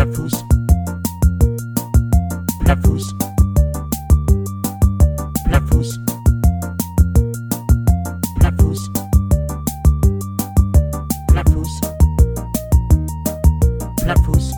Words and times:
Plattfuß. 0.00 0.32
Plattfuß. 2.64 3.14
Plattfuß. 5.44 5.98
Plattfuß. 8.38 8.90
Plattfuß. 11.28 11.80
Plattfuß. 13.98 14.54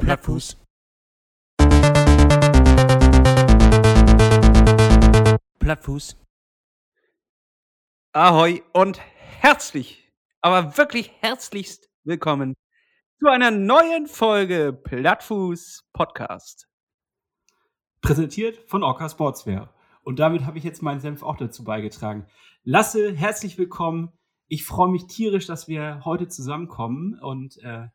Plattfuß. 0.00 0.56
Plattfuß. 5.60 6.16
Ahoi 8.12 8.62
und 8.74 9.00
herzlich, 9.40 10.12
aber 10.42 10.76
wirklich 10.76 11.10
herzlichst 11.22 11.88
willkommen 12.04 12.52
zu 13.22 13.28
einer 13.28 13.52
neuen 13.52 14.08
Folge 14.08 14.72
Plattfuß 14.72 15.84
Podcast. 15.92 16.66
Präsentiert 18.00 18.58
von 18.66 18.82
Orca 18.82 19.08
Sportswear. 19.08 19.72
Und 20.02 20.18
damit 20.18 20.44
habe 20.44 20.58
ich 20.58 20.64
jetzt 20.64 20.82
meinen 20.82 20.98
Senf 20.98 21.22
auch 21.22 21.36
dazu 21.36 21.62
beigetragen. 21.62 22.26
Lasse, 22.64 23.12
herzlich 23.12 23.58
willkommen. 23.58 24.10
Ich 24.48 24.64
freue 24.64 24.90
mich 24.90 25.06
tierisch, 25.06 25.46
dass 25.46 25.68
wir 25.68 26.04
heute 26.04 26.26
zusammenkommen 26.26 27.16
und 27.20 27.58
äh, 27.58 27.86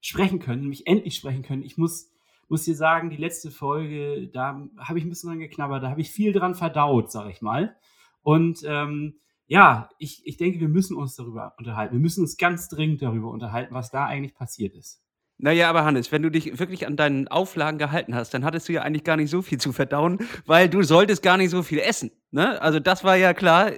sprechen 0.00 0.38
können, 0.38 0.60
nämlich 0.60 0.86
endlich 0.86 1.16
sprechen 1.16 1.42
können. 1.42 1.64
Ich 1.64 1.76
muss, 1.76 2.12
muss 2.46 2.62
dir 2.62 2.76
sagen, 2.76 3.10
die 3.10 3.16
letzte 3.16 3.50
Folge, 3.50 4.28
da 4.28 4.68
habe 4.78 5.00
ich 5.00 5.04
ein 5.04 5.08
bisschen 5.08 5.30
dran 5.30 5.40
geknabbert, 5.40 5.82
da 5.82 5.90
habe 5.90 6.00
ich 6.00 6.12
viel 6.12 6.32
dran 6.32 6.54
verdaut, 6.54 7.10
sage 7.10 7.32
ich 7.32 7.42
mal. 7.42 7.74
Und 8.22 8.60
ähm, 8.64 9.18
ja, 9.46 9.88
ich, 9.98 10.26
ich 10.26 10.36
denke, 10.36 10.60
wir 10.60 10.68
müssen 10.68 10.96
uns 10.96 11.14
darüber 11.16 11.54
unterhalten. 11.58 11.94
Wir 11.94 12.00
müssen 12.00 12.22
uns 12.22 12.36
ganz 12.36 12.68
dringend 12.68 13.02
darüber 13.02 13.30
unterhalten, 13.30 13.74
was 13.74 13.90
da 13.90 14.06
eigentlich 14.06 14.34
passiert 14.34 14.74
ist. 14.74 15.05
Naja, 15.38 15.68
aber 15.68 15.84
Hannes, 15.84 16.12
wenn 16.12 16.22
du 16.22 16.30
dich 16.30 16.58
wirklich 16.58 16.86
an 16.86 16.96
deinen 16.96 17.28
Auflagen 17.28 17.76
gehalten 17.78 18.14
hast, 18.14 18.32
dann 18.32 18.42
hattest 18.42 18.68
du 18.68 18.72
ja 18.72 18.82
eigentlich 18.82 19.04
gar 19.04 19.16
nicht 19.16 19.30
so 19.30 19.42
viel 19.42 19.58
zu 19.58 19.72
verdauen, 19.72 20.18
weil 20.46 20.68
du 20.70 20.82
solltest 20.82 21.22
gar 21.22 21.36
nicht 21.36 21.50
so 21.50 21.62
viel 21.62 21.78
essen. 21.78 22.10
Ne? 22.30 22.60
Also 22.62 22.80
das 22.80 23.04
war 23.04 23.16
ja 23.16 23.34
klar, 23.34 23.70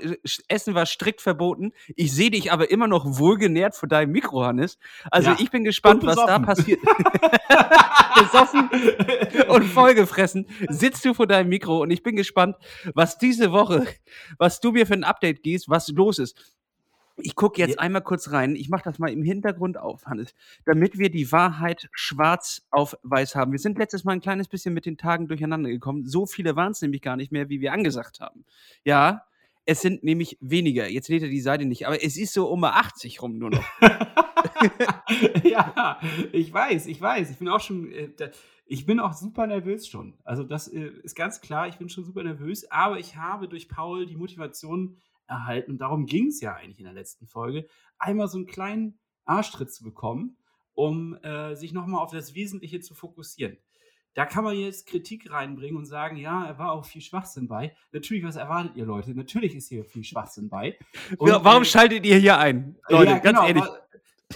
Essen 0.48 0.74
war 0.74 0.86
strikt 0.86 1.20
verboten. 1.20 1.72
Ich 1.96 2.12
sehe 2.12 2.30
dich 2.30 2.52
aber 2.52 2.70
immer 2.70 2.86
noch 2.86 3.18
wohlgenährt 3.18 3.74
vor 3.74 3.88
deinem 3.88 4.12
Mikro, 4.12 4.44
Hannes. 4.44 4.78
Also 5.10 5.30
Ja, 5.30 5.36
ich 5.40 5.50
bin 5.50 5.64
gespannt, 5.64 6.06
was 6.06 6.16
da 6.16 6.38
passiert. 6.38 6.80
besoffen 8.18 8.70
und 9.48 9.64
vollgefressen 9.64 10.46
sitzt 10.68 11.04
du 11.04 11.14
vor 11.14 11.26
deinem 11.26 11.48
Mikro 11.48 11.82
und 11.82 11.90
ich 11.90 12.02
bin 12.02 12.16
gespannt, 12.16 12.56
was 12.94 13.18
diese 13.18 13.52
Woche, 13.52 13.86
was 14.38 14.60
du 14.60 14.72
mir 14.72 14.86
für 14.86 14.94
ein 14.94 15.04
Update 15.04 15.42
gibst, 15.42 15.68
was 15.68 15.88
los 15.88 16.18
ist. 16.18 16.56
Ich 17.20 17.34
gucke 17.34 17.60
jetzt 17.60 17.76
Ja. 17.76 17.80
einmal 17.80 18.02
kurz 18.02 18.30
rein. 18.30 18.54
Ich 18.56 18.68
mache 18.68 18.84
das 18.84 18.98
mal 18.98 19.10
im 19.10 19.22
Hintergrund 19.22 19.76
auf, 19.76 20.06
Hannes, 20.06 20.34
damit 20.64 20.98
wir 20.98 21.10
die 21.10 21.30
Wahrheit 21.32 21.88
schwarz 21.92 22.66
auf 22.70 22.96
weiß 23.02 23.34
haben. 23.34 23.52
Wir 23.52 23.58
sind 23.58 23.78
letztes 23.78 24.04
Mal 24.04 24.12
ein 24.12 24.20
kleines 24.20 24.48
bisschen 24.48 24.74
mit 24.74 24.86
den 24.86 24.96
Tagen 24.96 25.28
durcheinander 25.28 25.68
gekommen. 25.70 26.06
So 26.06 26.26
viele 26.26 26.56
waren 26.56 26.72
es 26.72 26.82
nämlich 26.82 27.02
gar 27.02 27.16
nicht 27.16 27.32
mehr, 27.32 27.48
wie 27.48 27.60
wir 27.60 27.72
angesagt 27.72 28.20
haben. 28.20 28.44
Ja, 28.84 29.24
es 29.64 29.80
sind 29.82 30.02
nämlich 30.02 30.38
weniger. 30.40 30.88
Jetzt 30.88 31.08
lädt 31.08 31.22
er 31.22 31.28
die 31.28 31.40
Seite 31.40 31.64
nicht, 31.66 31.86
aber 31.86 32.02
es 32.02 32.16
ist 32.16 32.32
so 32.32 32.48
um 32.48 32.64
80 32.64 33.20
rum 33.20 33.38
nur 33.38 33.50
noch. 33.50 33.64
ja, 35.44 36.00
ich 36.32 36.52
weiß, 36.52 36.86
ich 36.86 37.00
weiß. 37.00 37.30
Ich 37.30 37.38
bin 37.38 37.48
auch 37.48 37.60
schon, 37.60 37.90
äh, 37.92 38.08
ich 38.66 38.86
bin 38.86 39.00
auch 39.00 39.12
super 39.12 39.46
nervös 39.46 39.86
schon. 39.88 40.14
Also 40.24 40.44
das 40.44 40.68
äh, 40.68 40.90
ist 41.02 41.16
ganz 41.16 41.40
klar, 41.40 41.68
ich 41.68 41.76
bin 41.76 41.88
schon 41.88 42.04
super 42.04 42.22
nervös, 42.22 42.70
aber 42.70 42.98
ich 42.98 43.16
habe 43.16 43.48
durch 43.48 43.68
Paul 43.68 44.06
die 44.06 44.16
Motivation 44.16 44.96
erhalten 45.28 45.72
und 45.72 45.78
darum 45.78 46.06
ging 46.06 46.28
es 46.28 46.40
ja 46.40 46.54
eigentlich 46.54 46.78
in 46.78 46.84
der 46.84 46.94
letzten 46.94 47.26
Folge, 47.26 47.66
einmal 47.98 48.28
so 48.28 48.38
einen 48.38 48.46
kleinen 48.46 48.98
Arschtritt 49.24 49.72
zu 49.72 49.84
bekommen, 49.84 50.36
um 50.74 51.16
äh, 51.22 51.54
sich 51.54 51.72
nochmal 51.72 52.02
auf 52.02 52.12
das 52.12 52.34
Wesentliche 52.34 52.80
zu 52.80 52.94
fokussieren. 52.94 53.58
Da 54.14 54.26
kann 54.26 54.42
man 54.42 54.56
jetzt 54.56 54.86
Kritik 54.86 55.30
reinbringen 55.30 55.76
und 55.76 55.86
sagen, 55.86 56.16
ja, 56.16 56.44
er 56.44 56.58
war 56.58 56.72
auch 56.72 56.84
viel 56.84 57.02
Schwachsinn 57.02 57.46
bei. 57.46 57.76
Natürlich, 57.92 58.24
was 58.24 58.34
erwartet 58.36 58.72
ihr 58.74 58.84
Leute? 58.84 59.14
Natürlich 59.14 59.54
ist 59.54 59.68
hier 59.68 59.84
viel 59.84 60.02
Schwachsinn 60.02 60.48
bei. 60.48 60.76
Und, 61.18 61.30
Warum 61.30 61.62
äh, 61.62 61.66
schaltet 61.66 62.04
ihr 62.04 62.16
hier 62.16 62.36
ein? 62.38 62.76
Leute, 62.88 63.12
ja, 63.12 63.18
ganz 63.18 63.38
genau, 63.38 63.46
ehrlich. 63.46 63.64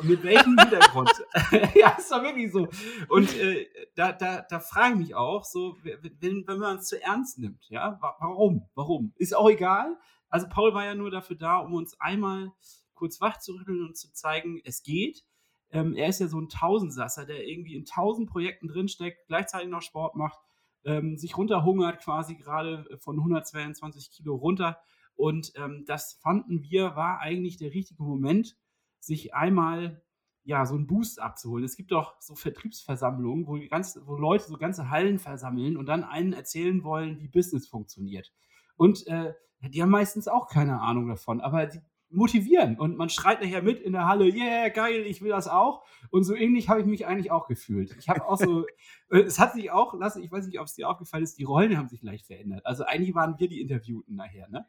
Mit 0.05 0.23
welchem 0.23 0.57
Hintergrund? 0.59 1.11
ja, 1.75 1.97
ist 1.99 2.11
doch 2.11 2.23
wirklich 2.23 2.51
so. 2.53 2.69
Und 3.09 3.37
äh, 3.37 3.67
da, 3.95 4.13
da, 4.13 4.43
da 4.49 4.61
frage 4.61 4.95
ich 4.95 4.99
mich 5.01 5.15
auch, 5.15 5.45
so, 5.45 5.77
wenn, 5.83 6.47
wenn 6.47 6.59
man 6.59 6.79
es 6.79 6.87
zu 6.87 7.03
ernst 7.03 7.39
nimmt, 7.39 7.69
ja, 7.69 7.99
wa- 8.01 8.17
warum? 8.21 8.69
Warum? 8.75 9.13
Ist 9.17 9.35
auch 9.37 9.51
egal. 9.51 9.99
Also 10.33 10.49
Paul 10.49 10.73
war 10.73 10.87
ja 10.87 10.95
nur 10.95 11.11
dafür 11.11 11.37
da, 11.37 11.59
um 11.59 11.75
uns 11.75 12.01
einmal 12.01 12.53
kurz 12.95 13.21
wach 13.21 13.39
zu 13.39 13.53
rütteln 13.53 13.83
und 13.83 13.99
zu 13.99 14.11
zeigen, 14.13 14.63
es 14.65 14.83
geht. 14.83 15.25
Ähm, 15.71 15.95
er 15.95 16.09
ist 16.09 16.21
ja 16.21 16.27
so 16.27 16.41
ein 16.41 16.49
Tausendsasser, 16.49 17.27
der 17.27 17.47
irgendwie 17.47 17.77
in 17.77 17.85
tausend 17.85 18.31
Projekten 18.31 18.67
drinsteckt, 18.67 19.27
gleichzeitig 19.27 19.69
noch 19.69 19.83
Sport 19.83 20.17
macht, 20.17 20.39
ähm, 20.85 21.19
sich 21.19 21.37
runterhungert 21.37 22.01
quasi 22.01 22.35
gerade 22.37 22.87
von 22.99 23.19
122 23.19 24.11
Kilo 24.11 24.35
runter. 24.35 24.79
Und 25.17 25.53
ähm, 25.57 25.85
das 25.87 26.15
fanden 26.23 26.63
wir, 26.63 26.97
war 26.97 27.21
eigentlich 27.21 27.59
der 27.59 27.75
richtige 27.75 28.03
Moment, 28.03 28.57
sich 29.01 29.35
einmal 29.35 30.03
ja 30.45 30.65
so 30.65 30.77
einen 30.77 30.87
Boost 30.87 31.21
abzuholen. 31.21 31.65
Es 31.65 31.77
gibt 31.77 31.93
doch 31.93 32.19
so 32.21 32.35
Vertriebsversammlungen, 32.35 33.47
wo, 33.47 33.59
ganz, 33.69 34.01
wo 34.07 34.17
Leute 34.17 34.45
so 34.45 34.57
ganze 34.57 34.89
Hallen 34.89 35.19
versammeln 35.19 35.77
und 35.77 35.87
dann 35.87 36.05
einen 36.05 36.33
erzählen 36.33 36.83
wollen, 36.85 37.21
wie 37.21 37.29
Business 37.29 37.69
funktioniert. 37.69 38.33
Und 38.77 39.07
äh, 39.09 39.35
die 39.69 39.83
haben 39.83 39.91
meistens 39.91 40.29
auch 40.29 40.49
keine 40.49 40.81
Ahnung 40.81 41.09
davon, 41.09 41.41
aber 41.41 41.67
die 41.67 41.81
motivieren 42.13 42.79
und 42.79 42.97
man 42.97 43.09
schreit 43.09 43.41
nachher 43.43 43.63
mit 43.63 43.81
in 43.81 43.93
der 43.93 44.07
Halle, 44.07 44.27
yeah, 44.27 44.69
geil, 44.69 45.05
ich 45.07 45.23
will 45.23 45.31
das 45.31 45.49
auch. 45.49 45.83
Und 46.11 46.25
so 46.25 46.35
ähnlich 46.35 46.69
habe 46.69 46.81
ich 46.81 46.87
mich 46.87 47.07
eigentlich 47.07 47.31
auch 47.31 47.49
gefühlt. 47.49 47.97
Ich 47.99 48.09
habe 48.09 48.27
auch 48.27 48.39
so, 48.39 48.67
äh, 49.11 49.21
es 49.21 49.39
hat 49.39 49.55
sich 49.55 49.71
auch, 49.71 49.95
ich 49.95 50.31
weiß 50.31 50.47
nicht, 50.47 50.61
ob 50.61 50.67
es 50.67 50.75
dir 50.75 50.89
aufgefallen 50.89 51.25
ist, 51.25 51.39
die 51.39 51.45
Rollen 51.45 51.77
haben 51.77 51.89
sich 51.89 52.03
leicht 52.03 52.27
verändert. 52.27 52.67
Also 52.67 52.85
eigentlich 52.85 53.15
waren 53.15 53.39
wir 53.39 53.49
die 53.49 53.61
Interviewten 53.61 54.15
nachher, 54.15 54.49
ne? 54.49 54.67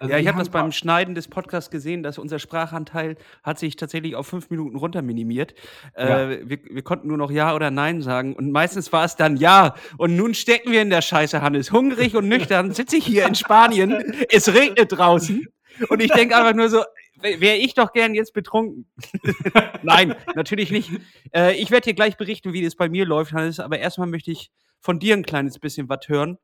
Also 0.00 0.14
ja, 0.14 0.18
ich 0.18 0.26
habe 0.28 0.38
das 0.38 0.48
beim 0.48 0.72
Schneiden 0.72 1.14
des 1.14 1.28
Podcasts 1.28 1.70
gesehen, 1.70 2.02
dass 2.02 2.16
unser 2.16 2.38
Sprachanteil 2.38 3.16
hat 3.42 3.58
sich 3.58 3.76
tatsächlich 3.76 4.16
auf 4.16 4.26
fünf 4.26 4.48
Minuten 4.48 4.76
runter 4.76 5.02
minimiert. 5.02 5.54
Ja. 5.96 6.30
Äh, 6.30 6.48
wir, 6.48 6.58
wir 6.64 6.82
konnten 6.82 7.08
nur 7.08 7.18
noch 7.18 7.30
Ja 7.30 7.54
oder 7.54 7.70
Nein 7.70 8.00
sagen 8.00 8.34
und 8.34 8.50
meistens 8.50 8.90
war 8.94 9.04
es 9.04 9.16
dann 9.16 9.36
Ja. 9.36 9.74
Und 9.98 10.16
nun 10.16 10.32
stecken 10.32 10.72
wir 10.72 10.80
in 10.80 10.88
der 10.88 11.02
Scheiße, 11.02 11.42
Hannes. 11.42 11.70
Hungrig 11.70 12.16
und 12.16 12.28
nüchtern 12.28 12.72
sitze 12.72 12.96
ich 12.96 13.04
hier 13.04 13.26
in 13.26 13.34
Spanien. 13.34 14.14
es 14.30 14.52
regnet 14.54 14.92
draußen 14.92 15.46
und 15.90 16.02
ich 16.02 16.10
denke 16.10 16.34
einfach 16.34 16.54
nur 16.54 16.70
so, 16.70 16.82
wäre 17.20 17.56
ich 17.56 17.74
doch 17.74 17.92
gern 17.92 18.14
jetzt 18.14 18.32
betrunken. 18.32 18.90
Nein, 19.82 20.14
natürlich 20.34 20.70
nicht. 20.70 20.90
Äh, 21.34 21.56
ich 21.56 21.70
werde 21.70 21.84
dir 21.84 21.94
gleich 21.94 22.16
berichten, 22.16 22.54
wie 22.54 22.64
das 22.64 22.74
bei 22.74 22.88
mir 22.88 23.04
läuft, 23.04 23.32
Hannes, 23.32 23.60
aber 23.60 23.78
erstmal 23.78 24.08
möchte 24.08 24.30
ich 24.30 24.50
von 24.80 24.98
dir 24.98 25.14
ein 25.14 25.24
kleines 25.24 25.58
bisschen 25.58 25.90
was 25.90 26.08
hören. 26.08 26.38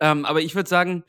Ähm, 0.00 0.24
aber 0.24 0.40
ich 0.40 0.54
würde 0.54 0.68
sagen, 0.68 1.04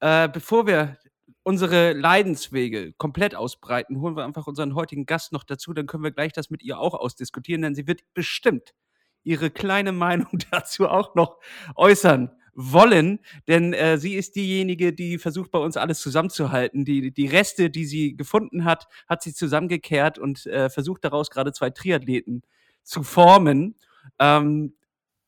äh, 0.00 0.28
bevor 0.28 0.66
wir 0.66 0.96
unsere 1.42 1.92
Leidenswege 1.92 2.92
komplett 2.94 3.34
ausbreiten, 3.34 4.00
holen 4.00 4.16
wir 4.16 4.24
einfach 4.24 4.46
unseren 4.46 4.74
heutigen 4.74 5.06
Gast 5.06 5.32
noch 5.32 5.44
dazu, 5.44 5.72
dann 5.72 5.86
können 5.86 6.04
wir 6.04 6.12
gleich 6.12 6.32
das 6.32 6.50
mit 6.50 6.62
ihr 6.62 6.78
auch 6.78 6.94
ausdiskutieren, 6.94 7.62
denn 7.62 7.74
sie 7.74 7.86
wird 7.86 8.02
bestimmt 8.14 8.74
ihre 9.24 9.50
kleine 9.50 9.92
Meinung 9.92 10.38
dazu 10.50 10.88
auch 10.88 11.14
noch 11.14 11.38
äußern 11.74 12.30
wollen, 12.54 13.20
denn 13.48 13.72
äh, 13.72 13.96
sie 13.96 14.14
ist 14.14 14.36
diejenige, 14.36 14.92
die 14.92 15.18
versucht 15.18 15.50
bei 15.50 15.58
uns 15.58 15.78
alles 15.78 16.00
zusammenzuhalten. 16.00 16.84
Die, 16.84 17.10
die 17.10 17.26
Reste, 17.26 17.70
die 17.70 17.86
sie 17.86 18.14
gefunden 18.14 18.64
hat, 18.64 18.88
hat 19.08 19.22
sie 19.22 19.32
zusammengekehrt 19.32 20.18
und 20.18 20.44
äh, 20.46 20.68
versucht 20.68 21.04
daraus 21.04 21.30
gerade 21.30 21.52
zwei 21.52 21.70
Triathleten 21.70 22.42
zu 22.82 23.02
formen. 23.02 23.76
Ähm, 24.18 24.74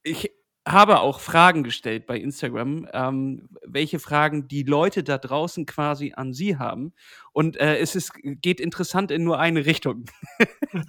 ich 0.02 0.32
habe 0.66 1.00
auch 1.00 1.20
Fragen 1.20 1.62
gestellt 1.62 2.06
bei 2.06 2.18
Instagram, 2.18 2.88
ähm, 2.92 3.48
welche 3.64 3.98
Fragen 3.98 4.48
die 4.48 4.62
Leute 4.62 5.02
da 5.02 5.18
draußen 5.18 5.66
quasi 5.66 6.14
an 6.16 6.32
sie 6.32 6.56
haben. 6.56 6.94
Und 7.32 7.58
äh, 7.58 7.76
es 7.78 7.94
ist, 7.94 8.12
geht 8.22 8.60
interessant 8.60 9.10
in 9.10 9.24
nur 9.24 9.38
eine 9.38 9.66
Richtung. 9.66 10.06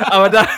Aber 0.00 0.28
da, 0.28 0.48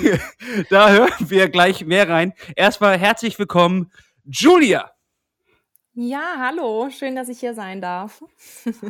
da 0.70 0.90
hören 0.90 1.12
wir 1.28 1.48
gleich 1.48 1.84
mehr 1.84 2.08
rein. 2.08 2.32
Erstmal 2.54 2.98
herzlich 2.98 3.38
willkommen, 3.38 3.90
Julia. 4.24 4.92
Ja, 5.94 6.36
hallo, 6.38 6.90
schön, 6.90 7.14
dass 7.16 7.28
ich 7.28 7.40
hier 7.40 7.54
sein 7.54 7.80
darf. 7.80 8.22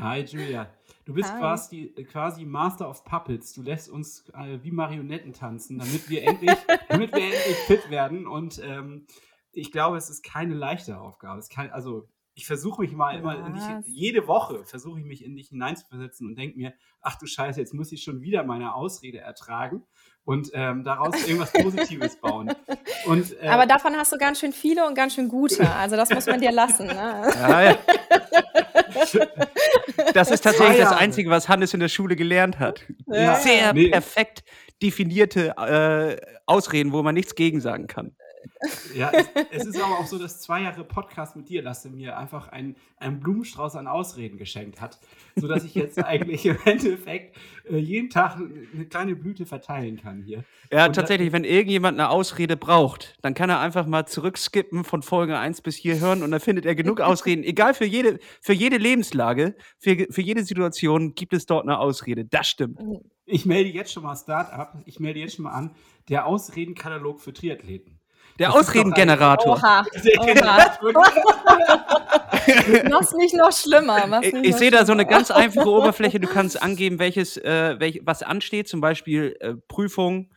Hi 0.01 0.23
Julia. 0.23 0.69
Du 1.05 1.13
bist 1.13 1.31
Hi. 1.33 1.39
quasi, 1.39 1.95
quasi 2.11 2.45
Master 2.45 2.89
of 2.89 3.05
Puppets. 3.05 3.53
Du 3.53 3.63
lässt 3.63 3.91
uns 3.91 4.29
äh, 4.31 4.59
wie 4.63 4.71
Marionetten 4.71 5.33
tanzen, 5.33 5.79
damit 5.79 6.09
wir 6.09 6.23
endlich, 6.23 6.51
damit 6.89 7.13
wir 7.13 7.23
endlich 7.23 7.57
fit 7.67 7.91
werden. 7.91 8.27
Und 8.27 8.61
ähm, 8.65 9.07
ich 9.53 9.71
glaube, 9.71 9.99
es 9.99 10.09
ist 10.09 10.25
keine 10.25 10.55
leichte 10.55 10.99
Aufgabe. 10.99 11.39
Es 11.39 11.51
kann, 11.51 11.71
also 11.71 12.09
ich 12.35 12.47
versuche 12.47 12.83
mich 12.83 12.93
mal 12.93 13.17
immer 13.17 13.51
dich, 13.51 13.87
jede 13.87 14.27
Woche 14.27 14.65
versuche 14.65 14.99
ich 14.99 15.05
mich 15.05 15.25
in 15.25 15.37
dich 15.37 15.49
hineinzuversetzen 15.49 16.27
und 16.27 16.37
denke 16.37 16.57
mir, 16.57 16.75
ach 17.01 17.17
du 17.17 17.27
Scheiße, 17.27 17.61
jetzt 17.61 17.75
muss 17.75 17.93
ich 17.93 18.03
schon 18.03 18.23
wieder 18.23 18.43
meine 18.45 18.75
Ausrede 18.75 19.19
ertragen. 19.19 19.85
Und 20.25 20.51
ähm, 20.55 20.85
daraus 20.85 21.15
irgendwas 21.27 21.53
Positives 21.53 22.17
bauen. 22.17 22.53
Und, 23.07 23.41
äh, 23.43 23.49
Aber 23.49 23.67
davon 23.67 23.95
hast 23.97 24.13
du 24.13 24.17
ganz 24.19 24.41
schön 24.41 24.53
viele 24.53 24.87
und 24.87 24.95
ganz 24.95 25.15
schön 25.15 25.29
gute. 25.29 25.69
Also 25.75 25.97
das 25.97 26.11
muss 26.11 26.27
man 26.27 26.41
dir 26.41 26.53
lassen. 26.53 26.87
Ne? 26.87 27.23
Ja, 27.41 27.63
ja. 27.63 27.77
Das 30.15 30.31
ist 30.31 30.43
tatsächlich 30.43 30.79
das. 30.79 30.93
Einzige, 30.93 31.31
was 31.31 31.49
Hannes 31.49 31.75
in 31.75 31.81
der 31.81 31.89
Schule 31.89 32.17
gelernt 32.17 32.59
hat. 32.59 32.83
Ja. 33.07 33.37
Sehr 33.37 33.73
Nee. 33.75 33.89
perfekt 33.89 34.45
definierte 34.83 35.55
äh, 35.57 36.17
Ausreden, 36.47 36.93
wo 36.93 37.03
man 37.03 37.15
nichts 37.15 37.35
gegen 37.35 37.61
sagen 37.61 37.87
kann. 37.87 38.15
Ja, 38.95 39.11
es, 39.13 39.27
es 39.51 39.67
ist 39.67 39.81
aber 39.81 39.99
auch 39.99 40.07
so, 40.07 40.19
dass 40.19 40.41
zwei 40.41 40.63
Jahre 40.63 40.85
Podcast 40.85 41.37
mit 41.37 41.49
dir, 41.49 41.63
Lasse, 41.63 41.91
mir 41.91 42.17
einfach 42.17 42.49
einen, 42.49 42.77
einen 42.97 43.21
Blumenstrauß 43.21 43.77
an 43.77 43.87
Ausreden 43.87 44.39
geschenkt 44.39 44.81
hat, 44.81 44.99
sodass 45.37 45.65
ich 45.65 45.75
jetzt 45.75 46.03
eigentlich 46.03 46.47
im 46.47 46.57
Endeffekt 46.65 47.37
äh, 47.69 47.77
jeden 47.77 48.11
Tag 48.11 48.37
eine 48.37 48.87
kleine 48.87 49.17
Blüte 49.17 49.47
verteilen 49.47 49.97
kann 49.97 50.23
hier. 50.23 50.45
Ja, 50.71 50.87
Und 50.87 50.95
tatsächlich, 50.95 51.33
wenn 51.33 51.45
irgendjemand 51.45 51.99
eine 51.99 52.09
Ausrede 52.09 52.57
braucht, 52.57 53.17
dann 53.23 53.35
kann 53.35 53.51
er 53.51 53.61
einfach 53.61 53.87
mal 53.87 54.07
zurückskippen 54.07 54.85
von 54.85 55.03
Folge 55.03 55.39
1 55.39 55.63
bis 55.63 55.77
hier 55.77 56.01
hören 56.01 56.23
und 56.23 56.31
dann 56.31 56.41
findet 56.41 56.67
er 56.67 56.75
genug 56.75 57.01
Ausreden. 57.01 57.45
Egal 57.45 57.75
für 57.75 57.87
jede, 57.87 58.19
für 58.41 58.53
jede 58.53 58.79
Lebenslage, 58.79 59.57
für, 59.79 60.07
für 60.11 60.23
jede 60.23 60.45
Situation 60.45 61.15
gibt 61.15 61.35
es 61.35 61.47
dort 61.47 61.65
eine 61.65 61.79
Ausrede. 61.79 62.25
Das 62.25 62.47
stimmt. 62.47 62.79
Ich 63.27 63.47
melde 63.47 63.71
jetzt 63.71 63.93
schon 63.93 64.03
mal 64.03 64.17
Start-up, 64.17 64.83
ich 64.85 65.01
melde 65.01 65.21
jetzt 65.21 65.37
schon 65.37 65.45
mal 65.45 65.53
an, 65.53 65.75
der 66.09 66.27
Ausredenkatalog 66.27 67.21
für 67.21 67.33
Triathleten. 67.33 67.99
Der 68.39 68.55
Ausredengenerator. 68.55 69.57
Oha. 69.57 69.85
Mach's 72.91 73.13
nicht 73.15 73.35
noch 73.35 73.53
schlimmer. 73.53 74.07
Mach's 74.07 74.27
Ich, 74.27 74.33
nicht 74.33 74.45
ich 74.45 74.51
noch 74.53 74.59
sehe 74.59 74.71
da 74.71 74.85
so 74.85 74.93
eine 74.93 75.07
ganz 75.07 75.31
einfache 75.31 75.69
Oberfläche. 75.69 76.21
Du 76.21 76.29
kannst 76.29 76.61
angeben, 76.61 76.99
welches, 76.99 77.37
äh, 77.37 77.79
welch, 77.79 78.01
was 78.05 78.23
ansteht, 78.23 78.69
zum 78.69 78.81
Beispiel 78.81 79.37
äh, 79.41 79.55
Prüfung, 79.69 80.33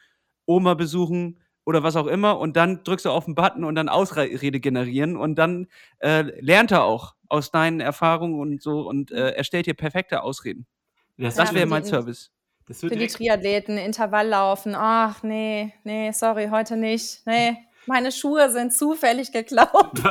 Oma 0.46 0.76
besuchen 0.76 1.42
oder 1.66 1.84
was 1.84 1.96
auch 1.96 2.08
immer. 2.08 2.40
Und 2.40 2.56
dann 2.56 2.84
drückst 2.84 3.06
du 3.06 3.10
auf 3.10 3.26
den 3.26 3.36
Button 3.36 3.64
und 3.64 3.76
dann 3.76 3.90
Ausrede 3.90 4.60
generieren. 4.60 5.18
Und 5.18 5.36
dann 5.36 5.68
äh, 6.00 6.22
lernt 6.40 6.72
er 6.72 6.84
auch 6.84 7.16
aus 7.30 7.52
deinen 7.52 7.80
Erfahrungen 7.80 8.40
und 8.40 8.62
so 8.62 8.88
und 8.88 9.12
äh, 9.12 9.32
erstellt 9.32 9.66
dir 9.66 9.74
perfekte 9.74 10.22
Ausreden. 10.22 10.66
Das, 11.18 11.36
Das 11.36 11.54
wäre 11.54 11.66
mein 11.66 11.84
Service. 11.84 12.32
das 12.68 12.84
wird 12.84 12.94
Für 12.94 13.00
die 13.00 13.08
Triathleten, 13.08 13.78
Intervalllaufen. 13.78 14.76
Ach, 14.76 15.24
nee, 15.24 15.74
nee, 15.84 16.12
sorry, 16.12 16.50
heute 16.52 16.78
nicht. 16.78 17.26
Nee, 17.26 17.58
meine 17.88 18.12
Schuhe 18.12 18.50
sind 18.52 18.74
zufällig 18.74 19.32
geklaut. 19.32 20.00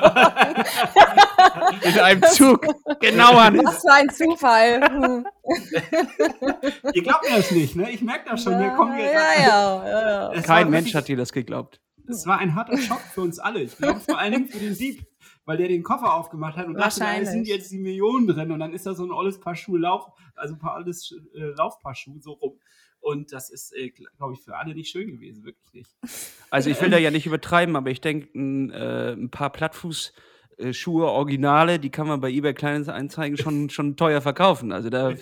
In 1.82 1.98
einem 1.98 2.22
Zug. 2.24 2.66
Genau, 3.00 3.38
Hannes. 3.40 3.64
Was 3.64 3.82
für 3.82 3.92
ein 3.92 4.08
Zufall. 4.10 4.80
Hm. 4.88 5.26
ihr 6.94 7.02
glaubt 7.02 7.28
mir 7.28 7.36
das 7.36 7.50
nicht, 7.50 7.76
ne? 7.76 7.90
Ich 7.90 8.02
merke 8.02 8.30
das 8.30 8.42
schon, 8.42 8.58
mir 8.58 8.70
kommen 8.70 8.96
hier 8.96 9.12
ja, 9.12 9.34
ja, 9.38 9.88
ja, 9.88 10.32
ja. 10.34 10.42
Kein 10.42 10.70
Mensch 10.70 10.94
hat 10.94 11.08
dir 11.08 11.16
das 11.16 11.32
geglaubt. 11.32 11.80
Es 12.08 12.26
war 12.26 12.38
ein 12.38 12.54
harter 12.54 12.78
Schock 12.78 13.00
für 13.00 13.22
uns 13.22 13.38
alle. 13.38 13.62
Ich 13.62 13.76
glaube 13.76 14.00
vor 14.00 14.18
allen 14.18 14.32
Dingen 14.32 14.48
für 14.48 14.58
den 14.58 14.74
Dieb, 14.74 15.04
weil 15.44 15.56
der 15.56 15.68
den 15.68 15.82
Koffer 15.82 16.14
aufgemacht 16.14 16.56
hat 16.56 16.66
und 16.66 16.74
dachte, 16.74 17.00
da 17.00 17.06
Wahrscheinlich. 17.06 17.30
sind 17.30 17.48
jetzt 17.48 17.70
die 17.72 17.78
Millionen 17.78 18.26
drin 18.26 18.52
und 18.52 18.60
dann 18.60 18.72
ist 18.72 18.86
da 18.86 18.94
so 18.94 19.04
ein 19.04 19.10
olles 19.10 19.40
Paar 19.40 19.56
Schuhe 19.56 19.78
Lauf, 19.78 20.06
also 20.34 20.54
ein 20.54 20.58
paar 20.58 20.74
alles 20.74 21.14
äh, 21.34 21.52
Laufpaar 21.56 21.94
Schuhe 21.94 22.20
so 22.20 22.32
rum. 22.32 22.58
Und 23.06 23.32
das 23.32 23.50
ist, 23.50 23.72
äh, 23.72 23.90
glaube 23.90 24.34
ich, 24.34 24.40
für 24.40 24.56
alle 24.56 24.74
nicht 24.74 24.90
schön 24.90 25.06
gewesen, 25.06 25.44
wirklich 25.44 25.72
nicht. 25.72 25.90
Also 26.50 26.70
ich 26.70 26.80
will 26.80 26.90
da 26.90 26.96
ja 26.96 27.10
nicht 27.10 27.26
übertreiben, 27.26 27.76
aber 27.76 27.90
ich 27.90 28.00
denke, 28.00 28.28
ein, 28.36 28.70
äh, 28.70 29.12
ein 29.12 29.30
paar 29.30 29.50
Plattfußschuhe, 29.50 31.06
Originale, 31.06 31.78
die 31.78 31.90
kann 31.90 32.06
man 32.06 32.20
bei 32.20 32.30
eBay 32.30 32.54
Kleinanzeigen 32.54 33.36
schon, 33.36 33.68
schon 33.70 33.96
teuer 33.96 34.20
verkaufen. 34.20 34.72
Also 34.72 34.88
da, 34.88 35.12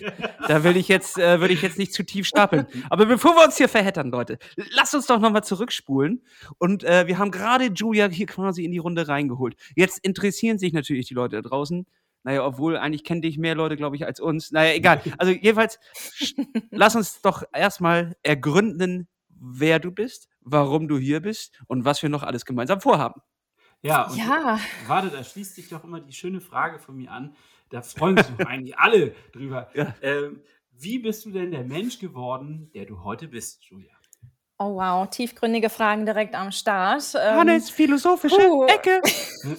da 0.46 0.64
will 0.64 0.76
ich 0.76 0.88
jetzt, 0.88 1.18
äh, 1.18 1.40
würde 1.40 1.52
ich 1.52 1.62
jetzt 1.62 1.78
nicht 1.78 1.92
zu 1.92 2.04
tief 2.04 2.26
stapeln. 2.26 2.66
Aber 2.88 3.06
bevor 3.06 3.34
wir 3.34 3.44
uns 3.44 3.56
hier 3.56 3.68
verheddern, 3.68 4.10
Leute, 4.10 4.38
lasst 4.70 4.94
uns 4.94 5.06
doch 5.06 5.18
nochmal 5.18 5.44
zurückspulen. 5.44 6.22
Und 6.58 6.84
äh, 6.84 7.06
wir 7.06 7.18
haben 7.18 7.30
gerade 7.30 7.66
Julia 7.66 8.08
hier 8.08 8.26
quasi 8.26 8.64
in 8.64 8.70
die 8.70 8.78
Runde 8.78 9.08
reingeholt. 9.08 9.56
Jetzt 9.76 9.98
interessieren 10.04 10.58
sich 10.58 10.72
natürlich 10.72 11.08
die 11.08 11.14
Leute 11.14 11.42
da 11.42 11.48
draußen. 11.48 11.86
Naja, 12.24 12.44
obwohl 12.44 12.76
eigentlich 12.76 13.04
kennen 13.04 13.22
dich 13.22 13.38
mehr 13.38 13.54
Leute, 13.54 13.76
glaube 13.76 13.96
ich, 13.96 14.06
als 14.06 14.18
uns. 14.18 14.50
Naja, 14.50 14.74
egal. 14.74 15.00
Also 15.18 15.32
jedenfalls, 15.32 15.78
lass 16.70 16.96
uns 16.96 17.20
doch 17.20 17.44
erstmal 17.52 18.16
ergründen, 18.22 19.08
wer 19.28 19.78
du 19.78 19.92
bist, 19.92 20.28
warum 20.40 20.88
du 20.88 20.98
hier 20.98 21.20
bist 21.20 21.60
und 21.66 21.84
was 21.84 22.02
wir 22.02 22.08
noch 22.08 22.22
alles 22.22 22.44
gemeinsam 22.46 22.80
vorhaben. 22.80 23.20
Ja, 23.82 24.08
und 24.08 24.16
Ja, 24.16 24.58
warte, 24.86 25.10
da 25.10 25.22
schließt 25.22 25.54
sich 25.54 25.68
doch 25.68 25.84
immer 25.84 26.00
die 26.00 26.14
schöne 26.14 26.40
Frage 26.40 26.78
von 26.78 26.96
mir 26.96 27.10
an. 27.10 27.36
Da 27.68 27.82
freuen 27.82 28.16
sich 28.16 28.26
doch 28.26 28.46
eigentlich 28.46 28.78
alle 28.78 29.14
drüber. 29.32 29.68
Ja. 29.74 29.94
Ähm, 30.00 30.40
wie 30.72 30.98
bist 30.98 31.26
du 31.26 31.30
denn 31.30 31.50
der 31.50 31.64
Mensch 31.64 31.98
geworden, 31.98 32.70
der 32.72 32.86
du 32.86 33.04
heute 33.04 33.28
bist, 33.28 33.64
Julia? 33.64 33.93
Oh 34.64 34.76
wow, 34.76 35.08
tiefgründige 35.08 35.68
Fragen 35.68 36.06
direkt 36.06 36.34
am 36.34 36.50
Start. 36.50 37.14
Ähm, 37.14 37.38
Hannes, 37.38 37.70
philosophische 37.70 38.36
puh. 38.36 38.66
Ecke. 38.66 39.00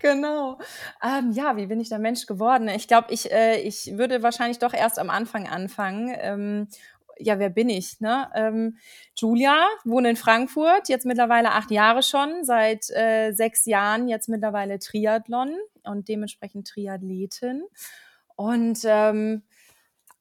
genau. 0.00 0.58
Ähm, 1.02 1.32
ja, 1.32 1.56
wie 1.56 1.66
bin 1.66 1.80
ich 1.80 1.88
der 1.88 1.98
Mensch 1.98 2.26
geworden? 2.26 2.68
Ich 2.68 2.88
glaube, 2.88 3.12
ich, 3.12 3.30
äh, 3.30 3.60
ich 3.60 3.98
würde 3.98 4.22
wahrscheinlich 4.22 4.58
doch 4.58 4.72
erst 4.72 4.98
am 4.98 5.10
Anfang 5.10 5.46
anfangen. 5.46 6.14
Ähm, 6.18 6.68
ja, 7.18 7.38
wer 7.38 7.50
bin 7.50 7.68
ich? 7.68 8.00
Ne? 8.00 8.28
Ähm, 8.34 8.78
Julia, 9.16 9.66
wohne 9.84 10.10
in 10.10 10.16
Frankfurt, 10.16 10.88
jetzt 10.88 11.06
mittlerweile 11.06 11.52
acht 11.52 11.70
Jahre 11.70 12.02
schon, 12.02 12.44
seit 12.44 12.90
äh, 12.90 13.32
sechs 13.32 13.66
Jahren 13.66 14.08
jetzt 14.08 14.28
mittlerweile 14.28 14.78
Triathlon 14.78 15.54
und 15.84 16.08
dementsprechend 16.08 16.68
Triathletin. 16.68 17.64
Und 18.34 18.80
ähm, 18.84 19.42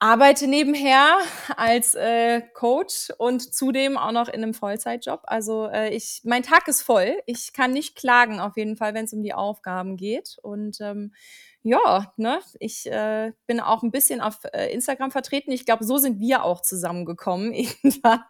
arbeite 0.01 0.47
nebenher 0.47 1.19
als 1.57 1.93
äh, 1.93 2.41
Coach 2.55 3.11
und 3.19 3.53
zudem 3.53 3.99
auch 3.99 4.11
noch 4.11 4.29
in 4.29 4.41
einem 4.41 4.55
Vollzeitjob. 4.55 5.21
Also 5.25 5.67
äh, 5.67 5.93
ich, 5.93 6.21
mein 6.23 6.41
Tag 6.41 6.67
ist 6.67 6.81
voll. 6.81 7.21
Ich 7.27 7.53
kann 7.53 7.71
nicht 7.71 7.95
klagen 7.95 8.39
auf 8.39 8.57
jeden 8.57 8.77
Fall, 8.77 8.95
wenn 8.95 9.05
es 9.05 9.13
um 9.13 9.21
die 9.21 9.35
Aufgaben 9.35 9.97
geht. 9.97 10.39
Und 10.41 10.81
ähm, 10.81 11.13
ja, 11.61 12.11
ne, 12.17 12.39
ich 12.59 12.91
äh, 12.91 13.31
bin 13.45 13.59
auch 13.59 13.83
ein 13.83 13.91
bisschen 13.91 14.21
auf 14.21 14.39
äh, 14.51 14.73
Instagram 14.73 15.11
vertreten. 15.11 15.51
Ich 15.51 15.67
glaube, 15.67 15.83
so 15.83 15.99
sind 15.99 16.19
wir 16.19 16.43
auch 16.45 16.63
zusammengekommen 16.63 17.53
irgendwann, 17.53 18.23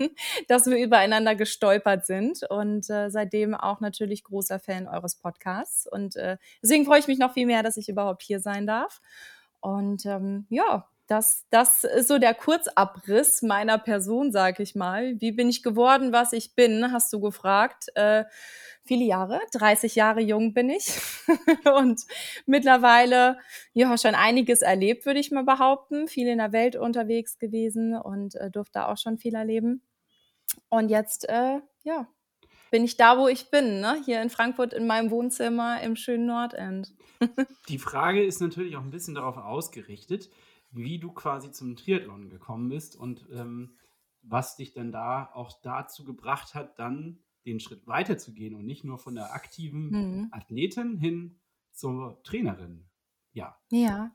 dass 0.49 0.65
wir 0.65 0.77
übereinander 0.77 1.35
gestolpert 1.35 2.05
sind. 2.05 2.41
Und 2.49 2.89
äh, 2.89 3.09
seitdem 3.09 3.55
auch 3.55 3.79
natürlich 3.79 4.25
großer 4.25 4.59
Fan 4.59 4.89
eures 4.89 5.15
Podcasts. 5.15 5.87
Und 5.87 6.17
äh, 6.17 6.35
deswegen 6.61 6.83
freue 6.83 6.99
ich 6.99 7.07
mich 7.07 7.17
noch 7.17 7.31
viel 7.31 7.45
mehr, 7.45 7.63
dass 7.63 7.77
ich 7.77 7.87
überhaupt 7.87 8.23
hier 8.23 8.41
sein 8.41 8.67
darf. 8.67 8.99
Und 9.61 10.05
ähm, 10.05 10.47
ja, 10.49 10.89
das, 11.11 11.45
das 11.49 11.83
ist 11.83 12.07
so 12.07 12.19
der 12.19 12.33
Kurzabriss 12.33 13.41
meiner 13.41 13.77
Person, 13.77 14.31
sag 14.31 14.61
ich 14.61 14.75
mal. 14.75 15.19
Wie 15.19 15.33
bin 15.33 15.49
ich 15.49 15.61
geworden, 15.61 16.13
was 16.13 16.31
ich 16.31 16.55
bin, 16.55 16.93
hast 16.93 17.11
du 17.11 17.19
gefragt. 17.19 17.87
Äh, 17.95 18.23
viele 18.85 19.03
Jahre, 19.03 19.41
30 19.51 19.95
Jahre 19.95 20.21
jung 20.21 20.53
bin 20.53 20.69
ich 20.69 20.87
und 21.75 22.01
mittlerweile 22.45 23.39
ja 23.73 23.97
schon 23.97 24.15
einiges 24.15 24.61
erlebt, 24.61 25.05
würde 25.05 25.19
ich 25.19 25.31
mal 25.31 25.43
behaupten. 25.43 26.07
Viel 26.07 26.29
in 26.29 26.37
der 26.37 26.53
Welt 26.53 26.77
unterwegs 26.77 27.37
gewesen 27.37 27.93
und 27.93 28.35
äh, 28.35 28.49
durfte 28.49 28.87
auch 28.87 28.97
schon 28.97 29.17
viel 29.17 29.35
erleben. 29.35 29.81
Und 30.69 30.87
jetzt, 30.87 31.27
äh, 31.27 31.59
ja, 31.83 32.07
bin 32.69 32.85
ich 32.85 32.95
da, 32.95 33.17
wo 33.17 33.27
ich 33.27 33.51
bin, 33.51 33.81
ne? 33.81 34.01
hier 34.05 34.21
in 34.21 34.29
Frankfurt 34.29 34.71
in 34.71 34.87
meinem 34.87 35.11
Wohnzimmer 35.11 35.81
im 35.81 35.97
schönen 35.97 36.25
Nordend. 36.25 36.93
Die 37.67 37.79
Frage 37.79 38.23
ist 38.23 38.39
natürlich 38.39 38.77
auch 38.77 38.81
ein 38.81 38.91
bisschen 38.91 39.13
darauf 39.13 39.35
ausgerichtet, 39.35 40.29
wie 40.71 40.99
du 40.99 41.11
quasi 41.11 41.51
zum 41.51 41.75
Triathlon 41.75 42.29
gekommen 42.29 42.69
bist 42.69 42.95
und 42.95 43.27
ähm, 43.31 43.77
was 44.21 44.55
dich 44.55 44.73
dann 44.73 44.91
da 44.91 45.31
auch 45.33 45.51
dazu 45.61 46.03
gebracht 46.03 46.53
hat, 46.55 46.77
dann 46.79 47.19
den 47.45 47.59
Schritt 47.59 47.87
weiterzugehen 47.87 48.53
und 48.55 48.65
nicht 48.65 48.83
nur 48.83 48.99
von 48.99 49.15
der 49.15 49.33
aktiven 49.33 49.89
Mhm. 49.89 50.27
Athletin 50.31 50.97
hin 50.97 51.39
zur 51.71 52.21
Trainerin. 52.23 52.89
Ja. 53.33 53.57
Ja. 53.71 54.11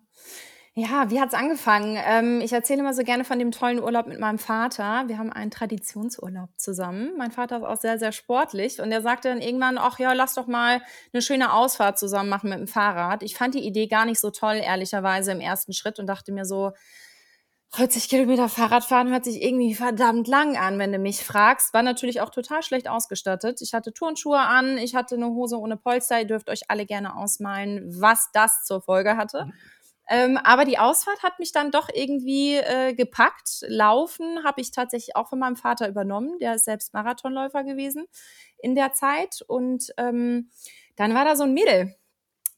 Ja, 0.78 1.08
wie 1.10 1.18
hat's 1.18 1.32
angefangen? 1.32 1.96
Ähm, 2.06 2.42
ich 2.42 2.52
erzähle 2.52 2.80
immer 2.80 2.92
so 2.92 3.02
gerne 3.02 3.24
von 3.24 3.38
dem 3.38 3.50
tollen 3.50 3.82
Urlaub 3.82 4.06
mit 4.06 4.20
meinem 4.20 4.38
Vater. 4.38 5.04
Wir 5.06 5.16
haben 5.16 5.32
einen 5.32 5.50
Traditionsurlaub 5.50 6.50
zusammen. 6.58 7.12
Mein 7.16 7.30
Vater 7.30 7.56
ist 7.56 7.62
auch 7.64 7.78
sehr, 7.80 7.98
sehr 7.98 8.12
sportlich 8.12 8.78
und 8.82 8.92
er 8.92 9.00
sagte 9.00 9.28
dann 9.30 9.40
irgendwann, 9.40 9.78
ach 9.78 9.98
ja, 9.98 10.12
lass 10.12 10.34
doch 10.34 10.46
mal 10.46 10.82
eine 11.14 11.22
schöne 11.22 11.54
Ausfahrt 11.54 11.98
zusammen 11.98 12.28
machen 12.28 12.50
mit 12.50 12.58
dem 12.58 12.66
Fahrrad. 12.68 13.22
Ich 13.22 13.36
fand 13.36 13.54
die 13.54 13.66
Idee 13.66 13.86
gar 13.86 14.04
nicht 14.04 14.20
so 14.20 14.30
toll, 14.30 14.56
ehrlicherweise 14.62 15.32
im 15.32 15.40
ersten 15.40 15.72
Schritt 15.72 15.98
und 15.98 16.08
dachte 16.08 16.30
mir 16.30 16.44
so, 16.44 16.72
40 17.74 18.10
Kilometer 18.10 18.48
Fahrradfahren 18.50 19.10
hört 19.10 19.24
sich 19.24 19.42
irgendwie 19.42 19.74
verdammt 19.74 20.28
lang 20.28 20.58
an, 20.58 20.78
wenn 20.78 20.92
du 20.92 20.98
mich 20.98 21.24
fragst. 21.24 21.72
War 21.72 21.82
natürlich 21.82 22.20
auch 22.20 22.30
total 22.30 22.62
schlecht 22.62 22.86
ausgestattet. 22.86 23.62
Ich 23.62 23.72
hatte 23.72 23.94
Turnschuhe 23.94 24.38
an, 24.38 24.76
ich 24.76 24.94
hatte 24.94 25.14
eine 25.14 25.28
Hose 25.28 25.58
ohne 25.58 25.78
Polster. 25.78 26.20
Ihr 26.20 26.26
dürft 26.26 26.50
euch 26.50 26.70
alle 26.70 26.84
gerne 26.84 27.16
ausmalen, 27.16 27.82
was 28.00 28.30
das 28.34 28.64
zur 28.64 28.82
Folge 28.82 29.16
hatte. 29.16 29.48
Ähm, 30.08 30.38
aber 30.42 30.64
die 30.64 30.78
Ausfahrt 30.78 31.22
hat 31.22 31.38
mich 31.38 31.52
dann 31.52 31.70
doch 31.70 31.88
irgendwie 31.92 32.54
äh, 32.56 32.94
gepackt. 32.94 33.64
Laufen 33.66 34.44
habe 34.44 34.60
ich 34.60 34.70
tatsächlich 34.70 35.16
auch 35.16 35.28
von 35.28 35.38
meinem 35.38 35.56
Vater 35.56 35.88
übernommen. 35.88 36.38
Der 36.38 36.54
ist 36.54 36.64
selbst 36.64 36.94
Marathonläufer 36.94 37.64
gewesen 37.64 38.06
in 38.58 38.74
der 38.74 38.92
Zeit. 38.92 39.42
Und 39.48 39.92
ähm, 39.96 40.50
dann 40.96 41.14
war 41.14 41.24
da 41.24 41.34
so 41.34 41.42
ein 41.42 41.54
Mädel, 41.54 41.96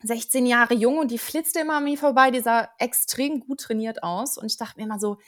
16 0.03 0.47
Jahre 0.47 0.75
jung 0.75 0.99
und 0.99 1.11
die 1.11 1.19
flitzte 1.19 1.61
immer 1.61 1.79
an 1.79 1.85
mir 1.85 1.99
vorbei, 1.99 2.31
die 2.31 2.41
sah 2.41 2.69
extrem 2.79 3.41
gut 3.41 3.61
trainiert 3.61 4.03
aus. 4.03 4.37
Und 4.39 4.47
ich 4.47 4.57
dachte 4.57 4.79
mir 4.79 4.85
immer 4.85 5.01
so, 5.01 5.19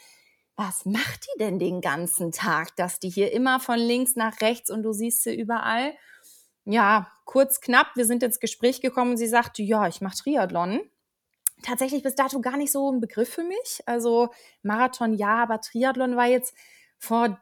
was 0.55 0.85
macht 0.85 1.25
die 1.25 1.39
denn 1.39 1.59
den 1.59 1.81
ganzen 1.81 2.31
Tag, 2.31 2.75
dass 2.75 2.99
die 2.99 3.09
hier 3.09 3.31
immer 3.31 3.59
von 3.59 3.79
links 3.79 4.15
nach 4.15 4.41
rechts 4.41 4.69
und 4.69 4.83
du 4.83 4.93
siehst 4.93 5.23
sie 5.23 5.35
überall? 5.35 5.93
Ja, 6.65 7.11
kurz 7.25 7.61
knapp, 7.61 7.87
wir 7.95 8.05
sind 8.05 8.21
ins 8.21 8.39
Gespräch 8.39 8.81
gekommen 8.81 9.11
und 9.11 9.17
sie 9.17 9.27
sagte, 9.27 9.63
ja, 9.63 9.87
ich 9.87 10.01
mache 10.01 10.17
Triathlon. 10.17 10.81
Tatsächlich 11.61 12.03
bis 12.03 12.15
dato 12.15 12.41
gar 12.41 12.57
nicht 12.57 12.71
so 12.71 12.91
ein 12.91 12.99
Begriff 12.99 13.29
für 13.29 13.43
mich. 13.43 13.81
Also 13.85 14.29
Marathon 14.63 15.13
ja, 15.13 15.43
aber 15.43 15.61
Triathlon 15.61 16.15
war 16.15 16.27
jetzt 16.27 16.55
vor 16.97 17.39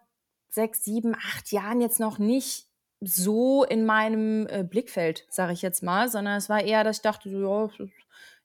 sechs, 0.49 0.83
sieben, 0.83 1.15
acht 1.15 1.51
Jahren 1.51 1.81
jetzt 1.81 1.99
noch 1.99 2.17
nicht 2.17 2.67
so 3.01 3.63
in 3.63 3.85
meinem 3.85 4.47
äh, 4.47 4.63
Blickfeld, 4.63 5.25
sage 5.29 5.53
ich 5.53 5.61
jetzt 5.61 5.83
mal, 5.83 6.09
sondern 6.09 6.37
es 6.37 6.49
war 6.49 6.61
eher, 6.61 6.83
dass 6.83 6.97
ich 6.97 7.01
dachte, 7.01 7.29
ja, 7.29 7.69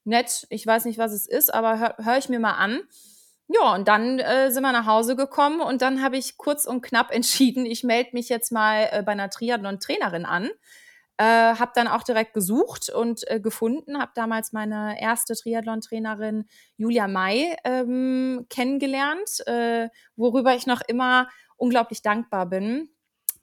nett, 0.04 0.47
ich 0.50 0.66
weiß 0.66 0.85
nicht, 0.85 0.99
was 0.99 1.12
es 1.12 1.26
ist, 1.26 1.52
aber 1.52 1.78
höre 1.78 1.97
hör 1.99 2.19
ich 2.19 2.28
mir 2.28 2.38
mal 2.38 2.52
an. 2.52 2.81
Ja, 3.49 3.75
und 3.75 3.88
dann 3.88 4.19
äh, 4.21 4.50
sind 4.50 4.62
wir 4.62 4.73
nach 4.73 4.87
Hause 4.87 5.16
gekommen 5.16 5.61
und 5.61 5.83
dann 5.83 6.02
habe 6.02 6.16
ich 6.16 6.38
kurz 6.38 6.66
und 6.66 6.83
knapp 6.83 7.11
entschieden, 7.14 7.66
ich 7.66 7.85
melde 7.85 8.11
mich 8.12 8.28
jetzt 8.28 8.52
mal 8.52 8.88
äh, 8.90 9.02
bei 9.02 9.12
einer 9.12 9.31
Triathlon-Trainerin 9.31 10.25
an. 10.25 10.50
Äh, 11.16 11.25
habe 11.25 11.71
dann 11.75 11.87
auch 11.87 12.02
direkt 12.02 12.35
gesucht 12.35 12.90
und 12.90 13.23
äh, 13.30 13.38
gefunden, 13.38 14.00
habe 14.00 14.11
damals 14.16 14.52
meine 14.52 15.00
erste 15.00 15.35
Triathlon-Trainerin 15.35 16.47
Julia 16.76 17.06
May 17.06 17.56
ähm, 17.62 18.47
kennengelernt, 18.50 19.47
äh, 19.47 19.90
worüber 20.16 20.56
ich 20.56 20.66
noch 20.66 20.80
immer 20.80 21.28
unglaublich 21.56 22.02
dankbar 22.02 22.47
bin 22.47 22.88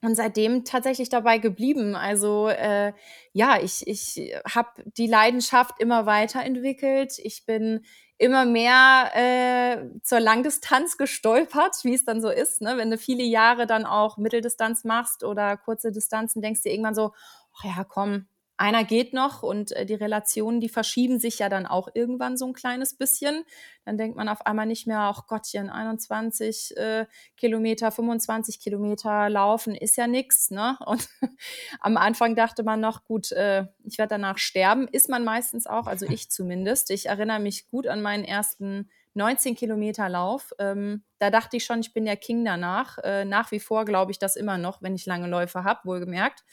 und 0.01 0.15
seitdem 0.15 0.65
tatsächlich 0.65 1.09
dabei 1.09 1.37
geblieben. 1.37 1.95
Also 1.95 2.49
äh, 2.49 2.93
ja, 3.33 3.59
ich, 3.61 3.87
ich 3.87 4.33
habe 4.49 4.69
die 4.97 5.07
Leidenschaft 5.07 5.79
immer 5.79 6.05
weiterentwickelt. 6.05 7.19
Ich 7.19 7.45
bin 7.45 7.85
immer 8.17 8.45
mehr 8.45 9.11
äh, 9.15 9.99
zur 10.03 10.19
Langdistanz 10.19 10.97
gestolpert, 10.97 11.77
wie 11.83 11.93
es 11.93 12.05
dann 12.05 12.21
so 12.21 12.29
ist. 12.29 12.61
Ne? 12.61 12.77
Wenn 12.77 12.91
du 12.91 12.97
viele 12.97 13.23
Jahre 13.23 13.65
dann 13.65 13.85
auch 13.85 14.17
Mitteldistanz 14.17 14.83
machst 14.83 15.23
oder 15.23 15.57
kurze 15.57 15.91
Distanzen, 15.91 16.41
denkst 16.41 16.61
du 16.63 16.69
irgendwann 16.69 16.95
so, 16.95 17.13
ach 17.62 17.77
ja, 17.77 17.84
komm, 17.84 18.27
einer 18.62 18.84
geht 18.84 19.12
noch 19.12 19.41
und 19.41 19.72
äh, 19.72 19.88
die 19.88 19.96
Relationen, 19.96 20.62
die 20.62 20.70
verschieben 20.70 21.20
sich 21.20 21.39
ja 21.39 21.50
dann 21.50 21.65
auch 21.65 21.89
irgendwann 21.96 22.38
so 22.38 22.46
ein 22.46 22.53
kleines 22.53 22.94
bisschen. 22.94 23.44
Dann 23.86 23.98
denkt 23.98 24.15
man 24.15 24.30
auf 24.30 24.46
einmal 24.46 24.68
nicht 24.68 24.86
mehr, 24.86 25.00
ach 25.00 25.25
Gottchen, 25.25 25.72
21 25.72 26.77
äh, 26.77 27.08
Kilometer, 27.38 27.91
25 27.91 28.60
Kilometer 28.60 29.30
laufen 29.30 29.74
ist 29.74 29.98
ja 29.98 30.06
nichts. 30.06 30.51
Ne? 30.51 30.77
Und 30.86 31.10
am 31.80 31.98
Anfang 31.98 32.36
dachte 32.36 32.62
man 32.62 32.80
noch, 32.80 33.03
gut, 33.03 33.32
äh, 33.32 33.65
ich 33.84 33.98
werde 33.98 34.10
danach 34.10 34.38
sterben. 34.38 34.88
Ist 34.88 35.10
man 35.10 35.24
meistens 35.24 35.65
auch, 35.65 35.88
also 35.88 36.06
ich 36.06 36.30
zumindest. 36.30 36.91
Ich 36.91 37.08
erinnere 37.08 37.39
mich 37.39 37.68
gut 37.68 37.88
an 37.88 38.03
meinen 38.03 38.24
ersten 38.24 38.91
19 39.15 39.56
Kilometer 39.56 40.08
Lauf. 40.08 40.53
Ähm, 40.60 41.03
da 41.18 41.32
dachte 41.32 41.58
ich 41.58 41.65
schon, 41.65 41.80
ich 41.80 41.94
bin 41.94 42.06
der 42.06 42.15
King 42.15 42.46
danach. 42.46 43.00
Äh, 43.00 43.25
nach 43.25 43.51
wie 43.51 43.60
vor 43.60 43.86
glaube 43.86 44.12
ich 44.12 44.20
das 44.20 44.36
immer 44.36 44.60
noch, 44.60 44.84
wenn 44.84 44.94
ich 44.94 45.08
lange 45.08 45.27
Läufe 45.27 45.63
habe, 45.63 45.82
wohlgemerkt. 45.86 46.44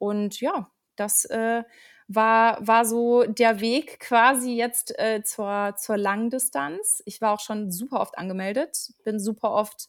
Und 0.00 0.40
ja, 0.40 0.70
das 0.96 1.26
äh, 1.26 1.62
war, 2.08 2.66
war 2.66 2.84
so 2.84 3.24
der 3.24 3.60
Weg 3.60 4.00
quasi 4.00 4.54
jetzt 4.54 4.98
äh, 4.98 5.22
zur, 5.22 5.74
zur 5.76 5.96
Langdistanz. 5.96 7.02
Ich 7.04 7.20
war 7.20 7.32
auch 7.32 7.40
schon 7.40 7.70
super 7.70 8.00
oft 8.00 8.18
angemeldet, 8.18 8.92
bin 9.04 9.20
super 9.20 9.52
oft 9.52 9.88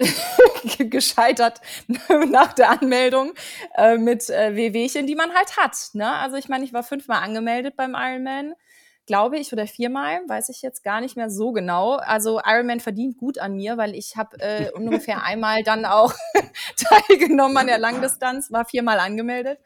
gescheitert 0.78 1.60
nach 2.30 2.52
der 2.52 2.70
Anmeldung 2.70 3.34
äh, 3.76 3.98
mit 3.98 4.30
äh, 4.30 4.54
WWchen, 4.54 5.06
die 5.06 5.16
man 5.16 5.34
halt 5.34 5.56
hat. 5.56 5.76
Ne? 5.94 6.10
Also 6.10 6.36
ich 6.36 6.48
meine, 6.48 6.64
ich 6.64 6.72
war 6.72 6.82
fünfmal 6.84 7.22
angemeldet 7.22 7.76
beim 7.76 7.94
Ironman, 7.94 8.54
glaube 9.06 9.38
ich, 9.38 9.52
oder 9.52 9.66
viermal, 9.66 10.20
weiß 10.26 10.48
ich 10.48 10.62
jetzt 10.62 10.82
gar 10.82 11.00
nicht 11.00 11.16
mehr 11.16 11.30
so 11.30 11.52
genau. 11.52 11.94
Also 11.94 12.40
Ironman 12.44 12.80
verdient 12.80 13.16
gut 13.16 13.38
an 13.38 13.54
mir, 13.54 13.76
weil 13.78 13.94
ich 13.94 14.16
habe 14.16 14.38
äh, 14.40 14.70
ungefähr 14.74 15.22
einmal 15.22 15.62
dann 15.62 15.84
auch 15.84 16.12
teilgenommen 16.76 17.56
an 17.56 17.66
der 17.68 17.78
Langdistanz, 17.78 18.50
war 18.50 18.64
viermal 18.64 18.98
angemeldet. 18.98 19.58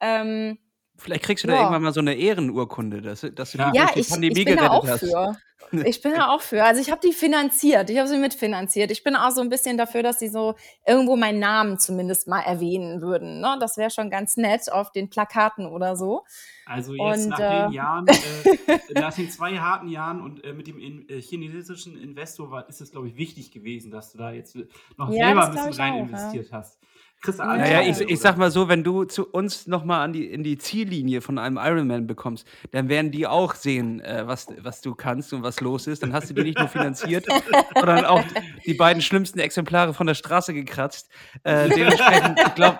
Ähm, 0.00 0.58
Vielleicht 1.02 1.24
kriegst 1.24 1.44
du 1.44 1.48
ja. 1.48 1.54
da 1.54 1.60
irgendwann 1.60 1.82
mal 1.82 1.92
so 1.92 2.00
eine 2.00 2.14
Ehrenurkunde, 2.14 3.02
dass, 3.02 3.26
dass 3.34 3.52
du 3.52 3.58
die, 3.58 3.76
ja, 3.76 3.90
ich, 3.94 4.08
Pandemie 4.08 4.38
ich 4.38 4.44
bin 4.44 4.56
gerettet 4.56 4.68
da 4.68 4.70
auch 4.70 4.86
hast. 4.86 5.00
Für. 5.00 5.36
Ich 5.84 6.02
bin 6.02 6.12
da 6.12 6.28
auch 6.28 6.42
für. 6.42 6.62
Also 6.64 6.82
ich 6.82 6.90
habe 6.90 7.00
die 7.00 7.14
finanziert, 7.14 7.88
ich 7.88 7.96
habe 7.96 8.08
sie 8.08 8.18
mitfinanziert. 8.18 8.90
Ich 8.90 9.02
bin 9.04 9.16
auch 9.16 9.30
so 9.30 9.40
ein 9.40 9.48
bisschen 9.48 9.78
dafür, 9.78 10.02
dass 10.02 10.18
sie 10.18 10.28
so 10.28 10.54
irgendwo 10.86 11.16
meinen 11.16 11.38
Namen 11.38 11.78
zumindest 11.78 12.28
mal 12.28 12.40
erwähnen 12.40 13.00
würden. 13.00 13.40
Ne? 13.40 13.56
Das 13.58 13.78
wäre 13.78 13.88
schon 13.88 14.10
ganz 14.10 14.36
nett 14.36 14.70
auf 14.70 14.92
den 14.92 15.08
Plakaten 15.08 15.64
oder 15.64 15.96
so. 15.96 16.24
Also 16.66 16.94
jetzt 16.94 17.24
und, 17.24 17.30
nach 17.30 17.40
äh, 17.40 17.62
den 17.62 17.72
Jahren, 17.72 18.06
äh, 18.06 18.92
nach 19.00 19.14
den 19.14 19.30
zwei 19.30 19.58
harten 19.58 19.88
Jahren 19.88 20.20
und 20.20 20.44
äh, 20.44 20.52
mit 20.52 20.66
dem 20.66 20.78
in, 20.78 21.08
äh, 21.08 21.22
chinesischen 21.22 21.96
Investor 21.96 22.50
war, 22.50 22.68
ist 22.68 22.80
es, 22.80 22.90
glaube 22.90 23.08
ich, 23.08 23.16
wichtig 23.16 23.50
gewesen, 23.50 23.90
dass 23.90 24.12
du 24.12 24.18
da 24.18 24.30
jetzt 24.30 24.56
noch 24.96 25.10
ja, 25.10 25.26
selber 25.26 25.46
ein 25.46 25.52
bisschen 25.52 25.72
rein 25.72 25.92
auch, 25.94 25.98
investiert 26.00 26.50
ja. 26.50 26.58
hast. 26.58 26.78
Kriegst 27.22 27.38
du 27.38 27.44
alles 27.44 27.68
naja, 27.68 27.88
ich, 27.88 28.00
ich 28.00 28.18
sag 28.18 28.36
mal 28.36 28.50
so, 28.50 28.68
wenn 28.68 28.82
du 28.82 29.04
zu 29.04 29.24
uns 29.26 29.68
nochmal 29.68 30.10
die, 30.10 30.26
in 30.26 30.42
die 30.42 30.58
Ziellinie 30.58 31.20
von 31.20 31.38
einem 31.38 31.56
Ironman 31.56 32.08
bekommst, 32.08 32.46
dann 32.72 32.88
werden 32.88 33.12
die 33.12 33.28
auch 33.28 33.54
sehen, 33.54 34.00
äh, 34.00 34.26
was, 34.26 34.48
was 34.60 34.80
du 34.80 34.96
kannst 34.96 35.32
und 35.32 35.44
was 35.44 35.60
los 35.60 35.86
ist. 35.86 36.02
Dann 36.02 36.12
hast 36.12 36.30
du 36.30 36.34
die 36.34 36.42
nicht 36.42 36.58
nur 36.58 36.66
finanziert, 36.66 37.26
sondern 37.76 38.04
auch 38.04 38.24
die 38.66 38.74
beiden 38.74 39.00
schlimmsten 39.00 39.38
Exemplare 39.38 39.94
von 39.94 40.08
der 40.08 40.14
Straße 40.14 40.52
gekratzt. 40.52 41.10
Äh, 41.44 41.68
dementsprechend, 41.68 42.40
ich 42.40 42.54
glaube, 42.56 42.78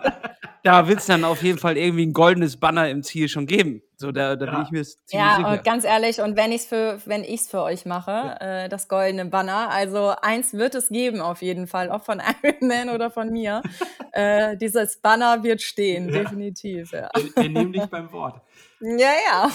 da 0.64 0.88
wird 0.88 0.98
es 0.98 1.06
dann 1.06 1.24
auf 1.24 1.42
jeden 1.42 1.58
Fall 1.58 1.76
irgendwie 1.76 2.06
ein 2.06 2.12
goldenes 2.12 2.56
Banner 2.56 2.88
im 2.90 3.04
Ziel 3.04 3.28
schon 3.28 3.46
geben. 3.46 3.82
So, 4.02 4.10
da, 4.10 4.34
da 4.34 4.46
ja. 4.46 4.52
bin 4.52 4.62
ich 4.62 4.70
mir 4.72 4.82
ziemlich 4.82 5.06
ja, 5.12 5.36
sicher. 5.36 5.54
Ja, 5.54 5.62
ganz 5.62 5.84
ehrlich, 5.84 6.20
und 6.20 6.36
wenn 6.36 6.50
ich 6.50 6.62
es 6.62 6.66
für, 6.66 6.98
wenn 7.06 7.22
ich's 7.22 7.48
für 7.48 7.62
euch 7.62 7.86
mache, 7.86 8.10
ja. 8.10 8.64
äh, 8.64 8.68
das 8.68 8.88
goldene 8.88 9.26
Banner, 9.26 9.70
also 9.70 10.12
eins 10.20 10.54
wird 10.54 10.74
es 10.74 10.88
geben 10.88 11.20
auf 11.20 11.40
jeden 11.40 11.68
Fall, 11.68 11.88
ob 11.88 12.04
von 12.04 12.20
Iron 12.42 12.66
Man 12.66 12.90
oder 12.90 13.12
von 13.12 13.30
mir. 13.30 13.62
äh, 14.12 14.56
dieses 14.56 15.00
Banner 15.00 15.44
wird 15.44 15.62
stehen, 15.62 16.08
definitiv. 16.08 16.90
Ja. 16.90 17.10
Wir, 17.14 17.44
wir 17.44 17.48
nehmen 17.48 17.72
dich 17.72 17.86
beim 17.86 18.12
Wort. 18.12 18.42
Ja, 18.84 19.12
ja. 19.30 19.50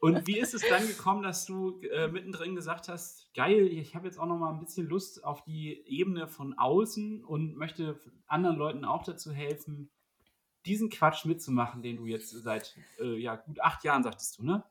Und 0.00 0.26
wie 0.26 0.36
ist 0.36 0.52
es 0.52 0.68
dann 0.68 0.84
gekommen, 0.84 1.22
dass 1.22 1.46
du 1.46 1.80
äh, 1.94 2.08
mittendrin 2.08 2.56
gesagt 2.56 2.88
hast, 2.88 3.32
geil, 3.36 3.68
ich 3.68 3.94
habe 3.94 4.08
jetzt 4.08 4.18
auch 4.18 4.26
noch 4.26 4.36
mal 4.36 4.52
ein 4.52 4.58
bisschen 4.58 4.88
Lust 4.88 5.22
auf 5.22 5.44
die 5.44 5.80
Ebene 5.86 6.26
von 6.26 6.58
außen 6.58 7.24
und 7.24 7.54
möchte 7.54 8.00
anderen 8.26 8.56
Leuten 8.56 8.84
auch 8.84 9.04
dazu 9.04 9.30
helfen, 9.30 9.92
diesen 10.66 10.90
Quatsch 10.90 11.24
mitzumachen, 11.24 11.82
den 11.82 11.96
du 11.96 12.06
jetzt 12.06 12.30
seit 12.30 12.76
äh, 13.00 13.18
ja, 13.18 13.36
gut 13.36 13.60
acht 13.60 13.84
Jahren 13.84 14.02
sagtest 14.02 14.38
du, 14.38 14.44
ne? 14.44 14.64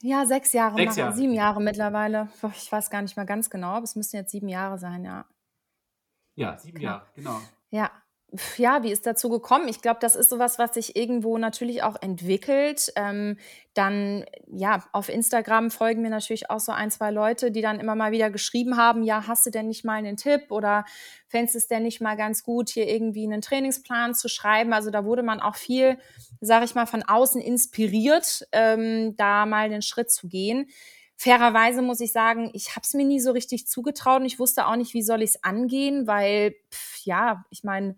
Ja, 0.00 0.26
sechs 0.26 0.52
Jahre, 0.52 0.76
sechs 0.76 0.96
Jahre. 0.96 1.12
sieben 1.14 1.32
Jahre 1.32 1.60
mittlerweile. 1.60 2.28
Ich 2.54 2.70
weiß 2.70 2.88
gar 2.88 3.02
nicht 3.02 3.16
mehr 3.16 3.26
ganz 3.26 3.50
genau, 3.50 3.70
aber 3.70 3.84
es 3.84 3.96
müssten 3.96 4.16
jetzt 4.16 4.30
sieben 4.30 4.48
Jahre 4.48 4.78
sein, 4.78 5.04
ja. 5.04 5.26
Ja, 6.36 6.56
sieben 6.56 6.78
Klar. 6.78 6.98
Jahre, 6.98 7.06
genau. 7.16 7.40
Ja, 7.70 7.90
ja, 8.58 8.82
wie 8.82 8.92
ist 8.92 9.06
dazu 9.06 9.30
gekommen? 9.30 9.68
Ich 9.68 9.80
glaube, 9.80 10.00
das 10.00 10.14
ist 10.14 10.28
sowas, 10.28 10.58
was 10.58 10.74
sich 10.74 10.96
irgendwo 10.96 11.38
natürlich 11.38 11.82
auch 11.82 11.96
entwickelt. 12.02 12.92
Ähm, 12.94 13.38
dann, 13.72 14.26
ja, 14.46 14.84
auf 14.92 15.08
Instagram 15.08 15.70
folgen 15.70 16.02
mir 16.02 16.10
natürlich 16.10 16.50
auch 16.50 16.60
so 16.60 16.72
ein, 16.72 16.90
zwei 16.90 17.10
Leute, 17.10 17.50
die 17.50 17.62
dann 17.62 17.80
immer 17.80 17.94
mal 17.94 18.12
wieder 18.12 18.30
geschrieben 18.30 18.76
haben, 18.76 19.02
ja, 19.02 19.26
hast 19.26 19.46
du 19.46 19.50
denn 19.50 19.68
nicht 19.68 19.84
mal 19.84 19.94
einen 19.94 20.18
Tipp 20.18 20.50
oder 20.50 20.84
fändest 21.28 21.56
es 21.56 21.68
denn 21.68 21.84
nicht 21.84 22.02
mal 22.02 22.16
ganz 22.16 22.42
gut, 22.42 22.68
hier 22.68 22.86
irgendwie 22.86 23.24
einen 23.24 23.40
Trainingsplan 23.40 24.14
zu 24.14 24.28
schreiben? 24.28 24.74
Also 24.74 24.90
da 24.90 25.06
wurde 25.06 25.22
man 25.22 25.40
auch 25.40 25.56
viel, 25.56 25.98
sage 26.42 26.66
ich 26.66 26.74
mal, 26.74 26.86
von 26.86 27.02
außen 27.02 27.40
inspiriert, 27.40 28.46
ähm, 28.52 29.16
da 29.16 29.46
mal 29.46 29.70
den 29.70 29.82
Schritt 29.82 30.10
zu 30.10 30.28
gehen. 30.28 30.68
Fairerweise 31.16 31.80
muss 31.80 32.00
ich 32.00 32.12
sagen, 32.12 32.50
ich 32.52 32.70
habe 32.76 32.82
es 32.84 32.92
mir 32.92 33.06
nie 33.06 33.20
so 33.20 33.32
richtig 33.32 33.66
zugetraut 33.66 34.20
und 34.20 34.26
ich 34.26 34.38
wusste 34.38 34.66
auch 34.66 34.76
nicht, 34.76 34.92
wie 34.92 35.02
soll 35.02 35.22
ich 35.22 35.30
es 35.30 35.44
angehen, 35.44 36.06
weil, 36.06 36.54
pff, 36.70 37.04
ja, 37.04 37.44
ich 37.50 37.64
meine, 37.64 37.96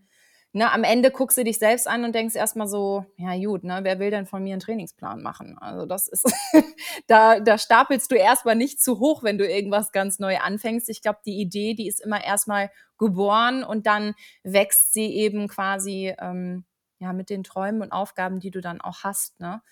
ne, 0.53 0.73
am 0.73 0.85
Ende 0.85 1.11
guckst 1.11 1.39
du 1.39 1.45
dich 1.45 1.59
selbst 1.59 1.87
an 1.87 2.05
und 2.05 2.15
denkst 2.15 2.35
erstmal 2.35 2.67
so, 2.67 3.05
ja 3.17 3.37
gut, 3.37 3.65
ne, 3.65 3.81
wer 3.83 3.99
will 3.99 4.11
denn 4.11 4.27
von 4.27 4.43
mir 4.43 4.53
einen 4.53 4.61
Trainingsplan 4.61 5.23
machen? 5.23 5.57
Also 5.59 5.87
das 5.87 6.09
ist, 6.09 6.33
da, 7.07 7.41
da 7.41 7.59
stapelst 7.59 8.11
du 8.11 8.17
erstmal 8.17 8.57
nicht 8.57 8.83
zu 8.83 8.99
hoch, 8.99 9.23
wenn 9.23 9.39
du 9.39 9.47
irgendwas 9.47 9.93
ganz 9.93 10.19
neu 10.19 10.39
anfängst. 10.39 10.89
Ich 10.89 11.03
glaube, 11.03 11.21
die 11.25 11.41
Idee, 11.41 11.75
die 11.75 11.89
ist 11.89 12.01
immer 12.01 12.25
erstmal 12.25 12.71
geboren 12.99 13.65
und 13.65 13.87
dann 13.87 14.15
wächst 14.43 14.93
sie 14.93 15.15
eben 15.15 15.49
quasi 15.49 16.15
ähm, 16.19 16.65
ja 16.99 17.13
mit 17.13 17.31
den 17.31 17.45
Träumen 17.45 17.83
und 17.83 17.93
Aufgaben, 17.93 18.41
die 18.41 18.51
du 18.51 18.61
dann 18.61 18.81
auch 18.81 19.05
hast. 19.05 19.41
Ne? 19.41 19.63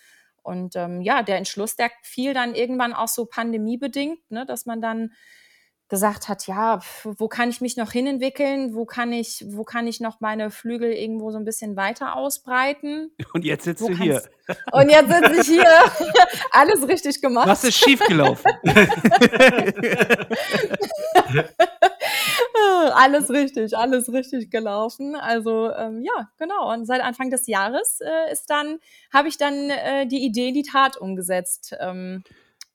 Und 0.43 0.77
ähm, 0.77 1.03
ja, 1.03 1.23
der 1.23 1.37
Entschluss, 1.37 1.77
der 1.77 1.91
fiel 2.03 2.35
dann 2.35 2.55
irgendwann 2.55 2.95
auch 2.95 3.09
so 3.09 3.27
pandemiebedingt, 3.27 4.31
ne, 4.31 4.47
dass 4.47 4.65
man 4.65 4.81
dann 4.81 5.13
gesagt 5.89 6.29
hat, 6.29 6.47
ja, 6.47 6.81
wo 7.03 7.29
kann 7.29 7.51
ich 7.51 7.61
mich 7.61 7.77
noch 7.77 7.93
hinentwickeln? 7.93 8.75
Wo 8.75 8.85
kann 8.85 9.13
ich, 9.13 9.45
wo 9.49 9.65
kann 9.65 9.87
ich 9.87 10.01
noch 10.01 10.21
meine 10.21 10.51
Flügel 10.51 10.93
irgendwo 10.93 11.31
so 11.31 11.39
ein 11.39 11.45
bisschen 11.45 11.77
weiter 11.77 12.17
ausbreiten? 12.17 13.11
Und 13.33 13.45
jetzt 13.45 13.65
sitzt 13.65 13.83
wo 13.83 13.89
du 13.89 13.97
hier. 13.97 14.23
Und 14.73 14.91
jetzt 14.91 15.11
sitze 15.11 15.41
ich 15.41 15.47
hier. 15.47 15.67
Alles 16.53 16.87
richtig 16.87 17.21
gemacht. 17.21 17.49
Was 17.49 17.65
ist 17.65 17.77
schiefgelaufen? 17.77 18.51
alles 22.95 23.31
richtig, 23.31 23.77
alles 23.77 24.13
richtig 24.13 24.51
gelaufen. 24.51 25.15
Also 25.15 25.71
ähm, 25.73 26.03
ja, 26.03 26.31
genau. 26.39 26.73
Und 26.73 26.87
seit 26.87 27.03
Anfang 27.03 27.31
des 27.31 27.47
Jahres 27.47 28.01
äh, 28.01 28.33
ist 28.33 28.51
dann, 28.51 28.79
habe 29.13 29.29
ich 29.29 29.37
dann 29.37 29.71
äh, 29.71 30.07
die 30.07 30.25
Idee 30.25 30.53
die 30.53 30.63
Tat 30.63 30.97
umgesetzt. 30.97 31.75
Ähm, 31.81 32.23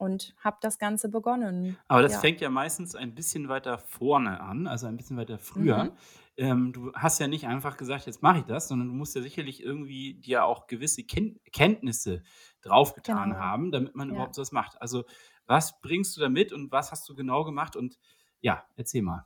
und 0.03 0.35
habe 0.39 0.57
das 0.61 0.77
Ganze 0.79 1.09
begonnen. 1.09 1.83
Aber 1.87 2.01
das 2.01 2.17
Ja. 2.17 2.19
fängt 2.19 2.41
ja 2.41 2.49
meistens 2.49 2.95
ein 2.95 3.15
bisschen 3.15 3.49
weiter 3.49 3.77
vorne 3.77 4.39
an, 4.41 4.67
also 4.67 4.87
ein 4.87 4.97
bisschen 4.97 5.17
weiter 5.17 5.37
früher. 5.39 5.91
Mhm. 5.91 5.97
Ähm, 6.37 6.73
du 6.73 6.91
hast 6.93 7.19
ja 7.19 7.27
nicht 7.27 7.47
einfach 7.47 7.77
gesagt, 7.77 8.05
jetzt 8.05 8.21
mache 8.23 8.39
ich 8.39 8.45
das, 8.45 8.67
sondern 8.67 8.87
du 8.87 8.93
musst 8.93 9.15
ja 9.15 9.21
sicherlich 9.21 9.61
irgendwie 9.63 10.15
dir 10.15 10.45
auch 10.45 10.67
gewisse 10.67 11.03
Ken 11.03 11.39
Kenntnisse 11.51 12.23
draufgetan 12.61 13.37
Genau. 13.37 13.37
haben, 13.37 13.71
damit 13.71 13.95
man 13.95 14.09
Ja. 14.09 14.09
überhaupt 14.09 14.35
sowas 14.35 14.51
macht. 14.51 14.81
Also, 14.81 15.03
was 15.45 15.79
bringst 15.81 16.15
du 16.17 16.21
da 16.21 16.29
mit 16.29 16.51
und 16.53 16.71
was 16.71 16.91
hast 16.91 17.07
du 17.09 17.15
genau 17.15 17.43
gemacht? 17.43 17.75
Und 17.75 17.97
ja, 18.41 18.65
erzähl 18.75 19.01
mal. 19.03 19.25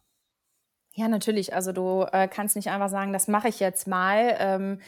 Ja, 0.95 1.07
natürlich. 1.07 1.53
Also 1.53 1.71
du 1.73 2.05
äh, 2.11 2.27
kannst 2.27 2.55
nicht 2.55 2.69
einfach 2.69 2.89
sagen, 2.89 3.13
das 3.13 3.27
mache 3.27 3.49
ich 3.49 3.59
jetzt 3.59 3.87
mal. 3.87 4.35
Ähm, 4.39 4.79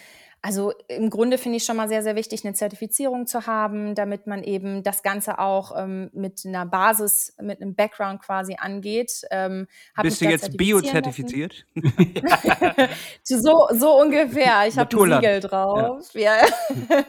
also 0.42 0.72
im 0.88 1.10
Grunde 1.10 1.38
finde 1.38 1.58
ich 1.58 1.66
schon 1.66 1.76
mal 1.76 1.90
sehr, 1.90 2.02
sehr 2.02 2.16
wichtig, 2.16 2.46
eine 2.46 2.54
Zertifizierung 2.54 3.28
zu 3.28 3.46
haben, 3.46 3.94
damit 3.94 4.26
man 4.26 4.44
eben 4.44 4.84
das 4.84 5.04
Ganze 5.04 5.38
auch 5.40 5.74
ähm, 5.78 6.10
mit 6.14 6.46
einer 6.46 6.66
Basis, 6.66 7.36
mit 7.42 7.62
einem 7.62 7.76
Background 7.76 8.22
quasi 8.22 8.56
angeht. 8.58 9.26
Ähm, 9.32 9.68
Bist 10.02 10.22
du 10.22 10.26
jetzt 10.26 10.56
biozertifiziert? 10.56 11.66
so, 13.24 13.68
so 13.74 14.00
ungefähr. 14.00 14.66
Ich 14.68 14.78
habe 14.78 14.98
ein. 14.98 15.22
Siegel 15.22 15.40
drauf. 15.42 16.14
Ja. 16.14 16.38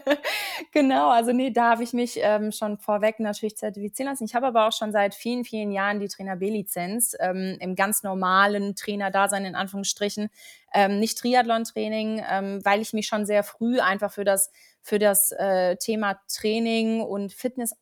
genau, 0.72 1.10
also 1.10 1.32
nee, 1.32 1.50
da 1.50 1.70
habe 1.70 1.84
ich 1.84 1.92
mich 1.92 2.18
ähm, 2.20 2.50
schon 2.50 2.78
vorweg 2.78 3.20
natürlich 3.20 3.56
zertifizieren 3.56 4.10
lassen. 4.10 4.24
Ich 4.24 4.34
habe 4.34 4.48
aber 4.48 4.66
auch 4.66 4.72
schon 4.72 4.90
seit 4.90 5.14
vielen, 5.14 5.44
vielen 5.44 5.70
Jahren 5.70 6.00
die 6.00 6.08
Trainer 6.08 6.36
B-Lizenz 6.36 7.16
ähm, 7.20 7.56
im 7.60 7.76
ganz 7.76 8.02
normalen 8.02 8.74
Trainerdasein 8.74 9.44
in 9.44 9.54
Anführungsstrichen. 9.54 10.30
Ähm, 10.72 10.98
nicht 10.98 11.18
Triathlon-Training, 11.18 12.22
ähm, 12.28 12.60
weil 12.64 12.80
ich 12.80 12.92
mich 12.92 13.06
schon 13.06 13.26
sehr 13.26 13.42
früh 13.42 13.80
einfach 13.80 14.12
für 14.12 14.24
das, 14.24 14.50
für 14.82 14.98
das 14.98 15.32
äh, 15.32 15.76
Thema 15.76 16.20
Training 16.32 17.00
und 17.00 17.32
Fitness 17.32 17.74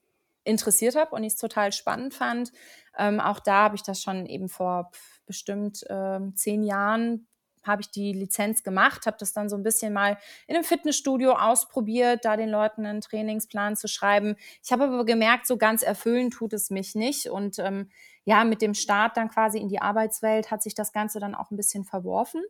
interessiert 0.44 0.96
habe 0.96 1.14
und 1.14 1.22
ich 1.22 1.34
es 1.34 1.38
total 1.38 1.72
spannend 1.72 2.14
fand. 2.14 2.52
Ähm, 2.96 3.20
auch 3.20 3.40
da 3.40 3.64
habe 3.64 3.76
ich 3.76 3.82
das 3.82 4.00
schon 4.00 4.26
eben 4.26 4.48
vor 4.48 4.90
bestimmt 5.26 5.84
ähm, 5.90 6.34
zehn 6.36 6.62
Jahren 6.64 7.28
habe 7.68 7.82
ich 7.82 7.90
die 7.90 8.12
Lizenz 8.12 8.62
gemacht, 8.62 9.06
habe 9.06 9.16
das 9.20 9.32
dann 9.32 9.48
so 9.48 9.56
ein 9.56 9.62
bisschen 9.62 9.92
mal 9.92 10.16
in 10.46 10.56
einem 10.56 10.64
Fitnessstudio 10.64 11.32
ausprobiert, 11.32 12.24
da 12.24 12.36
den 12.36 12.48
Leuten 12.48 12.86
einen 12.86 13.00
Trainingsplan 13.00 13.76
zu 13.76 13.86
schreiben. 13.86 14.36
Ich 14.64 14.72
habe 14.72 14.84
aber 14.84 15.04
gemerkt, 15.04 15.46
so 15.46 15.56
ganz 15.56 15.82
erfüllen 15.82 16.30
tut 16.30 16.52
es 16.52 16.70
mich 16.70 16.94
nicht. 16.94 17.28
Und 17.28 17.58
ähm, 17.58 17.90
ja, 18.28 18.44
mit 18.44 18.60
dem 18.60 18.74
Start 18.74 19.16
dann 19.16 19.30
quasi 19.30 19.58
in 19.58 19.68
die 19.68 19.80
Arbeitswelt 19.80 20.50
hat 20.50 20.62
sich 20.62 20.74
das 20.74 20.92
Ganze 20.92 21.18
dann 21.18 21.34
auch 21.34 21.50
ein 21.50 21.56
bisschen 21.56 21.84
verworfen. 21.84 22.42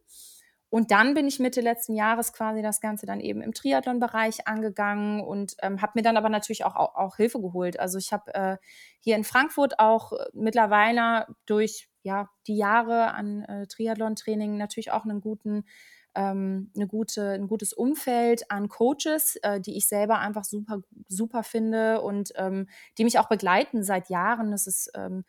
Und 0.70 0.90
dann 0.90 1.14
bin 1.14 1.28
ich 1.28 1.38
Mitte 1.38 1.60
letzten 1.60 1.94
Jahres 1.94 2.32
quasi 2.32 2.62
das 2.62 2.80
Ganze 2.80 3.06
dann 3.06 3.20
eben 3.20 3.42
im 3.42 3.54
Triathlon-Bereich 3.54 4.48
angegangen 4.48 5.20
und 5.20 5.54
ähm, 5.62 5.80
habe 5.80 5.92
mir 5.94 6.02
dann 6.02 6.16
aber 6.16 6.30
natürlich 6.30 6.64
auch, 6.64 6.74
auch, 6.74 6.96
auch 6.96 7.16
Hilfe 7.16 7.40
geholt. 7.40 7.78
Also 7.78 7.96
ich 7.96 8.12
habe 8.12 8.34
äh, 8.34 8.56
hier 8.98 9.14
in 9.14 9.22
Frankfurt 9.22 9.78
auch 9.78 10.12
äh, 10.14 10.16
mittlerweile 10.32 11.28
durch 11.46 11.88
ja, 12.02 12.28
die 12.48 12.56
Jahre 12.56 13.14
an 13.14 13.44
äh, 13.44 13.68
Triathlon-Training 13.68 14.56
natürlich 14.56 14.90
auch 14.90 15.04
einen 15.04 15.20
guten, 15.20 15.64
ähm, 16.16 16.72
eine 16.74 16.88
gute, 16.88 17.34
ein 17.34 17.46
gutes 17.46 17.72
Umfeld 17.72 18.50
an 18.50 18.68
Coaches, 18.68 19.36
äh, 19.44 19.60
die 19.60 19.76
ich 19.76 19.86
selber 19.86 20.18
einfach 20.18 20.42
super, 20.42 20.80
super 21.06 21.44
finde 21.44 22.00
und 22.00 22.32
ähm, 22.34 22.66
die 22.98 23.04
mich 23.04 23.20
auch 23.20 23.28
begleiten 23.28 23.84
seit 23.84 24.10
Jahren. 24.10 24.50
Das 24.50 24.66
ist 24.66 24.90
ähm, 24.96 25.24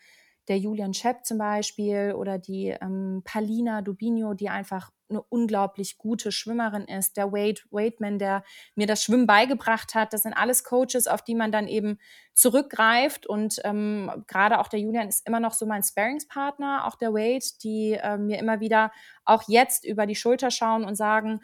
der 0.49 0.57
Julian 0.57 0.93
Schepp 0.93 1.25
zum 1.25 1.37
Beispiel 1.37 2.13
oder 2.17 2.39
die 2.39 2.75
ähm, 2.81 3.21
Palina 3.23 3.81
Dubinho, 3.81 4.33
die 4.33 4.49
einfach 4.49 4.91
eine 5.09 5.21
unglaublich 5.29 5.97
gute 5.97 6.31
Schwimmerin 6.31 6.85
ist. 6.85 7.17
Der 7.17 7.31
Wade 7.31 7.61
Wademan, 7.71 8.19
der 8.19 8.43
mir 8.75 8.87
das 8.87 9.03
Schwimmen 9.03 9.27
beigebracht 9.27 9.95
hat. 9.95 10.13
Das 10.13 10.23
sind 10.23 10.33
alles 10.33 10.63
Coaches, 10.63 11.07
auf 11.07 11.23
die 11.23 11.35
man 11.35 11.51
dann 11.51 11.67
eben 11.67 11.99
zurückgreift. 12.33 13.27
Und 13.27 13.61
ähm, 13.63 14.11
gerade 14.27 14.59
auch 14.59 14.67
der 14.67 14.79
Julian 14.79 15.07
ist 15.07 15.25
immer 15.27 15.39
noch 15.39 15.53
so 15.53 15.65
mein 15.65 15.83
Sparingspartner, 15.83 16.85
auch 16.85 16.95
der 16.95 17.13
Wade, 17.13 17.45
die 17.63 17.93
äh, 17.93 18.17
mir 18.17 18.39
immer 18.39 18.59
wieder 18.59 18.91
auch 19.25 19.43
jetzt 19.47 19.85
über 19.85 20.05
die 20.05 20.15
Schulter 20.15 20.51
schauen 20.51 20.83
und 20.83 20.95
sagen, 20.95 21.41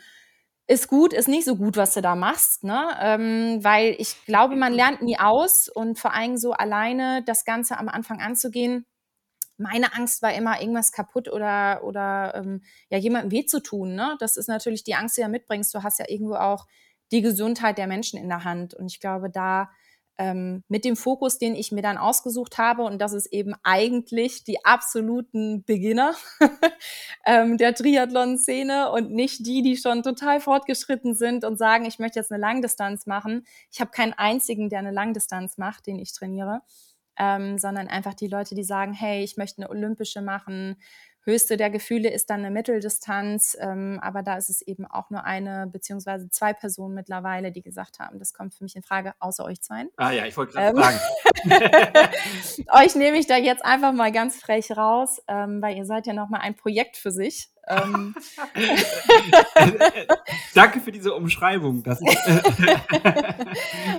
ist 0.68 0.88
gut, 0.88 1.14
ist 1.14 1.28
nicht 1.28 1.46
so 1.46 1.56
gut, 1.56 1.78
was 1.78 1.94
du 1.94 2.02
da 2.02 2.16
machst, 2.16 2.64
ne? 2.64 2.90
Ähm, 3.00 3.64
weil 3.64 3.96
ich 4.00 4.26
glaube, 4.26 4.56
man 4.56 4.74
lernt 4.74 5.02
nie 5.04 5.20
aus 5.20 5.70
und 5.70 6.00
vor 6.00 6.14
allem 6.14 6.38
so 6.38 6.54
alleine 6.54 7.24
das 7.24 7.46
Ganze 7.46 7.78
am 7.78 7.88
Anfang 7.88 8.20
anzugehen. 8.20 8.86
Meine 9.58 9.94
Angst 9.94 10.22
war 10.22 10.34
immer, 10.34 10.60
irgendwas 10.60 10.92
kaputt 10.92 11.32
oder, 11.32 11.84
oder 11.84 12.34
ähm, 12.36 12.64
ja, 12.90 12.98
jemandem 12.98 13.32
weh 13.32 13.46
zu 13.46 13.62
tun. 13.62 13.96
Ne? 13.96 14.16
Das 14.20 14.38
ist 14.38 14.48
natürlich 14.48 14.84
die 14.84 14.96
Angst, 14.96 15.18
die 15.18 15.22
du 15.22 15.30
mitbringst. 15.30 15.74
Du 15.74 15.84
hast 15.84 16.00
ja 16.00 16.06
irgendwo 16.08 16.36
auch 16.36 16.66
die 17.12 17.22
Gesundheit 17.22 17.78
der 17.78 17.88
Menschen 17.88 18.20
in 18.20 18.30
der 18.30 18.44
Hand. 18.44 18.74
Und 18.74 18.88
ich 18.88 19.00
glaube, 19.00 19.30
da 19.30 19.70
ähm, 20.18 20.64
mit 20.68 20.86
dem 20.86 20.96
Fokus, 20.96 21.38
den 21.38 21.56
ich 21.56 21.72
mir 21.72 21.82
dann 21.82 21.98
ausgesucht 21.98 22.58
habe, 22.58 22.84
und 22.84 23.00
das 23.00 23.14
ist 23.14 23.28
eben 23.28 23.54
eigentlich 23.64 24.44
die 24.44 24.64
absoluten 24.64 25.64
Beginner 25.66 26.14
ähm, 27.26 27.58
der 27.58 27.74
Triathlon-Szene 27.76 28.92
und 28.92 29.12
nicht 29.12 29.46
die, 29.46 29.62
die 29.62 29.78
schon 29.78 30.04
total 30.04 30.40
fortgeschritten 30.40 31.16
sind 31.16 31.44
und 31.44 31.58
sagen, 31.58 31.86
ich 31.86 32.00
möchte 32.00 32.20
jetzt 32.20 32.32
eine 32.32 32.42
Langdistanz 32.42 33.06
machen. 33.06 33.46
Ich 33.72 33.82
habe 33.82 33.92
keinen 33.92 34.14
einzigen, 34.14 34.70
der 34.70 34.80
eine 34.80 34.92
Langdistanz 34.92 35.58
macht, 35.58 35.88
den 35.88 36.00
ich 36.00 36.14
trainiere, 36.14 36.62
ähm, 37.18 37.58
sondern 37.58 37.88
einfach 37.88 38.14
die 38.14 38.28
Leute, 38.28 38.56
die 38.56 38.64
sagen, 38.64 38.94
hey, 38.94 39.24
ich 39.24 39.38
möchte 39.38 39.62
eine 39.62 39.70
olympische 39.70 40.22
machen. 40.22 40.78
Höchste 41.26 41.58
der 41.58 41.72
Gefühle 41.72 42.12
ist 42.12 42.30
dann 42.30 42.42
eine 42.42 42.52
Mitteldistanz, 42.52 43.58
ähm, 43.60 44.00
aber 44.04 44.22
da 44.22 44.38
ist 44.38 44.52
es 44.52 44.62
eben 44.62 44.86
auch 44.86 45.10
nur 45.10 45.24
eine 45.24 45.66
beziehungsweise 45.66 46.30
zwei 46.30 46.54
Personen 46.54 46.94
mittlerweile, 46.94 47.52
die 47.52 47.64
gesagt 47.64 47.98
haben, 47.98 48.20
das 48.20 48.32
kommt 48.32 48.54
für 48.54 48.64
mich 48.64 48.76
in 48.76 48.84
Frage, 48.84 49.14
außer 49.20 49.44
euch 49.44 49.60
zweien. 49.60 49.90
Ah 49.98 50.12
ja, 50.12 50.28
ich 50.28 50.38
wollte 50.38 50.54
gerade 50.54 50.78
Ähm. 50.78 50.84
fragen. 50.84 51.00
euch 52.74 52.96
nehme 52.96 53.18
ich 53.18 53.26
da 53.26 53.38
jetzt 53.38 53.66
einfach 53.66 53.92
mal 53.92 54.12
ganz 54.12 54.40
frech 54.40 54.78
raus, 54.78 55.20
ähm, 55.28 55.64
weil 55.64 55.76
ihr 55.76 55.86
seid 55.86 56.06
ja 56.06 56.14
noch 56.14 56.30
mal 56.30 56.42
ein 56.42 56.56
Projekt 56.56 56.96
für 56.96 57.12
sich. 57.12 57.50
Ähm, 57.68 58.16
Danke 60.54 60.80
für 60.80 60.92
diese 60.92 61.14
Umschreibung. 61.14 61.84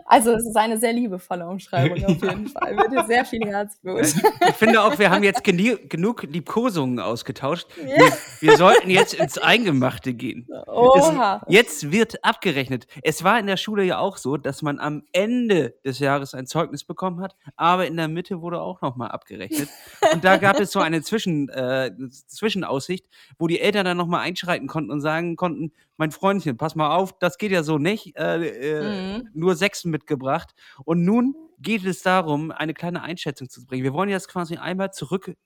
Also 0.04 0.32
es 0.32 0.46
ist 0.46 0.56
eine 0.56 0.78
sehr 0.78 0.92
liebevolle 0.92 1.46
Umschreibung 1.46 2.04
auf 2.04 2.22
jeden 2.22 2.48
Fall. 2.48 2.74
Mit 2.74 3.06
sehr 3.06 3.24
viel 3.24 3.44
Herzblut. 3.44 4.14
Ich 4.48 4.54
finde 4.54 4.82
auch, 4.82 4.98
wir 4.98 5.10
haben 5.10 5.22
jetzt 5.24 5.42
genug 5.42 6.22
Liebkosungen 6.22 7.00
ausgetauscht. 7.00 7.66
Wir, 7.76 8.12
wir 8.40 8.56
sollten 8.56 8.90
jetzt 8.90 9.14
ins 9.14 9.38
Eingemachte 9.38 10.14
gehen. 10.14 10.46
Oha. 10.66 11.42
Es, 11.46 11.52
jetzt 11.52 11.92
wird 11.92 12.24
abgerechnet. 12.24 12.86
Es 13.02 13.24
war 13.24 13.38
in 13.38 13.46
der 13.46 13.56
Schule 13.56 13.84
ja 13.84 13.98
auch 13.98 14.16
so, 14.16 14.36
dass 14.36 14.62
man 14.62 14.78
am 14.78 15.02
Ende 15.12 15.74
des 15.84 15.98
Jahres 15.98 16.34
ein 16.34 16.46
Zeugnis 16.46 16.84
bekommen 16.84 17.20
hat, 17.20 17.36
aber 17.56 17.86
in 17.86 17.96
der 17.96 18.08
Mitte 18.08 18.40
wurde 18.40 18.60
auch 18.60 18.80
nochmal 18.82 19.10
abgerechnet. 19.10 19.68
Und 20.12 20.24
da 20.24 20.36
gab 20.36 20.60
es 20.60 20.72
so 20.72 20.80
eine 20.80 21.02
Zwischen, 21.02 21.48
äh, 21.48 21.90
Zwischenaussicht, 22.10 23.06
wo 23.38 23.46
die 23.46 23.55
Eltern 23.58 23.84
dann 23.84 23.96
nochmal 23.96 24.20
einschreiten 24.20 24.66
konnten 24.68 24.90
und 24.90 25.00
sagen 25.00 25.36
konnten, 25.36 25.72
mein 25.96 26.10
Freundchen, 26.10 26.56
pass 26.56 26.74
mal 26.74 26.94
auf, 26.94 27.18
das 27.18 27.38
geht 27.38 27.52
ja 27.52 27.62
so 27.62 27.78
nicht. 27.78 28.16
Äh, 28.16 28.46
äh, 28.46 29.16
Mhm. 29.16 29.28
Nur 29.34 29.56
Sechsen 29.56 29.90
mitgebracht. 29.90 30.54
Und 30.84 31.04
nun 31.04 31.34
geht 31.58 31.84
es 31.84 32.02
darum, 32.02 32.50
eine 32.50 32.74
kleine 32.74 33.02
Einschätzung 33.02 33.48
zu 33.48 33.64
bringen. 33.64 33.82
Wir 33.84 33.94
wollen 33.94 34.10
jetzt 34.10 34.28
quasi 34.28 34.56
einmal 34.56 34.92
zurückwer 34.92 35.36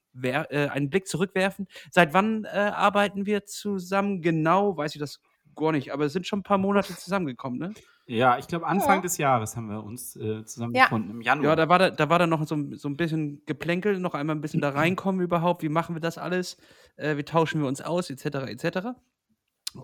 äh, 0.51 0.67
einen 0.69 0.89
Blick 0.89 1.07
zurückwerfen. 1.07 1.67
Seit 1.89 2.13
wann 2.13 2.43
äh, 2.45 2.49
arbeiten 2.49 3.25
wir 3.25 3.45
zusammen? 3.45 4.21
Genau, 4.21 4.75
weiß 4.75 4.95
ich 4.95 4.99
das 4.99 5.19
gar 5.55 5.71
nicht, 5.71 5.91
aber 5.93 6.05
es 6.05 6.13
sind 6.13 6.27
schon 6.27 6.39
ein 6.39 6.43
paar 6.43 6.57
Monate 6.57 6.95
zusammengekommen, 6.95 7.59
ne? 7.59 7.73
ja, 8.07 8.37
ich 8.37 8.47
glaube, 8.47 8.67
Anfang 8.67 8.97
Ja. 8.97 9.01
des 9.01 9.17
Jahres 9.17 9.55
haben 9.55 9.69
wir 9.69 9.83
uns 9.83 10.15
äh, 10.17 10.43
zusammengefunden, 10.43 11.11
im 11.11 11.21
Januar. 11.21 11.49
Ja, 11.51 11.55
da 11.55 11.69
war 11.69 11.79
da, 11.79 11.89
da 11.91 12.09
war 12.09 12.19
dann 12.19 12.29
noch 12.29 12.45
so, 12.45 12.55
ein- 12.55 12.75
so 12.77 12.89
ein 12.89 12.97
bisschen 12.97 13.41
Geplänkel, 13.45 13.99
noch 13.99 14.13
einmal 14.15 14.35
ein 14.35 14.41
bisschen 14.41 14.59
da 14.61 14.69
reinkommen 14.69 15.21
überhaupt. 15.21 15.63
Wie 15.63 15.69
machen 15.69 15.95
wir 15.95 16.01
das 16.01 16.17
alles? 16.17 16.57
Äh, 16.97 17.15
wie 17.17 17.23
tauschen 17.23 17.61
wir 17.61 17.67
uns 17.67 17.79
aus, 17.81 18.09
etc., 18.09 18.25
etc. 18.49 18.79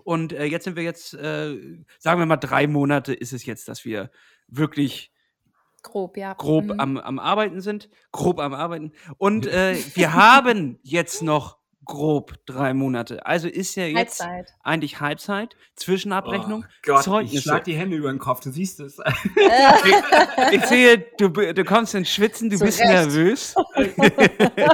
Und 0.04 0.32
äh, 0.34 0.44
jetzt 0.44 0.64
sind 0.64 0.76
wir 0.76 0.82
jetzt, 0.82 1.14
äh, 1.14 1.56
sagen 1.98 2.20
wir 2.20 2.26
mal, 2.26 2.36
drei 2.36 2.66
Monate 2.66 3.14
ist 3.14 3.32
es 3.32 3.46
jetzt, 3.46 3.68
dass 3.68 3.84
wir 3.86 4.10
wirklich 4.46 5.10
Grob, 5.82 6.16
ja. 6.16 6.34
grob 6.34 6.64
Mhm. 6.66 6.80
am, 6.80 6.96
am 6.98 7.18
Arbeiten 7.18 7.60
sind, 7.62 7.88
grob 8.12 8.40
am 8.40 8.52
Arbeiten. 8.52 8.92
Und 9.16 9.46
äh, 9.46 9.76
wir 9.94 10.12
haben 10.12 10.78
jetzt 10.82 11.22
noch 11.22 11.56
grob 11.88 12.34
drei 12.46 12.72
Monate. 12.74 13.26
Also 13.26 13.48
ist 13.48 13.74
ja 13.74 13.86
jetzt 13.86 14.20
Halbzeit. 14.20 14.54
eigentlich 14.62 15.00
Halbzeit, 15.00 15.56
Zwischenabrechnung, 15.74 16.64
Oh 16.64 16.72
Gott, 16.84 16.98
ich 17.00 17.04
Zeugnisse. 17.04 17.42
schlag 17.42 17.64
die 17.64 17.74
Hände 17.74 17.96
über 17.96 18.10
den 18.12 18.18
Kopf, 18.20 18.40
du 18.40 18.50
siehst 18.52 18.78
es. 18.78 18.98
Ich 20.52 20.64
sehe, 20.66 20.98
du, 21.18 21.28
du 21.30 21.64
kommst 21.64 21.94
ins 21.94 22.08
Schwitzen, 22.10 22.48
du 22.50 22.56
Zu 22.58 22.64
bist 22.66 22.80
Recht. 22.80 22.90
nervös. 22.90 23.54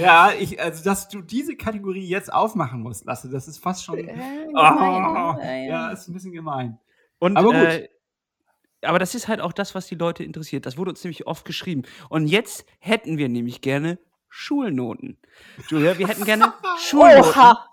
ja, 0.00 0.32
ich, 0.38 0.60
also 0.60 0.82
dass 0.84 1.08
du 1.08 1.20
diese 1.22 1.56
Kategorie 1.56 2.06
jetzt 2.06 2.32
aufmachen 2.32 2.80
musst, 2.80 3.04
Lasse, 3.04 3.28
das 3.28 3.48
ist 3.48 3.58
fast 3.58 3.84
schon. 3.84 3.98
Äh, 3.98 4.02
gemein, 4.04 4.48
Oh, 4.54 5.32
ne? 5.34 5.66
ja, 5.68 5.90
ist 5.90 6.08
ein 6.08 6.14
bisschen 6.14 6.32
gemein. 6.32 6.78
Und, 7.18 7.36
Aber 7.36 7.48
gut. 7.48 7.54
Äh, 7.56 7.88
aber 8.84 8.98
das 8.98 9.14
ist 9.14 9.28
halt 9.28 9.40
auch 9.40 9.52
das, 9.52 9.74
was 9.76 9.86
die 9.86 9.94
Leute 9.94 10.24
interessiert. 10.24 10.66
Das 10.66 10.76
wurde 10.76 10.90
uns 10.90 11.04
nämlich 11.04 11.26
oft 11.28 11.44
geschrieben. 11.44 11.82
Und 12.08 12.26
jetzt 12.26 12.64
hätten 12.80 13.16
wir 13.16 13.28
nämlich 13.28 13.60
gerne 13.60 13.98
Schulnoten. 14.34 15.18
Julia, 15.68 15.98
wir 15.98 16.08
hätten 16.08 16.24
gerne 16.24 16.54
Schulnoten. 16.80 17.20
Oha. 17.30 17.66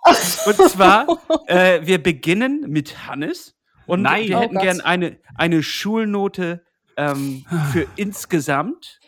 Und 0.46 0.56
zwar, 0.70 1.08
äh, 1.48 1.80
wir 1.86 2.04
beginnen 2.04 2.66
mit 2.68 3.08
Hannes. 3.08 3.56
Und 3.88 4.02
Nein. 4.04 4.28
wir 4.28 4.38
Oh 4.38 4.42
hätten 4.42 4.54
Gott. 4.56 4.64
gerne 4.64 4.86
eine, 4.86 5.18
eine 5.36 5.64
Schulnote 5.64 6.64
ähm, 6.98 7.46
für 7.72 7.88
insgesamt. 7.96 9.00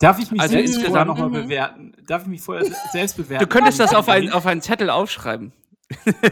Darf 0.00 0.18
ich 0.20 0.30
mich 0.30 0.40
Also 0.40 0.52
selbst 0.52 0.74
insgesamt- 0.76 0.90
vorher 0.90 1.04
nochmal 1.06 1.28
Mhm. 1.30 1.44
bewerten? 1.48 1.92
Darf 2.06 2.22
ich 2.22 2.28
mich 2.28 2.40
vorher 2.42 2.64
se- 2.66 2.76
selbst 2.92 3.16
bewerten? 3.16 3.42
Du 3.44 3.48
könntest 3.48 3.80
das 3.80 3.94
auf, 3.94 4.08
ein, 4.10 4.30
auf 4.30 4.44
einen 4.46 4.60
Zettel 4.60 4.90
aufschreiben. 4.90 5.52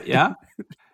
Ja? 0.04 0.36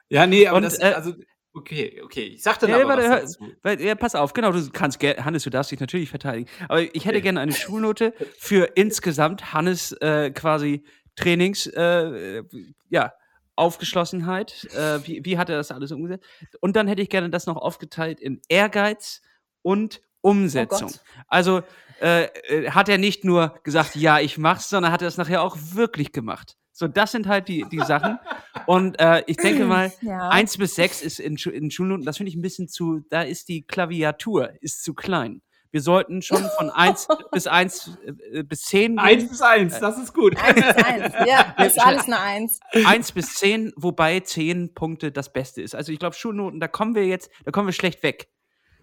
Ja, 0.08 0.26
nee, 0.28 0.46
aber 0.46 0.58
Und, 0.58 0.62
das, 0.62 0.78
äh, 0.78 0.92
also, 0.94 1.14
okay, 1.54 2.00
okay. 2.04 2.24
Ich 2.24 2.42
sag 2.42 2.58
dann 2.60 2.70
Ja, 2.70 2.76
aber 2.76 2.88
warte, 2.88 3.02
was 3.02 3.08
hör- 3.10 3.20
dazu. 3.20 3.52
Weil, 3.62 3.80
ja, 3.80 3.94
pass 3.94 4.14
auf, 4.14 4.32
genau, 4.32 4.52
du 4.52 4.70
kannst 4.70 5.02
Hannes, 5.02 5.44
du 5.44 5.50
darfst 5.50 5.70
dich 5.72 5.80
natürlich 5.80 6.10
verteidigen. 6.10 6.48
Aber 6.68 6.80
ich 6.82 7.04
hätte 7.04 7.16
Okay. 7.16 7.20
gerne 7.22 7.40
eine 7.40 7.52
Schulnote 7.52 8.14
für 8.38 8.72
insgesamt 8.76 9.52
Hannes 9.52 9.92
äh, 10.00 10.30
quasi 10.30 10.84
Trainings, 11.16 11.66
äh, 11.66 12.42
ja, 12.88 13.12
Aufgeschlossenheit. 13.54 14.64
Äh, 14.74 15.06
wie, 15.06 15.24
wie 15.24 15.38
hat 15.38 15.50
er 15.50 15.56
das 15.56 15.70
alles 15.70 15.92
umgesetzt? 15.92 16.24
Und 16.60 16.74
dann 16.76 16.88
hätte 16.88 17.02
ich 17.02 17.08
gerne 17.10 17.30
das 17.30 17.46
noch 17.46 17.56
aufgeteilt 17.56 18.20
in 18.20 18.40
Ehrgeiz 18.48 19.20
und 19.62 20.00
Umsetzung. 20.22 20.88
Gott. 20.88 21.00
also 21.28 21.62
äh, 22.00 22.24
äh, 22.48 22.70
hat 22.70 22.88
er 22.88 22.98
nicht 22.98 23.24
nur 23.24 23.58
gesagt, 23.64 23.94
ja, 23.96 24.20
ich 24.20 24.38
mach's, 24.38 24.68
sondern 24.68 24.92
hat 24.92 25.02
er 25.02 25.08
es 25.08 25.16
nachher 25.18 25.42
auch 25.42 25.56
wirklich 25.72 26.12
gemacht. 26.12 26.56
So, 26.72 26.88
das 26.88 27.12
sind 27.12 27.26
halt 27.26 27.48
die, 27.48 27.64
die 27.70 27.80
Sachen. 27.80 28.18
Und 28.66 28.98
äh, 28.98 29.22
ich 29.26 29.36
denke 29.36 29.64
mal, 29.66 29.92
Ja. 30.00 30.28
Eins 30.30 30.56
bis 30.56 30.74
sechs 30.74 31.02
ist 31.02 31.20
in, 31.20 31.36
in 31.36 31.70
Schulnoten, 31.70 32.04
das 32.04 32.16
finde 32.16 32.30
ich 32.30 32.36
ein 32.36 32.42
bisschen 32.42 32.68
zu, 32.68 33.00
da 33.10 33.22
ist 33.22 33.48
die 33.48 33.62
Klaviatur, 33.62 34.50
ist 34.60 34.82
zu 34.82 34.94
klein. 34.94 35.42
Wir 35.70 35.80
sollten 35.80 36.20
schon 36.22 36.44
von 36.58 36.68
eins 36.74 37.08
bis 37.30 37.46
eins 37.46 37.96
äh, 38.32 38.42
bis 38.42 38.62
zehn 38.62 38.98
Eins 38.98 39.22
gehen. 39.22 39.28
bis 39.30 39.40
eins, 39.42 39.80
das 39.80 39.98
ist 39.98 40.12
gut. 40.14 40.36
Eins 40.36 40.58
ist 40.58 40.84
eins. 40.84 41.14
Ja, 41.26 41.54
das 41.58 41.76
ist 41.76 41.78
alles 41.86 42.04
eine 42.06 42.20
Eins. 42.20 42.60
Eins 42.86 43.12
bis 43.12 43.34
zehn, 43.36 43.72
wobei 43.76 44.20
zehn 44.20 44.74
Punkte 44.74 45.12
das 45.12 45.32
Beste 45.32 45.62
ist. 45.62 45.74
Also 45.74 45.92
ich 45.92 45.98
glaube, 45.98 46.14
Schulnoten, 46.16 46.60
da 46.60 46.68
kommen 46.68 46.94
wir 46.94 47.06
jetzt, 47.06 47.30
da 47.44 47.50
kommen 47.52 47.68
wir 47.68 47.72
schlecht 47.72 48.02
weg. 48.02 48.28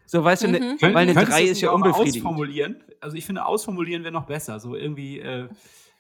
So, 0.07 0.23
weißt 0.23 0.43
du, 0.43 0.47
ne, 0.47 0.59
Mhm. 0.59 0.77
Könnt- 0.79 0.95
weil 0.95 0.97
eine 1.03 1.13
könntest 1.13 1.31
drei 1.37 1.41
du 1.43 1.45
ist 1.45 1.57
es 1.57 1.61
ja 1.61 1.69
unbefriedigend. 1.71 2.25
Ausformulieren? 2.25 2.83
Also 3.01 3.15
ich 3.17 3.25
finde, 3.25 3.45
ausformulieren 3.45 4.03
wäre 4.03 4.11
noch 4.13 4.25
besser. 4.25 4.59
So 4.59 4.75
irgendwie, 4.75 5.19
äh, 5.19 5.47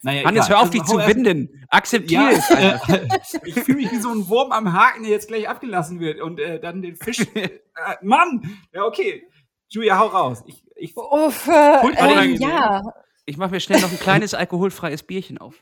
naja, 0.01 0.23
Hannes, 0.25 0.45
egal. 0.45 0.49
hör 0.49 0.57
auf, 0.63 0.69
Also 0.69 0.71
dich 0.79 0.83
zu 0.83 0.97
winden. 0.97 1.65
Akzeptiere 1.69 2.23
Ja, 2.23 2.29
es. 2.31 2.51
einfach. 2.51 2.89
äh, 2.89 3.07
ich 3.45 3.55
fühle 3.55 3.77
mich 3.77 3.91
wie 3.91 3.99
so 3.99 4.09
ein 4.09 4.27
Wurm 4.29 4.51
am 4.51 4.71
Haken, 4.73 5.03
der 5.03 5.11
jetzt 5.11 5.27
gleich 5.27 5.47
abgelassen 5.49 5.99
wird 5.99 6.21
und 6.21 6.39
äh, 6.39 6.59
dann 6.59 6.81
den 6.81 6.95
Fisch. 6.95 7.19
Äh, 7.35 7.95
Mann! 8.01 8.57
Ja, 8.73 8.83
okay. 8.83 9.23
Julia, 9.69 9.97
hau 9.97 10.07
raus. 10.07 10.43
Ich, 10.47 10.65
ich, 10.75 10.97
Uff, 10.97 11.47
äh, 11.47 11.87
ähm, 11.95 12.35
ja, 12.35 12.81
Ich 13.23 13.37
mache 13.37 13.51
mir 13.51 13.61
schnell 13.61 13.79
noch 13.79 13.89
ein 13.91 13.99
kleines 13.99 14.33
alkoholfreies 14.33 15.03
Bierchen 15.03 15.37
auf. 15.37 15.55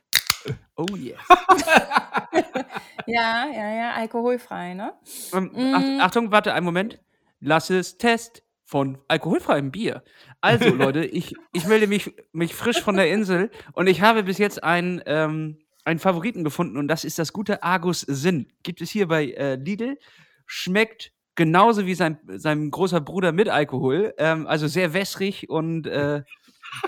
Oh 0.78 0.86
yeah. 0.96 1.18
ja, 3.06 3.46
ja, 3.54 3.70
ja, 3.76 3.92
alkoholfrei, 3.96 4.74
ne? 4.74 4.94
Ähm, 5.34 5.52
Mm. 5.54 5.74
Ach, 6.00 6.06
Achtung, 6.06 6.32
warte 6.32 6.54
einen 6.54 6.66
Moment. 6.66 7.00
Lass 7.40 7.70
es 7.70 7.98
Test 7.98 8.44
von 8.68 8.98
alkoholfreiem 9.08 9.72
Bier. 9.72 10.04
Also, 10.42 10.70
Leute, 10.76 11.06
ich, 11.06 11.34
ich 11.54 11.66
melde 11.68 11.88
mich, 11.88 12.14
mich 12.34 12.54
frisch 12.54 12.82
von 12.82 12.98
der 12.98 13.10
Insel 13.10 13.50
und 13.74 13.88
ich 13.88 14.02
habe 14.02 14.24
bis 14.24 14.38
jetzt 14.38 14.64
einen, 14.64 15.02
ähm, 15.06 15.58
einen 15.86 16.00
Favoriten 16.00 16.44
gefunden 16.44 16.78
und 16.78 16.90
das 16.90 17.06
ist 17.06 17.18
das 17.18 17.32
gute 17.32 17.64
Argus 17.64 18.02
Sinn. 18.02 18.52
Gibt 18.64 18.82
es 18.82 18.92
hier 18.92 19.08
bei 19.08 19.32
äh, 19.32 19.56
Lidl. 19.56 19.98
Schmeckt 20.46 21.14
genauso 21.36 21.86
wie 21.86 21.96
sein, 21.96 22.20
sein 22.28 22.70
großer 22.70 23.00
Bruder 23.00 23.32
mit 23.32 23.48
Alkohol. 23.48 24.14
Ähm, 24.18 24.46
also 24.48 24.68
sehr 24.68 24.94
wässrig 24.94 25.50
und 25.50 25.88
äh, 25.88 26.24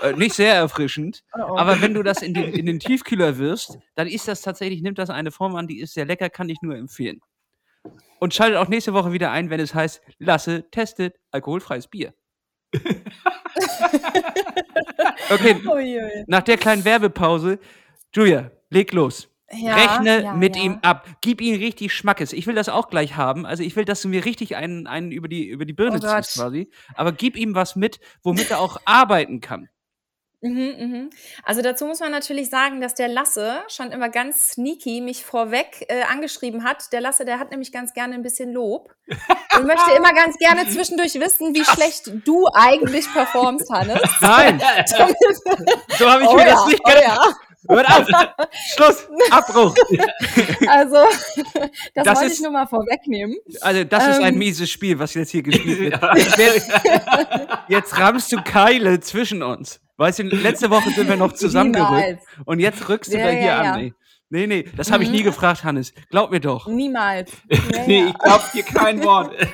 äh, 0.02 0.12
nicht 0.12 0.34
sehr 0.34 0.54
erfrischend. 0.54 1.24
Oh, 1.32 1.52
oh. 1.52 1.58
Aber 1.58 1.80
wenn 1.80 1.94
du 1.94 2.02
das 2.02 2.20
in 2.20 2.34
den, 2.34 2.52
in 2.52 2.66
den 2.66 2.80
Tiefkühler 2.80 3.38
wirst, 3.38 3.78
dann 3.94 4.06
ist 4.06 4.28
das 4.28 4.42
tatsächlich, 4.42 4.82
nimmt 4.82 4.98
das 4.98 5.08
eine 5.08 5.30
Form 5.30 5.54
an, 5.54 5.68
die 5.68 5.80
ist 5.80 5.94
sehr 5.94 6.04
lecker, 6.04 6.28
kann 6.28 6.48
ich 6.50 6.60
nur 6.60 6.76
empfehlen. 6.76 7.20
Und 8.20 8.34
schaltet 8.34 8.58
auch 8.58 8.68
nächste 8.68 8.92
Woche 8.92 9.12
wieder 9.12 9.30
ein, 9.32 9.48
wenn 9.50 9.60
es 9.60 9.74
heißt, 9.74 10.02
Lasse 10.18 10.70
testet 10.70 11.16
alkoholfreies 11.30 11.88
Bier. 11.88 12.14
okay, 15.30 15.56
nach 16.26 16.42
der 16.42 16.58
kleinen 16.58 16.84
Werbepause, 16.84 17.58
Julia, 18.14 18.50
leg 18.68 18.92
los. 18.92 19.28
Ja, 19.52 19.74
Rechne 19.74 20.22
ja, 20.22 20.34
mit 20.34 20.54
ja. 20.54 20.62
ihm 20.62 20.78
ab. 20.82 21.08
Gib 21.22 21.40
ihm 21.40 21.58
richtig 21.58 21.92
Schmackes. 21.92 22.32
Ich 22.32 22.46
will 22.46 22.54
das 22.54 22.68
auch 22.68 22.88
gleich 22.88 23.16
haben. 23.16 23.46
Also 23.46 23.64
ich 23.64 23.74
will, 23.74 23.84
dass 23.84 24.02
du 24.02 24.08
mir 24.08 24.24
richtig 24.24 24.54
einen, 24.54 24.86
einen 24.86 25.10
über, 25.10 25.26
die, 25.26 25.48
über 25.48 25.64
die 25.64 25.72
Birne 25.72 25.96
Oh 25.96 26.00
Gott. 26.00 26.24
ziehst 26.24 26.38
quasi. 26.38 26.70
Aber 26.94 27.10
gib 27.10 27.36
ihm 27.36 27.56
was 27.56 27.74
mit, 27.74 27.98
womit 28.22 28.52
er 28.52 28.60
auch 28.60 28.76
arbeiten 28.84 29.40
kann. 29.40 29.68
Mhm, 30.42 30.74
mhm. 30.78 31.10
Also 31.44 31.60
dazu 31.60 31.84
muss 31.84 32.00
man 32.00 32.10
natürlich 32.10 32.48
sagen, 32.48 32.80
dass 32.80 32.94
der 32.94 33.08
Lasse 33.08 33.58
schon 33.68 33.92
immer 33.92 34.08
ganz 34.08 34.52
sneaky 34.52 35.02
mich 35.02 35.24
vorweg 35.24 35.84
äh, 35.88 36.02
angeschrieben 36.10 36.64
hat. 36.64 36.92
Der 36.92 37.02
Lasse, 37.02 37.26
der 37.26 37.38
hat 37.38 37.50
nämlich 37.50 37.72
ganz 37.72 37.92
gerne 37.92 38.14
ein 38.14 38.22
bisschen 38.22 38.50
Lob 38.52 38.90
und 39.56 39.66
möchte 39.66 39.92
immer 39.96 40.14
ganz 40.14 40.38
gerne 40.38 40.66
zwischendurch 40.68 41.14
wissen, 41.14 41.54
wie 41.54 41.64
schlecht 41.64 42.10
du 42.24 42.46
eigentlich 42.54 43.12
performst, 43.12 43.70
Hannes. 43.70 44.00
Nein, 44.22 44.58
so 45.98 46.10
habe 46.10 46.22
ich 46.22 46.28
Oh 46.28 46.34
mir 46.36 46.46
ja, 46.46 46.54
das 46.54 46.66
nicht 46.66 46.80
oh 46.84 46.88
gedacht. 46.88 47.04
ja. 47.04 47.36
Hört 47.68 47.88
auf! 47.90 48.06
Schluss! 48.74 49.08
Abbruch! 49.30 49.74
Also, 50.66 50.96
das, 50.96 51.70
Das 51.94 52.06
wollte 52.06 52.24
ist- 52.26 52.32
ich 52.38 52.40
nur 52.40 52.52
mal 52.52 52.66
vorwegnehmen. 52.66 53.36
Also, 53.60 53.84
das 53.84 54.06
ist 54.06 54.16
ein 54.20 54.32
Ähm. 54.32 54.38
mieses 54.38 54.70
Spiel, 54.70 54.98
was 54.98 55.12
jetzt 55.12 55.30
hier 55.30 55.42
gespielt 55.42 55.78
wird. 55.80 56.38
Jetzt, 56.38 56.70
jetzt 57.68 57.98
rammst 57.98 58.32
du 58.32 58.42
Keile 58.42 59.00
zwischen 59.00 59.42
uns. 59.42 59.80
Weißt 60.00 60.18
du, 60.20 60.22
letzte 60.22 60.70
Woche 60.70 60.88
sind 60.92 61.08
wir 61.08 61.16
noch 61.16 61.32
zusammengerückt 61.34 62.22
und 62.46 62.58
jetzt 62.58 62.88
rückst 62.88 63.12
du 63.12 63.18
Ja, 63.18 63.26
da 63.26 63.30
hier 63.32 63.42
ja, 63.42 63.60
an. 63.60 63.84
ja. 63.84 63.90
Nee, 64.32 64.46
nee, 64.46 64.62
das 64.76 64.92
habe 64.92 65.02
ich 65.02 65.08
Mhm. 65.10 65.16
nie 65.16 65.22
gefragt, 65.24 65.64
Hannes. 65.64 65.92
Glaub 66.08 66.30
mir 66.30 66.38
doch. 66.40 66.66
Niemals. 66.68 67.32
Ja, 67.50 67.84
nee, 67.86 68.04
ich 68.04 68.18
glaube 68.18 68.44
dir 68.54 68.62
kein 68.62 69.02
Wort. 69.04 69.34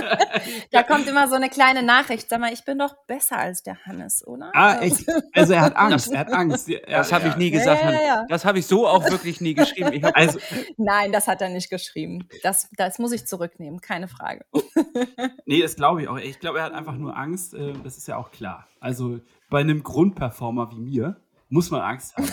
Da 0.72 0.82
kommt 0.82 1.06
immer 1.08 1.28
so 1.28 1.34
eine 1.34 1.48
kleine 1.50 1.82
Nachricht. 1.82 2.28
Sag 2.28 2.40
mal, 2.40 2.52
ich 2.52 2.64
bin 2.64 2.78
doch 2.78 2.94
besser 3.06 3.38
als 3.38 3.62
der 3.62 3.76
Hannes, 3.84 4.26
oder? 4.26 4.50
ah, 4.54 4.78
echt? 4.80 5.04
Also 5.34 5.52
er 5.54 5.60
hat 5.62 5.76
Angst, 5.76 6.12
er 6.12 6.20
hat 6.20 6.32
Angst. 6.32 6.68
Ja, 6.68 6.78
Das 6.88 7.12
habe 7.12 7.24
ja. 7.26 7.30
ich 7.30 7.36
nie 7.36 7.50
gesagt, 7.50 7.80
ja, 7.82 7.86
Hannes. 7.88 8.00
ja. 8.06 8.24
Das 8.28 8.44
habe 8.44 8.58
ich 8.58 8.66
so 8.66 8.86
auch 8.86 9.04
wirklich 9.10 9.40
nie 9.40 9.54
geschrieben. 9.54 9.92
Ich 9.92 10.04
Also, 10.04 10.38
Nein, 10.76 11.12
das 11.12 11.26
hat 11.28 11.40
er 11.42 11.48
nicht 11.48 11.68
geschrieben. 11.70 12.28
Das, 12.42 12.68
das 12.76 12.98
muss 12.98 13.12
ich 13.12 13.26
zurücknehmen, 13.26 13.80
keine 13.80 14.08
Frage. 14.08 14.44
nee, 15.46 15.60
das 15.62 15.76
glaube 15.76 16.02
ich 16.02 16.08
auch. 16.08 16.16
Ich 16.18 16.38
glaube, 16.40 16.58
er 16.58 16.64
hat 16.66 16.72
einfach 16.72 16.94
nur 16.96 17.16
Angst. 17.16 17.54
äh, 17.54 17.72
Das 17.84 17.96
ist 17.98 18.06
ja 18.08 18.16
auch 18.16 18.30
klar. 18.30 18.66
Also 18.80 19.20
bei 19.50 19.60
einem 19.60 19.82
Grundperformer 19.82 20.70
wie 20.72 20.80
mir 20.80 21.16
muss 21.48 21.70
man 21.70 21.80
Angst 21.82 22.16
haben. 22.16 22.28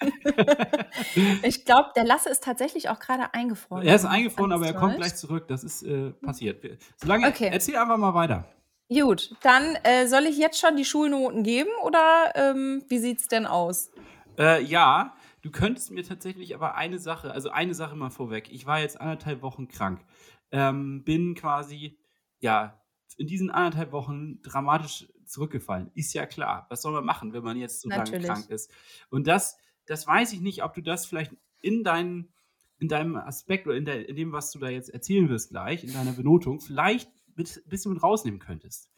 Ich 1.42 1.64
glaube, 1.64 1.90
der 1.94 2.04
Lasse 2.04 2.28
ist 2.30 2.42
tatsächlich 2.42 2.88
auch 2.88 2.98
gerade 2.98 3.32
eingefroren. 3.34 3.86
Er 3.86 3.94
ist 3.94 4.04
eingefroren, 4.04 4.52
aber 4.52 4.64
er 4.66 4.70
Alles 4.70 4.80
kommt 4.80 4.96
gleich 4.96 5.14
zurück. 5.16 5.48
Das 5.48 5.64
ist 5.64 5.82
äh, 5.82 6.10
passiert. 6.10 6.64
Solange, 6.96 7.28
Okay. 7.28 7.50
erzähl 7.52 7.76
einfach 7.76 7.96
mal 7.96 8.14
weiter. 8.14 8.46
Gut, 8.92 9.34
dann 9.42 9.76
äh, 9.84 10.06
soll 10.06 10.24
ich 10.24 10.36
jetzt 10.38 10.60
schon 10.60 10.76
die 10.76 10.84
Schulnoten 10.84 11.42
geben 11.44 11.70
oder 11.84 12.32
ähm, 12.34 12.84
wie 12.88 12.98
sieht's 12.98 13.28
denn 13.28 13.46
aus? 13.46 13.90
Äh, 14.38 14.62
ja, 14.64 15.14
du 15.42 15.50
könntest 15.50 15.90
mir 15.92 16.04
tatsächlich 16.04 16.54
aber 16.54 16.74
eine 16.74 16.98
Sache, 16.98 17.32
also 17.32 17.50
eine 17.50 17.74
Sache 17.74 17.96
mal 17.96 18.10
vorweg. 18.10 18.50
Ich 18.50 18.66
war 18.66 18.80
jetzt 18.80 19.00
anderthalb 19.00 19.40
Wochen 19.42 19.68
krank. 19.68 20.04
Ähm, 20.50 21.04
bin 21.04 21.34
quasi, 21.34 21.98
ja, 22.40 22.82
in 23.16 23.26
diesen 23.26 23.50
anderthalb 23.50 23.92
Wochen 23.92 24.42
dramatisch 24.42 25.06
zurückgefallen. 25.32 25.90
Ist 25.94 26.12
ja 26.12 26.26
klar. 26.26 26.66
Was 26.68 26.82
soll 26.82 26.92
man 26.92 27.04
machen, 27.04 27.32
wenn 27.32 27.42
man 27.42 27.56
jetzt 27.56 27.80
so 27.80 27.88
lange 27.88 28.20
krank 28.20 28.48
ist? 28.50 28.70
Und 29.10 29.26
das, 29.26 29.56
das 29.86 30.06
weiß 30.06 30.32
ich 30.32 30.40
nicht, 30.40 30.62
ob 30.62 30.74
du 30.74 30.82
das 30.82 31.06
vielleicht 31.06 31.34
in 31.60 31.82
deinen 31.84 32.32
in 32.78 32.88
deinem 32.88 33.14
Aspekt 33.14 33.68
oder 33.68 33.76
in, 33.76 33.84
der, 33.84 34.08
in 34.08 34.16
dem, 34.16 34.32
was 34.32 34.50
du 34.50 34.58
da 34.58 34.68
jetzt 34.68 34.90
erzählen 34.90 35.28
wirst 35.28 35.50
gleich, 35.50 35.84
in 35.84 35.92
deiner 35.92 36.12
Benotung, 36.12 36.58
vielleicht 36.58 37.08
ein 37.28 37.44
bisschen 37.68 37.92
mit 37.92 38.02
rausnehmen 38.02 38.40
könntest. 38.40 38.90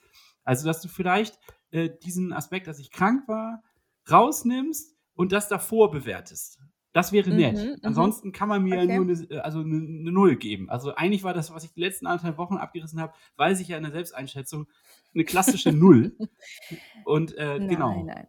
Also, 0.42 0.66
dass 0.66 0.80
du 0.80 0.88
vielleicht 0.88 1.38
äh, 1.70 1.90
diesen 2.02 2.32
Aspekt, 2.32 2.66
dass 2.66 2.78
ich 2.78 2.90
krank 2.90 3.28
war, 3.28 3.62
rausnimmst 4.10 4.96
und 5.14 5.32
das 5.32 5.48
davor 5.48 5.90
bewertest. 5.90 6.60
Das 6.94 7.12
wäre 7.12 7.28
Mhm, 7.28 7.36
nett. 7.36 7.56
mhm. 7.58 7.76
Ansonsten 7.82 8.32
kann 8.32 8.48
man 8.48 8.62
mir 8.62 8.78
Okay. 8.82 8.96
nur 8.96 9.04
eine, 9.04 9.12
äh, 9.30 9.38
also 9.40 9.60
eine, 9.60 9.76
eine 9.76 10.10
Null 10.12 10.36
geben. 10.36 10.70
Also 10.70 10.94
eigentlich 10.94 11.24
war 11.24 11.34
das, 11.34 11.52
was 11.52 11.64
ich 11.64 11.72
die 11.74 11.80
letzten 11.80 12.06
anderthalb 12.06 12.38
Wochen 12.38 12.56
abgerissen 12.56 12.98
habe, 13.00 13.12
weiß 13.36 13.60
ich 13.60 13.68
ja 13.68 13.76
in 13.76 13.82
der 13.82 13.92
Selbsteinschätzung, 13.92 14.66
eine 15.14 15.24
klassische 15.24 15.72
Null. 15.72 16.16
Und 17.04 17.36
äh, 17.36 17.58
Nein, 17.58 17.68
genau. 17.68 18.04
nein. 18.04 18.26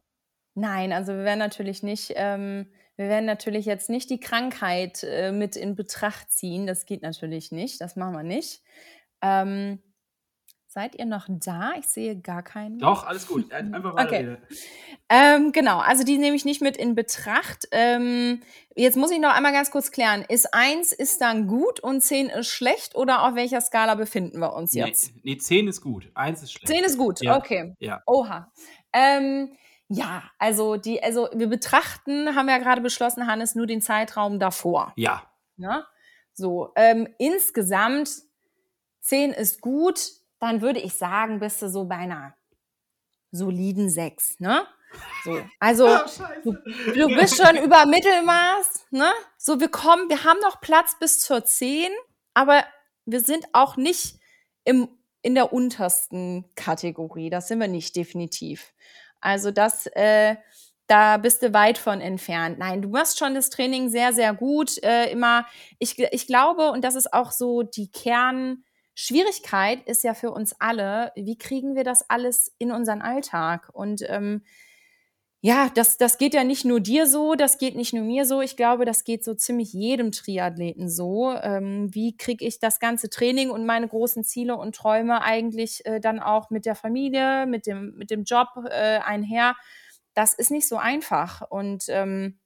Nein, 0.56 0.93
also 0.93 1.13
wir 1.13 1.23
werden 1.25 1.39
natürlich 1.39 1.84
nicht, 1.84 2.13
ähm, 2.15 2.67
wir 2.97 3.08
werden 3.10 3.25
natürlich 3.25 3.65
jetzt 3.65 3.89
nicht 3.89 4.10
die 4.10 4.19
Krankheit 4.19 5.04
äh, 5.04 5.32
mit 5.32 5.56
in 5.58 5.75
Betracht 5.75 6.32
ziehen. 6.32 6.65
Das 6.65 6.86
geht 6.86 7.01
natürlich 7.01 7.51
nicht. 7.51 7.82
Das 7.82 7.95
machen 7.95 8.13
wir 8.13 8.23
nicht. 8.23 8.62
Ähm, 9.21 9.80
seid 10.75 10.95
ihr 10.95 11.05
noch 11.05 11.25
da? 11.29 11.71
Ich 11.79 11.88
sehe 11.88 12.17
gar 12.19 12.43
keinen. 12.43 12.79
Doch, 12.79 13.07
alles 13.07 13.27
gut. 13.27 13.49
Einfach 13.53 13.95
weiter. 13.95 14.05
Okay. 14.05 14.38
Ähm, 15.07 15.53
genau, 15.53 15.79
also 15.79 16.03
die 16.03 16.17
nehme 16.17 16.35
ich 16.35 16.43
nicht 16.43 16.61
mit 16.61 16.75
in 16.75 16.95
Betracht. 16.95 17.65
Ähm, 17.71 18.41
jetzt 18.75 18.97
muss 18.97 19.09
ich 19.11 19.19
noch 19.19 19.33
einmal 19.33 19.53
ganz 19.53 19.71
kurz 19.71 19.91
klären. 19.91 20.25
Ist 20.27 20.53
1 20.53 20.91
ist 20.91 21.21
dann 21.21 21.47
gut 21.47 21.79
und 21.79 22.01
10 22.01 22.27
ist 22.27 22.49
schlecht 22.49 22.95
oder 22.95 23.23
auf 23.23 23.35
welcher 23.35 23.61
Skala 23.61 23.95
befinden 23.95 24.39
wir 24.39 24.53
uns 24.53 24.73
jetzt? 24.73 25.15
Nee, 25.15 25.21
nee, 25.31 25.38
10 25.38 25.69
ist 25.69 25.79
gut. 25.81 26.11
1 26.13 26.43
ist 26.43 26.51
schlecht. 26.51 26.67
10 26.67 26.83
ist 26.83 26.97
gut, 26.97 27.21
Ja. 27.21 27.38
okay. 27.38 27.73
Ja. 27.79 28.03
Oha. 28.05 28.51
Ähm, 28.91 29.55
ja, 29.88 30.23
also 30.39 30.75
die, 30.75 31.01
also 31.01 31.29
wir 31.33 31.47
betrachten, 31.47 32.35
haben 32.35 32.47
wir 32.47 32.53
ja 32.57 32.61
gerade 32.61 32.81
beschlossen, 32.81 33.27
Hannes, 33.27 33.55
nur 33.55 33.65
den 33.65 33.81
Zeitraum 33.81 34.39
davor. 34.39 34.91
Ja. 34.97 35.23
Ne? 35.55 35.85
So, 36.33 36.73
ähm, 36.75 37.07
insgesamt 37.17 38.09
10 38.99 39.31
ist 39.31 39.61
gut. 39.61 40.01
Dann 40.45 40.62
würde 40.62 40.79
ich 40.79 40.95
sagen, 40.95 41.39
bist 41.39 41.62
du 41.62 41.69
so 41.69 41.86
bei 41.86 41.95
einer 41.95 42.36
soliden 43.31 43.89
6, 43.89 44.39
ne? 44.39 44.65
So, 45.23 45.41
also 45.60 45.88
Ah, 45.88 46.05
du, 46.43 46.53
du 46.93 47.08
bist 47.08 47.36
schon 47.36 47.58
über 47.58 47.86
Mittelmaß, 47.86 48.88
ne? 48.91 49.12
So, 49.38 49.60
wir 49.60 49.69
kommen, 49.69 50.10
wir 50.10 50.23
haben 50.23 50.39
noch 50.41 50.62
Platz 50.62 50.95
bis 50.99 51.19
zur 51.19 51.43
10, 51.43 51.91
aber 52.34 52.63
wir 53.05 53.19
sind 53.19 53.45
auch 53.53 53.75
nicht 53.75 54.19
im, 54.63 54.88
in 55.21 55.36
der 55.36 55.51
untersten 55.51 56.45
Kategorie. 56.55 57.29
Das 57.29 57.47
sind 57.47 57.60
wir 57.60 57.67
nicht 57.67 57.95
definitiv. 57.95 58.73
Also 59.19 59.51
das, 59.51 59.88
äh, 59.88 60.36
da 60.88 61.17
bist 61.17 61.41
du 61.41 61.53
weit 61.53 61.77
von 61.77 61.99
entfernt. 61.99 62.60
Nein, 62.60 62.81
du 62.81 62.89
machst 62.89 63.17
schon 63.17 63.34
das 63.34 63.49
Training 63.49 63.89
sehr, 63.89 64.13
sehr 64.13 64.34
gut. 64.34 64.81
Äh, 64.84 65.12
immer, 65.12 65.45
ich, 65.79 65.97
ich 65.97 66.27
glaube, 66.27 66.71
und 66.71 66.84
das 66.84 66.95
ist 66.95 67.12
auch 67.13 67.31
so 67.31 67.63
die 67.63 67.91
Kernschwierigkeit, 68.95 69.88
ist 69.88 70.03
ja 70.03 70.13
für 70.13 70.31
uns 70.31 70.55
alle, 70.60 71.12
wie 71.15 71.38
kriegen 71.38 71.75
wir 71.75 71.84
das 71.84 72.10
alles 72.10 72.53
in 72.58 72.71
unseren 72.71 73.01
Alltag? 73.01 73.69
Und 73.73 74.01
ähm, 74.08 74.43
ja, 75.41 75.69
das, 75.75 75.97
das 75.97 76.17
geht 76.17 76.34
ja 76.34 76.43
nicht 76.43 76.65
nur 76.65 76.79
dir 76.79 77.05
so, 77.05 77.36
das 77.36 77.58
geht 77.58 77.75
nicht 77.75 77.93
nur 77.93 78.03
mir 78.03 78.25
so. 78.25 78.41
Ich 78.41 78.55
glaube, 78.55 78.86
das 78.86 79.03
geht 79.03 79.23
so 79.23 79.36
ziemlich 79.36 79.73
jedem 79.73 80.12
Triathleten 80.12 80.89
so. 80.89 81.34
Ähm, 81.34 81.93
wie 81.93 82.17
kriege 82.17 82.45
ich 82.45 82.60
das 82.60 82.79
ganze 82.79 83.10
Training 83.10 83.51
und 83.51 83.65
meine 83.65 83.88
großen 83.88 84.23
Ziele 84.23 84.55
und 84.55 84.75
Träume 84.75 85.21
eigentlich 85.21 85.86
äh, 85.86 85.99
dann 85.99 86.19
auch 86.19 86.49
mit 86.49 86.65
der 86.65 86.75
Familie, 86.75 87.45
mit 87.45 87.67
dem, 87.67 87.93
mit 87.95 88.10
dem 88.10 88.23
Job 88.23 88.47
äh, 88.69 88.99
einher? 88.99 89.55
Das 90.15 90.34
ist 90.34 90.51
nicht 90.51 90.67
so 90.67 90.77
einfach. 90.77 91.41
Und 91.47 91.84
ähm, 91.89 92.39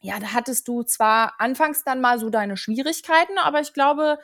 ja, 0.00 0.18
da 0.18 0.34
hattest 0.34 0.68
du 0.68 0.82
zwar 0.82 1.40
anfangs 1.40 1.84
dann 1.84 2.00
mal 2.00 2.18
so 2.18 2.28
deine 2.28 2.56
Schwierigkeiten, 2.56 3.38
aber 3.38 3.60
ich 3.60 3.72
glaube, 3.72 4.18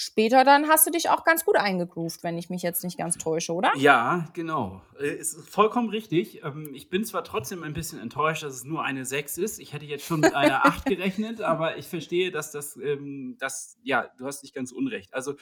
später 0.00 0.44
dann 0.44 0.68
hast 0.68 0.86
du 0.86 0.90
dich 0.90 1.10
auch 1.10 1.24
ganz 1.24 1.44
gut 1.44 1.56
eingegroovt, 1.56 2.22
wenn 2.22 2.38
ich 2.38 2.48
mich 2.48 2.62
jetzt 2.62 2.82
nicht 2.84 2.96
ganz 2.96 3.18
täusche, 3.18 3.52
oder? 3.52 3.72
Ja, 3.76 4.28
genau. 4.32 4.80
Äh, 4.98 5.16
ist 5.16 5.36
vollkommen 5.48 5.90
richtig. 5.90 6.42
Ähm, 6.42 6.70
Ich 6.74 6.88
bin 6.88 7.04
zwar 7.04 7.22
trotzdem 7.22 7.62
ein 7.62 7.74
bisschen 7.74 8.00
enttäuscht, 8.00 8.42
dass 8.42 8.54
es 8.54 8.64
nur 8.64 8.82
eine 8.82 9.04
6 9.04 9.36
ist. 9.38 9.58
Ich 9.58 9.72
hätte 9.74 9.84
jetzt 9.84 10.06
schon 10.06 10.20
mit 10.20 10.34
einer 10.34 10.64
8 10.64 10.86
gerechnet, 10.86 11.42
aber 11.42 11.76
ich 11.76 11.86
verstehe, 11.86 12.30
dass 12.30 12.50
das, 12.50 12.76
ähm, 12.76 13.36
das, 13.38 13.78
ja, 13.82 14.08
du 14.16 14.24
hast 14.24 14.42
nicht 14.42 14.54
ganz 14.54 14.72
unrecht. 14.72 15.12
Also 15.12 15.34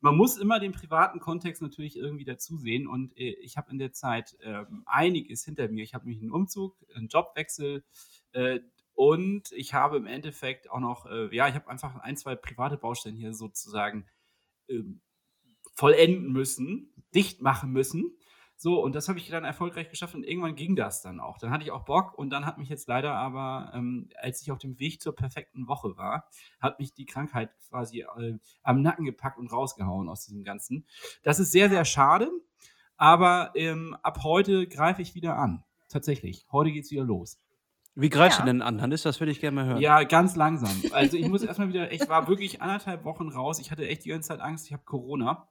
man 0.00 0.16
muss 0.16 0.38
immer 0.38 0.60
den 0.60 0.72
privaten 0.72 1.20
Kontext 1.20 1.60
natürlich 1.60 1.96
irgendwie 1.96 2.24
dazu 2.24 2.56
sehen 2.56 2.86
und 2.86 3.16
äh, 3.18 3.36
ich 3.42 3.56
habe 3.58 3.70
in 3.70 3.78
der 3.78 3.92
Zeit 3.92 4.36
ähm, 4.42 4.82
einiges 4.86 5.44
hinter 5.44 5.68
mir. 5.68 5.84
Ich 5.84 5.92
habe 5.94 6.04
nämlich 6.06 6.22
einen 6.22 6.32
Umzug, 6.32 6.76
einen 6.94 7.08
Jobwechsel 7.08 7.84
äh, 8.32 8.60
und 8.96 9.52
ich 9.52 9.74
habe 9.74 9.98
im 9.98 10.06
Endeffekt 10.06 10.70
auch 10.70 10.80
noch, 10.80 11.04
äh, 11.04 11.28
ja, 11.36 11.46
ich 11.48 11.54
habe 11.54 11.68
einfach 11.68 11.96
ein, 11.96 12.16
zwei 12.16 12.34
private 12.34 12.78
Baustellen 12.78 13.14
hier 13.14 13.34
sozusagen 13.34 14.06
ähm, 14.68 15.02
vollenden 15.74 16.32
müssen, 16.32 16.94
dicht 17.14 17.42
machen 17.42 17.72
müssen. 17.72 18.16
So, 18.56 18.82
und 18.82 18.94
das 18.94 19.10
habe 19.10 19.18
ich 19.18 19.28
dann 19.28 19.44
erfolgreich 19.44 19.90
geschafft 19.90 20.14
und 20.14 20.24
irgendwann 20.24 20.54
ging 20.54 20.76
das 20.76 21.02
dann 21.02 21.20
auch. 21.20 21.36
Dann 21.36 21.50
hatte 21.50 21.62
ich 21.62 21.72
auch 21.72 21.84
Bock 21.84 22.16
und 22.16 22.30
dann 22.30 22.46
hat 22.46 22.56
mich 22.56 22.70
jetzt 22.70 22.88
leider 22.88 23.14
aber, 23.14 23.70
ähm, 23.74 24.08
als 24.16 24.40
ich 24.40 24.50
auf 24.50 24.56
dem 24.56 24.78
Weg 24.78 25.02
zur 25.02 25.14
perfekten 25.14 25.68
Woche 25.68 25.98
war, 25.98 26.30
hat 26.58 26.78
mich 26.78 26.94
die 26.94 27.04
Krankheit 27.04 27.50
quasi 27.68 28.00
äh, 28.00 28.38
am 28.62 28.80
Nacken 28.80 29.04
gepackt 29.04 29.36
und 29.38 29.52
rausgehauen 29.52 30.08
aus 30.08 30.24
diesem 30.24 30.42
Ganzen. 30.42 30.86
Das 31.22 31.38
ist 31.38 31.52
sehr, 31.52 31.68
sehr 31.68 31.84
schade, 31.84 32.30
aber 32.96 33.52
ähm, 33.56 33.94
ab 34.02 34.20
heute 34.24 34.66
greife 34.66 35.02
ich 35.02 35.14
wieder 35.14 35.36
an. 35.36 35.64
Tatsächlich. 35.90 36.46
Heute 36.50 36.72
geht's 36.72 36.90
wieder 36.90 37.04
los. 37.04 37.38
Wie 37.98 38.10
greifst 38.10 38.38
Ja. 38.38 38.44
du 38.44 38.50
denn 38.50 38.60
an, 38.62 38.82
Hannes? 38.82 39.02
Das 39.02 39.20
würde 39.20 39.32
ich 39.32 39.40
gerne 39.40 39.54
mal 39.54 39.64
hören. 39.66 39.80
Ja, 39.80 40.02
ganz 40.04 40.36
langsam. 40.36 40.70
Also 40.92 41.16
ich 41.16 41.28
muss 41.28 41.42
erstmal 41.42 41.68
wieder, 41.68 41.90
ich 41.92 42.06
war 42.08 42.28
wirklich 42.28 42.60
anderthalb 42.60 43.04
Wochen 43.04 43.28
raus. 43.30 43.58
Ich 43.58 43.70
hatte 43.70 43.88
echt 43.88 44.04
die 44.04 44.10
ganze 44.10 44.28
Zeit 44.28 44.40
Angst, 44.40 44.66
ich 44.66 44.72
habe 44.74 44.84
Corona. 44.84 45.48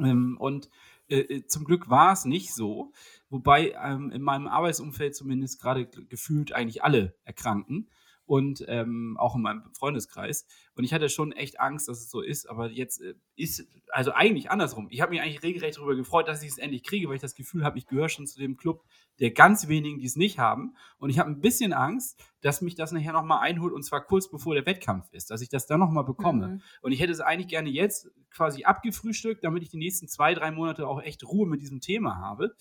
Ähm, 0.00 0.36
und 0.40 0.68
äh, 1.08 1.20
äh, 1.20 1.46
zum 1.46 1.64
Glück 1.64 1.88
war 1.88 2.12
es 2.12 2.24
nicht 2.24 2.52
so. 2.52 2.92
Wobei 3.30 3.74
ähm, 3.82 4.10
in 4.10 4.22
meinem 4.22 4.48
Arbeitsumfeld 4.48 5.14
zumindest 5.14 5.60
gerade 5.60 5.86
gefühlt 5.86 6.52
eigentlich 6.52 6.82
alle 6.82 7.14
erkranken. 7.24 7.88
Und 8.28 8.62
ähm, 8.68 9.16
auch 9.18 9.36
in 9.36 9.42
meinem 9.42 9.62
Freundeskreis. 9.72 10.46
Und 10.74 10.84
ich 10.84 10.92
hatte 10.92 11.08
schon 11.08 11.32
echt 11.32 11.60
Angst, 11.60 11.88
dass 11.88 11.98
es 11.98 12.10
so 12.10 12.20
ist. 12.20 12.48
Aber 12.48 12.70
jetzt 12.70 13.00
äh, 13.00 13.14
ist, 13.36 13.66
also 13.88 14.12
eigentlich 14.12 14.50
andersrum. 14.50 14.88
Ich 14.90 15.00
habe 15.00 15.12
mich 15.12 15.22
eigentlich 15.22 15.42
regelrecht 15.42 15.78
darüber 15.78 15.96
gefreut, 15.96 16.28
dass 16.28 16.42
ich 16.42 16.50
es 16.50 16.58
endlich 16.58 16.84
kriege, 16.84 17.08
weil 17.08 17.14
ich 17.14 17.22
das 17.22 17.34
Gefühl 17.34 17.64
habe, 17.64 17.78
ich 17.78 17.86
gehöre 17.86 18.10
schon 18.10 18.26
zu 18.26 18.38
dem 18.38 18.58
Club 18.58 18.84
der 19.18 19.30
ganz 19.30 19.66
wenigen, 19.66 19.98
die 19.98 20.06
es 20.06 20.16
nicht 20.16 20.38
haben. 20.38 20.74
Und 20.98 21.08
ich 21.08 21.18
habe 21.18 21.30
ein 21.30 21.40
bisschen 21.40 21.72
Angst, 21.72 22.22
dass 22.42 22.60
mich 22.60 22.74
das 22.74 22.92
nachher 22.92 23.14
nochmal 23.14 23.40
einholt 23.40 23.72
und 23.72 23.82
zwar 23.82 24.04
kurz 24.04 24.30
bevor 24.30 24.54
der 24.54 24.66
Wettkampf 24.66 25.06
ist, 25.12 25.30
dass 25.30 25.40
ich 25.40 25.48
das 25.48 25.66
dann 25.66 25.80
nochmal 25.80 26.04
bekomme. 26.04 26.48
Mhm. 26.48 26.62
Und 26.82 26.92
ich 26.92 27.00
hätte 27.00 27.12
es 27.12 27.20
eigentlich 27.20 27.48
gerne 27.48 27.70
jetzt 27.70 28.10
quasi 28.30 28.64
abgefrühstückt, 28.64 29.42
damit 29.42 29.62
ich 29.62 29.70
die 29.70 29.78
nächsten 29.78 30.06
zwei, 30.06 30.34
drei 30.34 30.50
Monate 30.50 30.86
auch 30.86 31.02
echt 31.02 31.24
Ruhe 31.24 31.48
mit 31.48 31.62
diesem 31.62 31.80
Thema 31.80 32.16
habe. 32.18 32.54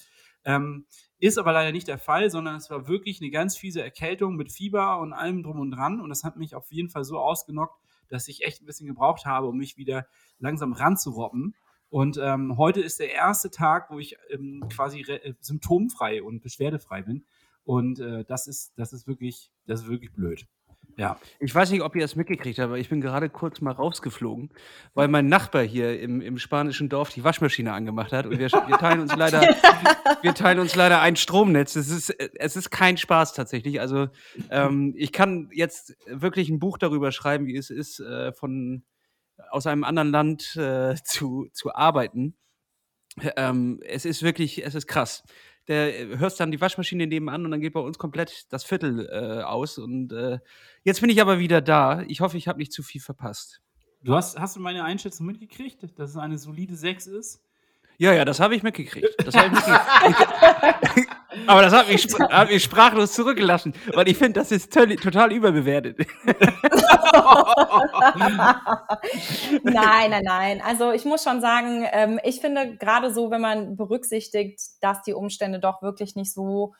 Ähm, 0.48 0.86
ist 1.20 1.38
aber 1.38 1.52
leider 1.52 1.74
nicht 1.74 1.90
der 1.90 1.98
Fall, 1.98 2.30
sondern 2.30 2.56
es 2.56 2.70
war 2.70 2.88
wirklich 2.88 3.22
eine 3.22 3.30
ganz 3.32 3.58
fiese 3.58 3.84
Erkältung 3.84 4.38
mit 4.38 4.50
Fieber 4.50 5.00
und 5.00 5.12
allem 5.12 5.44
drum 5.44 5.60
und 5.60 5.72
dran. 5.72 6.00
Und 6.00 6.10
das 6.10 6.24
hat 6.24 6.38
mich 6.38 6.56
auf 6.56 6.72
jeden 6.72 6.90
Fall 6.90 7.04
so 7.04 7.20
ausgenockt, 7.20 7.78
dass 8.08 8.30
ich 8.30 8.46
echt 8.46 8.62
ein 8.62 8.66
bisschen 8.66 8.88
gebraucht 8.88 9.26
habe, 9.26 9.48
um 9.48 9.58
mich 9.58 9.76
wieder 9.76 10.08
langsam 10.40 10.72
ranzurobben. 10.72 11.54
Und 11.90 12.18
ähm, 12.22 12.58
heute 12.58 12.80
ist 12.80 13.00
der 13.00 13.12
erste 13.12 13.52
Tag, 13.52 13.92
wo 13.92 14.00
ich 14.00 14.16
ähm, 14.30 14.64
quasi 14.70 15.02
äh, 15.02 15.34
symptomfrei 15.42 16.24
und 16.24 16.42
beschwerdefrei 16.42 17.02
bin. 17.02 17.26
Und 17.66 18.00
äh, 18.00 18.24
das 18.24 18.48
ist, 18.48 18.72
das 18.78 18.94
ist 18.94 19.06
wirklich, 19.06 19.52
das 19.66 19.82
ist 19.82 19.90
wirklich 19.90 20.14
blöd. 20.14 20.48
Ja. 20.98 21.20
Ich 21.40 21.54
weiß 21.54 21.70
nicht, 21.70 21.84
ob 21.84 21.96
ihr 21.96 22.04
es 22.04 22.16
mitgekriegt 22.16 22.58
habt, 22.58 22.70
aber 22.70 22.80
ich 22.80 22.90
bin 22.90 23.02
gerade 23.02 23.30
kurz 23.30 23.62
mal 23.62 23.72
rausgeflogen, 23.72 24.50
weil 24.96 25.08
mein 25.08 25.28
Nachbar 25.28 25.62
hier 25.62 26.00
im, 26.00 26.22
im 26.22 26.40
spanischen 26.40 26.90
Dorf 26.90 27.12
die 27.12 27.24
Waschmaschine 27.24 27.72
angemacht 27.72 28.12
hat 28.12 28.26
und 28.26 28.40
wir, 28.40 28.50
wir 28.50 28.78
teilen 28.80 29.02
uns 29.02 29.16
leider, 29.16 29.42
wir 30.24 30.34
teilen 30.34 30.58
uns 30.58 30.74
leider 30.74 31.00
ein 31.00 31.16
Stromnetz. 31.16 31.76
Es 31.76 31.92
ist, 31.92 32.10
es 32.10 32.56
ist 32.56 32.72
kein 32.72 32.98
Spaß 32.98 33.34
tatsächlich. 33.34 33.80
Also 33.80 34.08
ähm, 34.50 34.96
ich 34.98 35.14
kann 35.14 35.50
jetzt 35.54 35.96
wirklich 36.08 36.50
ein 36.50 36.58
Buch 36.58 36.80
darüber 36.80 37.12
schreiben, 37.12 37.46
wie 37.46 37.58
es 37.58 37.70
ist, 37.70 38.00
äh, 38.00 38.34
von 38.34 38.84
aus 39.52 39.68
einem 39.68 39.84
anderen 39.84 40.10
Land 40.10 40.56
äh, 40.56 40.96
zu, 41.04 41.48
zu 41.54 41.76
arbeiten. 41.76 42.36
Ähm, 43.36 43.82
es 43.86 44.06
ist 44.06 44.24
wirklich, 44.24 44.66
es 44.66 44.74
ist 44.74 44.88
krass. 44.88 45.24
Der 45.68 46.00
äh, 46.00 46.18
hörst 46.18 46.40
dann 46.40 46.52
die 46.52 46.62
Waschmaschine 46.62 47.08
nebenan 47.08 47.46
und 47.46 47.52
dann 47.52 47.62
geht 47.62 47.74
bei 47.74 47.80
uns 47.80 47.98
komplett 47.98 48.52
das 48.52 48.64
Viertel 48.64 49.08
äh, 49.12 49.44
aus. 49.44 49.78
Und 49.78 50.14
äh, 50.14 50.40
jetzt 50.84 51.02
bin 51.02 51.10
ich 51.10 51.22
aber 51.22 51.40
wieder 51.40 51.62
da. 51.62 52.04
Ich 52.08 52.22
hoffe, 52.22 52.38
ich 52.38 52.48
habe 52.48 52.60
nicht 52.60 52.72
zu 52.72 52.84
viel 52.84 53.02
verpasst. 53.02 53.62
Du 54.04 54.16
hast, 54.16 54.40
hast 54.40 54.56
du 54.56 54.60
meine 54.60 54.84
Einschätzung 54.84 55.26
mitgekriegt, 55.26 55.84
dass 55.98 56.12
es 56.12 56.18
eine 56.18 56.38
solide 56.38 56.76
6 56.76 57.08
ist? 57.08 57.42
Ja, 57.98 58.14
ja, 58.14 58.26
das 58.26 58.40
habe 58.40 58.56
ich 58.56 58.64
mitgekriegt. 58.64 59.16
Das 59.26 59.36
hab 59.36 59.48
ich 59.48 59.52
mitgekriegt. 59.52 61.10
aber 61.46 61.62
das 61.62 61.74
hat 61.74 61.88
mich, 61.88 62.08
hat 62.20 62.50
mich 62.50 62.64
sprachlos 62.64 63.14
zurückgelassen, 63.14 63.74
weil 63.94 64.08
ich 64.10 64.18
finde, 64.18 64.40
das 64.40 64.52
ist 64.52 64.74
total 64.74 65.32
überbewertet. 65.32 65.98
nein, 69.64 70.12
nein, 70.12 70.24
nein. 70.24 70.62
Also 70.66 70.92
ich 70.92 71.06
muss 71.06 71.24
schon 71.24 71.42
sagen, 71.42 71.86
ähm, 71.92 72.20
ich 72.24 72.42
finde 72.42 72.78
gerade 72.78 73.14
so, 73.14 73.30
wenn 73.32 73.42
man 73.42 73.76
berücksichtigt, 73.76 74.60
dass 74.82 75.04
die 75.04 75.14
Umstände 75.14 75.60
doch 75.60 75.82
wirklich 75.82 76.16
nicht 76.16 76.34
so 76.34 76.74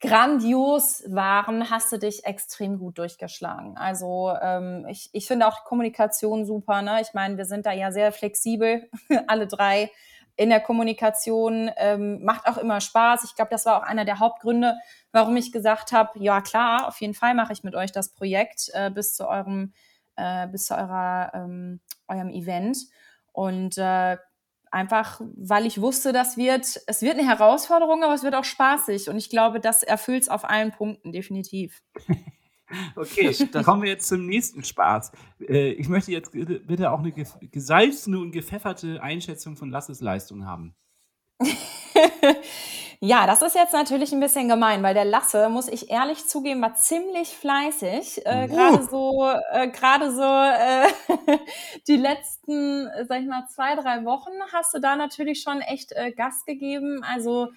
grandios 0.00 1.02
waren, 1.08 1.70
hast 1.70 1.90
du 1.90 1.98
dich 1.98 2.24
extrem 2.24 2.78
gut 2.78 2.98
durchgeschlagen. 2.98 3.76
Also 3.78 4.32
ähm, 4.42 4.86
ich, 4.90 5.08
ich 5.12 5.26
finde 5.26 5.46
auch 5.46 5.56
die 5.56 5.68
Kommunikation 5.68 6.44
super. 6.44 6.82
Ne? 6.82 7.00
Ich 7.00 7.14
meine, 7.14 7.38
wir 7.38 7.46
sind 7.46 7.64
da 7.64 7.72
ja 7.72 7.90
sehr 7.90 8.12
flexibel, 8.12 8.88
alle 9.26 9.46
drei 9.46 9.90
in 10.36 10.50
der 10.50 10.60
Kommunikation. 10.60 11.70
Ähm, 11.76 12.22
macht 12.24 12.46
auch 12.46 12.58
immer 12.58 12.80
Spaß. 12.80 13.24
Ich 13.24 13.34
glaube, 13.34 13.50
das 13.50 13.66
war 13.66 13.78
auch 13.78 13.86
einer 13.86 14.04
der 14.04 14.18
Hauptgründe, 14.18 14.76
warum 15.12 15.36
ich 15.36 15.52
gesagt 15.52 15.92
habe, 15.92 16.18
ja 16.22 16.40
klar, 16.40 16.88
auf 16.88 17.00
jeden 17.00 17.14
Fall 17.14 17.34
mache 17.34 17.52
ich 17.52 17.64
mit 17.64 17.74
euch 17.74 17.92
das 17.92 18.12
Projekt 18.12 18.70
äh, 18.74 18.90
bis 18.90 19.14
zu 19.14 19.28
eurem 19.28 19.72
äh, 20.16 20.48
bis 20.48 20.66
zu 20.66 20.74
eurer, 20.74 21.30
ähm, 21.34 21.80
eurem 22.08 22.30
Event. 22.30 22.78
Und 23.32 23.78
äh, 23.78 24.16
einfach, 24.70 25.20
weil 25.36 25.66
ich 25.66 25.80
wusste, 25.80 26.12
das 26.12 26.36
wird, 26.36 26.80
es 26.86 27.02
wird 27.02 27.18
eine 27.18 27.28
Herausforderung, 27.28 28.02
aber 28.02 28.14
es 28.14 28.22
wird 28.22 28.34
auch 28.34 28.44
spaßig. 28.44 29.08
Und 29.08 29.18
ich 29.18 29.30
glaube, 29.30 29.60
das 29.60 29.82
erfüllt 29.82 30.22
es 30.22 30.28
auf 30.28 30.44
allen 30.44 30.72
Punkten, 30.72 31.12
definitiv. 31.12 31.82
Okay, 32.96 33.34
dann 33.52 33.64
kommen 33.64 33.82
wir 33.82 33.90
jetzt 33.90 34.08
zum 34.08 34.26
nächsten 34.26 34.64
Spaß. 34.64 35.12
Äh, 35.40 35.70
ich 35.72 35.88
möchte 35.88 36.12
jetzt 36.12 36.32
bitte 36.32 36.90
auch 36.90 36.98
eine 36.98 37.12
gesalzene 37.12 38.18
und 38.18 38.32
gepfefferte 38.32 39.02
Einschätzung 39.02 39.56
von 39.56 39.70
Lasses 39.70 40.00
Leistung 40.00 40.46
haben. 40.46 40.74
ja, 43.00 43.26
das 43.26 43.42
ist 43.42 43.54
jetzt 43.54 43.72
natürlich 43.72 44.12
ein 44.12 44.20
bisschen 44.20 44.48
gemein, 44.48 44.82
weil 44.82 44.94
der 44.94 45.04
Lasse, 45.04 45.48
muss 45.48 45.68
ich 45.68 45.90
ehrlich 45.90 46.26
zugeben, 46.26 46.62
war 46.62 46.74
ziemlich 46.74 47.28
fleißig. 47.28 48.26
Äh, 48.26 48.44
Uh. 48.44 48.54
gerade 48.54 48.82
so, 48.84 49.30
äh, 49.52 49.68
gerade 49.68 50.12
so 50.12 50.22
äh, 50.22 51.38
die 51.88 51.96
letzten, 51.96 52.88
sag 53.06 53.20
ich 53.20 53.28
mal, 53.28 53.46
zwei, 53.48 53.76
drei 53.76 54.04
Wochen 54.04 54.32
hast 54.52 54.74
du 54.74 54.80
da 54.80 54.96
natürlich 54.96 55.42
schon 55.42 55.60
echt 55.60 55.92
äh, 55.92 56.12
Gas 56.12 56.44
gegeben. 56.44 57.02
Also 57.04 57.48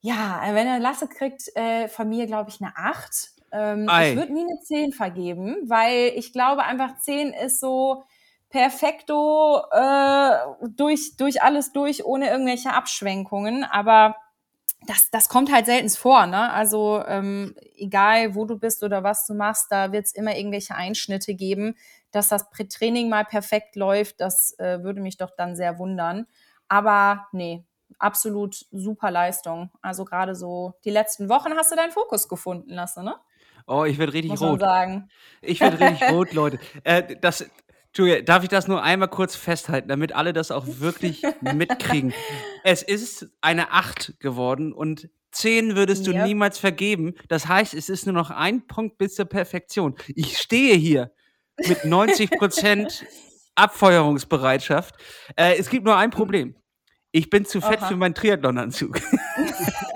ja, 0.00 0.40
wenn 0.52 0.66
der 0.66 0.78
Lasse 0.78 1.08
kriegt 1.08 1.54
äh, 1.56 1.88
von 1.88 2.08
mir, 2.08 2.26
glaube 2.26 2.50
ich, 2.50 2.60
eine 2.60 2.72
8. 2.76 3.37
Ähm, 3.52 3.88
ich 4.10 4.16
würde 4.16 4.32
nie 4.32 4.44
eine 4.44 4.60
10 4.60 4.92
vergeben, 4.92 5.56
weil 5.66 6.12
ich 6.16 6.32
glaube 6.32 6.64
einfach 6.64 6.98
10 6.98 7.32
ist 7.32 7.60
so, 7.60 8.04
perfekto 8.50 9.62
äh, 9.72 10.68
durch, 10.70 11.16
durch 11.16 11.42
alles 11.42 11.72
durch, 11.72 12.04
ohne 12.04 12.30
irgendwelche 12.30 12.72
Abschwenkungen. 12.72 13.64
Aber 13.64 14.16
das, 14.86 15.10
das 15.10 15.28
kommt 15.28 15.52
halt 15.52 15.66
selten 15.66 15.90
vor, 15.90 16.26
ne? 16.26 16.52
Also 16.52 17.02
ähm, 17.06 17.54
egal, 17.76 18.34
wo 18.34 18.44
du 18.44 18.58
bist 18.58 18.82
oder 18.82 19.02
was 19.02 19.26
du 19.26 19.34
machst, 19.34 19.66
da 19.70 19.92
wird 19.92 20.06
es 20.06 20.14
immer 20.14 20.36
irgendwelche 20.36 20.74
Einschnitte 20.74 21.34
geben. 21.34 21.76
Dass 22.10 22.28
das 22.28 22.46
Training 22.70 23.10
mal 23.10 23.24
perfekt 23.24 23.76
läuft, 23.76 24.20
das 24.20 24.58
äh, 24.58 24.82
würde 24.82 25.02
mich 25.02 25.18
doch 25.18 25.30
dann 25.36 25.56
sehr 25.56 25.78
wundern. 25.78 26.26
Aber 26.68 27.26
nee, 27.32 27.64
absolut 27.98 28.66
super 28.70 29.10
Leistung. 29.10 29.70
Also 29.82 30.04
gerade 30.06 30.34
so 30.34 30.74
die 30.84 30.90
letzten 30.90 31.28
Wochen 31.28 31.52
hast 31.54 31.70
du 31.70 31.76
deinen 31.76 31.92
Fokus 31.92 32.28
gefunden 32.28 32.70
lassen, 32.70 33.04
ne? 33.04 33.16
Oh, 33.68 33.84
ich 33.84 33.98
werde 33.98 34.12
richtig 34.14 34.30
Muss 34.30 34.42
rot. 34.42 34.60
sagen. 34.60 35.08
Ich 35.42 35.60
werde 35.60 35.78
richtig 35.78 36.08
rot, 36.10 36.32
Leute. 36.32 36.58
Äh, 36.84 37.16
das, 37.20 37.48
Julia, 37.94 38.22
darf 38.22 38.42
ich 38.42 38.48
das 38.48 38.66
nur 38.66 38.82
einmal 38.82 39.08
kurz 39.08 39.36
festhalten, 39.36 39.88
damit 39.88 40.12
alle 40.14 40.32
das 40.32 40.50
auch 40.50 40.64
wirklich 40.66 41.22
mitkriegen? 41.42 42.12
Es 42.64 42.82
ist 42.82 43.28
eine 43.40 43.72
8 43.72 44.18
geworden 44.20 44.72
und 44.72 45.08
10 45.32 45.76
würdest 45.76 46.06
du 46.06 46.12
Yep. 46.12 46.26
niemals 46.26 46.58
vergeben. 46.58 47.14
Das 47.28 47.46
heißt, 47.46 47.74
es 47.74 47.88
ist 47.88 48.06
nur 48.06 48.14
noch 48.14 48.30
ein 48.30 48.66
Punkt 48.66 48.96
bis 48.98 49.14
zur 49.14 49.26
Perfektion. 49.26 49.94
Ich 50.14 50.38
stehe 50.38 50.74
hier 50.74 51.12
mit 51.66 51.80
90% 51.84 53.04
Abfeuerungsbereitschaft. 53.54 54.94
Äh, 55.36 55.56
es 55.58 55.68
gibt 55.68 55.84
nur 55.84 55.96
ein 55.96 56.10
Problem. 56.10 56.56
Ich 57.10 57.30
bin 57.30 57.44
zu 57.44 57.60
fett 57.60 57.80
Aha. 57.80 57.88
für 57.88 57.96
meinen 57.96 58.14
Triathlon-Anzug. 58.14 59.00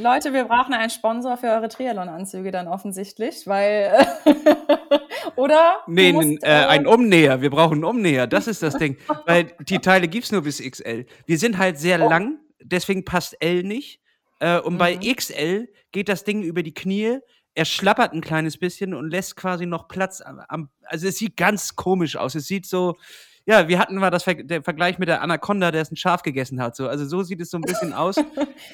Leute, 0.00 0.32
wir 0.32 0.44
brauchen 0.44 0.74
einen 0.74 0.90
Sponsor 0.90 1.36
für 1.36 1.48
eure 1.48 1.68
Triathlon-Anzüge 1.68 2.50
dann 2.50 2.66
offensichtlich, 2.68 3.46
weil 3.46 3.92
oder? 5.36 5.76
Nee, 5.86 6.12
musst, 6.12 6.28
nen- 6.28 6.38
äh, 6.42 6.66
ein 6.66 6.86
Umnäher. 6.86 7.40
Wir 7.42 7.50
brauchen 7.50 7.74
einen 7.74 7.84
Umnäher. 7.84 8.26
Das 8.26 8.46
ist 8.46 8.62
das 8.62 8.76
Ding. 8.76 8.96
Weil 9.26 9.52
die 9.60 9.78
Teile 9.78 10.08
gibt 10.08 10.24
es 10.26 10.32
nur 10.32 10.42
bis 10.42 10.60
XL. 10.62 11.06
Wir 11.26 11.38
sind 11.38 11.58
halt 11.58 11.78
sehr 11.78 12.00
Oh. 12.00 12.08
lang, 12.08 12.38
deswegen 12.62 13.04
passt 13.04 13.36
L 13.40 13.62
nicht. 13.62 14.00
Äh, 14.40 14.58
und 14.60 14.78
bei 14.78 14.96
Mhm. 14.96 15.14
XL 15.16 15.68
geht 15.92 16.08
das 16.08 16.24
Ding 16.24 16.42
über 16.42 16.62
die 16.62 16.74
Knie. 16.74 17.18
Er 17.54 17.64
schlappert 17.64 18.12
ein 18.12 18.20
kleines 18.20 18.58
bisschen 18.58 18.94
und 18.94 19.10
lässt 19.10 19.36
quasi 19.36 19.66
noch 19.66 19.88
Platz 19.88 20.20
am. 20.20 20.40
am 20.48 20.70
also 20.84 21.08
es 21.08 21.18
sieht 21.18 21.36
ganz 21.36 21.76
komisch 21.76 22.16
aus. 22.16 22.34
Es 22.34 22.46
sieht 22.46 22.64
so. 22.66 22.96
Ja, 23.46 23.66
wir 23.68 23.78
hatten 23.78 23.96
mal 23.96 24.10
das 24.10 24.22
Ver 24.24 24.34
der 24.34 24.62
Vergleich 24.62 24.98
mit 24.98 25.08
der 25.08 25.22
Anaconda, 25.22 25.70
der 25.70 25.82
es 25.82 25.90
ein 25.90 25.96
Schaf 25.96 26.22
gegessen 26.22 26.60
hat. 26.60 26.76
So. 26.76 26.88
Also 26.88 27.06
so 27.06 27.22
sieht 27.22 27.40
es 27.40 27.50
so 27.50 27.56
ein 27.58 27.62
bisschen 27.62 27.92
aus. 27.92 28.16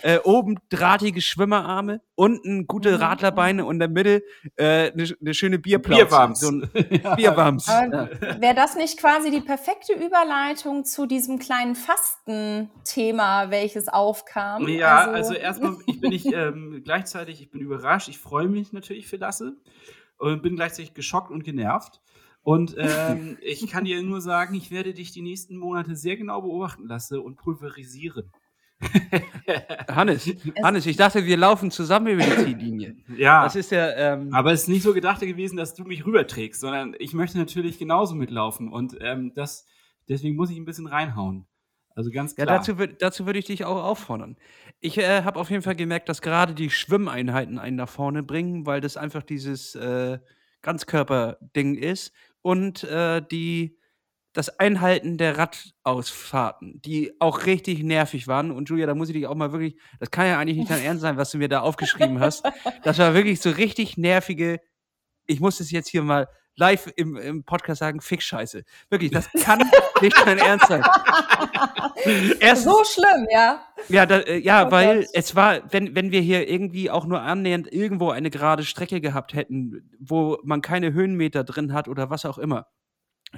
Äh, 0.02 0.18
oben 0.24 0.56
drahtige 0.68 1.22
Schwimmerarme, 1.22 2.00
unten 2.16 2.66
gute 2.66 2.90
Mhm. 2.96 3.02
Radlerbeine 3.02 3.64
und 3.64 3.76
in 3.76 3.78
der 3.78 3.88
Mitte 3.88 4.22
äh, 4.56 4.92
eine 4.92 5.08
eine 5.20 5.34
schöne 5.34 5.58
Bierplauze. 5.58 6.04
Bierwams. 6.04 6.40
So 6.40 6.48
ein 6.48 6.68
Bierwams. 7.16 7.68
Aber 7.68 8.10
wäre 8.40 8.54
das 8.54 8.76
nicht 8.76 8.98
quasi 8.98 9.30
die 9.30 9.40
perfekte 9.40 9.94
Überleitung 9.94 10.84
zu 10.84 11.06
diesem 11.06 11.38
kleinen 11.38 11.76
Fasten-Thema, 11.76 13.50
welches 13.50 13.88
aufkam? 13.88 14.68
Ja, 14.68 15.10
also, 15.10 15.34
erstmal, 15.34 15.76
ich 15.86 16.00
bin 16.00 16.10
nicht 16.10 16.26
ähm, 16.32 16.82
gleichzeitig, 16.84 17.40
ich 17.40 17.50
bin 17.50 17.60
überrascht, 17.60 18.08
ich 18.08 18.18
freue 18.18 18.48
mich 18.48 18.72
natürlich 18.72 19.06
für 19.06 19.16
Lasse 19.16 19.56
und 20.18 20.42
bin 20.42 20.56
gleichzeitig 20.56 20.94
geschockt 20.94 21.30
und 21.30 21.44
genervt. 21.44 22.00
Und 22.46 22.76
ähm, 22.78 23.38
ich 23.42 23.66
kann 23.66 23.86
dir 23.86 24.00
nur 24.04 24.20
sagen, 24.20 24.54
ich 24.54 24.70
werde 24.70 24.94
dich 24.94 25.10
die 25.10 25.20
nächsten 25.20 25.56
Monate 25.56 25.96
sehr 25.96 26.16
genau 26.16 26.42
beobachten 26.42 26.86
lassen 26.86 27.18
und 27.18 27.34
pulverisieren. 27.34 28.30
Hannes, 29.90 30.30
Hannes, 30.62 30.86
ich 30.86 30.96
dachte, 30.96 31.26
wir 31.26 31.36
laufen 31.36 31.72
zusammen 31.72 32.06
über 32.06 32.22
die 32.22 32.44
Ziellinie. 32.44 32.96
Ja, 33.16 33.42
Das 33.42 33.56
ist 33.56 33.72
ja, 33.72 33.90
ähm, 33.96 34.32
aber 34.32 34.52
es 34.52 34.62
ist 34.62 34.68
nicht 34.68 34.84
so 34.84 34.94
gedacht 34.94 35.22
gewesen, 35.22 35.56
dass 35.56 35.74
du 35.74 35.82
mich 35.82 36.06
rüberträgst, 36.06 36.60
sondern 36.60 36.94
ich 37.00 37.14
möchte 37.14 37.36
natürlich 37.36 37.80
genauso 37.80 38.14
mitlaufen 38.14 38.72
und 38.72 38.96
ähm, 39.00 39.32
das, 39.34 39.66
deswegen 40.08 40.36
muss 40.36 40.50
ich 40.50 40.56
ein 40.56 40.64
bisschen 40.66 40.86
reinhauen. 40.86 41.46
Also 41.96 42.12
ganz 42.12 42.36
ja, 42.36 42.44
klar. 42.44 42.58
dazu, 42.58 42.72
würd- 42.74 42.96
dazu 43.00 43.26
würde 43.26 43.40
ich 43.40 43.46
dich 43.46 43.64
auch 43.64 43.82
auffordern. 43.82 44.36
Ich 44.78 44.98
äh, 44.98 45.22
habe 45.22 45.40
auf 45.40 45.50
jeden 45.50 45.62
Fall 45.62 45.74
gemerkt, 45.74 46.08
dass 46.08 46.22
gerade 46.22 46.54
die 46.54 46.70
Schwimmeinheiten 46.70 47.58
einen 47.58 47.76
nach 47.76 47.88
vorne 47.88 48.22
bringen, 48.22 48.66
weil 48.66 48.80
das 48.80 48.96
einfach 48.96 49.24
dieses 49.24 49.74
äh, 49.74 50.18
Ganzkörper-Ding 50.62 51.74
ist 51.74 52.12
und 52.46 52.84
äh, 52.84 53.22
die 53.28 53.76
das 54.32 54.60
Einhalten 54.60 55.18
der 55.18 55.36
Radausfahrten, 55.36 56.80
die 56.80 57.12
auch 57.20 57.44
richtig 57.46 57.82
nervig 57.82 58.28
waren. 58.28 58.52
Und 58.52 58.68
Julia, 58.68 58.86
da 58.86 58.94
muss 58.94 59.08
ich 59.08 59.16
dich 59.16 59.26
auch 59.26 59.34
mal 59.34 59.50
wirklich, 59.50 59.76
das 59.98 60.12
kann 60.12 60.26
ja 60.26 60.38
eigentlich 60.38 60.58
nicht 60.58 60.70
dein 60.70 60.82
Ernst 60.82 61.00
sein, 61.00 61.16
was 61.16 61.32
du 61.32 61.38
mir 61.38 61.48
da 61.48 61.60
aufgeschrieben 61.60 62.20
hast. 62.20 62.44
Das 62.84 62.98
war 62.98 63.14
wirklich 63.14 63.40
so 63.40 63.50
richtig 63.50 63.96
nervige, 63.96 64.60
ich 65.26 65.40
muss 65.40 65.58
es 65.58 65.72
jetzt 65.72 65.88
hier 65.88 66.02
mal 66.02 66.28
live 66.56 66.92
im, 66.96 67.16
im 67.16 67.44
Podcast 67.44 67.80
sagen, 67.80 68.00
Fick-Scheiße. 68.00 68.64
Wirklich, 68.88 69.10
das 69.10 69.30
kann 69.42 69.58
nicht 70.00 70.16
dein 70.24 70.38
Ernst 70.38 70.66
sein. 70.68 70.82
Erstens, 72.40 72.64
so 72.72 72.84
schlimm, 72.84 73.26
ja. 73.30 73.62
ja, 73.88 74.06
da, 74.06 74.18
äh, 74.20 74.38
ja 74.38 74.66
Oh 74.68 74.70
weil 74.70 75.00
Gott. 75.00 75.10
es 75.12 75.34
war, 75.36 75.72
wenn, 75.72 75.94
wenn 75.94 76.10
wir 76.10 76.20
hier 76.20 76.48
irgendwie 76.48 76.90
auch 76.90 77.06
nur 77.06 77.20
annähernd 77.20 77.72
irgendwo 77.72 78.10
eine 78.10 78.30
gerade 78.30 78.64
Strecke 78.64 79.00
gehabt 79.00 79.34
hätten, 79.34 79.90
wo 79.98 80.38
man 80.44 80.62
keine 80.62 80.92
Höhenmeter 80.92 81.44
drin 81.44 81.72
hat 81.72 81.88
oder 81.88 82.10
was 82.10 82.24
auch 82.24 82.38
immer, 82.38 82.66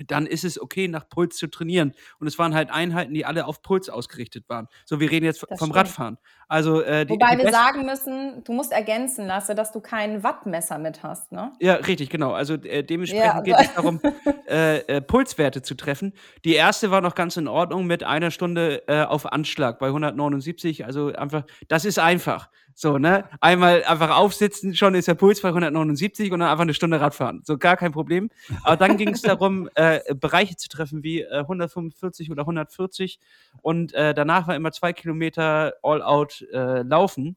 dann 0.06 0.26
ist 0.26 0.44
es 0.44 0.60
okay, 0.60 0.86
nach 0.86 1.08
Puls 1.08 1.36
zu 1.36 1.48
trainieren. 1.48 1.94
Und 2.20 2.26
es 2.26 2.38
waren 2.38 2.54
halt 2.54 2.70
Einheiten, 2.70 3.14
die 3.14 3.24
alle 3.24 3.46
auf 3.46 3.62
Puls 3.62 3.88
ausgerichtet 3.88 4.48
waren. 4.48 4.68
So, 4.84 5.00
wir 5.00 5.10
reden 5.10 5.24
jetzt 5.24 5.42
Das 5.42 5.58
vom 5.58 5.68
stimmt. 5.68 5.76
Radfahren. 5.76 6.18
Also, 6.48 6.80
äh, 6.80 7.04
die, 7.04 7.12
Wobei 7.12 7.36
die 7.36 7.44
wir 7.44 7.52
sagen 7.52 7.84
müssen, 7.84 8.42
du 8.42 8.52
musst 8.54 8.72
ergänzen 8.72 9.26
lassen, 9.26 9.54
dass 9.54 9.70
du 9.70 9.80
kein 9.80 10.22
Wattmesser 10.22 10.78
mit 10.78 11.02
hast, 11.02 11.30
ne? 11.30 11.52
Ja, 11.60 11.74
richtig, 11.74 12.08
genau. 12.08 12.32
Also 12.32 12.54
äh, 12.54 12.82
dementsprechend 12.82 13.26
Ja, 13.26 13.40
geht 13.42 13.56
es 13.58 13.74
darum, 13.74 14.00
äh, 14.48 14.78
äh, 14.78 15.00
Pulswerte 15.02 15.60
zu 15.60 15.74
treffen. 15.74 16.14
Die 16.46 16.54
erste 16.54 16.90
war 16.90 17.02
noch 17.02 17.14
ganz 17.14 17.36
in 17.36 17.48
Ordnung 17.48 17.86
mit 17.86 18.02
einer 18.02 18.30
Stunde 18.30 18.82
äh, 18.88 19.02
auf 19.02 19.30
Anschlag 19.30 19.78
bei 19.78 19.88
179. 19.88 20.86
Also 20.86 21.12
einfach, 21.12 21.44
das 21.68 21.84
ist 21.84 21.98
einfach. 21.98 22.48
So, 22.80 22.96
ne? 22.96 23.24
Einmal 23.40 23.82
einfach 23.82 24.16
aufsitzen, 24.16 24.72
schon 24.76 24.94
ist 24.94 25.08
der 25.08 25.16
Puls 25.16 25.40
bei 25.40 25.48
179 25.48 26.30
und 26.30 26.38
dann 26.38 26.48
einfach 26.48 26.62
eine 26.62 26.74
Stunde 26.74 27.00
Radfahren. 27.00 27.42
So, 27.44 27.58
gar 27.58 27.76
kein 27.76 27.90
Problem. 27.90 28.30
Aber 28.62 28.76
dann 28.76 28.96
ging 28.96 29.08
es 29.08 29.20
darum, 29.20 29.68
äh, 29.74 29.98
Bereiche 30.14 30.54
zu 30.54 30.68
treffen 30.68 31.02
wie 31.02 31.22
äh, 31.22 31.40
145 31.40 32.30
oder 32.30 32.42
140. 32.42 33.18
Und 33.62 33.94
äh, 33.94 34.14
danach 34.14 34.46
war 34.46 34.54
immer 34.54 34.70
zwei 34.70 34.92
Kilometer 34.92 35.74
All-Out 35.82 36.37
äh, 36.42 36.82
laufen. 36.82 37.36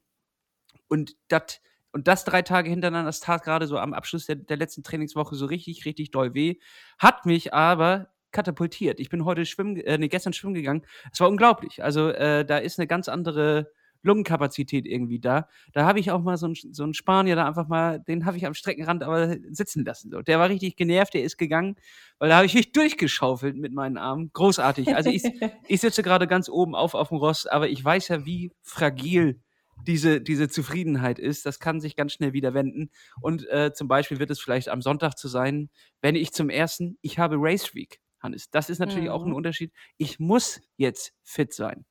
Und 0.88 1.16
das 1.28 1.60
und 1.92 2.08
das 2.08 2.24
drei 2.24 2.40
Tage 2.42 2.70
hintereinander, 2.70 3.08
das 3.08 3.20
tat 3.20 3.42
gerade 3.44 3.66
so 3.66 3.78
am 3.78 3.92
Abschluss 3.92 4.24
der, 4.26 4.36
der 4.36 4.56
letzten 4.56 4.82
Trainingswoche 4.82 5.34
so 5.34 5.44
richtig, 5.46 5.84
richtig 5.84 6.10
doll 6.10 6.32
weh. 6.34 6.56
Hat 6.98 7.26
mich 7.26 7.52
aber 7.52 8.08
katapultiert. 8.32 8.98
Ich 8.98 9.10
bin 9.10 9.26
heute 9.26 9.44
schwimmen, 9.44 9.76
äh, 9.76 9.98
nee, 9.98 10.08
gestern 10.08 10.32
schwimmen 10.32 10.54
gegangen. 10.54 10.86
Es 11.12 11.20
war 11.20 11.28
unglaublich. 11.28 11.84
Also 11.84 12.08
äh, 12.08 12.46
da 12.46 12.58
ist 12.58 12.78
eine 12.78 12.86
ganz 12.86 13.08
andere 13.08 13.70
Lungenkapazität 14.02 14.86
irgendwie 14.86 15.20
da. 15.20 15.48
Da 15.72 15.84
habe 15.86 16.00
ich 16.00 16.10
auch 16.10 16.22
mal 16.22 16.36
so 16.36 16.46
einen, 16.46 16.54
so 16.54 16.82
einen 16.82 16.94
Spanier 16.94 17.36
da 17.36 17.46
einfach 17.46 17.68
mal, 17.68 18.00
den 18.00 18.26
habe 18.26 18.36
ich 18.36 18.46
am 18.46 18.54
Streckenrand 18.54 19.02
aber 19.02 19.36
sitzen 19.50 19.84
lassen. 19.84 20.10
So. 20.10 20.22
Der 20.22 20.38
war 20.38 20.48
richtig 20.48 20.76
genervt, 20.76 21.14
der 21.14 21.22
ist 21.22 21.36
gegangen, 21.38 21.76
weil 22.18 22.28
da 22.28 22.36
habe 22.36 22.46
ich 22.46 22.54
mich 22.54 22.72
durchgeschaufelt 22.72 23.56
mit 23.56 23.72
meinen 23.72 23.96
Armen. 23.98 24.30
Großartig. 24.32 24.94
Also 24.94 25.10
ich, 25.10 25.22
ich 25.68 25.80
sitze 25.80 26.02
gerade 26.02 26.26
ganz 26.26 26.48
oben 26.48 26.74
auf 26.74 26.94
auf 26.94 27.08
dem 27.08 27.18
Ross, 27.18 27.46
aber 27.46 27.68
ich 27.68 27.84
weiß 27.84 28.08
ja, 28.08 28.26
wie 28.26 28.52
fragil 28.62 29.40
diese, 29.86 30.20
diese 30.20 30.48
Zufriedenheit 30.48 31.18
ist. 31.18 31.44
Das 31.46 31.58
kann 31.58 31.80
sich 31.80 31.96
ganz 31.96 32.12
schnell 32.12 32.32
wieder 32.32 32.54
wenden. 32.54 32.90
Und 33.20 33.48
äh, 33.48 33.72
zum 33.72 33.88
Beispiel 33.88 34.18
wird 34.18 34.30
es 34.30 34.40
vielleicht 34.40 34.68
am 34.68 34.82
Sonntag 34.82 35.16
zu 35.18 35.28
sein, 35.28 35.70
wenn 36.00 36.14
ich 36.14 36.32
zum 36.32 36.50
ersten, 36.50 36.98
ich 37.00 37.18
habe 37.18 37.36
Race 37.38 37.74
Week, 37.74 37.98
Hannes. 38.20 38.50
Das 38.50 38.70
ist 38.70 38.78
natürlich 38.78 39.10
auch 39.10 39.22
ein 39.24 39.30
Mhm. 39.30 39.36
Unterschied. 39.36 39.72
Ich 39.96 40.20
muss 40.20 40.60
jetzt 40.76 41.12
fit 41.24 41.52
sein. 41.52 41.84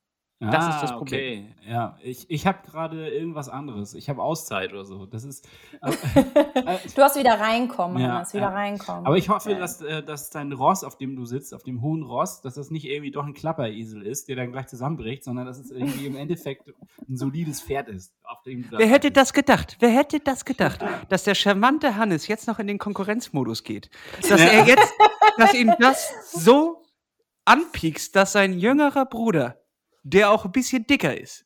Das 0.50 0.74
ist 0.74 0.82
das 0.82 0.90
Ah, 0.92 0.96
Problem. 0.96 1.46
Okay, 1.60 1.70
ja. 1.70 1.96
Ich, 2.02 2.28
ich 2.30 2.46
habe 2.46 2.58
gerade 2.68 3.08
irgendwas 3.10 3.48
anderes. 3.48 3.94
Ich 3.94 4.08
habe 4.08 4.22
Auszeit 4.22 4.72
oder 4.72 4.84
so. 4.84 5.06
Das 5.06 5.24
ist. 5.24 5.48
äh, 5.82 6.76
Du 6.96 7.02
hast 7.02 7.16
wieder 7.16 7.38
reinkommen, 7.38 8.02
Ja, 8.02 8.14
Hannes, 8.16 8.32
wieder 8.34 8.46
ja. 8.46 8.48
reinkommen. 8.50 9.06
Aber 9.06 9.16
ich 9.16 9.28
hoffe, 9.28 9.52
Ja. 9.52 9.58
dass, 9.58 9.80
äh, 9.82 10.02
dass 10.02 10.30
dein 10.30 10.52
Ross, 10.52 10.82
auf 10.84 10.96
dem 10.98 11.14
du 11.16 11.24
sitzt, 11.26 11.54
auf 11.54 11.62
dem 11.62 11.80
hohen 11.82 12.02
Ross, 12.02 12.40
dass 12.40 12.54
das 12.54 12.70
nicht 12.70 12.84
irgendwie 12.86 13.10
doch 13.12 13.24
ein 13.24 13.34
Klapperesel 13.34 14.02
ist, 14.02 14.28
der 14.28 14.36
dann 14.36 14.50
gleich 14.52 14.66
zusammenbricht, 14.66 15.22
sondern 15.24 15.46
dass 15.46 15.58
es 15.58 15.70
irgendwie 15.70 16.06
im 16.06 16.16
Endeffekt 16.16 16.68
ein 17.08 17.16
solides 17.16 17.60
Pferd 17.62 17.88
ist. 17.88 18.12
Auf 18.24 18.42
dem 18.42 18.68
du 18.68 18.78
Wer 18.78 18.86
hätte 18.88 19.10
das 19.10 19.32
gedacht? 19.32 19.76
Wer 19.80 19.90
hätte 19.90 20.18
das 20.20 20.44
gedacht, 20.44 20.80
dass 21.08 21.24
der 21.24 21.34
charmante 21.34 21.96
Hannes 21.96 22.26
jetzt 22.26 22.46
noch 22.48 22.58
in 22.58 22.66
den 22.66 22.78
Konkurrenzmodus 22.78 23.62
geht? 23.62 23.90
Dass 24.28 24.40
er 24.40 24.64
jetzt, 24.66 24.92
dass 25.38 25.54
ihm 25.54 25.72
das 25.78 26.10
so 26.32 26.82
anpiekst, 27.44 28.14
dass 28.16 28.32
sein 28.32 28.52
jüngerer 28.58 29.04
Bruder, 29.06 29.58
der 30.02 30.30
auch 30.30 30.44
ein 30.44 30.52
bisschen 30.52 30.86
dicker 30.86 31.16
ist, 31.18 31.44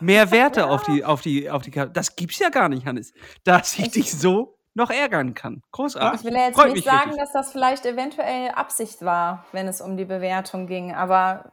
mehr 0.00 0.30
Werte 0.30 0.66
auf 0.66 0.82
die, 0.84 1.04
auf 1.04 1.20
die, 1.20 1.50
auf 1.50 1.62
die, 1.62 1.70
Ka- 1.70 1.86
das 1.86 2.16
gibt's 2.16 2.38
ja 2.38 2.48
gar 2.48 2.68
nicht, 2.68 2.86
Hannes. 2.86 3.12
Dass 3.44 3.74
ich 3.78 3.86
Ich- 3.86 3.92
dich 3.92 4.12
so 4.12 4.56
noch 4.74 4.90
ärgern 4.90 5.34
kann. 5.34 5.62
Großartig. 5.72 6.20
Ich 6.20 6.26
will 6.26 6.34
ja 6.34 6.46
jetzt 6.46 6.54
Freut 6.54 6.72
nicht 6.72 6.84
sagen, 6.84 7.10
wirklich. 7.10 7.16
dass 7.20 7.32
das 7.32 7.50
vielleicht 7.52 7.84
eventuell 7.84 8.50
Absicht 8.50 9.02
war, 9.04 9.44
wenn 9.52 9.66
es 9.66 9.80
um 9.80 9.96
die 9.96 10.04
Bewertung 10.04 10.66
ging, 10.68 10.94
aber 10.94 11.50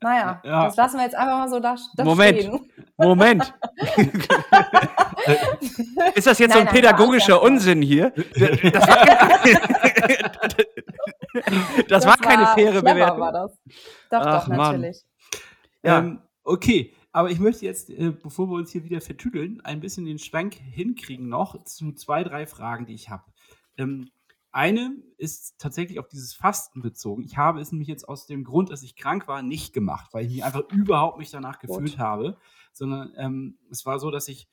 naja, 0.00 0.40
Ja. 0.44 0.64
das 0.66 0.76
lassen 0.76 0.96
wir 0.98 1.04
jetzt 1.04 1.14
einfach 1.14 1.38
mal 1.38 1.48
so 1.48 1.60
da, 1.60 1.76
da 1.96 2.04
Moment. 2.04 2.38
stehen. 2.38 2.70
Moment. 2.96 3.54
ist 6.14 6.26
das 6.26 6.38
jetzt 6.38 6.52
so 6.52 6.58
Nein, 6.58 6.68
ein 6.68 6.74
nein, 6.74 6.74
pädagogischer 6.74 7.40
Unsinn 7.42 7.82
hier? 7.82 8.12
Das 8.12 8.86
war, 8.86 9.06
Das, 11.88 12.06
war 12.06 12.16
keine 12.18 12.46
faire 12.48 12.80
Bewertung. 12.82 13.20
War 13.20 13.32
das. 13.32 13.52
Doch, 14.10 14.20
Ach, 14.24 14.46
doch, 14.46 14.54
Mann. 14.56 14.92
Ja. 15.84 15.98
Ähm, 15.98 16.20
okay, 16.42 16.92
aber 17.12 17.30
ich 17.30 17.38
möchte 17.38 17.64
jetzt, 17.64 17.90
äh, 17.90 18.10
bevor 18.10 18.48
wir 18.48 18.56
uns 18.56 18.72
hier 18.72 18.84
wieder 18.84 19.00
vertüdeln, 19.00 19.60
ein 19.60 19.80
bisschen 19.80 20.04
den 20.04 20.18
Schwank 20.18 20.54
hinkriegen 20.54 21.28
noch 21.28 21.62
zu 21.64 21.92
zwei, 21.92 22.24
drei 22.24 22.46
Fragen, 22.46 22.86
die 22.86 22.94
ich 22.94 23.10
habe. 23.10 23.24
Ähm, 23.76 24.10
eine 24.50 24.96
ist 25.18 25.58
tatsächlich 25.58 25.98
auf 25.98 26.08
dieses 26.08 26.32
Fasten 26.32 26.80
bezogen. 26.80 27.24
Ich 27.24 27.36
habe 27.36 27.60
es 27.60 27.72
nämlich 27.72 27.88
jetzt 27.88 28.08
aus 28.08 28.26
dem 28.26 28.44
Grund, 28.44 28.70
dass 28.70 28.84
ich 28.84 28.96
krank 28.96 29.26
war, 29.26 29.42
nicht 29.42 29.72
gemacht, 29.72 30.14
weil 30.14 30.26
ich 30.26 30.32
mich 30.32 30.44
einfach 30.44 30.62
überhaupt 30.70 31.18
nicht 31.18 31.34
danach 31.34 31.58
gefühlt 31.58 31.98
habe, 31.98 32.36
sondern 32.72 33.12
ähm, 33.16 33.58
es 33.70 33.84
war 33.84 33.98
so, 33.98 34.10
dass 34.10 34.28
ich 34.28 34.48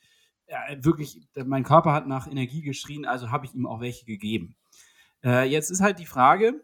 äh, 0.47 0.77
wirklich, 0.81 1.21
mein 1.45 1.63
Körper 1.63 1.93
hat 1.93 2.07
nach 2.07 2.27
Energie 2.27 2.61
geschrien, 2.61 3.05
also 3.05 3.31
habe 3.31 3.45
ich 3.45 3.53
ihm 3.53 3.67
auch 3.67 3.79
welche 3.79 4.05
gegeben. 4.05 4.55
Äh, 5.23 5.47
jetzt 5.49 5.69
ist 5.69 5.81
halt 5.81 5.99
die 5.99 6.05
Frage, 6.05 6.63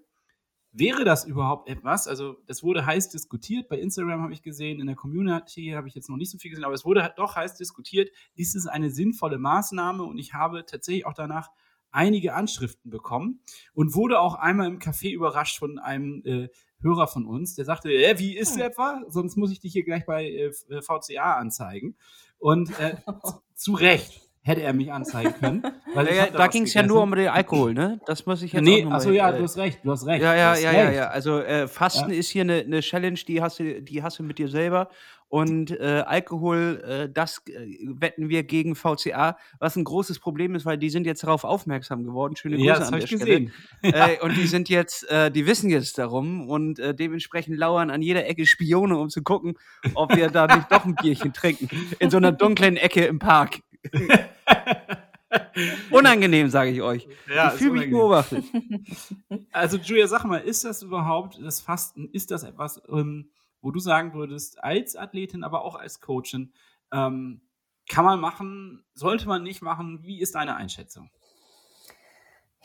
Wäre 0.77 1.03
das 1.03 1.25
überhaupt 1.25 1.69
etwas? 1.69 2.07
Also, 2.07 2.37
das 2.45 2.61
wurde 2.61 2.85
heiß 2.85 3.09
diskutiert. 3.09 3.67
Bei 3.67 3.79
Instagram 3.79 4.21
habe 4.21 4.33
ich 4.33 4.41
gesehen, 4.43 4.79
in 4.79 4.87
der 4.87 4.95
Community 4.95 5.71
habe 5.75 5.87
ich 5.87 5.95
jetzt 5.95 6.09
noch 6.09 6.17
nicht 6.17 6.29
so 6.29 6.37
viel 6.37 6.51
gesehen, 6.51 6.65
aber 6.65 6.75
es 6.75 6.85
wurde 6.85 7.11
doch 7.17 7.35
heiß 7.35 7.55
diskutiert. 7.55 8.11
Ist 8.35 8.55
es 8.55 8.67
eine 8.67 8.89
sinnvolle 8.91 9.37
Maßnahme? 9.39 10.03
Und 10.03 10.17
ich 10.17 10.33
habe 10.33 10.65
tatsächlich 10.65 11.05
auch 11.05 11.13
danach 11.13 11.49
einige 11.89 12.33
Anschriften 12.35 12.91
bekommen 12.91 13.39
und 13.73 13.95
wurde 13.95 14.19
auch 14.19 14.35
einmal 14.35 14.67
im 14.67 14.79
Café 14.79 15.11
überrascht 15.11 15.57
von 15.57 15.79
einem 15.79 16.21
äh, 16.25 16.49
Hörer 16.79 17.07
von 17.07 17.25
uns, 17.25 17.55
der 17.55 17.65
sagte: 17.65 17.91
äh, 17.91 18.19
Wie 18.19 18.37
ist 18.37 18.55
Hm. 18.55 18.61
etwa? 18.61 19.01
Sonst 19.07 19.35
muss 19.35 19.51
ich 19.51 19.59
dich 19.59 19.73
hier 19.73 19.83
gleich 19.83 20.05
bei 20.05 20.29
äh, 20.29 20.51
VCA 20.81 21.37
anzeigen. 21.37 21.95
Und 22.37 22.77
äh, 22.79 22.97
zu 23.55 23.73
Recht 23.73 24.26
hätte 24.47 24.61
er 24.61 24.73
mich 24.73 24.91
anzeigen 24.91 25.33
können. 25.33 25.63
Weil 25.93 26.13
Ja, 26.13 26.27
da 26.27 26.47
ging 26.47 26.63
es 26.63 26.73
ja 26.73 26.83
nur 26.83 27.01
um 27.01 27.13
den 27.13 27.27
Alkohol, 27.27 27.73
ne? 27.73 27.99
Das 28.05 28.25
muss 28.25 28.41
ich 28.41 28.53
jetzt 28.53 28.63
Nee, 28.63 28.79
auch 28.79 28.83
noch 28.85 28.89
mal, 28.91 28.95
achso, 28.97 29.11
ja, 29.11 29.31
äh, 29.31 29.37
du 29.37 29.43
hast 29.43 29.57
recht, 29.57 29.79
du 29.83 29.91
hast 29.91 30.05
recht. 30.05 30.23
Ja, 30.23 30.35
ja, 30.35 30.55
ja, 30.55 30.71
ja, 30.71 30.91
ja. 30.91 31.07
Also 31.09 31.39
äh, 31.39 31.67
Fasten 31.67 32.11
ist 32.11 32.29
hier 32.29 32.43
eine 32.43 32.63
ne 32.67 32.79
Challenge, 32.81 33.19
die 33.27 33.41
hast, 33.41 33.59
du, 33.59 33.81
die 33.81 34.03
hast 34.03 34.19
du 34.19 34.23
mit 34.23 34.37
dir 34.37 34.47
selber. 34.47 34.89
Und 35.29 35.71
äh, 35.71 36.03
Alkohol, 36.05 36.81
äh, 36.87 37.09
das 37.13 37.41
äh, 37.49 37.53
wetten 37.85 38.29
wir 38.29 38.43
gegen 38.43 38.75
VCA, 38.75 39.37
was 39.59 39.75
ein 39.75 39.83
großes 39.83 40.19
Problem 40.19 40.55
ist, 40.55 40.65
weil 40.65 40.77
die 40.77 40.89
sind 40.89 41.05
jetzt 41.05 41.23
darauf 41.23 41.43
aufmerksam 41.43 42.05
geworden. 42.05 42.37
Schöne 42.37 42.55
Grüße 42.55 42.67
Ja, 42.67 42.79
das 42.79 42.87
an 42.87 42.93
der 42.93 43.03
ich 43.03 43.09
Stelle. 43.09 43.41
gesehen. 43.41 43.51
Äh, 43.81 44.19
und 44.21 44.37
die 44.37 44.47
sind 44.47 44.69
jetzt, 44.69 45.09
äh, 45.09 45.29
die 45.29 45.45
wissen 45.45 45.69
jetzt 45.69 45.97
darum 45.97 46.49
und 46.49 46.79
äh, 46.79 46.95
dementsprechend 46.95 47.57
lauern 47.57 47.89
an 47.89 48.01
jeder 48.01 48.25
Ecke 48.25 48.45
Spione, 48.45 48.97
um 48.97 49.09
zu 49.09 49.21
gucken, 49.21 49.55
ob 49.95 50.15
wir 50.15 50.29
da 50.29 50.47
nicht 50.47 50.71
doch 50.71 50.85
ein 50.85 50.95
Bierchen 50.95 51.33
trinken. 51.33 51.67
In 51.99 52.09
so 52.09 52.15
einer 52.17 52.31
dunklen 52.31 52.77
Ecke 52.77 53.03
im 53.05 53.19
Park. 53.19 53.59
Unangenehm, 55.91 56.49
sage 56.49 56.71
ich 56.71 56.81
euch. 56.81 57.07
Ja, 57.27 57.51
ich 57.51 57.59
fühle 57.59 57.79
mich 57.79 57.91
beobachtet. 57.91 58.45
Also, 59.51 59.77
Julia, 59.77 60.07
sag 60.07 60.23
mal, 60.23 60.37
ist 60.37 60.63
das 60.65 60.83
überhaupt, 60.83 61.39
das 61.41 61.59
Fasten, 61.59 62.09
ist 62.11 62.29
das 62.29 62.43
etwas, 62.43 62.81
ähm, 62.89 63.31
wo 63.61 63.71
du 63.71 63.79
sagen 63.79 64.13
würdest, 64.13 64.63
als 64.63 64.95
Athletin, 64.95 65.43
aber 65.43 65.63
auch 65.63 65.75
als 65.75 65.99
Coachin, 65.99 66.53
ähm, 66.91 67.41
kann 67.89 68.05
man 68.05 68.19
machen, 68.19 68.83
sollte 68.93 69.27
man 69.27 69.43
nicht 69.43 69.61
machen? 69.61 70.03
Wie 70.03 70.19
ist 70.19 70.35
deine 70.35 70.55
Einschätzung? 70.55 71.09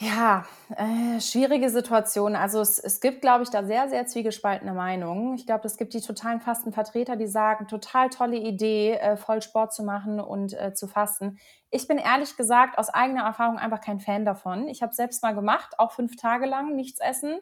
Ja, 0.05 0.45
äh, 0.77 1.21
schwierige 1.21 1.71
Situation. 1.71 2.35
Also 2.35 2.61
es, 2.61 2.81
es 2.81 3.01
gibt, 3.01 3.21
glaube 3.21 3.45
ich, 3.45 3.51
da 3.51 3.63
sehr, 3.63 3.89
sehr 3.89 4.05
zwiegespaltene 4.05 4.73
Meinungen. 4.73 5.35
Ich 5.37 5.47
glaube, 5.47 5.65
es 5.67 5.77
gibt 5.77 5.95
die 5.95 6.01
totalen 6.01 6.41
Fastenvertreter, 6.41 7.15
die 7.15 7.29
sagen, 7.29 7.69
total 7.69 8.09
tolle 8.09 8.37
Idee, 8.37 8.95
äh, 8.95 9.17
voll 9.17 9.43
Sport 9.43 9.73
zu 9.73 9.85
machen 9.85 10.19
und 10.19 10.55
äh, 10.55 10.75
zu 10.75 10.89
fasten. 10.89 11.39
Ich 11.71 11.87
bin 11.87 11.99
ehrlich 11.99 12.37
gesagt 12.37 12.79
aus 12.79 12.89
eigener 12.89 13.23
Erfahrung 13.23 13.59
einfach 13.59 13.81
kein 13.81 14.01
Fan 14.01 14.25
davon. 14.25 14.67
Ich 14.67 14.83
habe 14.83 14.93
selbst 14.93 15.23
mal 15.23 15.37
gemacht, 15.37 15.79
auch 15.79 15.93
fünf 15.93 16.17
Tage 16.17 16.47
lang 16.47 16.75
nichts 16.75 16.99
essen. 16.99 17.39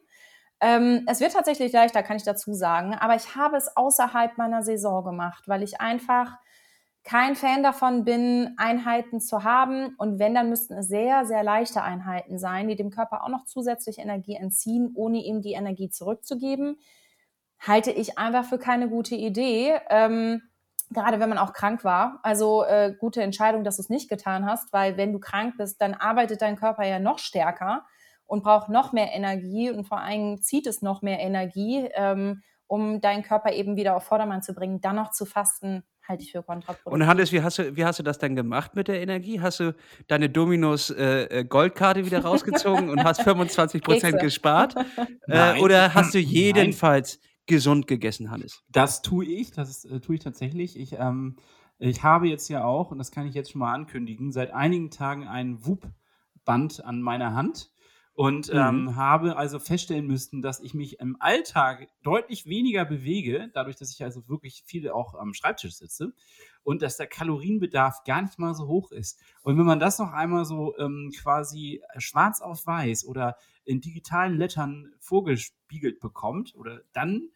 Ähm, 0.60 1.06
es 1.06 1.20
wird 1.20 1.32
tatsächlich 1.32 1.72
leichter, 1.72 2.02
kann 2.02 2.18
ich 2.18 2.24
dazu 2.24 2.52
sagen, 2.52 2.94
aber 2.94 3.14
ich 3.14 3.36
habe 3.36 3.56
es 3.56 3.74
außerhalb 3.74 4.36
meiner 4.36 4.62
Saison 4.62 5.02
gemacht, 5.02 5.44
weil 5.48 5.62
ich 5.62 5.80
einfach 5.80 6.36
kein 7.02 7.34
Fan 7.34 7.62
davon 7.62 8.04
bin, 8.04 8.54
Einheiten 8.58 9.20
zu 9.20 9.42
haben. 9.42 9.94
Und 9.96 10.18
wenn, 10.18 10.34
dann 10.34 10.50
müssten 10.50 10.74
es 10.74 10.88
sehr, 10.88 11.24
sehr 11.24 11.42
leichte 11.42 11.82
Einheiten 11.82 12.38
sein, 12.38 12.68
die 12.68 12.76
dem 12.76 12.90
Körper 12.90 13.24
auch 13.24 13.28
noch 13.28 13.46
zusätzlich 13.46 13.98
Energie 13.98 14.34
entziehen, 14.34 14.92
ohne 14.94 15.18
ihm 15.18 15.40
die 15.40 15.52
Energie 15.52 15.90
zurückzugeben. 15.90 16.78
Halte 17.58 17.90
ich 17.90 18.18
einfach 18.18 18.44
für 18.44 18.58
keine 18.58 18.88
gute 18.88 19.14
Idee. 19.14 19.78
Ähm, 19.88 20.42
gerade 20.90 21.20
wenn 21.20 21.28
man 21.28 21.38
auch 21.38 21.52
krank 21.52 21.84
war. 21.84 22.18
Also 22.22 22.64
äh, 22.64 22.94
gute 22.98 23.22
Entscheidung, 23.22 23.64
dass 23.64 23.76
du 23.76 23.82
es 23.82 23.88
nicht 23.88 24.08
getan 24.10 24.44
hast, 24.44 24.72
weil 24.72 24.96
wenn 24.96 25.12
du 25.12 25.20
krank 25.20 25.54
bist, 25.56 25.80
dann 25.80 25.94
arbeitet 25.94 26.42
dein 26.42 26.56
Körper 26.56 26.84
ja 26.84 26.98
noch 26.98 27.18
stärker 27.18 27.84
und 28.26 28.42
braucht 28.42 28.68
noch 28.68 28.92
mehr 28.92 29.12
Energie 29.12 29.70
und 29.70 29.84
vor 29.84 30.00
allem 30.00 30.42
zieht 30.42 30.66
es 30.66 30.82
noch 30.82 31.02
mehr 31.02 31.20
Energie, 31.20 31.88
ähm, 31.94 32.42
um 32.66 33.00
deinen 33.00 33.22
Körper 33.22 33.52
eben 33.52 33.76
wieder 33.76 33.96
auf 33.96 34.04
Vordermann 34.04 34.42
zu 34.42 34.52
bringen. 34.52 34.80
Dann 34.80 34.96
noch 34.96 35.10
zu 35.10 35.26
fasten, 35.26 35.84
halte 36.10 36.24
ich 36.24 36.32
für 36.32 36.42
kontraproduktiv. 36.42 36.92
Und 36.92 37.06
Hannes, 37.06 37.32
wie 37.32 37.42
hast, 37.42 37.58
du, 37.58 37.76
wie 37.76 37.84
hast 37.84 37.98
du 37.98 38.02
das 38.02 38.18
dann 38.18 38.36
gemacht 38.36 38.76
mit 38.76 38.88
der 38.88 39.00
Energie? 39.00 39.40
Hast 39.40 39.60
du 39.60 39.74
deine 40.08 40.28
Dominos 40.28 40.90
äh, 40.90 41.24
äh, 41.24 41.44
Goldkarte 41.44 42.04
wieder 42.04 42.20
rausgezogen 42.22 42.90
und 42.90 43.02
hast 43.02 43.22
25 43.22 43.82
Prozent 43.82 44.20
gespart? 44.20 44.74
äh, 44.76 45.06
Nein. 45.26 45.60
oder 45.62 45.94
hast 45.94 46.14
du 46.14 46.18
Nein. 46.18 46.28
jedenfalls 46.28 47.20
gesund 47.46 47.86
gegessen, 47.86 48.30
Hannes? 48.30 48.62
Das 48.68 49.02
tue 49.02 49.24
ich, 49.24 49.52
das 49.52 49.84
äh, 49.84 50.00
tue 50.00 50.16
ich 50.16 50.22
tatsächlich. 50.22 50.78
Ich, 50.78 50.92
ähm, 50.98 51.36
ich 51.78 52.02
habe 52.02 52.28
jetzt 52.28 52.48
ja 52.48 52.64
auch, 52.64 52.90
und 52.90 52.98
das 52.98 53.10
kann 53.10 53.26
ich 53.26 53.34
jetzt 53.34 53.52
schon 53.52 53.60
mal 53.60 53.72
ankündigen, 53.72 54.32
seit 54.32 54.52
einigen 54.52 54.90
Tagen 54.90 55.26
ein 55.26 55.64
WUP-Band 55.64 56.84
an 56.84 57.00
meiner 57.00 57.34
Hand 57.34 57.70
und 58.14 58.52
Mhm. 58.52 58.58
ähm, 58.58 58.96
habe 58.96 59.36
also 59.36 59.58
feststellen 59.58 60.06
müssen, 60.06 60.42
dass 60.42 60.60
ich 60.60 60.74
mich 60.74 60.98
im 61.00 61.16
Alltag 61.20 61.88
deutlich 62.02 62.46
weniger 62.46 62.84
bewege, 62.84 63.50
dadurch, 63.54 63.76
dass 63.76 63.92
ich 63.92 64.02
also 64.02 64.28
wirklich 64.28 64.62
viel 64.66 64.90
auch 64.90 65.14
am 65.14 65.32
Schreibtisch 65.32 65.74
sitze 65.76 66.12
und 66.62 66.82
dass 66.82 66.96
der 66.96 67.06
Kalorienbedarf 67.06 68.04
gar 68.04 68.22
nicht 68.22 68.38
mal 68.38 68.54
so 68.54 68.66
hoch 68.66 68.90
ist. 68.92 69.20
Und 69.42 69.58
wenn 69.58 69.64
man 69.64 69.80
das 69.80 69.98
noch 69.98 70.12
einmal 70.12 70.44
so 70.44 70.76
ähm, 70.78 71.12
quasi 71.18 71.82
schwarz 71.98 72.40
auf 72.40 72.66
weiß 72.66 73.06
oder 73.06 73.36
in 73.64 73.80
digitalen 73.80 74.36
Lettern 74.36 74.92
vorgespiegelt 74.98 76.00
bekommt, 76.00 76.54
oder 76.56 76.82
dann 76.92 77.30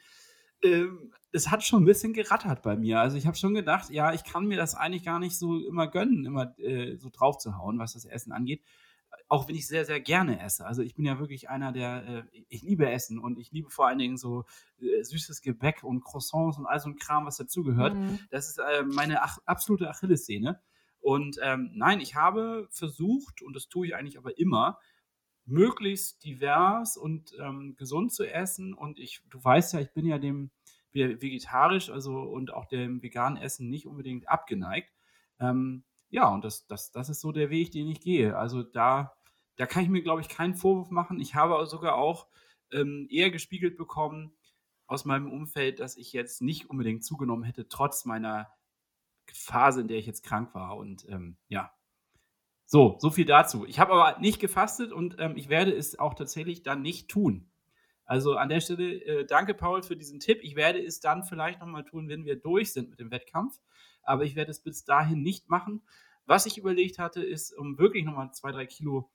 ähm, 0.62 1.12
es 1.32 1.50
hat 1.50 1.64
schon 1.64 1.82
ein 1.82 1.86
bisschen 1.86 2.12
gerattert 2.12 2.62
bei 2.62 2.76
mir. 2.76 3.00
Also 3.00 3.16
ich 3.16 3.26
habe 3.26 3.36
schon 3.36 3.54
gedacht, 3.54 3.90
ja, 3.90 4.12
ich 4.12 4.24
kann 4.24 4.46
mir 4.46 4.56
das 4.56 4.74
eigentlich 4.74 5.04
gar 5.04 5.18
nicht 5.18 5.36
so 5.38 5.58
immer 5.66 5.88
gönnen, 5.88 6.24
immer 6.26 6.58
äh, 6.58 6.96
so 6.96 7.10
drauf 7.10 7.38
zu 7.38 7.58
hauen, 7.58 7.78
was 7.78 7.94
das 7.94 8.04
Essen 8.04 8.32
angeht. 8.32 8.62
Auch 9.28 9.48
wenn 9.48 9.54
ich 9.54 9.66
sehr, 9.66 9.84
sehr 9.84 10.00
gerne 10.00 10.40
esse. 10.40 10.66
Also 10.66 10.82
ich 10.82 10.94
bin 10.94 11.04
ja 11.04 11.18
wirklich 11.18 11.48
einer, 11.48 11.72
der, 11.72 12.06
äh, 12.06 12.42
ich 12.48 12.62
liebe 12.62 12.90
Essen 12.90 13.18
und 13.18 13.38
ich 13.38 13.52
liebe 13.52 13.70
vor 13.70 13.86
allen 13.86 13.98
Dingen 13.98 14.16
so 14.16 14.44
äh, 14.80 15.02
süßes 15.02 15.40
Gebäck 15.40 15.82
und 15.82 16.04
Croissants 16.04 16.58
und 16.58 16.66
all 16.66 16.80
so 16.80 16.88
ein 16.88 16.96
Kram, 16.96 17.26
was 17.26 17.36
dazugehört. 17.36 17.94
Mhm. 17.94 18.18
Das 18.30 18.48
ist 18.48 18.58
äh, 18.58 18.82
meine 18.84 19.22
ach 19.22 19.38
absolute 19.46 19.88
Achillessehne. 19.88 20.60
Und 21.00 21.38
ähm, 21.42 21.70
nein, 21.74 22.00
ich 22.00 22.14
habe 22.14 22.68
versucht, 22.70 23.42
und 23.42 23.54
das 23.54 23.68
tue 23.68 23.86
ich 23.86 23.94
eigentlich 23.94 24.18
aber 24.18 24.38
immer, 24.38 24.78
möglichst 25.46 26.24
divers 26.24 26.96
und 26.96 27.34
ähm, 27.38 27.74
gesund 27.76 28.12
zu 28.12 28.24
essen. 28.24 28.72
Und 28.72 28.98
ich, 28.98 29.20
du 29.28 29.42
weißt 29.42 29.74
ja, 29.74 29.80
ich 29.80 29.92
bin 29.92 30.06
ja 30.06 30.18
dem 30.18 30.50
ve- 30.92 31.20
vegetarisch, 31.20 31.90
also 31.90 32.20
und 32.22 32.52
auch 32.52 32.64
dem 32.64 33.02
veganen 33.02 33.36
Essen 33.36 33.68
nicht 33.68 33.86
unbedingt 33.86 34.28
abgeneigt. 34.28 34.90
Ähm, 35.38 35.84
ja, 36.14 36.28
und 36.28 36.44
das, 36.44 36.64
das, 36.68 36.92
das 36.92 37.08
ist 37.08 37.20
so 37.20 37.32
der 37.32 37.50
Weg, 37.50 37.72
den 37.72 37.88
ich 37.88 38.00
gehe. 38.00 38.36
Also 38.36 38.62
da, 38.62 39.16
da 39.56 39.66
kann 39.66 39.82
ich 39.82 39.88
mir, 39.88 40.00
glaube 40.00 40.20
ich, 40.20 40.28
keinen 40.28 40.54
Vorwurf 40.54 40.90
machen. 40.90 41.18
Ich 41.18 41.34
habe 41.34 41.66
sogar 41.66 41.96
auch 41.96 42.28
ähm, 42.70 43.08
eher 43.10 43.32
gespiegelt 43.32 43.76
bekommen 43.76 44.32
aus 44.86 45.04
meinem 45.04 45.28
Umfeld, 45.28 45.80
dass 45.80 45.96
ich 45.96 46.12
jetzt 46.12 46.40
nicht 46.40 46.70
unbedingt 46.70 47.02
zugenommen 47.04 47.42
hätte, 47.42 47.68
trotz 47.68 48.04
meiner 48.04 48.48
Phase, 49.32 49.80
in 49.80 49.88
der 49.88 49.98
ich 49.98 50.06
jetzt 50.06 50.22
krank 50.22 50.54
war. 50.54 50.76
Und 50.76 51.04
ähm, 51.08 51.36
ja, 51.48 51.72
so, 52.64 52.96
so 53.00 53.10
viel 53.10 53.24
dazu. 53.24 53.66
Ich 53.66 53.80
habe 53.80 53.94
aber 53.94 54.20
nicht 54.20 54.38
gefastet 54.38 54.92
und 54.92 55.16
ähm, 55.18 55.36
ich 55.36 55.48
werde 55.48 55.74
es 55.74 55.98
auch 55.98 56.14
tatsächlich 56.14 56.62
dann 56.62 56.80
nicht 56.80 57.08
tun. 57.08 57.50
Also 58.04 58.36
an 58.36 58.50
der 58.50 58.60
Stelle, 58.60 59.02
äh, 59.04 59.26
danke 59.26 59.52
Paul 59.54 59.82
für 59.82 59.96
diesen 59.96 60.20
Tipp. 60.20 60.38
Ich 60.42 60.54
werde 60.54 60.80
es 60.80 61.00
dann 61.00 61.24
vielleicht 61.24 61.58
nochmal 61.58 61.84
tun, 61.84 62.08
wenn 62.08 62.24
wir 62.24 62.36
durch 62.36 62.72
sind 62.72 62.90
mit 62.90 63.00
dem 63.00 63.10
Wettkampf. 63.10 63.58
Aber 64.04 64.24
ich 64.24 64.36
werde 64.36 64.50
es 64.50 64.60
bis 64.60 64.84
dahin 64.84 65.22
nicht 65.22 65.48
machen. 65.48 65.82
Was 66.26 66.46
ich 66.46 66.58
überlegt 66.58 66.98
hatte, 66.98 67.22
ist, 67.22 67.52
um 67.56 67.78
wirklich 67.78 68.04
nochmal 68.04 68.32
zwei, 68.32 68.52
drei 68.52 68.66
Kilo 68.66 69.10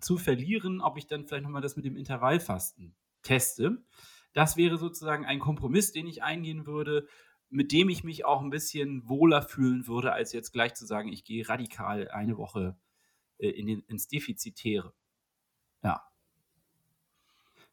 zu 0.00 0.18
verlieren, 0.18 0.80
ob 0.80 0.96
ich 0.96 1.06
dann 1.06 1.26
vielleicht 1.26 1.44
nochmal 1.44 1.62
das 1.62 1.76
mit 1.76 1.84
dem 1.84 1.96
Intervallfasten 1.96 2.94
teste. 3.22 3.84
Das 4.32 4.56
wäre 4.56 4.78
sozusagen 4.78 5.24
ein 5.24 5.38
Kompromiss, 5.38 5.92
den 5.92 6.06
ich 6.06 6.22
eingehen 6.22 6.66
würde, 6.66 7.06
mit 7.50 7.70
dem 7.70 7.88
ich 7.88 8.02
mich 8.02 8.24
auch 8.24 8.42
ein 8.42 8.50
bisschen 8.50 9.08
wohler 9.08 9.42
fühlen 9.42 9.86
würde, 9.86 10.12
als 10.12 10.32
jetzt 10.32 10.52
gleich 10.52 10.74
zu 10.74 10.86
sagen, 10.86 11.12
ich 11.12 11.24
gehe 11.24 11.48
radikal 11.48 12.08
eine 12.08 12.36
Woche 12.36 12.76
äh, 13.38 13.48
in 13.48 13.66
den, 13.66 13.80
ins 13.82 14.08
Defizitäre. 14.08 14.92
Ja. 15.82 16.02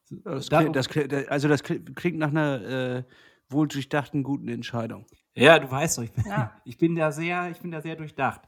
Das 0.10 0.50
klingt, 0.50 0.76
das 0.76 0.90
klingt, 0.90 1.14
also 1.14 1.48
das 1.48 1.64
klingt 1.64 2.18
nach 2.18 2.30
einer 2.30 2.62
äh, 2.62 3.04
wohldurchdachten, 3.50 4.24
guten 4.24 4.50
Entscheidung. 4.50 5.08
Ja, 5.36 5.60
du 5.60 5.70
weißt 5.72 5.98
doch, 5.98 6.04
ich 6.04 6.12
bin, 6.12 6.26
Ja. 6.28 6.52
ich 6.66 6.78
bin 6.78 6.96
da 6.96 7.12
sehr, 7.12 7.50
ich 7.52 7.60
bin 7.60 7.72
da 7.72 7.82
sehr 7.82 7.96
durchdacht. 7.96 8.42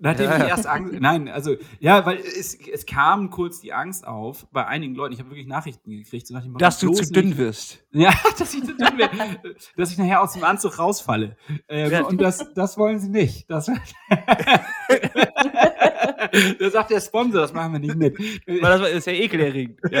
Nachdem 0.00 0.30
Ja, 0.30 0.36
ich 0.36 0.48
erst 0.48 0.66
Angst, 0.68 0.94
nein, 1.00 1.28
also, 1.28 1.56
ja, 1.80 2.06
weil 2.06 2.18
es, 2.18 2.54
es 2.54 2.86
kam 2.86 3.28
kurz 3.28 3.60
die 3.60 3.72
Angst 3.72 4.06
auf 4.06 4.46
bei 4.52 4.64
einigen 4.64 4.94
Leuten. 4.94 5.14
Ich 5.14 5.18
habe 5.18 5.30
wirklich 5.30 5.48
Nachrichten 5.48 5.90
gekriegt, 5.90 6.28
so 6.28 6.34
nach 6.34 6.44
dem 6.44 6.56
Dass 6.58 6.78
du 6.78 6.92
zu 6.92 7.12
dünn 7.12 7.30
nicht- 7.30 7.38
wirst. 7.38 7.84
Ja, 7.92 8.12
dass 8.38 8.54
ich 8.54 8.60
zu 8.64 8.76
dünn 8.76 8.96
werde, 8.98 9.40
dass 9.76 9.90
ich 9.90 9.98
nachher 9.98 10.22
aus 10.22 10.34
dem 10.34 10.44
Anzug 10.44 10.78
rausfalle. 10.78 11.36
Ähm, 11.68 11.90
Ja. 11.90 12.04
Und 12.04 12.20
das, 12.20 12.52
das 12.54 12.78
wollen 12.78 13.00
sie 13.00 13.08
nicht. 13.08 13.50
Das, 13.50 13.68
da 16.58 16.70
sagt 16.70 16.90
der 16.90 17.00
Sponsor, 17.00 17.40
das 17.40 17.52
machen 17.52 17.72
wir 17.72 17.78
nicht 17.80 17.96
mit. 17.96 18.18
Weil 18.46 18.78
das 18.78 18.90
ist 18.90 19.06
ja 19.06 19.12
ekelerregend. 19.12 19.80
Ja. 19.90 20.00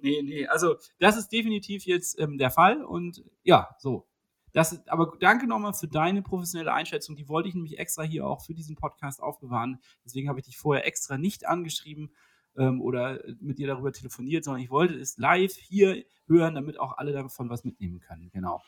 nee, 0.00 0.22
nee, 0.22 0.46
also 0.46 0.76
das 0.98 1.16
ist 1.16 1.28
definitiv 1.28 1.84
jetzt 1.84 2.18
ähm, 2.18 2.38
der 2.38 2.50
Fall 2.50 2.84
und 2.84 3.24
ja, 3.42 3.74
so. 3.78 4.06
Das 4.52 4.72
ist, 4.72 4.88
aber 4.88 5.16
danke 5.20 5.46
nochmal 5.46 5.74
für 5.74 5.86
deine 5.86 6.22
professionelle 6.22 6.72
Einschätzung. 6.72 7.14
Die 7.14 7.28
wollte 7.28 7.48
ich 7.48 7.54
nämlich 7.54 7.78
extra 7.78 8.02
hier 8.02 8.26
auch 8.26 8.44
für 8.44 8.54
diesen 8.54 8.74
Podcast 8.74 9.22
aufbewahren. 9.22 9.78
Deswegen 10.04 10.28
habe 10.28 10.40
ich 10.40 10.46
dich 10.46 10.58
vorher 10.58 10.86
extra 10.86 11.18
nicht 11.18 11.46
angeschrieben 11.46 12.12
ähm, 12.56 12.80
oder 12.80 13.20
mit 13.40 13.58
dir 13.58 13.68
darüber 13.68 13.92
telefoniert, 13.92 14.44
sondern 14.44 14.62
ich 14.62 14.70
wollte 14.70 14.94
es 14.94 15.18
live 15.18 15.54
hier 15.54 16.04
hören, 16.26 16.54
damit 16.54 16.80
auch 16.80 16.98
alle 16.98 17.12
davon 17.12 17.48
was 17.48 17.64
mitnehmen 17.64 18.00
können. 18.00 18.30
Genau. 18.32 18.60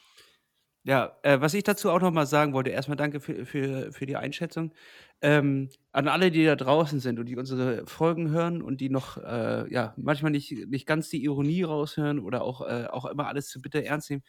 Ja, 0.84 1.16
äh, 1.22 1.40
was 1.40 1.54
ich 1.54 1.62
dazu 1.62 1.90
auch 1.90 2.00
noch 2.00 2.10
mal 2.10 2.26
sagen 2.26 2.52
wollte, 2.54 2.70
erstmal 2.70 2.96
danke 2.96 3.20
für, 3.20 3.46
für, 3.46 3.92
für 3.92 4.04
die 4.04 4.16
Einschätzung. 4.16 4.74
Ähm, 5.20 5.68
an 5.92 6.08
alle, 6.08 6.32
die 6.32 6.44
da 6.44 6.56
draußen 6.56 6.98
sind 6.98 7.20
und 7.20 7.26
die 7.26 7.36
unsere 7.36 7.86
Folgen 7.86 8.30
hören 8.30 8.60
und 8.60 8.80
die 8.80 8.90
noch 8.90 9.16
äh, 9.18 9.72
ja, 9.72 9.94
manchmal 9.96 10.32
nicht, 10.32 10.50
nicht 10.68 10.84
ganz 10.84 11.08
die 11.08 11.22
Ironie 11.22 11.62
raushören 11.62 12.18
oder 12.18 12.42
auch, 12.42 12.62
äh, 12.62 12.86
auch 12.90 13.04
immer 13.04 13.28
alles 13.28 13.48
zu 13.48 13.62
bitter 13.62 13.84
ernst 13.84 14.10
nehmen. 14.10 14.24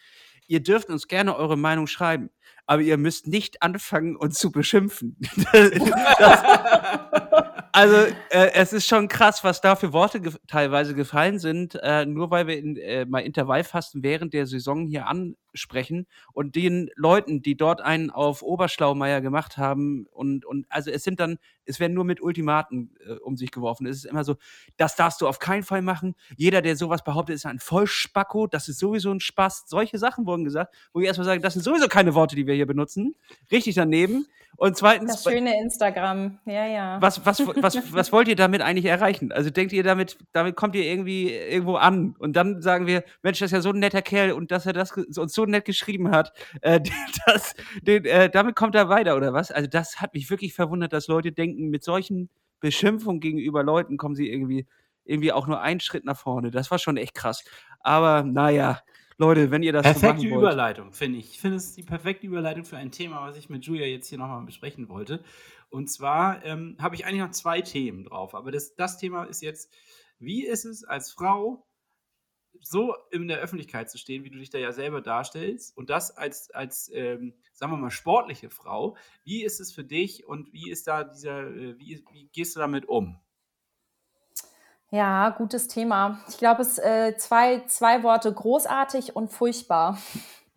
Ihr 0.45 0.61
dürft 0.61 0.89
uns 0.89 1.07
gerne 1.07 1.35
eure 1.35 1.57
Meinung 1.57 1.87
schreiben, 1.87 2.29
aber 2.67 2.83
ihr 2.83 2.97
müsst 2.97 3.25
nicht 3.27 3.63
anfangen, 3.63 4.15
uns 4.15 4.37
zu 4.37 4.51
beschimpfen. 4.51 5.17
das, 6.19 6.41
also, 7.75 7.95
äh, 8.29 8.51
es 8.53 8.71
ist 8.71 8.87
schon 8.87 9.07
krass, 9.07 9.43
was 9.43 9.59
da 9.59 9.75
für 9.75 9.93
Worte 9.93 10.21
gef 10.21 10.37
teilweise 10.47 10.93
gefallen 10.93 11.39
sind, 11.39 11.73
äh, 11.81 12.05
nur 12.05 12.29
weil 12.29 12.45
wir 12.45 12.55
in, 12.59 12.77
äh, 12.77 13.03
mal 13.05 13.21
Intervallfasten 13.21 14.03
während 14.03 14.35
der 14.35 14.45
Saison 14.45 14.85
hier 14.85 15.07
ansprechen 15.07 16.05
und 16.33 16.55
den 16.55 16.91
Leuten, 16.95 17.41
die 17.41 17.57
dort 17.57 17.81
einen 17.81 18.11
auf 18.11 18.43
Oberschlaumeier 18.43 19.21
gemacht 19.21 19.57
haben 19.57 20.05
und, 20.11 20.45
und 20.45 20.67
also 20.69 20.91
es 20.91 21.03
sind 21.03 21.19
dann, 21.19 21.39
es 21.65 21.79
werden 21.79 21.95
nur 21.95 22.03
mit 22.05 22.21
Ultimaten 22.21 22.95
äh, 23.07 23.13
um 23.13 23.37
sich 23.37 23.49
geworfen. 23.49 23.87
Es 23.87 23.97
ist 23.97 24.05
immer 24.05 24.23
so, 24.23 24.35
das 24.77 24.95
darfst 24.95 25.19
du 25.21 25.27
auf 25.27 25.39
keinen 25.39 25.63
Fall 25.63 25.81
machen. 25.81 26.13
Jeder, 26.37 26.61
der 26.61 26.75
sowas 26.75 27.03
behauptet, 27.03 27.35
ist 27.35 27.47
ein 27.47 27.57
Vollspacko, 27.57 28.45
das 28.45 28.69
ist 28.69 28.77
sowieso 28.77 29.11
ein 29.11 29.19
Spaß. 29.19 29.63
Solche 29.65 29.97
Sachen 29.97 30.27
wurden 30.27 30.43
gesagt, 30.43 30.75
wo 30.93 30.99
ich 30.99 31.07
erstmal 31.07 31.25
sage, 31.25 31.41
das 31.41 31.53
sind 31.53 31.63
sowieso 31.63 31.87
keine 31.87 32.13
Worte, 32.13 32.35
die 32.35 32.45
wir 32.45 32.53
hier 32.53 32.67
benutzen. 32.67 33.15
Richtig 33.51 33.73
daneben. 33.73 34.27
Und 34.57 34.77
zweitens, 34.77 35.23
Das 35.23 35.23
schöne 35.23 35.59
Instagram. 35.61 36.39
Ja, 36.45 36.65
ja. 36.65 37.01
was, 37.01 37.25
was, 37.25 37.39
was, 37.39 37.77
was 37.93 38.11
wollt 38.11 38.27
ihr 38.27 38.35
damit 38.35 38.61
eigentlich 38.61 38.85
erreichen? 38.85 39.31
Also 39.31 39.49
denkt 39.49 39.73
ihr 39.73 39.83
damit, 39.83 40.17
damit 40.31 40.55
kommt 40.55 40.75
ihr 40.75 40.83
irgendwie 40.83 41.33
irgendwo 41.33 41.75
an 41.75 42.15
und 42.19 42.35
dann 42.35 42.61
sagen 42.61 42.87
wir, 42.87 43.03
Mensch, 43.23 43.39
das 43.39 43.47
ist 43.47 43.53
ja 43.53 43.61
so 43.61 43.69
ein 43.69 43.79
netter 43.79 44.01
Kerl 44.01 44.31
und 44.31 44.51
dass 44.51 44.65
er 44.65 44.73
das 44.73 44.91
uns 44.91 45.33
so 45.33 45.45
nett 45.45 45.65
geschrieben 45.65 46.11
hat, 46.11 46.33
äh, 46.61 46.79
das, 47.25 47.55
den, 47.81 48.05
äh, 48.05 48.29
damit 48.29 48.55
kommt 48.55 48.75
er 48.75 48.89
weiter 48.89 49.15
oder 49.15 49.33
was? 49.33 49.51
Also 49.51 49.67
das 49.67 49.99
hat 50.01 50.13
mich 50.13 50.29
wirklich 50.29 50.53
verwundert, 50.53 50.93
dass 50.93 51.07
Leute 51.07 51.31
denken, 51.31 51.69
mit 51.69 51.83
solchen 51.83 52.29
Beschimpfungen 52.59 53.19
gegenüber 53.19 53.63
Leuten 53.63 53.97
kommen 53.97 54.15
sie 54.15 54.29
irgendwie, 54.29 54.65
irgendwie 55.03 55.33
auch 55.33 55.47
nur 55.47 55.61
einen 55.61 55.81
Schritt 55.81 56.05
nach 56.05 56.17
vorne. 56.17 56.51
Das 56.51 56.71
war 56.71 56.79
schon 56.79 56.97
echt 56.97 57.13
krass. 57.15 57.43
Aber 57.81 58.23
naja, 58.23 58.79
Leute, 59.23 59.51
wenn 59.51 59.63
ihr 59.63 59.73
das 59.73 59.85
so 59.85 59.91
Perfekte 59.93 60.23
machen 60.23 60.31
wollt. 60.31 60.41
Überleitung, 60.41 60.93
finde 60.93 61.19
ich. 61.19 61.31
Ich 61.31 61.39
finde 61.39 61.57
es 61.57 61.73
die 61.73 61.83
perfekte 61.83 62.27
Überleitung 62.27 62.65
für 62.65 62.77
ein 62.77 62.91
Thema, 62.91 63.21
was 63.27 63.37
ich 63.37 63.49
mit 63.49 63.65
Julia 63.65 63.85
jetzt 63.85 64.07
hier 64.07 64.17
nochmal 64.17 64.43
besprechen 64.45 64.89
wollte. 64.89 65.23
Und 65.69 65.89
zwar 65.89 66.43
ähm, 66.45 66.77
habe 66.79 66.95
ich 66.95 67.05
eigentlich 67.05 67.21
noch 67.21 67.31
zwei 67.31 67.61
Themen 67.61 68.03
drauf. 68.03 68.35
Aber 68.35 68.51
das, 68.51 68.75
das 68.75 68.97
Thema 68.97 69.23
ist 69.23 69.41
jetzt, 69.41 69.73
wie 70.19 70.45
ist 70.45 70.65
es 70.65 70.83
als 70.83 71.11
Frau, 71.11 71.65
so 72.61 72.95
in 73.11 73.27
der 73.27 73.39
Öffentlichkeit 73.39 73.89
zu 73.89 73.97
stehen, 73.97 74.23
wie 74.23 74.29
du 74.29 74.37
dich 74.37 74.49
da 74.49 74.57
ja 74.57 74.71
selber 74.71 75.01
darstellst, 75.01 75.75
und 75.75 75.89
das 75.89 76.11
als, 76.11 76.51
als 76.51 76.91
ähm, 76.93 77.33
sagen 77.53 77.71
wir 77.71 77.77
mal, 77.77 77.91
sportliche 77.91 78.49
Frau. 78.49 78.95
Wie 79.23 79.43
ist 79.43 79.59
es 79.59 79.73
für 79.73 79.83
dich 79.83 80.27
und 80.27 80.53
wie 80.53 80.69
ist 80.69 80.87
da 80.87 81.03
dieser, 81.03 81.47
äh, 81.47 81.77
wie, 81.79 82.03
wie 82.11 82.29
gehst 82.31 82.55
du 82.55 82.59
damit 82.59 82.87
um? 82.87 83.19
Ja, 84.93 85.29
gutes 85.29 85.67
Thema. 85.67 86.19
Ich 86.29 86.37
glaube, 86.37 86.61
es 86.61 86.77
äh, 86.77 87.17
zwei, 87.17 87.63
zwei 87.65 88.03
Worte, 88.03 88.31
großartig 88.31 89.15
und 89.15 89.31
furchtbar. 89.31 89.97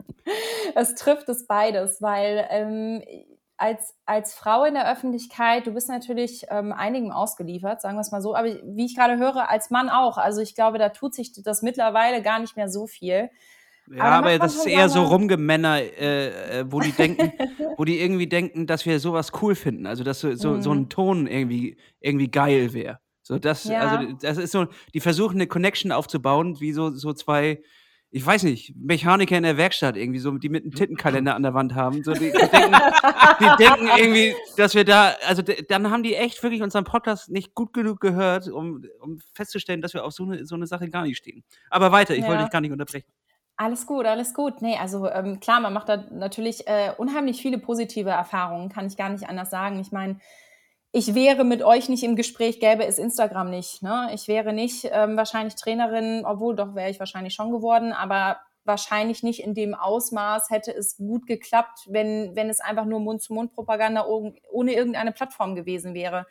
es 0.75 0.95
trifft 0.95 1.31
es 1.31 1.47
beides, 1.47 2.03
weil 2.03 2.47
ähm, 2.51 3.03
als, 3.57 3.95
als 4.05 4.35
Frau 4.35 4.65
in 4.65 4.75
der 4.75 4.93
Öffentlichkeit, 4.93 5.67
du 5.67 5.73
bist 5.73 5.89
natürlich 5.89 6.45
ähm, 6.51 6.75
einigem 6.75 7.13
ausgeliefert, 7.13 7.81
sagen 7.81 7.97
wir 7.97 8.03
es 8.03 8.13
mal 8.13 8.21
so, 8.21 8.37
aber 8.37 8.49
wie 8.63 8.85
ich 8.85 8.95
gerade 8.95 9.17
höre, 9.17 9.49
als 9.49 9.71
Mann 9.71 9.89
auch. 9.89 10.19
Also 10.19 10.43
ich 10.43 10.55
glaube, 10.55 10.77
da 10.77 10.91
tut 10.91 11.15
sich 11.15 11.33
das 11.43 11.63
mittlerweile 11.63 12.21
gar 12.21 12.39
nicht 12.39 12.59
mehr 12.59 12.69
so 12.69 12.87
viel. 12.87 13.31
Ja, 13.91 14.05
Aber 14.05 14.17
aber 14.17 14.39
das 14.39 14.57
ist 14.57 14.67
eher 14.67 14.91
so. 14.91 15.03
Rumgemänner, 15.05 15.79
äh, 15.81 16.61
äh, 16.61 16.65
wo 16.69 16.81
die 16.81 16.93
denken, 16.93 17.33
wo 17.79 17.87
die 17.87 18.03
irgendwie 18.03 18.27
denken, 18.27 18.67
dass 18.67 18.85
wir 18.85 19.01
sowas 19.01 19.33
cool 19.41 19.55
finden. 19.55 19.87
Also, 19.87 20.05
dass 20.05 20.21
so, 20.21 20.35
so, 20.35 20.61
so 20.61 20.71
ein 20.75 20.91
Ton 20.91 21.27
irgendwie, 21.27 21.79
irgendwie 22.01 22.31
geil 22.31 22.75
wäre. 22.75 22.99
So, 23.27 23.41
das, 23.41 23.65
Ja. 23.65 23.81
also, 23.81 24.13
das 24.23 24.39
ist 24.39 24.53
so, 24.53 24.69
die 24.95 25.01
versuchen 25.01 25.35
eine 25.35 25.49
Connection 25.49 25.91
aufzubauen, 25.91 26.61
wie 26.61 26.73
so, 26.73 26.91
so 26.91 27.13
zwei, 27.13 27.61
ich 28.13 28.25
weiß 28.25 28.45
nicht, 28.45 28.77
Mechaniker 28.77 29.37
in 29.37 29.43
der 29.43 29.57
Werkstatt 29.57 29.97
irgendwie, 29.97 30.21
so, 30.21 30.31
die 30.39 30.49
mit 30.49 30.63
einem 30.63 30.71
Tittenkalender 30.73 31.35
an 31.35 31.43
der 31.43 31.53
Wand 31.53 31.75
haben. 31.75 32.05
So, 32.05 32.13
die, 32.13 32.31
die, 32.31 32.39
denken, 32.39 32.77
die 33.41 33.57
denken 33.65 33.89
irgendwie, 33.99 34.33
dass 34.57 34.77
wir 34.77 34.85
da, 34.85 35.17
also 35.27 35.43
dann 35.43 35.91
haben 35.91 36.05
die 36.05 36.15
echt 36.15 36.41
wirklich 36.45 36.63
unseren 36.63 36.85
Podcast 36.85 37.29
nicht 37.29 37.53
gut 37.57 37.73
genug 37.73 38.01
gehört, 38.01 38.47
um, 38.47 38.85
um 39.01 39.19
festzustellen, 39.35 39.83
dass 39.83 39.93
wir 39.93 40.05
auf 40.05 40.13
so 40.13 40.23
eine, 40.23 40.47
so 40.47 40.55
eine 40.55 40.69
Sache 40.69 40.89
gar 40.89 41.03
nicht 41.03 41.17
stehen. 41.19 41.43
Aber 41.69 41.91
weiter, 41.91 42.15
ich 42.15 42.23
wollte 42.23 42.35
Ja. 42.37 42.43
dich 42.45 42.53
gar 42.53 42.61
nicht 42.61 42.71
unterbrechen. 42.71 43.11
Alles 43.57 43.87
gut, 43.87 44.07
alles 44.07 44.35
gut. 44.35 44.63
Nee, 44.63 44.77
also 44.81 45.09
ähm, 45.11 45.41
klar, 45.41 45.59
man 45.61 45.73
macht 45.73 45.89
da 45.89 45.97
natürlich 46.13 46.69
äh, 46.69 46.93
unheimlich 46.97 47.43
viele 47.43 47.59
positive 47.59 48.11
Erfahrungen, 48.11 48.69
kann 48.69 48.87
ich 48.87 48.97
gar 48.97 49.09
nicht 49.09 49.29
anders 49.29 49.51
sagen. 49.51 49.81
Ich 49.81 49.91
meine, 49.91 50.21
ich 50.97 51.15
wäre 51.15 51.45
mit 51.45 51.63
euch 51.63 51.91
nicht 51.91 52.05
im 52.05 52.17
Gespräch, 52.17 52.59
gäbe 52.59 52.87
es 52.87 52.97
Instagram 52.97 53.51
nicht. 53.51 53.83
Ne? 53.83 54.09
Ich 54.15 54.29
wäre 54.29 54.55
nicht 54.55 54.89
ähm, 54.91 55.19
wahrscheinlich 55.19 55.55
Trainerin, 55.55 56.25
obwohl 56.25 56.57
doch 56.57 56.75
wäre 56.75 56.89
ich 56.89 56.99
wahrscheinlich 56.99 57.35
schon 57.35 57.53
geworden, 57.53 57.93
aber 57.93 58.41
wahrscheinlich 58.65 59.23
nicht 59.23 59.41
in 59.41 59.53
dem 59.53 59.75
Ausmaß 59.75 60.49
hätte 60.49 60.75
es 60.75 60.97
gut 60.97 61.27
geklappt, 61.27 61.81
wenn, 61.87 62.35
wenn 62.35 62.49
es 62.49 62.61
einfach 62.61 62.87
nur 62.87 63.01
Mund-zu-Mund-Propaganda 63.01 64.07
ohne 64.07 64.73
irgendeine 64.73 65.13
Plattform 65.13 65.55
gewesen 65.55 65.93
wäre. 65.93 66.27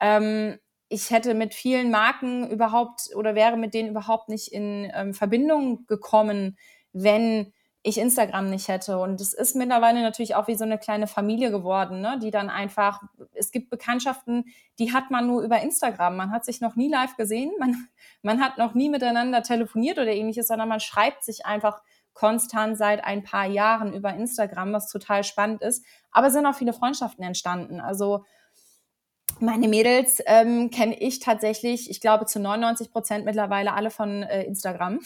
Ähm, 0.00 0.58
ich 0.88 1.10
hätte 1.10 1.34
mit 1.34 1.54
vielen 1.54 1.92
Marken 1.92 2.50
überhaupt 2.50 3.14
oder 3.14 3.36
wäre 3.36 3.56
mit 3.56 3.74
denen 3.74 3.90
überhaupt 3.90 4.28
nicht 4.28 4.52
in 4.52 4.90
ähm, 4.92 5.14
Verbindung 5.14 5.86
gekommen, 5.86 6.58
wenn 6.92 7.52
ich 7.82 7.98
Instagram 7.98 8.50
nicht 8.50 8.68
hätte. 8.68 8.98
Und 8.98 9.20
es 9.20 9.32
ist 9.32 9.56
mittlerweile 9.56 10.02
natürlich 10.02 10.34
auch 10.34 10.48
wie 10.48 10.54
so 10.54 10.64
eine 10.64 10.78
kleine 10.78 11.06
Familie 11.06 11.50
geworden, 11.50 12.00
ne? 12.00 12.18
die 12.22 12.30
dann 12.30 12.50
einfach, 12.50 13.00
es 13.32 13.50
gibt 13.50 13.70
Bekanntschaften, 13.70 14.44
die 14.78 14.92
hat 14.92 15.10
man 15.10 15.26
nur 15.26 15.42
über 15.42 15.60
Instagram. 15.60 16.16
Man 16.16 16.30
hat 16.30 16.44
sich 16.44 16.60
noch 16.60 16.76
nie 16.76 16.88
live 16.88 17.16
gesehen, 17.16 17.52
man, 17.58 17.88
man 18.22 18.40
hat 18.40 18.58
noch 18.58 18.74
nie 18.74 18.90
miteinander 18.90 19.42
telefoniert 19.42 19.98
oder 19.98 20.12
ähnliches, 20.12 20.48
sondern 20.48 20.68
man 20.68 20.80
schreibt 20.80 21.24
sich 21.24 21.46
einfach 21.46 21.80
konstant 22.12 22.76
seit 22.76 23.02
ein 23.02 23.22
paar 23.22 23.46
Jahren 23.46 23.94
über 23.94 24.12
Instagram, 24.12 24.72
was 24.72 24.90
total 24.90 25.24
spannend 25.24 25.62
ist. 25.62 25.84
Aber 26.10 26.26
es 26.26 26.34
sind 26.34 26.44
auch 26.44 26.54
viele 26.54 26.74
Freundschaften 26.74 27.24
entstanden. 27.24 27.80
Also 27.80 28.24
meine 29.38 29.68
Mädels 29.68 30.20
ähm, 30.26 30.70
kenne 30.70 31.00
ich 31.00 31.20
tatsächlich, 31.20 31.88
ich 31.88 32.00
glaube 32.00 32.26
zu 32.26 32.40
99 32.40 32.90
Prozent 32.90 33.24
mittlerweile 33.24 33.72
alle 33.72 33.90
von 33.90 34.22
äh, 34.22 34.42
Instagram. 34.42 34.98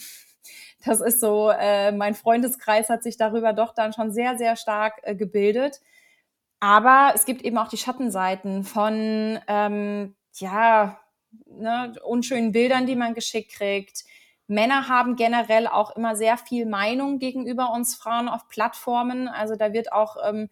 Das 0.85 1.01
ist 1.01 1.19
so, 1.19 1.49
äh, 1.49 1.91
mein 1.91 2.15
Freundeskreis 2.15 2.89
hat 2.89 3.03
sich 3.03 3.17
darüber 3.17 3.53
doch 3.53 3.73
dann 3.73 3.93
schon 3.93 4.11
sehr, 4.11 4.37
sehr 4.37 4.55
stark 4.55 4.99
äh, 5.03 5.15
gebildet. 5.15 5.81
Aber 6.59 7.11
es 7.15 7.25
gibt 7.25 7.43
eben 7.43 7.57
auch 7.57 7.67
die 7.67 7.77
Schattenseiten 7.77 8.63
von, 8.63 9.39
ähm, 9.47 10.15
ja, 10.35 10.99
ne, 11.47 11.93
unschönen 12.03 12.51
Bildern, 12.51 12.85
die 12.85 12.95
man 12.95 13.13
geschickt 13.13 13.51
kriegt. 13.51 14.03
Männer 14.47 14.87
haben 14.87 15.15
generell 15.15 15.67
auch 15.67 15.95
immer 15.95 16.15
sehr 16.15 16.37
viel 16.37 16.65
Meinung 16.65 17.19
gegenüber 17.19 17.71
uns 17.71 17.95
Frauen 17.95 18.29
auf 18.29 18.47
Plattformen. 18.47 19.27
Also 19.27 19.55
da 19.55 19.73
wird 19.73 19.91
auch 19.91 20.17
ähm, 20.23 20.49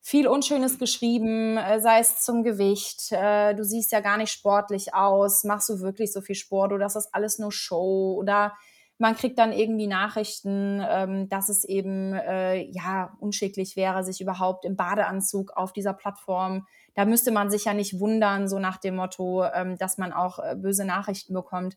viel 0.00 0.28
Unschönes 0.28 0.78
geschrieben, 0.78 1.58
äh, 1.58 1.80
sei 1.80 2.00
es 2.00 2.20
zum 2.20 2.42
Gewicht. 2.42 3.12
Äh, 3.12 3.54
du 3.54 3.64
siehst 3.64 3.92
ja 3.92 4.00
gar 4.00 4.16
nicht 4.16 4.32
sportlich 4.32 4.94
aus. 4.94 5.44
Machst 5.44 5.68
du 5.68 5.80
wirklich 5.80 6.12
so 6.12 6.20
viel 6.20 6.34
Sport 6.34 6.72
oder 6.72 6.86
ist 6.86 6.96
das 6.96 7.12
alles 7.12 7.38
nur 7.38 7.52
Show? 7.52 8.14
Oder 8.18 8.54
man 8.98 9.16
kriegt 9.16 9.38
dann 9.38 9.52
irgendwie 9.52 9.86
Nachrichten, 9.86 10.80
ähm, 10.88 11.28
dass 11.28 11.48
es 11.48 11.64
eben 11.64 12.12
äh, 12.14 12.62
ja 12.70 13.16
unschicklich 13.20 13.76
wäre, 13.76 14.04
sich 14.04 14.20
überhaupt 14.20 14.64
im 14.64 14.76
Badeanzug 14.76 15.52
auf 15.56 15.72
dieser 15.72 15.94
Plattform. 15.94 16.66
Da 16.94 17.04
müsste 17.04 17.32
man 17.32 17.50
sich 17.50 17.64
ja 17.64 17.74
nicht 17.74 17.98
wundern, 17.98 18.48
so 18.48 18.58
nach 18.58 18.78
dem 18.78 18.96
Motto, 18.96 19.44
ähm, 19.44 19.76
dass 19.78 19.98
man 19.98 20.12
auch 20.12 20.38
äh, 20.38 20.54
böse 20.56 20.84
Nachrichten 20.84 21.34
bekommt. 21.34 21.76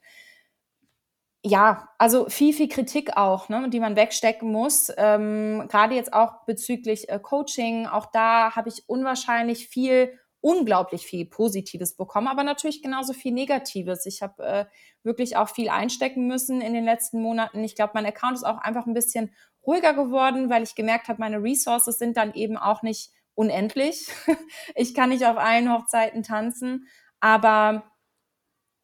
ja, 1.44 1.90
also 1.98 2.28
viel, 2.30 2.54
viel 2.54 2.68
Kritik 2.68 3.16
auch, 3.16 3.48
ne, 3.50 3.70
die 3.70 3.80
man 3.80 3.96
wegstecken 3.96 4.52
muss. 4.52 4.92
Ähm, 4.98 5.68
Gerade 5.70 5.96
jetzt 5.96 6.14
auch 6.14 6.46
bezüglich 6.46 7.10
äh, 7.10 7.20
Coaching, 7.20 7.88
auch 7.88 8.08
da 8.12 8.56
habe 8.56 8.70
ich 8.70 8.84
unwahrscheinlich 8.88 9.68
viel, 9.68 10.20
unglaublich 10.48 11.06
viel 11.06 11.26
Positives 11.26 11.98
bekommen, 11.98 12.30
aber 12.30 12.46
natürlich 12.46 12.82
genauso 12.82 13.12
viel 13.12 13.34
Negatives. 13.34 14.06
Ich 14.06 14.22
habe 14.22 14.44
äh, 14.46 14.66
wirklich 15.04 15.36
auch 15.36 15.50
viel 15.50 15.68
einstecken 15.68 16.26
müssen 16.26 16.62
in 16.62 16.74
den 16.74 16.86
letzten 16.86 17.22
Monaten. 17.22 17.66
Ich 17.66 17.76
glaube, 17.76 17.92
mein 17.96 18.06
Account 18.06 18.38
ist 18.38 18.46
auch 18.46 18.58
einfach 18.58 18.86
ein 18.86 18.94
bisschen 18.94 19.34
ruhiger 19.66 19.94
geworden, 19.94 20.50
weil 20.50 20.64
ich 20.64 20.74
gemerkt 20.74 21.10
habe, 21.10 21.20
meine 21.20 21.44
Resources 21.44 21.98
sind 21.98 22.16
dann 22.16 22.34
eben 22.34 22.56
auch 22.56 22.82
nicht 22.82 23.12
unendlich. 23.36 24.08
ich 24.76 24.94
kann 24.94 25.10
nicht 25.10 25.26
auf 25.26 25.36
allen 25.36 25.70
Hochzeiten 25.70 26.24
tanzen, 26.24 26.88
aber 27.20 27.84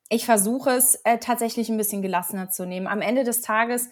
ich 0.10 0.26
versuche 0.26 0.72
es 0.72 0.96
äh, 1.06 1.18
tatsächlich 1.18 1.70
ein 1.70 1.78
bisschen 1.78 2.02
gelassener 2.02 2.50
zu 2.50 2.66
nehmen. 2.66 2.88
Am 2.88 3.00
Ende 3.00 3.24
des 3.24 3.40
Tages, 3.40 3.90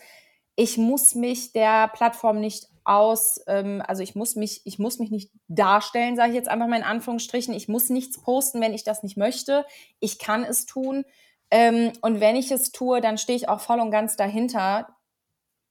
ich 0.57 0.78
muss 0.78 1.15
mich 1.15 1.53
der 1.53 1.88
Plattform 1.88 2.41
nicht 2.41 2.67
aus, 2.84 3.39
ähm, 3.47 3.84
also 3.86 4.01
ich 4.03 4.15
muss 4.15 4.36
mich, 4.36 4.61
ich 4.65 4.79
muss 4.79 4.99
mich 4.99 5.11
nicht 5.11 5.32
darstellen, 5.47 6.15
sage 6.15 6.29
ich 6.29 6.36
jetzt 6.36 6.49
einfach 6.49 6.67
mal 6.67 6.77
in 6.77 6.84
Anführungsstrichen. 6.84 7.53
Ich 7.53 7.67
muss 7.67 7.89
nichts 7.89 8.21
posten, 8.21 8.61
wenn 8.61 8.73
ich 8.73 8.84
das 8.84 9.03
nicht 9.03 9.17
möchte. 9.17 9.65
Ich 9.99 10.19
kann 10.19 10.43
es 10.43 10.65
tun. 10.65 11.05
Ähm, 11.51 11.91
und 12.01 12.19
wenn 12.19 12.36
ich 12.36 12.51
es 12.51 12.71
tue, 12.71 13.01
dann 13.01 13.17
stehe 13.17 13.36
ich 13.36 13.49
auch 13.49 13.59
voll 13.59 13.79
und 13.79 13.91
ganz 13.91 14.15
dahinter, 14.15 14.95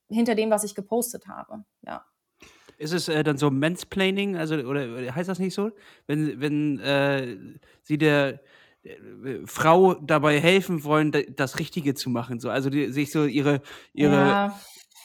hinter 0.09 0.35
dem, 0.35 0.51
was 0.51 0.65
ich 0.65 0.75
gepostet 0.75 1.27
habe. 1.27 1.65
Ja. 1.87 2.05
Ist 2.79 2.93
es 2.93 3.09
äh, 3.09 3.23
dann 3.23 3.37
so 3.37 3.51
Mansplaining, 3.51 4.37
also 4.37 4.57
oder 4.57 5.15
heißt 5.15 5.29
das 5.29 5.39
nicht 5.39 5.55
so? 5.55 5.71
Wenn, 6.07 6.41
wenn 6.41 6.79
äh, 6.81 7.37
sie 7.83 7.99
der 7.99 8.41
äh, 8.83 8.97
Frau 9.45 9.95
dabei 9.95 10.41
helfen 10.41 10.85
wollen, 10.85 11.13
das 11.37 11.59
Richtige 11.59 11.95
zu 11.95 12.09
machen. 12.09 12.41
So, 12.41 12.51
also 12.51 12.71
die, 12.71 12.91
sich 12.93 13.11
so 13.11 13.25
ihre, 13.25 13.61
ihre 13.93 14.15
Ja. 14.15 14.61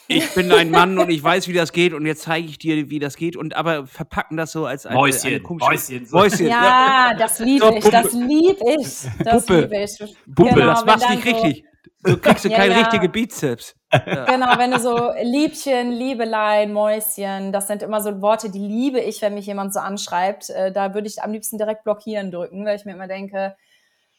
Ich 0.07 0.33
bin 0.33 0.51
ein 0.51 0.69
Mann 0.71 0.97
und 0.99 1.09
ich 1.09 1.23
weiß, 1.23 1.47
wie 1.47 1.53
das 1.53 1.71
geht 1.71 1.93
und 1.93 2.05
jetzt 2.05 2.23
zeige 2.23 2.47
ich 2.47 2.57
dir, 2.57 2.89
wie 2.89 2.99
das 2.99 3.15
geht 3.15 3.35
und 3.35 3.55
aber 3.55 3.87
verpacken 3.87 4.37
das 4.37 4.51
so 4.51 4.65
als 4.65 4.85
eine, 4.85 4.97
eine 4.99 5.07
Mäuschen, 5.07 5.43
komische 5.43 5.65
Mäuschen, 5.69 6.05
so. 6.05 6.17
Mäuschen, 6.17 6.47
ja. 6.47 6.63
Ja, 7.11 7.13
das 7.17 7.39
liebe 7.39 7.65
So, 7.65 7.75
ich, 7.75 7.83
das 7.85 8.13
liebe 8.13 8.75
ich. 8.79 9.23
Das 9.23 9.45
Puppe. 9.45 9.61
liebe 9.61 9.77
ich. 9.83 9.97
Puppe, 10.35 10.53
Genau, 10.53 10.65
das 10.67 10.85
machst 10.85 11.03
dann 11.05 11.15
nicht 11.15 11.23
so- 11.27 11.31
richtig. 11.43 11.65
So 12.07 12.17
kriegst 12.17 12.45
du 12.45 12.49
Ja, 12.49 12.57
keine 12.57 12.73
ja. 12.75 12.79
richtige 12.81 13.09
Bizeps. 13.09 13.73
Genau, 13.91 14.57
wenn 14.59 14.69
du 14.69 14.79
so 14.79 15.09
Liebchen, 15.23 15.91
Liebelein, 15.91 16.71
Mäuschen, 16.71 17.51
das 17.51 17.65
sind 17.65 17.81
immer 17.81 17.99
so 18.01 18.21
Worte, 18.21 18.51
die 18.51 18.59
liebe 18.59 18.99
ich, 18.99 19.23
wenn 19.23 19.33
mich 19.33 19.47
jemand 19.47 19.73
so 19.73 19.79
anschreibt. 19.79 20.51
Äh, 20.51 20.71
da 20.71 20.93
würde 20.93 21.07
ich 21.07 21.23
am 21.23 21.31
liebsten 21.31 21.57
direkt 21.57 21.83
blockieren 21.83 22.29
drücken, 22.29 22.63
weil 22.63 22.75
ich 22.75 22.85
mir 22.85 22.91
immer 22.93 23.07
denke, 23.07 23.55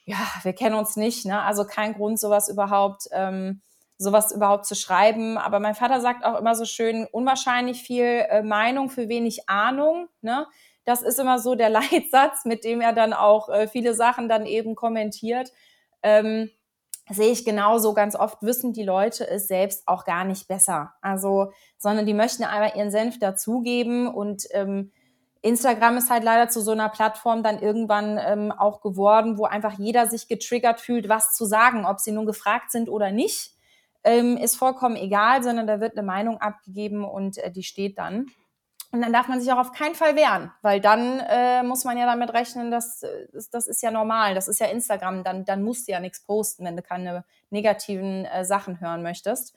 ja, 0.04 0.16
wir 0.42 0.52
kennen 0.52 0.74
uns 0.74 0.96
nicht, 0.96 1.26
ne? 1.26 1.42
Also 1.42 1.64
kein 1.64 1.94
Grund, 1.94 2.18
sowas 2.18 2.48
überhaupt, 2.48 3.04
ähm, 3.12 3.60
sowas 3.98 4.32
überhaupt 4.32 4.66
zu 4.66 4.74
schreiben. 4.74 5.38
Aber 5.38 5.60
mein 5.60 5.74
Vater 5.74 6.00
sagt 6.00 6.24
auch 6.24 6.38
immer 6.38 6.54
so 6.54 6.64
schön, 6.64 7.06
unwahrscheinlich 7.10 7.82
viel 7.82 8.04
äh, 8.04 8.42
Meinung 8.42 8.90
für 8.90 9.08
wenig 9.08 9.48
Ahnung, 9.48 10.08
ne? 10.20 10.46
Das 10.84 11.02
ist 11.02 11.18
immer 11.18 11.38
so 11.38 11.54
der 11.56 11.68
Leitsatz, 11.70 12.44
mit 12.44 12.64
dem 12.64 12.80
er 12.80 12.92
dann 12.92 13.12
auch 13.12 13.48
äh, 13.48 13.68
viele 13.68 13.94
Sachen 13.94 14.28
dann 14.28 14.46
eben 14.46 14.74
kommentiert. 14.74 15.52
Ähm, 16.02 16.50
sehe 17.10 17.30
ich 17.32 17.44
genauso. 17.44 17.94
Ganz 17.94 18.16
oft 18.16 18.42
wissen 18.42 18.72
die 18.72 18.84
Leute 18.84 19.28
es 19.28 19.48
selbst 19.48 19.86
auch 19.86 20.04
gar 20.04 20.24
nicht 20.24 20.48
besser. 20.48 20.94
Also, 21.00 21.52
sondern 21.78 22.06
die 22.06 22.14
möchten 22.14 22.44
einfach 22.44 22.76
ihren 22.76 22.90
Senf 22.90 23.18
dazugeben 23.18 24.08
und 24.08 24.44
ähm, 24.52 24.92
Instagram 25.42 25.96
ist 25.98 26.10
halt 26.10 26.24
leider 26.24 26.48
zu 26.48 26.60
so 26.60 26.72
einer 26.72 26.88
Plattform 26.88 27.44
dann 27.44 27.60
irgendwann 27.60 28.18
ähm, 28.20 28.50
auch 28.50 28.80
geworden, 28.80 29.38
wo 29.38 29.44
einfach 29.44 29.78
jeder 29.78 30.06
sich 30.06 30.26
getriggert 30.26 30.80
fühlt, 30.80 31.08
was 31.08 31.34
zu 31.34 31.44
sagen, 31.44 31.86
ob 31.86 32.00
sie 32.00 32.10
nun 32.10 32.26
gefragt 32.26 32.72
sind 32.72 32.88
oder 32.88 33.12
nicht, 33.12 33.55
ähm, 34.06 34.36
ist 34.36 34.56
vollkommen 34.56 34.96
egal, 34.96 35.42
sondern 35.42 35.66
da 35.66 35.80
wird 35.80 35.98
eine 35.98 36.06
Meinung 36.06 36.38
abgegeben 36.38 37.04
und 37.04 37.38
äh, 37.38 37.50
die 37.50 37.64
steht 37.64 37.98
dann. 37.98 38.26
Und 38.92 39.02
dann 39.02 39.12
darf 39.12 39.26
man 39.26 39.40
sich 39.40 39.52
auch 39.52 39.58
auf 39.58 39.72
keinen 39.72 39.96
Fall 39.96 40.14
wehren, 40.14 40.52
weil 40.62 40.80
dann 40.80 41.18
äh, 41.28 41.62
muss 41.64 41.84
man 41.84 41.98
ja 41.98 42.06
damit 42.06 42.32
rechnen, 42.32 42.70
dass 42.70 43.02
äh, 43.02 43.26
das, 43.50 43.66
ist 43.66 43.82
ja 43.82 43.90
normal, 43.90 44.34
das 44.34 44.46
ist 44.46 44.60
ja 44.60 44.68
Instagram, 44.68 45.24
dann, 45.24 45.44
dann 45.44 45.62
musst 45.62 45.88
du 45.88 45.92
ja 45.92 46.00
nichts 46.00 46.24
posten, 46.24 46.64
wenn 46.64 46.76
du 46.76 46.82
keine 46.82 47.24
negativen 47.50 48.24
äh, 48.26 48.44
Sachen 48.44 48.80
hören 48.80 49.02
möchtest. 49.02 49.54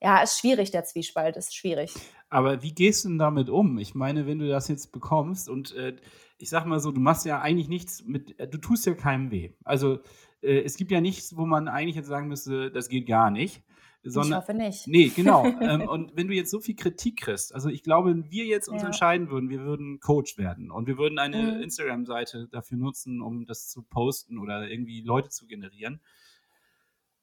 Ja, 0.00 0.22
ist 0.22 0.38
schwierig, 0.38 0.70
der 0.70 0.84
Zwiespalt 0.84 1.36
ist 1.36 1.54
schwierig. 1.54 1.94
Aber 2.28 2.62
wie 2.62 2.74
gehst 2.74 3.04
du 3.04 3.08
denn 3.08 3.18
damit 3.18 3.50
um? 3.50 3.78
Ich 3.78 3.94
meine, 3.94 4.26
wenn 4.26 4.38
du 4.38 4.48
das 4.48 4.68
jetzt 4.68 4.92
bekommst 4.92 5.48
und 5.48 5.74
äh, 5.74 5.96
ich 6.38 6.48
sag 6.48 6.64
mal 6.64 6.80
so, 6.80 6.92
du 6.92 7.00
machst 7.00 7.26
ja 7.26 7.40
eigentlich 7.40 7.68
nichts 7.68 8.04
mit, 8.04 8.38
äh, 8.38 8.48
du 8.48 8.58
tust 8.58 8.86
ja 8.86 8.94
keinem 8.94 9.30
weh. 9.32 9.50
Also 9.64 9.98
äh, 10.40 10.62
es 10.62 10.76
gibt 10.76 10.92
ja 10.92 11.00
nichts, 11.00 11.36
wo 11.36 11.46
man 11.46 11.68
eigentlich 11.68 11.96
jetzt 11.96 12.08
sagen 12.08 12.28
müsste, 12.28 12.70
das 12.70 12.88
geht 12.88 13.06
gar 13.06 13.30
nicht. 13.30 13.62
Ich 14.04 14.12
Sondern, 14.12 14.40
hoffe 14.40 14.54
nicht. 14.54 14.86
Nee, 14.88 15.08
genau. 15.08 15.44
ähm, 15.60 15.82
und 15.88 16.16
wenn 16.16 16.26
du 16.28 16.34
jetzt 16.34 16.50
so 16.50 16.60
viel 16.60 16.74
Kritik 16.74 17.20
kriegst, 17.20 17.54
also 17.54 17.68
ich 17.68 17.82
glaube, 17.82 18.10
wenn 18.10 18.30
wir 18.30 18.44
jetzt 18.46 18.68
uns 18.68 18.82
Ja. 18.82 18.88
entscheiden 18.88 19.30
würden, 19.30 19.48
wir 19.48 19.60
würden 19.60 20.00
Coach 20.00 20.38
werden 20.38 20.70
und 20.70 20.86
wir 20.86 20.98
würden 20.98 21.18
eine 21.18 21.54
Mhm. 21.56 21.62
Instagram-Seite 21.62 22.48
dafür 22.50 22.78
nutzen, 22.78 23.20
um 23.22 23.46
das 23.46 23.68
zu 23.68 23.82
posten 23.82 24.38
oder 24.38 24.68
irgendwie 24.68 25.02
Leute 25.02 25.28
zu 25.30 25.46
generieren, 25.46 26.00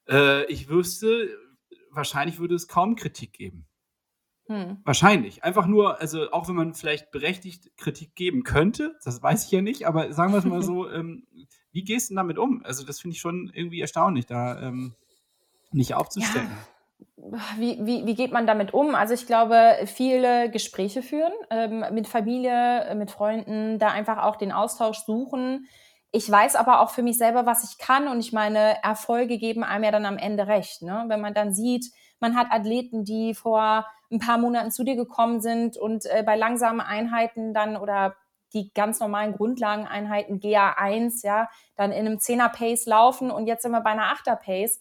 äh, 0.07 0.45
ich 0.51 0.69
wüsste, 0.69 1.29
wahrscheinlich 1.91 2.39
würde 2.39 2.55
es 2.55 2.67
kaum 2.67 2.95
Kritik 2.95 3.33
geben. 3.33 3.65
Hm. 4.47 4.77
Wahrscheinlich. 4.83 5.43
Einfach 5.43 5.67
nur, 5.67 5.99
also 6.01 6.31
auch 6.31 6.47
wenn 6.47 6.55
man 6.55 6.73
vielleicht 6.73 7.11
berechtigt 7.11 7.69
Kritik 7.77 8.15
geben 8.15 8.43
könnte, 8.43 8.95
das 9.03 9.21
weiß 9.21 9.45
ich 9.45 9.51
ja 9.51 9.61
nicht, 9.61 9.85
aber 9.85 10.11
sagen 10.11 10.31
wir 10.33 10.39
es 10.39 10.45
mal 10.45 10.63
so, 10.63 10.89
ähm, 10.91 11.27
wie 11.71 11.83
gehst 11.83 12.09
du 12.09 12.13
denn 12.13 12.17
damit 12.17 12.39
um? 12.39 12.63
Also 12.65 12.83
das 12.83 12.99
finde 12.99 13.13
ich 13.15 13.21
schon 13.21 13.51
irgendwie 13.53 13.79
erstaunlich, 13.81 14.25
da 14.25 14.59
ähm, 14.59 14.95
nicht 15.71 15.93
aufzustecken. 15.93 16.57
Wie, 17.57 17.77
wie, 17.85 18.05
wie 18.05 18.15
geht 18.15 18.31
man 18.31 18.47
damit 18.47 18.73
um? 18.73 18.95
Also 18.95 19.13
ich 19.13 19.27
glaube, 19.27 19.79
viele 19.85 20.49
Gespräche 20.49 21.01
führen 21.01 21.33
ähm, 21.49 21.85
mit 21.91 22.07
Familie, 22.07 22.85
äh, 22.85 22.95
mit 22.95 23.11
Freunden, 23.11 23.77
da 23.77 23.89
einfach 23.89 24.23
auch 24.23 24.35
den 24.35 24.51
Austausch 24.51 24.99
suchen. 24.99 25.67
Ich 26.11 26.29
weiß 26.29 26.55
aber 26.55 26.81
auch 26.81 26.89
für 26.89 27.03
mich 27.03 27.17
selber, 27.17 27.45
was 27.45 27.69
ich 27.69 27.77
kann 27.77 28.07
und 28.07 28.19
ich 28.19 28.33
meine, 28.33 28.81
Erfolge 28.83 29.37
geben 29.37 29.63
einem 29.63 29.83
ja 29.83 29.91
dann 29.91 30.05
am 30.05 30.17
Ende 30.17 30.47
recht. 30.47 30.81
Ne? 30.81 31.05
Wenn 31.07 31.21
man 31.21 31.33
dann 31.33 31.53
sieht, 31.53 31.85
man 32.19 32.35
hat 32.35 32.47
Athleten, 32.51 33.03
die 33.03 33.35
vor 33.35 33.85
ein 34.11 34.19
paar 34.19 34.37
Monaten 34.37 34.71
zu 34.71 34.83
dir 34.83 34.95
gekommen 34.95 35.39
sind 35.41 35.77
und 35.77 36.05
äh, 36.05 36.23
bei 36.25 36.35
langsamen 36.35 36.81
Einheiten 36.81 37.53
dann 37.53 37.77
oder 37.77 38.15
die 38.53 38.73
ganz 38.73 38.99
normalen 38.99 39.33
Grundlageneinheiten 39.33 40.39
GA1, 40.39 41.23
ja, 41.23 41.49
dann 41.75 41.91
in 41.91 42.07
einem 42.07 42.17
10er 42.17 42.49
Pace 42.49 42.87
laufen 42.87 43.29
und 43.29 43.45
jetzt 43.45 43.61
sind 43.61 43.71
wir 43.71 43.81
bei 43.81 43.91
einer 43.91 44.11
8er 44.15 44.35
Pace. 44.35 44.79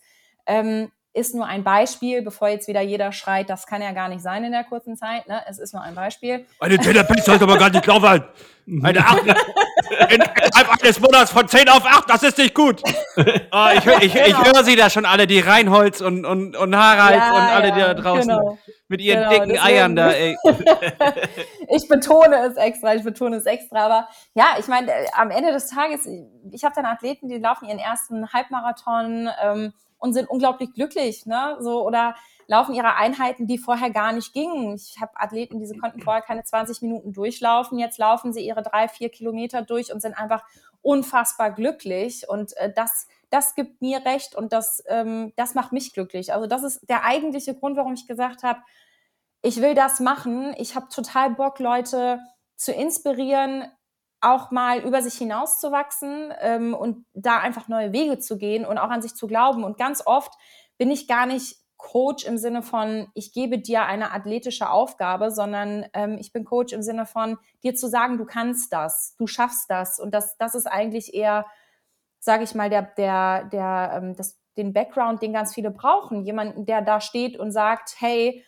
Ähm, 0.49 0.91
ist 1.15 1.35
nur 1.35 1.47
ein 1.47 1.65
Beispiel, 1.65 2.23
bevor 2.23 2.49
jetzt 2.49 2.69
wieder 2.69 2.81
jeder 2.81 3.11
schreit, 3.13 3.51
das 3.51 3.67
kann 3.67 3.83
ja 3.83 3.91
gar 3.93 4.09
nicht 4.09 4.23
sein 4.23 4.45
in 4.45 4.53
der 4.53 4.63
kurzen 4.63 4.97
Zeit. 4.97 5.27
Ne? 5.27 5.41
Es 5.49 5.59
ist 5.59 5.73
nur 5.75 5.83
ein 5.83 5.95
Beispiel. 5.97 6.47
Eine 6.61 6.79
Therapie 6.79 7.21
sollte 7.23 7.45
aber 7.45 7.57
gar 7.59 7.71
nicht 7.71 7.85
laufen. 7.87 8.23
Eine 8.85 9.01
8. 9.01 9.23
In, 9.27 9.35
innerhalb 10.11 10.81
eines 10.83 11.01
Monats 11.01 11.33
von 11.33 11.49
10 11.49 11.69
auf 11.71 11.85
8, 11.85 12.09
das 12.11 12.23
ist 12.23 12.39
nicht 12.39 12.55
gut. 12.55 12.83
Ah, 13.51 13.73
ich 13.75 13.85
ich, 13.87 14.15
ich 14.15 14.25
Genau. 14.27 14.45
höre 14.45 14.63
sie 14.63 14.77
da 14.77 14.91
schon 14.91 15.07
alle, 15.07 15.27
die 15.27 15.41
Reinholz 15.41 16.01
und, 16.03 16.25
und, 16.25 16.55
und 16.55 16.77
Harald 16.77 17.17
Ja, 17.17 17.31
und 17.33 17.41
alle, 17.57 17.73
die 17.73 17.81
ja, 17.81 17.95
da 17.95 18.01
draußen 18.01 18.29
genau. 18.29 18.59
mit 18.89 19.01
ihren 19.01 19.19
Genau, 19.21 19.31
dicken 19.31 19.49
deswegen- 19.49 19.67
Eiern 19.67 19.97
da, 19.97 20.11
ey. 20.13 20.37
ich 21.75 21.89
betone 21.89 22.37
es 22.47 22.57
extra, 22.57 22.95
ich 22.95 23.03
betone 23.03 23.37
es 23.37 23.47
extra. 23.47 23.87
Aber 23.87 24.09
ja, 24.35 24.57
ich 24.59 24.67
meine, 24.69 24.93
äh, 24.93 25.07
am 25.17 25.31
Ende 25.31 25.53
des 25.53 25.69
Tages, 25.69 26.07
ich 26.53 26.65
habe 26.65 26.75
dann 26.77 26.87
Athleten, 26.87 27.29
die 27.29 27.39
laufen 27.39 27.67
ihren 27.67 27.79
ersten 27.79 28.31
Halbmarathon 28.33 29.31
ähm, 29.43 29.73
und 29.99 30.13
sind 30.15 30.31
unglaublich 30.31 30.73
glücklich, 30.73 31.27
ne? 31.27 31.57
So 31.61 31.85
oder 31.87 32.15
laufen 32.47 32.75
ihre 32.75 32.97
Einheiten, 32.97 33.47
die 33.47 33.59
vorher 33.59 33.91
gar 33.91 34.13
nicht 34.13 34.33
gingen. 34.33 34.75
Ich 34.75 34.97
habe 35.01 35.13
Athleten, 35.17 35.61
die 35.61 35.67
sie 35.67 35.77
konnten 35.77 36.01
vorher 36.01 36.23
keine 36.23 36.45
20 36.45 36.81
Minuten 36.83 37.13
durchlaufen. 37.13 37.79
Jetzt 37.79 37.99
laufen 37.99 38.33
sie 38.33 38.41
ihre 38.41 38.63
drei, 38.63 38.89
vier 38.89 39.11
Kilometer 39.11 39.63
durch 39.63 39.93
und 39.93 40.01
sind 40.01 40.15
einfach 40.15 40.43
unfassbar 40.81 41.51
glücklich. 41.51 42.27
Und 42.29 42.57
äh, 42.57 42.73
das, 42.73 43.07
das 43.29 43.55
gibt 43.55 43.83
mir 43.83 44.05
recht 44.05 44.35
und 44.35 44.55
das, 44.55 44.83
ähm, 44.89 45.35
das 45.37 45.55
macht 45.55 45.73
mich 45.73 45.93
glücklich. 45.93 46.33
Also 46.33 46.47
das 46.47 46.63
ist 46.63 46.89
der 46.89 47.05
eigentliche 47.05 47.55
Grund, 47.55 47.77
warum 47.77 47.93
ich 47.93 48.07
gesagt 48.07 48.43
habe, 48.43 48.61
ich 49.43 49.61
will 49.61 49.75
das 49.75 50.01
machen. 50.01 50.55
Ich 50.57 50.75
habe 50.75 50.89
total 50.89 51.31
Bock, 51.31 51.59
Leute 51.59 52.21
zu 52.57 52.73
inspirieren, 52.73 53.71
auch 54.21 54.51
mal 54.51 54.81
über 54.81 55.03
sich 55.03 55.15
hinauszuwachsen 55.15 56.33
ähm, 56.41 56.75
und 56.75 57.07
da 57.15 57.39
einfach 57.39 57.69
neue 57.69 57.93
Wege 57.93 58.19
zu 58.19 58.37
gehen 58.37 58.65
und 58.65 58.79
auch 58.79 58.91
an 58.91 59.03
sich 59.03 59.15
zu 59.15 59.27
glauben. 59.27 59.65
Und 59.65 59.79
ganz 59.79 60.03
oft 60.05 60.33
bin 60.77 60.91
ich 60.91 61.07
gar 61.07 61.27
nicht 61.27 61.57
Coach 61.79 62.25
im 62.25 62.39
Sinne 62.39 62.63
von, 62.63 63.09
ich 63.15 63.33
gebe 63.33 63.59
dir 63.61 63.85
eine 63.85 64.13
athletische 64.13 64.69
Aufgabe, 64.69 65.31
sondern 65.31 65.87
ähm, 65.95 66.19
ich 66.19 66.33
bin 66.33 66.45
Coach 66.45 66.73
im 66.73 66.83
Sinne 66.83 67.07
von, 67.07 67.39
dir 67.63 67.75
zu 67.75 67.89
sagen, 67.89 68.19
du 68.19 68.25
kannst 68.25 68.73
das, 68.73 69.15
du 69.17 69.29
schaffst 69.29 69.71
das. 69.71 70.01
Und 70.01 70.13
das, 70.13 70.37
das 70.39 70.57
ist 70.57 70.67
eigentlich 70.67 71.15
eher, 71.15 71.47
sage 72.19 72.43
ich 72.43 72.55
mal, 72.57 72.69
der, 72.69 72.83
der, 72.83 73.45
der, 73.45 73.93
ähm, 73.95 74.17
das, 74.17 74.41
den 74.57 74.73
Background, 74.73 75.23
den 75.23 75.33
ganz 75.33 75.55
viele 75.55 75.71
brauchen. 75.71 76.25
Jemanden, 76.25 76.67
der 76.67 76.83
da 76.83 77.01
steht 77.01 77.39
und 77.39 77.53
sagt, 77.53 77.95
hey, 78.01 78.45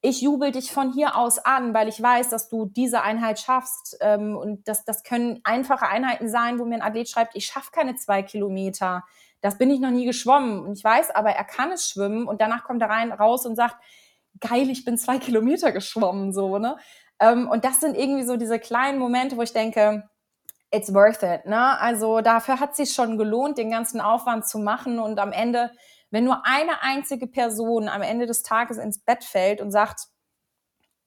ich 0.00 0.20
jubel 0.20 0.52
dich 0.52 0.70
von 0.70 0.92
hier 0.92 1.16
aus 1.16 1.38
an, 1.38 1.74
weil 1.74 1.88
ich 1.88 2.00
weiß, 2.00 2.28
dass 2.30 2.48
du 2.48 2.66
diese 2.66 3.02
Einheit 3.02 3.40
schaffst. 3.40 3.96
Ähm, 4.00 4.36
und 4.36 4.68
das, 4.68 4.84
das 4.84 5.02
können 5.02 5.40
einfache 5.44 5.88
Einheiten 5.88 6.28
sein, 6.28 6.58
wo 6.58 6.64
mir 6.64 6.76
ein 6.76 6.82
Athlet 6.82 7.08
schreibt, 7.08 7.34
ich 7.34 7.46
schaffe 7.46 7.70
keine 7.72 7.96
zwei 7.96 8.22
Kilometer. 8.22 9.04
Das 9.40 9.58
bin 9.58 9.70
ich 9.70 9.80
noch 9.80 9.90
nie 9.90 10.04
geschwommen. 10.04 10.60
Und 10.60 10.78
ich 10.78 10.84
weiß 10.84 11.10
aber, 11.10 11.30
er 11.30 11.44
kann 11.44 11.72
es 11.72 11.88
schwimmen. 11.88 12.28
Und 12.28 12.40
danach 12.40 12.64
kommt 12.64 12.82
er 12.82 12.90
rein, 12.90 13.12
raus 13.12 13.44
und 13.44 13.56
sagt, 13.56 13.76
geil, 14.40 14.70
ich 14.70 14.84
bin 14.84 14.96
zwei 14.98 15.18
Kilometer 15.18 15.72
geschwommen, 15.72 16.32
so, 16.32 16.58
ne? 16.58 16.76
Ähm, 17.20 17.48
und 17.48 17.64
das 17.64 17.80
sind 17.80 17.96
irgendwie 17.96 18.24
so 18.24 18.36
diese 18.36 18.60
kleinen 18.60 18.98
Momente, 18.98 19.36
wo 19.36 19.42
ich 19.42 19.52
denke, 19.52 20.08
it's 20.70 20.94
worth 20.94 21.22
it, 21.22 21.46
ne? 21.46 21.78
Also 21.80 22.20
dafür 22.20 22.60
hat 22.60 22.70
es 22.72 22.76
sich 22.76 22.92
schon 22.92 23.18
gelohnt, 23.18 23.58
den 23.58 23.70
ganzen 23.70 24.00
Aufwand 24.00 24.46
zu 24.46 24.58
machen 24.58 25.00
und 25.00 25.18
am 25.18 25.32
Ende 25.32 25.72
wenn 26.10 26.24
nur 26.24 26.46
eine 26.46 26.82
einzige 26.82 27.26
Person 27.26 27.88
am 27.88 28.02
Ende 28.02 28.26
des 28.26 28.42
Tages 28.42 28.78
ins 28.78 28.98
Bett 28.98 29.24
fällt 29.24 29.60
und 29.60 29.70
sagt, 29.70 30.08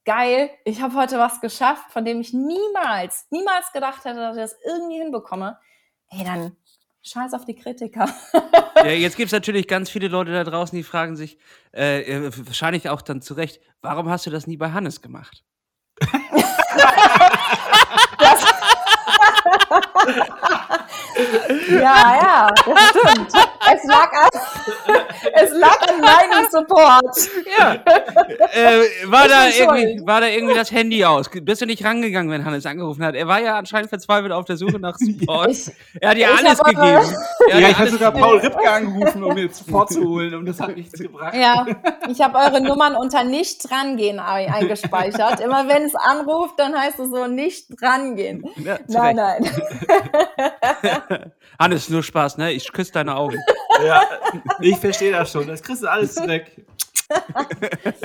geil, 0.04 0.50
ich 0.64 0.80
habe 0.82 0.94
heute 0.94 1.18
was 1.18 1.40
geschafft, 1.40 1.90
von 1.90 2.04
dem 2.04 2.20
ich 2.20 2.32
niemals, 2.32 3.26
niemals 3.30 3.72
gedacht 3.72 4.04
hätte, 4.04 4.16
dass 4.16 4.36
ich 4.36 4.42
das 4.42 4.56
irgendwie 4.64 4.98
hinbekomme, 4.98 5.58
ey, 6.10 6.24
dann 6.24 6.56
scheiß 7.02 7.34
auf 7.34 7.44
die 7.44 7.54
Kritiker. 7.54 8.08
ja, 8.76 8.90
jetzt 8.90 9.16
gibt 9.16 9.26
es 9.26 9.32
natürlich 9.32 9.68
ganz 9.68 9.90
viele 9.90 10.08
Leute 10.08 10.32
da 10.32 10.44
draußen, 10.44 10.76
die 10.76 10.82
fragen 10.84 11.16
sich, 11.16 11.38
äh, 11.74 12.02
äh, 12.02 12.30
wahrscheinlich 12.46 12.88
auch 12.88 13.02
dann 13.02 13.22
zu 13.22 13.34
Recht, 13.34 13.60
warum 13.80 14.08
hast 14.08 14.26
du 14.26 14.30
das 14.30 14.46
nie 14.46 14.56
bei 14.56 14.70
Hannes 14.70 15.02
gemacht? 15.02 15.44
ja, 21.70 22.16
ja, 22.22 22.48
das 22.66 22.88
stimmt. 22.90 23.32
Es 23.74 23.84
lag 23.84 24.12
an, 24.12 24.28
es 25.34 25.50
lag 25.52 25.80
an 25.88 26.00
meinem 26.00 26.50
Support. 26.50 27.16
Ja. 27.58 27.74
Äh, 28.52 28.82
war, 29.06 29.28
da 29.28 29.46
irgendwie, 29.48 30.06
war 30.06 30.20
da 30.20 30.26
irgendwie 30.28 30.54
das 30.54 30.72
Handy 30.72 31.04
aus? 31.04 31.30
Bist 31.30 31.62
du 31.62 31.66
nicht 31.66 31.84
rangegangen, 31.84 32.30
wenn 32.30 32.44
Hannes 32.44 32.66
angerufen 32.66 33.04
hat? 33.04 33.14
Er 33.14 33.28
war 33.28 33.40
ja 33.40 33.58
anscheinend 33.58 33.88
verzweifelt 33.88 34.32
auf 34.32 34.44
der 34.44 34.56
Suche 34.56 34.78
nach 34.78 34.96
Support. 34.98 35.50
Ich, 35.50 35.70
er 36.00 36.10
hat 36.10 36.16
dir 36.16 36.28
alles 36.28 36.58
gegeben. 36.58 37.16
Ja, 37.48 37.58
ich 37.58 37.78
habe 37.78 37.90
sogar 37.90 38.12
Paul 38.12 38.38
Ripke 38.38 38.70
angerufen, 38.70 39.22
um 39.24 39.34
mir 39.34 39.48
Support 39.52 39.92
zu 39.92 40.04
holen 40.08 40.34
und 40.34 40.46
das 40.46 40.60
hat 40.60 40.76
nichts 40.76 40.98
gebracht. 40.98 41.34
Ja, 41.34 41.66
ich 42.08 42.20
habe 42.20 42.38
eure 42.38 42.60
Nummern 42.60 42.96
unter 42.96 43.24
nicht 43.24 43.70
drangehen 43.70 44.18
eingespeichert. 44.18 45.40
Immer 45.40 45.68
wenn 45.68 45.84
es 45.84 45.94
anruft, 45.94 46.58
dann 46.58 46.78
heißt 46.78 46.98
es 46.98 47.10
so 47.10 47.26
nicht 47.26 47.66
drangehen. 47.80 48.44
Ja, 48.56 48.78
nein, 48.88 49.16
nein. 49.16 49.50
Hannes, 51.58 51.88
nur 51.88 52.02
Spaß, 52.02 52.38
ne? 52.38 52.52
Ich 52.52 52.72
küsse 52.72 52.92
deine 52.92 53.16
Augen. 53.16 53.38
Ja, 53.82 54.02
ich 54.60 54.76
verstehe 54.76 55.10
das 55.10 55.32
schon. 55.32 55.46
Das 55.46 55.62
kriegst 55.62 55.82
du 55.82 55.90
alles 55.90 56.14
weg. 56.16 56.64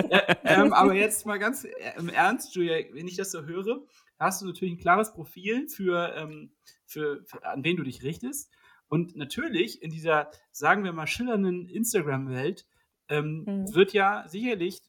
ja, 0.10 0.24
ähm, 0.44 0.74
aber 0.74 0.94
jetzt 0.94 1.26
mal 1.26 1.38
ganz 1.38 1.66
äh, 1.66 1.72
im 1.98 2.10
Ernst, 2.10 2.56
Julia, 2.56 2.78
wenn 2.94 3.08
ich 3.08 3.18
das 3.18 3.32
so 3.32 3.44
höre, 3.44 3.84
hast 4.18 4.42
du 4.42 4.48
natürlich 4.48 4.74
ein 4.74 4.80
klares 4.80 5.14
Profil 5.14 5.68
für, 5.68 6.16
ähm, 6.16 6.52
für, 6.86 7.24
für 7.26 7.46
an 7.46 7.64
wen 7.64 7.76
du 7.78 7.84
dich 7.84 8.02
richtest. 8.02 8.50
Und 8.88 9.16
natürlich 9.16 9.82
in 9.82 9.92
dieser, 9.92 10.32
sagen 10.52 10.84
wir 10.84 10.94
mal, 10.94 11.06
schillernden 11.06 11.68
Instagram-Welt 11.68 12.66
ähm, 13.10 13.44
mhm. 13.46 13.76
wird 13.76 13.94
ja 13.94 14.24
sicherlich, 14.28 14.82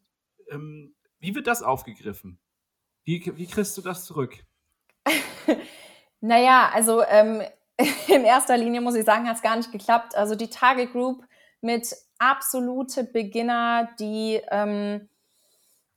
ähm, 0.50 0.94
wie 1.18 1.34
wird 1.34 1.46
das 1.46 1.62
aufgegriffen? 1.62 2.38
Wie, 3.04 3.32
wie 3.36 3.46
kriegst 3.46 3.76
du 3.76 3.82
das 3.82 4.04
zurück? 4.04 4.38
naja, 6.20 6.70
also 6.72 7.02
ähm, 7.02 7.42
in 8.08 8.24
erster 8.24 8.56
Linie 8.56 8.80
muss 8.80 8.94
ich 8.94 9.04
sagen, 9.04 9.28
hat 9.28 9.36
es 9.36 9.42
gar 9.42 9.56
nicht 9.56 9.72
geklappt. 9.72 10.16
Also 10.16 10.34
die 10.34 10.50
Target 10.50 10.92
Group 10.92 11.24
mit 11.60 11.94
absolute 12.18 13.04
Beginner, 13.04 13.88
die 13.98 14.40
ähm, 14.50 15.08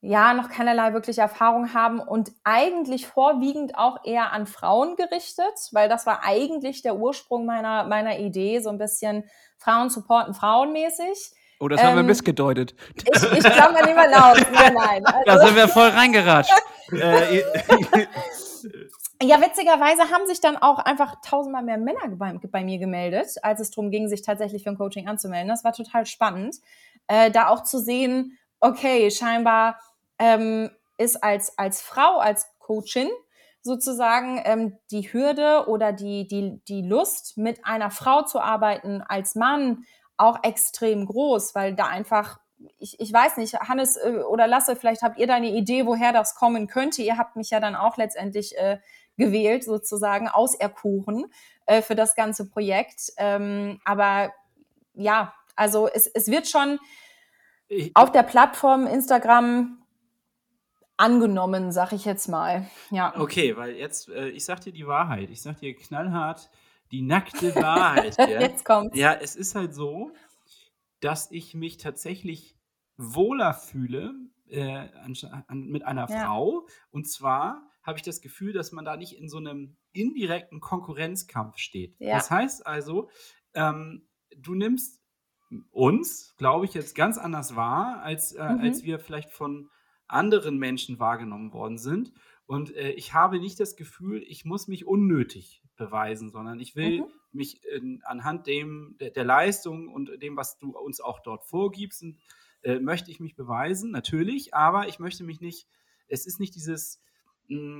ja 0.01 0.33
noch 0.33 0.49
keinerlei 0.49 0.93
wirkliche 0.93 1.21
Erfahrung 1.21 1.73
haben 1.73 1.99
und 1.99 2.31
eigentlich 2.43 3.07
vorwiegend 3.07 3.77
auch 3.77 4.03
eher 4.03 4.31
an 4.31 4.47
Frauen 4.47 4.95
gerichtet, 4.95 5.53
weil 5.71 5.89
das 5.89 6.05
war 6.05 6.23
eigentlich 6.23 6.81
der 6.81 6.95
Ursprung 6.95 7.45
meiner, 7.45 7.83
meiner 7.85 8.17
Idee, 8.19 8.59
so 8.59 8.69
ein 8.69 8.79
bisschen 8.79 9.23
Frauen 9.57 9.89
supporten 9.89 10.33
frauenmäßig. 10.33 11.33
Oh, 11.59 11.67
das 11.67 11.79
ähm, 11.79 11.87
haben 11.87 11.95
wir 11.95 11.99
ähm, 12.01 12.07
missgedeutet. 12.07 12.73
Ich, 12.95 13.05
ich 13.05 13.43
klammer 13.43 13.85
niemand 13.85 14.15
aus. 14.15 14.37
Nein, 14.51 14.73
nein. 14.73 15.03
Also, 15.05 15.23
da 15.25 15.45
sind 15.45 15.55
wir 15.55 15.67
voll 15.67 15.89
reingeratscht. 15.89 16.53
äh, 16.91 17.43
ja, 19.21 19.41
witzigerweise 19.41 20.09
haben 20.09 20.25
sich 20.25 20.41
dann 20.41 20.57
auch 20.57 20.79
einfach 20.79 21.21
tausendmal 21.21 21.63
mehr 21.63 21.77
Männer 21.77 22.07
bei, 22.09 22.33
bei, 22.33 22.63
mir 22.63 22.79
gemeldet, 22.79 23.35
als 23.43 23.59
es 23.59 23.71
darum 23.71 23.91
ging, 23.91 24.07
sich 24.07 24.21
tatsächlich 24.21 24.63
für 24.63 24.69
ein 24.69 24.77
Coaching 24.77 25.07
anzumelden. 25.07 25.49
Das 25.49 25.63
war 25.63 25.73
total 25.73 26.05
spannend, 26.05 26.57
äh, 27.07 27.31
da 27.31 27.47
auch 27.47 27.63
zu 27.63 27.79
sehen, 27.79 28.37
okay, 28.59 29.11
scheinbar 29.11 29.79
ähm, 30.19 30.69
ist 30.97 31.23
als, 31.23 31.57
als 31.57 31.81
Frau, 31.81 32.17
als 32.17 32.47
Coachin 32.59 33.09
sozusagen 33.61 34.41
ähm, 34.43 34.77
die 34.89 35.11
Hürde 35.13 35.65
oder 35.67 35.93
die, 35.93 36.27
die, 36.27 36.61
die 36.67 36.81
Lust, 36.81 37.37
mit 37.37 37.65
einer 37.65 37.91
Frau 37.91 38.23
zu 38.23 38.39
arbeiten 38.39 39.01
als 39.01 39.35
Mann 39.35 39.85
auch 40.17 40.43
extrem 40.43 41.05
groß, 41.05 41.53
weil 41.55 41.75
da 41.75 41.87
einfach 41.87 42.39
ich, 42.77 42.99
ich 42.99 43.11
weiß 43.11 43.37
nicht, 43.37 43.59
Hannes 43.59 43.97
äh, 43.97 44.19
oder 44.27 44.47
Lasse, 44.47 44.75
vielleicht 44.75 45.01
habt 45.01 45.17
ihr 45.17 45.27
da 45.27 45.35
eine 45.35 45.49
Idee, 45.49 45.85
woher 45.85 46.13
das 46.13 46.35
kommen 46.35 46.67
könnte. 46.67 47.01
Ihr 47.01 47.17
habt 47.17 47.35
mich 47.35 47.49
ja 47.49 47.59
dann 47.59 47.75
auch 47.75 47.97
letztendlich 47.97 48.57
äh, 48.57 48.79
gewählt, 49.21 49.63
sozusagen, 49.63 50.27
auserkoren 50.27 51.25
äh, 51.65 51.81
für 51.81 51.95
das 51.95 52.15
ganze 52.15 52.49
Projekt. 52.49 53.13
Ähm, 53.17 53.79
aber 53.85 54.33
ja, 54.93 55.33
also 55.55 55.87
es, 55.87 56.07
es 56.07 56.27
wird 56.27 56.47
schon 56.47 56.79
ich, 57.69 57.95
auf 57.95 58.11
der 58.11 58.23
Plattform 58.23 58.87
Instagram 58.87 59.81
angenommen, 60.97 61.71
sag 61.71 61.93
ich 61.93 62.05
jetzt 62.05 62.27
mal. 62.27 62.67
Ja. 62.91 63.13
Okay, 63.19 63.55
weil 63.57 63.75
jetzt, 63.75 64.09
äh, 64.09 64.29
ich 64.29 64.45
sag 64.45 64.61
dir 64.61 64.71
die 64.73 64.85
Wahrheit. 64.85 65.29
Ich 65.29 65.41
sag 65.41 65.59
dir 65.59 65.75
knallhart 65.75 66.49
die 66.91 67.01
nackte 67.01 67.55
Wahrheit. 67.55 68.17
ja. 68.17 68.27
Jetzt 68.41 68.65
kommt. 68.65 68.95
Ja, 68.95 69.13
es 69.13 69.35
ist 69.35 69.55
halt 69.55 69.73
so, 69.73 70.11
dass 70.99 71.31
ich 71.31 71.53
mich 71.53 71.77
tatsächlich 71.77 72.57
wohler 72.97 73.53
fühle 73.53 74.13
äh, 74.49 74.89
an, 75.03 75.15
an, 75.47 75.67
mit 75.67 75.83
einer 75.83 76.09
ja. 76.09 76.25
Frau. 76.25 76.67
Und 76.91 77.09
zwar 77.09 77.70
habe 77.83 77.97
ich 77.97 78.03
das 78.03 78.21
Gefühl, 78.21 78.53
dass 78.53 78.71
man 78.71 78.85
da 78.85 78.95
nicht 78.97 79.17
in 79.17 79.27
so 79.27 79.37
einem 79.37 79.77
indirekten 79.91 80.59
Konkurrenzkampf 80.59 81.57
steht. 81.57 81.95
Ja. 81.99 82.15
Das 82.15 82.29
heißt 82.29 82.65
also, 82.65 83.09
ähm, 83.53 84.07
du 84.37 84.55
nimmst 84.55 85.01
uns, 85.71 86.35
glaube 86.37 86.65
ich, 86.65 86.73
jetzt 86.73 86.95
ganz 86.95 87.17
anders 87.17 87.55
wahr, 87.55 88.01
als, 88.03 88.33
äh, 88.33 88.43
mhm. 88.43 88.59
als 88.61 88.83
wir 88.83 88.99
vielleicht 88.99 89.31
von 89.31 89.69
anderen 90.07 90.57
Menschen 90.57 90.99
wahrgenommen 90.99 91.53
worden 91.53 91.77
sind. 91.77 92.11
Und 92.45 92.75
äh, 92.75 92.91
ich 92.91 93.13
habe 93.13 93.39
nicht 93.39 93.59
das 93.59 93.75
Gefühl, 93.75 94.23
ich 94.27 94.45
muss 94.45 94.67
mich 94.67 94.85
unnötig 94.85 95.63
beweisen, 95.77 96.29
sondern 96.29 96.59
ich 96.59 96.75
will 96.75 97.01
mhm. 97.01 97.07
mich 97.31 97.63
in, 97.65 98.01
anhand 98.03 98.47
dem, 98.47 98.95
der, 98.99 99.11
der, 99.11 99.23
Leistung 99.23 99.87
und 99.87 100.21
dem, 100.21 100.35
was 100.35 100.57
du 100.57 100.77
uns 100.77 100.99
auch 100.99 101.21
dort 101.21 101.45
vorgibst, 101.45 102.03
und, 102.03 102.19
äh, 102.63 102.79
möchte 102.79 103.09
ich 103.09 103.19
mich 103.19 103.35
beweisen, 103.35 103.91
natürlich, 103.91 104.53
aber 104.53 104.87
ich 104.87 104.99
möchte 104.99 105.23
mich 105.23 105.41
nicht, 105.41 105.67
es 106.07 106.25
ist 106.25 106.39
nicht 106.39 106.55
dieses, 106.55 107.01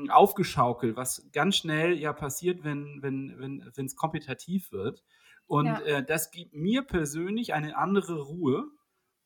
aufgeschaukelt, 0.09 0.95
was 0.95 1.30
ganz 1.32 1.57
schnell 1.57 1.97
ja 1.97 2.13
passiert, 2.13 2.63
wenn 2.63 3.01
wenn 3.01 3.39
wenn 3.39 3.72
wenn 3.74 3.86
es 3.86 3.95
kompetitiv 3.95 4.72
wird. 4.72 5.03
Und 5.47 5.65
ja. 5.65 5.82
äh, 5.82 6.05
das 6.05 6.32
gibt 6.32 6.53
mir 6.53 6.82
persönlich 6.84 7.53
eine 7.53 7.78
andere 7.78 8.22
Ruhe. 8.22 8.65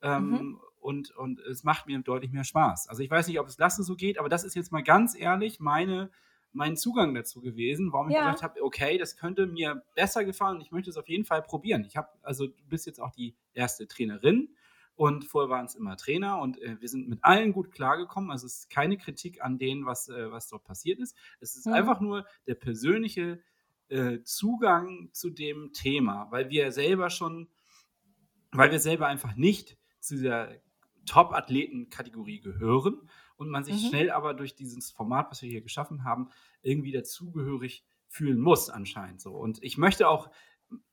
Ähm, 0.01 0.29
mhm. 0.29 0.59
Und, 0.79 1.09
und 1.15 1.39
es 1.39 1.63
macht 1.63 1.87
mir 1.87 1.97
deutlich 1.99 2.31
mehr 2.31 2.43
Spaß. 2.43 2.89
Also 2.89 3.01
ich 3.01 3.09
weiß 3.09 3.27
nicht, 3.27 3.39
ob 3.39 3.47
es 3.47 3.57
Lasse 3.57 3.81
so 3.81 3.95
geht, 3.95 4.19
aber 4.19 4.29
das 4.29 4.43
ist 4.43 4.55
jetzt 4.55 4.71
mal 4.71 4.83
ganz 4.83 5.15
ehrlich 5.15 5.59
meine, 5.59 6.11
mein 6.51 6.77
Zugang 6.77 7.15
dazu 7.15 7.41
gewesen, 7.41 7.91
warum 7.91 8.09
ich 8.09 8.15
ja. 8.15 8.25
gedacht 8.25 8.43
habe, 8.43 8.63
okay, 8.63 8.99
das 8.99 9.17
könnte 9.17 9.47
mir 9.47 9.83
besser 9.95 10.23
gefallen 10.25 10.57
und 10.57 10.61
ich 10.61 10.71
möchte 10.71 10.91
es 10.91 10.97
auf 10.97 11.07
jeden 11.07 11.25
Fall 11.25 11.41
probieren. 11.41 11.83
Ich 11.85 11.97
habe, 11.97 12.09
also 12.21 12.45
du 12.45 12.63
bist 12.69 12.85
jetzt 12.85 12.99
auch 13.01 13.11
die 13.11 13.35
erste 13.53 13.87
Trainerin 13.87 14.49
und 14.95 15.25
vorher 15.25 15.49
waren 15.49 15.65
es 15.65 15.75
immer 15.75 15.97
Trainer 15.97 16.39
und 16.39 16.61
äh, 16.61 16.79
wir 16.79 16.87
sind 16.87 17.09
mit 17.09 17.19
allen 17.23 17.51
gut 17.51 17.71
klargekommen. 17.71 18.31
Also 18.31 18.45
es 18.45 18.59
ist 18.59 18.69
keine 18.69 18.97
Kritik 18.97 19.43
an 19.43 19.57
denen, 19.57 19.85
was, 19.85 20.07
äh, 20.07 20.31
was 20.31 20.47
dort 20.47 20.63
passiert 20.63 20.99
ist. 20.99 21.17
Es 21.39 21.55
ist 21.55 21.67
mhm. 21.67 21.73
einfach 21.73 21.99
nur 21.99 22.25
der 22.47 22.55
persönliche 22.55 23.41
äh, 23.89 24.21
Zugang 24.23 25.09
zu 25.11 25.29
dem 25.29 25.73
Thema, 25.73 26.27
weil 26.31 26.49
wir 26.49 26.71
selber 26.71 27.09
schon, 27.09 27.49
weil 28.51 28.71
wir 28.71 28.79
selber 28.79 29.07
einfach 29.07 29.35
nicht 29.35 29.77
zu 29.99 30.15
dieser 30.15 30.49
Top-Athleten-Kategorie 31.05 32.39
gehören 32.39 33.09
und 33.35 33.49
man 33.49 33.63
sich 33.63 33.75
mhm. 33.83 33.89
schnell 33.89 34.11
aber 34.11 34.33
durch 34.33 34.55
dieses 34.55 34.91
Format, 34.91 35.29
was 35.29 35.41
wir 35.41 35.49
hier 35.49 35.61
geschaffen 35.61 36.03
haben, 36.03 36.29
irgendwie 36.61 36.91
dazugehörig 36.91 37.85
fühlen 38.07 38.39
muss 38.39 38.69
anscheinend 38.69 39.19
so. 39.19 39.33
Und 39.33 39.61
ich 39.61 39.77
möchte 39.77 40.07
auch 40.07 40.31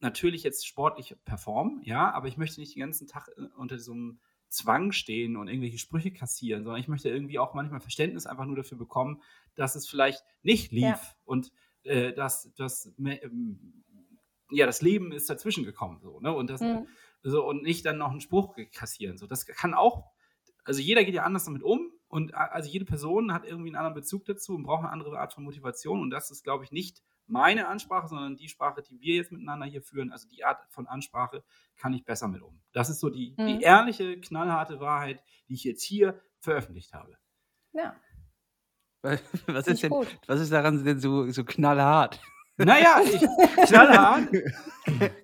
natürlich 0.01 0.43
jetzt 0.43 0.67
sportlich 0.67 1.17
performen, 1.25 1.81
ja, 1.85 2.11
aber 2.13 2.29
ich 2.29 2.37
möchte 2.37 2.61
nicht 2.61 2.75
den 2.75 2.81
ganzen 2.81 3.07
Tag 3.09 3.29
äh, 3.37 3.43
unter 3.57 3.79
so 3.79 3.93
einem 3.93 4.21
Zwang 4.49 4.93
stehen 4.93 5.37
und 5.37 5.49
irgendwelche 5.49 5.79
Sprüche 5.79 6.13
kassieren, 6.13 6.65
sondern 6.65 6.81
ich 6.81 6.89
möchte 6.89 7.09
irgendwie 7.09 7.39
auch 7.39 7.55
manchmal 7.55 7.81
Verständnis 7.81 8.27
einfach 8.27 8.45
nur 8.45 8.57
dafür 8.57 8.77
bekommen, 8.77 9.23
dass 9.55 9.77
es 9.77 9.89
vielleicht 9.89 10.23
nicht 10.43 10.73
lief 10.73 10.83
ja. 10.83 11.01
und 11.25 11.53
äh, 11.85 12.13
dass 12.13 12.53
das 12.57 12.93
ähm, 12.99 13.85
ja 14.51 14.67
das 14.67 14.83
Leben 14.83 15.13
ist 15.13 15.31
dazwischen 15.31 15.65
gekommen 15.65 16.01
so 16.01 16.21
ne 16.21 16.35
und 16.35 16.51
das 16.51 16.61
mhm. 16.61 16.87
so 17.23 17.49
und 17.49 17.63
nicht 17.63 17.87
dann 17.87 17.97
noch 17.97 18.11
einen 18.11 18.21
Spruch 18.21 18.55
kassieren 18.73 19.17
so 19.17 19.27
das 19.27 19.47
kann 19.47 19.73
auch 19.73 20.05
also 20.65 20.81
jeder 20.81 21.05
geht 21.05 21.15
ja 21.15 21.25
anders 21.25 21.47
damit 21.47 21.63
um 21.63 21.91
und 22.13 22.35
also 22.35 22.69
jede 22.69 22.85
Person 22.85 23.33
hat 23.33 23.47
irgendwie 23.47 23.71
einen 23.71 23.77
anderen 23.77 23.95
Bezug 23.95 24.27
dazu 24.27 24.55
und 24.55 24.65
braucht 24.65 24.81
eine 24.81 24.91
andere 24.91 25.19
Art 25.19 25.33
von 25.33 25.45
Motivation 25.45 26.03
und 26.03 26.11
das 26.11 26.31
ist, 26.31 26.45
glaube 26.45 26.63
ich, 26.63 26.71
nicht 26.71 27.03
meine 27.33 27.67
Ansprache, 27.69 28.09
sondern 28.09 28.37
die 28.37 28.49
Sprache, 28.49 28.83
die 28.83 29.01
wir 29.01 29.17
jetzt 29.17 29.33
miteinander 29.33 29.67
hier 29.67 29.83
führen, 29.83 30.13
also 30.13 30.29
die 30.29 30.45
Art 30.45 30.61
von 30.71 30.87
Ansprache, 30.87 31.43
kann 31.77 31.93
ich 31.95 32.05
besser 32.05 32.29
mit 32.29 32.43
um. 32.43 32.61
Das 32.73 32.91
ist 32.91 33.01
so 33.01 33.09
die, 33.11 33.35
Mhm. 33.37 33.47
die 33.47 33.61
ehrliche, 33.63 34.21
knallharte 34.21 34.79
Wahrheit, 34.81 35.23
die 35.49 35.55
ich 35.55 35.65
jetzt 35.65 35.83
hier 35.83 36.21
veröffentlicht 36.41 36.93
habe. 36.93 37.17
Ja, 37.73 37.97
Was 39.47 39.67
ist 39.67 39.83
denn, 39.83 39.91
gut. 39.91 40.07
was 40.29 40.41
ist 40.41 40.53
daran 40.53 40.85
denn 40.85 41.01
so, 41.01 41.29
so 41.31 41.43
knallhart? 41.45 42.21
Naja, 42.59 43.01
ich, 43.03 43.21
knallhart, 43.67 44.29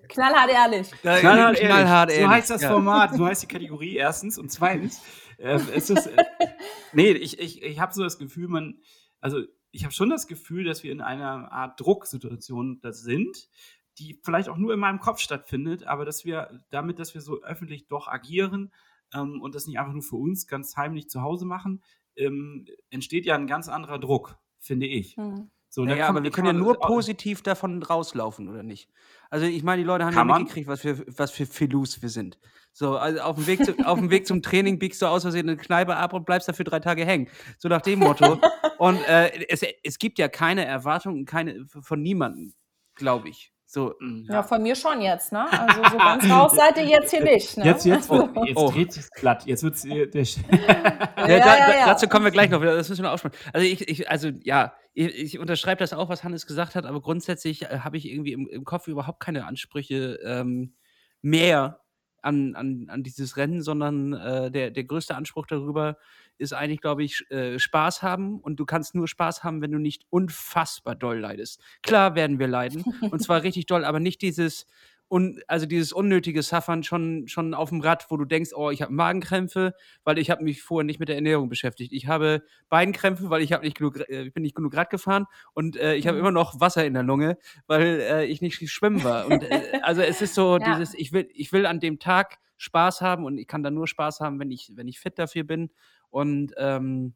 Knallhart 0.09 0.49
ehrlich. 0.51 0.91
knallhart, 0.91 1.57
ehrlich. 1.57 1.59
knallhart 1.61 2.09
So 2.11 2.15
ehrlich, 2.17 2.29
heißt 2.29 2.49
das 2.49 2.61
ja. 2.63 2.71
Format, 2.71 3.13
so 3.13 3.25
heißt 3.25 3.43
die 3.43 3.47
Kategorie 3.47 3.95
erstens 3.95 4.37
und 4.37 4.51
zweitens. 4.51 5.01
Äh, 5.37 5.59
es 5.75 5.89
ist, 5.89 6.07
äh, 6.07 6.25
nee, 6.93 7.11
ich, 7.11 7.39
ich, 7.39 7.61
ich 7.61 7.79
habe 7.79 7.93
so 7.93 8.03
das 8.03 8.17
Gefühl, 8.17 8.47
man, 8.47 8.79
also 9.21 9.41
ich 9.71 9.83
habe 9.83 9.93
schon 9.93 10.09
das 10.09 10.27
Gefühl, 10.27 10.63
dass 10.63 10.83
wir 10.83 10.91
in 10.91 11.01
einer 11.01 11.51
Art 11.51 11.79
Drucksituation 11.79 12.79
da 12.81 12.91
sind, 12.91 13.49
die 13.97 14.19
vielleicht 14.23 14.49
auch 14.49 14.57
nur 14.57 14.73
in 14.73 14.79
meinem 14.79 14.99
Kopf 14.99 15.19
stattfindet, 15.19 15.83
aber 15.83 16.05
dass 16.05 16.25
wir 16.25 16.61
damit, 16.69 16.99
dass 16.99 17.13
wir 17.13 17.21
so 17.21 17.41
öffentlich 17.41 17.87
doch 17.87 18.07
agieren 18.07 18.71
ähm, 19.13 19.41
und 19.41 19.55
das 19.55 19.67
nicht 19.67 19.79
einfach 19.79 19.93
nur 19.93 20.01
für 20.01 20.15
uns 20.15 20.47
ganz 20.47 20.77
heimlich 20.77 21.09
zu 21.09 21.21
Hause 21.21 21.45
machen, 21.45 21.83
ähm, 22.15 22.65
entsteht 22.89 23.25
ja 23.25 23.35
ein 23.35 23.47
ganz 23.47 23.67
anderer 23.67 23.99
Druck, 23.99 24.37
finde 24.59 24.87
ich. 24.87 25.17
Hm. 25.17 25.49
So, 25.71 25.85
Naja, 25.85 26.07
aber 26.07 26.23
wir 26.23 26.31
können 26.31 26.47
ja 26.47 26.53
nur 26.53 26.79
positiv 26.79 27.43
davon 27.43 27.83
rauslaufen, 27.83 28.47
oder 28.49 28.63
nicht? 28.63 28.89
Also 29.29 29.45
ich 29.45 29.61
meine, 29.61 29.83
die 29.83 29.87
Leute 29.87 30.05
haben 30.05 30.15
ja 30.15 30.39
mitgekriegt, 30.39 30.67
was 30.67 30.81
für, 30.81 31.05
was 31.15 31.29
für 31.29 31.45
Filus 31.45 32.01
wir 32.01 32.09
sind. 32.09 32.39
So, 32.71 32.97
also 32.97 33.19
auf 33.21 33.35
dem, 33.35 33.47
Weg 33.47 33.65
zu, 33.65 33.75
auf 33.85 33.99
dem 33.99 34.09
Weg 34.09 34.25
zum 34.27 34.41
Training 34.41 34.79
biegst 34.79 35.01
du 35.01 35.07
aus 35.07 35.23
Versehen 35.23 35.49
eine 35.49 35.57
Kneipe 35.57 35.95
ab 35.95 36.13
und 36.13 36.25
bleibst 36.25 36.47
dafür 36.47 36.65
drei 36.65 36.79
Tage 36.79 37.05
hängen. 37.05 37.27
So 37.57 37.67
nach 37.67 37.81
dem 37.81 37.99
Motto. 37.99 38.39
und 38.77 38.97
äh, 39.07 39.45
es, 39.49 39.63
es 39.83 39.99
gibt 39.99 40.17
ja 40.19 40.27
keine 40.29 40.65
Erwartungen, 40.65 41.25
keine 41.25 41.65
von 41.67 42.01
niemandem, 42.01 42.53
glaube 42.95 43.29
ich. 43.29 43.51
So, 43.65 43.93
Mm, 43.99 44.25
Ja, 44.27 44.41
von 44.41 44.63
mir 44.63 44.75
schon 44.75 44.99
jetzt, 45.01 45.31
ne? 45.31 45.45
Also 45.51 45.83
so 45.91 45.97
ganz 45.97 46.27
raus 46.27 46.53
seid 46.55 46.75
ihr 46.77 46.85
jetzt 46.85 47.11
hier 47.11 47.23
nicht, 47.23 47.55
ne? 47.57 47.65
Jetzt, 47.65 47.85
jetzt, 47.85 48.09
Also, 48.09 48.27
jetzt 48.43 48.57
Oh. 48.57 48.71
dreht 48.71 48.93
sich's 48.93 49.11
glatt. 49.11 49.45
Jetzt 49.45 49.61
wird's 49.61 49.85
äh, 49.85 50.07
der, 50.07 50.23
Ja, 50.57 51.27
Ja, 51.27 51.27
da, 51.27 51.27
ja, 51.27 51.37
da, 51.67 51.77
ja. 51.77 51.85
Dazu 51.85 52.07
kommen 52.07 52.25
wir 52.25 52.31
gleich 52.31 52.49
noch 52.49 52.61
wieder. 52.61 52.75
Das 52.75 52.89
müssen 52.89 53.03
wir 53.03 53.11
aussprechen. 53.11 53.35
Also 53.53 53.67
ich, 53.67 53.87
ich 53.87 54.09
also 54.09 54.29
ja, 54.41 54.73
ich, 54.95 55.13
ich 55.15 55.37
unterschreibe 55.39 55.79
das 55.79 55.93
auch, 55.93 56.09
was 56.09 56.23
Hannes 56.23 56.47
gesagt 56.47 56.73
hat, 56.73 56.85
aber 56.87 56.99
grundsätzlich 56.99 57.63
äh, 57.63 57.79
habe 57.81 57.97
ich 57.97 58.07
irgendwie 58.09 58.31
im, 58.33 58.47
im 58.47 58.63
Kopf 58.63 58.87
überhaupt 58.87 59.19
keine 59.19 59.45
Ansprüche 59.45 60.17
ähm, 60.23 60.73
mehr 61.21 61.79
an, 62.21 62.55
an, 62.55 62.87
an 62.89 63.03
dieses 63.03 63.37
Rennen, 63.37 63.61
sondern 63.61 64.13
äh, 64.13 64.51
der, 64.51 64.71
der 64.71 64.83
größte 64.83 65.15
Anspruch 65.15 65.45
darüber 65.47 65.97
ist 66.37 66.53
eigentlich, 66.53 66.81
glaube 66.81 67.03
ich, 67.03 67.29
äh, 67.31 67.59
Spaß 67.59 68.01
haben. 68.01 68.39
Und 68.39 68.59
du 68.59 68.65
kannst 68.65 68.95
nur 68.95 69.07
Spaß 69.07 69.43
haben, 69.43 69.61
wenn 69.61 69.71
du 69.71 69.79
nicht 69.79 70.05
unfassbar 70.09 70.95
doll 70.95 71.19
leidest. 71.19 71.61
Klar 71.83 72.15
werden 72.15 72.39
wir 72.39 72.47
leiden. 72.47 72.83
und 73.11 73.21
zwar 73.21 73.43
richtig 73.43 73.65
doll, 73.65 73.85
aber 73.85 73.99
nicht 73.99 74.21
dieses, 74.21 74.65
un, 75.09 75.41
also 75.47 75.65
dieses 75.65 75.91
unnötige 75.91 76.41
Suffern 76.43 76.83
schon, 76.83 77.27
schon 77.27 77.53
auf 77.53 77.69
dem 77.69 77.81
Rad, 77.81 78.05
wo 78.09 78.17
du 78.17 78.25
denkst, 78.25 78.51
oh, 78.55 78.69
ich 78.69 78.81
habe 78.81 78.93
Magenkrämpfe, 78.93 79.73
weil 80.03 80.17
ich 80.19 80.29
habe 80.29 80.43
mich 80.43 80.61
vorher 80.61 80.85
nicht 80.85 80.99
mit 80.99 81.09
der 81.09 81.15
Ernährung 81.15 81.49
beschäftigt. 81.49 81.91
Ich 81.93 82.07
habe 82.07 82.43
Beinkrämpfe, 82.69 83.29
weil 83.29 83.41
ich 83.41 83.51
habe 83.53 83.65
nicht 83.65 83.77
genug, 83.77 83.97
äh, 84.09 84.29
bin 84.29 84.43
nicht 84.43 84.55
genug 84.55 84.75
Rad 84.75 84.89
gefahren 84.89 85.25
und 85.53 85.75
äh, 85.77 85.95
ich 85.95 86.07
habe 86.07 86.17
Mhm. 86.17 86.19
immer 86.19 86.31
noch 86.31 86.59
Wasser 86.59 86.85
in 86.85 86.93
der 86.93 87.03
Lunge, 87.03 87.37
weil 87.67 87.99
äh, 88.01 88.25
ich 88.25 88.41
nicht 88.41 88.69
schwimmen 88.71 89.03
war. 89.03 89.25
Und 89.25 89.43
äh, 89.43 89.49
also 89.81 90.01
es 90.01 90.21
ist 90.21 90.35
so 90.35 90.59
Ja. 90.59 90.65
dieses, 90.65 90.93
ich 90.93 91.11
will, 91.11 91.27
ich 91.33 91.51
will 91.51 91.65
an 91.65 91.79
dem 91.79 91.99
Tag 91.99 92.39
Spaß 92.57 93.01
haben 93.01 93.25
und 93.25 93.37
ich 93.37 93.47
kann 93.47 93.63
dann 93.63 93.73
nur 93.73 93.87
Spaß 93.87 94.19
haben, 94.19 94.39
wenn 94.39 94.51
ich, 94.51 94.71
wenn 94.75 94.87
ich 94.87 94.99
fit 94.99 95.17
dafür 95.17 95.43
bin. 95.43 95.71
Und 96.09 96.53
ähm, 96.57 97.15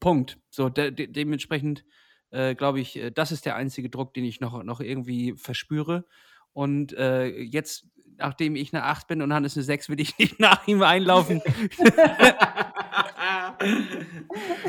Punkt. 0.00 0.38
So 0.50 0.68
de 0.68 0.90
de 0.90 1.06
dementsprechend 1.06 1.84
äh, 2.30 2.54
glaube 2.54 2.80
ich, 2.80 2.96
äh, 2.96 3.10
das 3.10 3.32
ist 3.32 3.46
der 3.46 3.56
einzige 3.56 3.90
Druck, 3.90 4.14
den 4.14 4.24
ich 4.24 4.40
noch, 4.40 4.62
noch 4.62 4.80
irgendwie 4.80 5.34
verspüre. 5.36 6.06
Und 6.54 6.94
äh, 6.94 7.26
jetzt, 7.26 7.84
nachdem 8.16 8.56
ich 8.56 8.72
eine 8.72 8.84
8 8.84 9.06
bin 9.06 9.20
und 9.20 9.34
Hannes 9.34 9.56
eine 9.56 9.64
6, 9.64 9.90
will 9.90 10.00
ich 10.00 10.16
nicht 10.18 10.40
nach 10.40 10.66
ihm 10.66 10.82
einlaufen. 10.82 11.42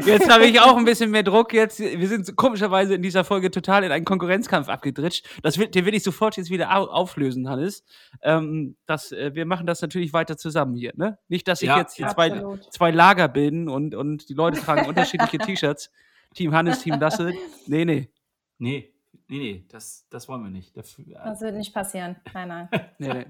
Jetzt 0.06 0.30
habe 0.30 0.46
ich 0.46 0.60
auch 0.60 0.78
ein 0.78 0.86
bisschen 0.86 1.12
mehr 1.12 1.24
Druck. 1.24 1.54
Jetzt, 1.54 1.80
wir 1.80 2.08
sind 2.08 2.36
komischerweise 2.36 2.96
in 2.96 3.02
dieser 3.02 3.24
Folge 3.24 3.52
total 3.52 3.84
in 3.84 3.92
einen 3.92 4.06
Konkurrenzkampf 4.06 4.70
abgedritscht. 4.70 5.26
Das 5.42 5.58
will, 5.58 5.68
den 5.68 5.86
will 5.86 5.96
ich 5.96 6.04
sofort 6.04 6.38
jetzt 6.38 6.50
wieder 6.50 6.76
au 6.76 6.86
auflösen, 6.86 7.50
Hannes. 7.50 7.84
Ähm, 8.22 8.76
das, 8.86 9.12
äh, 9.12 9.34
wir 9.34 9.46
machen 9.46 9.66
das 9.68 9.82
natürlich 9.82 10.14
weiter 10.14 10.38
zusammen 10.38 10.76
hier. 10.76 10.94
Ne? 10.96 11.18
Nicht, 11.28 11.48
dass 11.48 11.60
sich 11.60 11.70
Ja, 11.70 11.80
jetzt 11.80 11.96
hier 11.96 12.08
zwei, 12.08 12.44
zwei 12.72 12.92
Lager 12.92 13.28
bilden 13.28 13.70
und, 13.70 13.96
und 13.96 14.30
die 14.30 14.34
Leute 14.34 14.60
tragen 14.60 14.86
unterschiedliche 14.90 15.38
T-Shirts. 15.38 15.92
Team 16.34 16.54
Hannes, 16.54 16.82
Team 16.82 17.00
Lasse. 17.00 17.34
Nee, 17.68 17.86
nee. 17.86 18.10
Nee, 18.58 18.94
nee, 19.28 19.38
nee, 19.38 19.66
das, 19.70 20.08
das 20.10 20.28
wollen 20.28 20.44
wir 20.44 20.50
nicht. 20.50 20.76
Dafür, 20.76 21.06
Das 21.24 21.42
wird 21.42 21.56
nicht 21.56 21.74
passieren. 21.74 22.16
Nein, 22.34 22.48
nein. 22.48 22.70
nee, 23.00 23.14
nee. 23.14 23.26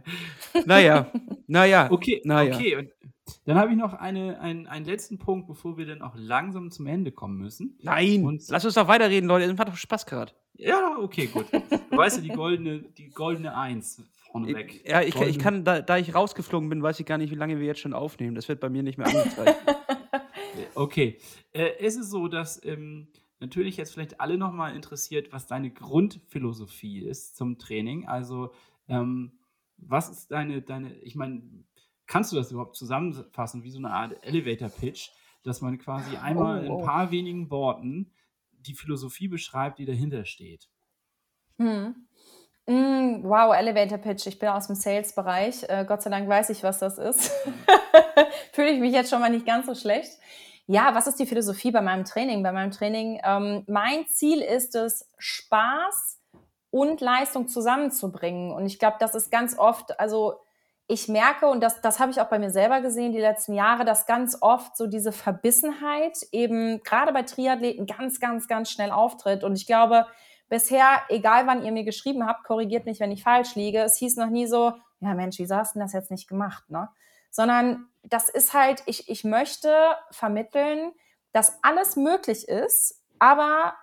Naja, 0.65 1.11
naja. 1.47 1.91
okay, 1.91 2.21
naja. 2.23 2.55
okay. 2.55 2.75
Und 2.77 2.89
dann 3.45 3.57
habe 3.57 3.71
ich 3.71 3.77
noch 3.77 3.93
eine, 3.93 4.39
einen, 4.39 4.67
einen 4.67 4.85
letzten 4.85 5.17
Punkt, 5.17 5.47
bevor 5.47 5.77
wir 5.77 5.85
dann 5.85 6.01
auch 6.01 6.13
langsam 6.15 6.71
zum 6.71 6.87
Ende 6.87 7.11
kommen 7.11 7.37
müssen. 7.37 7.77
Nein, 7.81 8.25
Und- 8.25 8.47
lass 8.49 8.65
uns 8.65 8.75
doch 8.75 8.87
weiterreden, 8.87 9.27
Leute. 9.27 9.47
Das 9.47 9.57
macht 9.57 9.69
doch 9.69 9.77
Spaß 9.77 10.05
gerade. 10.05 10.31
Ja, 10.57 10.97
okay, 10.99 11.27
gut. 11.27 11.47
Du 11.51 11.97
weißt 11.97 12.17
ja, 12.17 12.23
die 12.23 12.29
goldene, 12.29 12.79
die 12.79 13.09
goldene 13.09 13.57
Eins 13.57 14.01
vorneweg. 14.31 14.87
Ja, 14.87 15.01
ich, 15.01 15.15
ich 15.19 15.39
kann, 15.39 15.63
da, 15.63 15.81
da 15.81 15.97
ich 15.97 16.13
rausgeflogen 16.13 16.69
bin, 16.69 16.81
weiß 16.81 16.99
ich 16.99 17.05
gar 17.05 17.17
nicht, 17.17 17.31
wie 17.31 17.35
lange 17.35 17.59
wir 17.59 17.65
jetzt 17.65 17.79
schon 17.81 17.93
aufnehmen. 17.93 18.35
Das 18.35 18.47
wird 18.47 18.59
bei 18.59 18.69
mir 18.69 18.83
nicht 18.83 18.97
mehr 18.97 19.07
angezeigt. 19.07 19.57
Okay. 20.73 21.17
Äh, 21.51 21.71
es 21.79 21.95
ist 21.97 22.09
so, 22.09 22.27
dass 22.27 22.63
ähm, 22.63 23.07
natürlich 23.45 23.77
jetzt 23.77 23.93
vielleicht 23.93 24.19
alle 24.19 24.37
nochmal 24.37 24.75
interessiert, 24.75 25.31
was 25.31 25.47
deine 25.47 25.71
Grundphilosophie 25.71 26.99
ist 26.99 27.37
zum 27.37 27.57
Training. 27.59 28.07
Also, 28.07 28.51
ähm, 28.87 29.39
was 29.77 30.09
ist 30.09 30.31
deine, 30.31 30.61
deine, 30.61 30.93
ich 30.99 31.15
meine, 31.15 31.43
kannst 32.07 32.31
du 32.31 32.35
das 32.35 32.51
überhaupt 32.51 32.75
zusammenfassen, 32.75 33.63
wie 33.63 33.69
so 33.69 33.77
eine 33.77 33.91
Art 33.91 34.23
Elevator-Pitch, 34.23 35.09
dass 35.43 35.61
man 35.61 35.77
quasi 35.77 36.17
einmal 36.17 36.65
in 36.65 36.71
oh. 36.71 36.79
ein 36.79 36.85
paar 36.85 37.11
wenigen 37.11 37.49
Worten 37.51 38.11
die 38.51 38.73
Philosophie 38.73 39.27
beschreibt, 39.27 39.79
die 39.79 39.85
dahinter 39.85 40.25
steht? 40.25 40.67
Hm. 41.57 42.07
Mm, 42.67 43.23
wow, 43.23 43.55
Elevator 43.55 43.99
Pitch. 43.99 44.25
Ich 44.25 44.39
bin 44.39 44.49
aus 44.49 44.67
dem 44.67 44.75
Sales-Bereich. 44.75 45.69
Äh, 45.69 45.85
Gott 45.87 46.01
sei 46.01 46.09
Dank 46.09 46.27
weiß 46.27 46.49
ich, 46.49 46.63
was 46.63 46.79
das 46.79 46.97
ist. 46.97 47.31
Fühle 48.53 48.71
ich 48.71 48.79
mich 48.79 48.91
jetzt 48.91 49.11
schon 49.11 49.21
mal 49.21 49.29
nicht 49.29 49.45
ganz 49.45 49.67
so 49.67 49.75
schlecht. 49.75 50.17
Ja, 50.67 50.95
was 50.95 51.05
ist 51.07 51.19
die 51.19 51.27
Philosophie 51.27 51.71
bei 51.71 51.81
meinem 51.81 52.05
Training? 52.05 52.41
Bei 52.41 52.51
meinem 52.51 52.71
Training, 52.71 53.21
ähm, 53.23 53.63
mein 53.67 54.07
Ziel 54.07 54.41
ist 54.41 54.75
es, 54.75 55.09
Spaß 55.17 56.19
und 56.71 57.01
Leistung 57.01 57.47
zusammenzubringen. 57.47 58.51
Und 58.51 58.65
ich 58.65 58.79
glaube, 58.79 58.97
das 58.99 59.13
ist 59.13 59.31
ganz 59.31 59.57
oft, 59.57 59.99
also 59.99 60.41
ich 60.87 61.07
merke, 61.07 61.47
und 61.47 61.61
das, 61.61 61.81
das 61.81 61.99
habe 61.99 62.11
ich 62.11 62.19
auch 62.19 62.29
bei 62.29 62.39
mir 62.39 62.49
selber 62.49 62.81
gesehen 62.81 63.11
die 63.11 63.19
letzten 63.19 63.53
Jahre, 63.53 63.85
dass 63.85 64.05
ganz 64.05 64.37
oft 64.41 64.75
so 64.75 64.87
diese 64.87 65.11
Verbissenheit 65.11 66.17
eben 66.31 66.81
gerade 66.83 67.13
bei 67.13 67.23
Triathleten 67.23 67.85
ganz, 67.85 68.19
ganz, 68.19 68.47
ganz 68.47 68.69
schnell 68.69 68.91
auftritt. 68.91 69.43
Und 69.43 69.55
ich 69.55 69.65
glaube, 69.65 70.05
bisher, 70.49 71.01
egal 71.09 71.47
wann 71.47 71.63
ihr 71.63 71.71
mir 71.71 71.83
geschrieben 71.83 72.27
habt, 72.27 72.43
korrigiert 72.43 72.85
mich, 72.85 72.99
wenn 72.99 73.11
ich 73.11 73.23
falsch 73.23 73.55
liege, 73.55 73.81
es 73.81 73.97
hieß 73.97 74.17
noch 74.17 74.29
nie 74.29 74.45
so, 74.47 74.73
ja 74.99 75.13
Mensch, 75.13 75.39
wieso 75.39 75.55
hast 75.55 75.75
du 75.75 75.79
das 75.79 75.93
jetzt 75.93 76.11
nicht 76.11 76.27
gemacht, 76.27 76.69
ne? 76.69 76.89
Sondern 77.31 77.87
das 78.09 78.29
ist 78.29 78.53
halt, 78.53 78.83
ich, 78.85 79.09
ich 79.09 79.23
möchte 79.23 79.95
vermitteln, 80.11 80.93
dass 81.33 81.59
alles 81.63 81.95
möglich 81.95 82.47
ist, 82.47 83.03
aber 83.19 83.75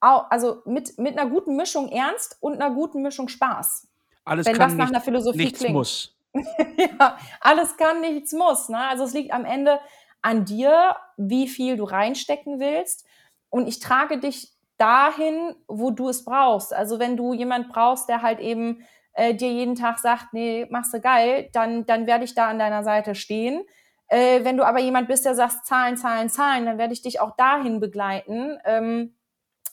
auch, 0.00 0.30
also 0.30 0.62
mit, 0.64 0.98
mit 0.98 1.18
einer 1.18 1.30
guten 1.30 1.56
Mischung 1.56 1.88
Ernst 1.88 2.36
und 2.40 2.60
einer 2.60 2.74
guten 2.74 3.02
Mischung 3.02 3.28
Spaß. 3.28 3.88
Alles 4.24 4.46
Wenn 4.46 4.56
kann 4.56 4.70
das 4.70 4.78
nach 4.78 4.86
nicht, 4.86 4.94
einer 4.94 5.04
Philosophie 5.04 5.38
nichts 5.38 5.60
klingt. 5.60 5.74
muss. 5.74 6.16
ja, 6.34 7.18
alles 7.40 7.76
kann, 7.76 8.00
nichts 8.00 8.32
muss. 8.32 8.68
Ne? 8.68 8.78
Also 8.78 9.04
es 9.04 9.12
liegt 9.12 9.32
am 9.32 9.44
Ende 9.44 9.80
an 10.22 10.44
dir, 10.44 10.96
wie 11.16 11.48
viel 11.48 11.76
du 11.76 11.84
reinstecken 11.84 12.60
willst. 12.60 13.06
Und 13.50 13.68
ich 13.68 13.80
trage 13.80 14.18
dich 14.18 14.52
dahin, 14.78 15.54
wo 15.68 15.90
du 15.90 16.08
es 16.08 16.24
brauchst. 16.24 16.72
Also 16.72 16.98
wenn 16.98 17.16
du 17.16 17.34
jemand 17.34 17.68
brauchst, 17.68 18.08
der 18.08 18.22
halt 18.22 18.40
eben 18.40 18.84
äh, 19.14 19.34
dir 19.34 19.50
jeden 19.50 19.74
Tag 19.74 19.98
sagt, 19.98 20.32
nee, 20.32 20.66
machst 20.70 20.94
du 20.94 21.00
geil, 21.00 21.48
dann, 21.52 21.86
dann 21.86 22.06
werde 22.06 22.24
ich 22.24 22.34
da 22.34 22.48
an 22.48 22.58
deiner 22.58 22.82
Seite 22.82 23.14
stehen. 23.14 23.62
Äh, 24.08 24.44
wenn 24.44 24.56
du 24.56 24.64
aber 24.64 24.80
jemand 24.80 25.08
bist, 25.08 25.24
der 25.24 25.34
sagt, 25.34 25.66
Zahlen, 25.66 25.96
Zahlen, 25.96 26.28
Zahlen, 26.28 26.66
dann 26.66 26.78
werde 26.78 26.92
ich 26.92 27.02
dich 27.02 27.20
auch 27.20 27.36
dahin 27.36 27.80
begleiten. 27.80 28.58
Ähm, 28.64 29.16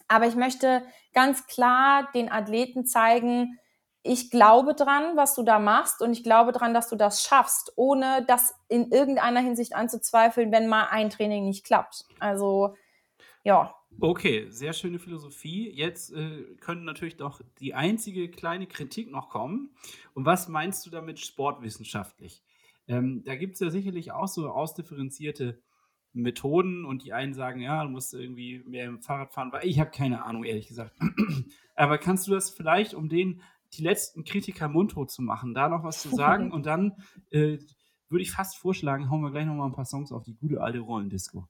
aber 0.08 0.28
ich 0.28 0.36
möchte 0.36 0.84
ganz 1.14 1.48
klar 1.48 2.10
den 2.14 2.32
Athleten 2.32 2.86
zeigen, 2.86 3.60
ich 4.02 4.32
glaube 4.32 4.74
dran, 4.74 5.18
was 5.18 5.36
du 5.36 5.44
da 5.44 5.60
machst 5.60 6.02
und 6.02 6.14
ich 6.14 6.24
glaube 6.24 6.52
dran, 6.52 6.74
dass 6.74 6.90
du 6.90 6.96
das 6.96 7.22
schaffst, 7.22 7.74
ohne 7.76 8.24
das 8.28 8.56
in 8.70 8.92
irgendeiner 8.92 9.42
Hinsicht 9.42 9.76
anzuzweifeln, 9.76 10.52
wenn 10.52 10.68
mal 10.68 10.88
ein 10.90 11.10
Training 11.10 11.46
nicht 11.46 11.66
klappt. 11.66 12.06
Also, 12.20 12.76
ja. 13.44 13.76
Okay, 14.00 14.48
sehr 14.50 14.74
schöne 14.74 15.00
Philosophie. 15.00 15.70
Jetzt 15.72 16.14
äh, 16.14 16.44
könnte 16.60 16.86
natürlich 16.86 17.18
doch 17.18 17.42
die 17.60 17.74
einzige 17.74 18.30
kleine 18.30 18.68
Kritik 18.68 19.12
noch 19.12 19.30
kommen. 19.30 19.72
Und 20.14 20.26
was 20.26 20.48
meinst 20.48 20.86
du 20.86 20.90
damit 20.90 21.20
sportwissenschaftlich? 21.20 22.44
Ähm, 22.88 23.24
da 23.26 23.36
gibt 23.36 23.56
es 23.56 23.60
ja 23.60 23.70
sicherlich 23.70 24.12
auch 24.12 24.28
so 24.28 24.50
ausdifferenzierte 24.50 25.62
Methoden 26.14 26.86
und 26.86 27.04
die 27.04 27.14
einen 27.14 27.34
sagen, 27.34 27.62
ja, 27.62 27.84
du 27.84 27.90
musst 27.90 28.14
irgendwie 28.14 28.64
mehr 28.66 28.86
im 28.86 29.02
Fahrrad 29.02 29.34
fahren, 29.34 29.52
weil 29.52 29.68
ich 29.68 29.80
habe 29.80 29.92
keine 29.92 30.24
Ahnung, 30.24 30.44
ehrlich 30.44 30.68
gesagt. 30.68 30.98
Aber 31.76 31.98
kannst 31.98 32.28
du 32.28 32.32
das 32.32 32.50
vielleicht, 32.50 32.94
um 32.94 33.10
den 33.10 33.42
die 33.74 33.84
letzten 33.84 34.24
Kritiker 34.24 34.68
mundtot 34.68 35.12
zu 35.12 35.22
machen, 35.22 35.54
da 35.54 35.70
noch 35.70 35.84
was 35.84 36.02
zu 36.02 36.10
sagen? 36.16 36.52
und 36.54 36.66
dann 36.66 36.96
äh, 37.30 37.60
würde 38.10 38.24
ich 38.24 38.32
fast 38.32 38.58
vorschlagen, 38.58 39.10
hauen 39.10 39.22
wir 39.22 39.32
gleich 39.32 39.46
noch 39.46 39.54
mal 39.54 39.68
ein 39.68 39.74
paar 39.74 39.86
Songs 39.86 40.12
auf 40.12 40.24
die 40.24 40.36
gute 40.36 40.62
alte 40.62 40.80
Rollendisco. 40.80 41.48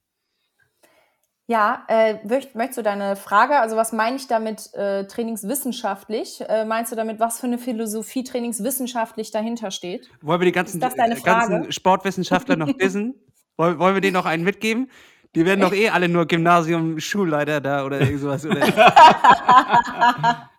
Ja, 1.50 1.82
äh, 1.88 2.14
möcht, 2.24 2.54
möchtest 2.54 2.78
du 2.78 2.82
deine 2.84 3.16
Frage, 3.16 3.58
also 3.58 3.74
was 3.74 3.90
meine 3.90 4.14
ich 4.14 4.28
damit 4.28 4.72
äh, 4.72 5.04
trainingswissenschaftlich? 5.08 6.44
Äh, 6.48 6.64
meinst 6.64 6.92
du 6.92 6.96
damit, 6.96 7.18
was 7.18 7.40
für 7.40 7.48
eine 7.48 7.58
Philosophie 7.58 8.22
trainingswissenschaftlich 8.22 9.32
dahinter 9.32 9.72
steht? 9.72 10.08
Wollen 10.22 10.40
wir 10.40 10.44
die 10.44 10.52
ganzen, 10.52 10.80
äh, 10.80 11.16
ganzen? 11.24 11.72
Sportwissenschaftler 11.72 12.54
noch 12.54 12.70
dissen? 12.78 13.16
wollen, 13.56 13.80
wollen 13.80 13.94
wir 13.94 14.00
denen 14.00 14.14
noch 14.14 14.26
einen 14.26 14.44
mitgeben? 14.44 14.92
Die 15.34 15.44
werden 15.44 15.58
doch 15.58 15.72
eh 15.72 15.88
alle 15.88 16.08
nur 16.08 16.26
Gymnasium-Schulleiter 16.26 17.60
da 17.60 17.84
oder 17.84 18.00
irgend 18.00 18.20
sowas. 18.20 18.46
Oder? 18.46 18.60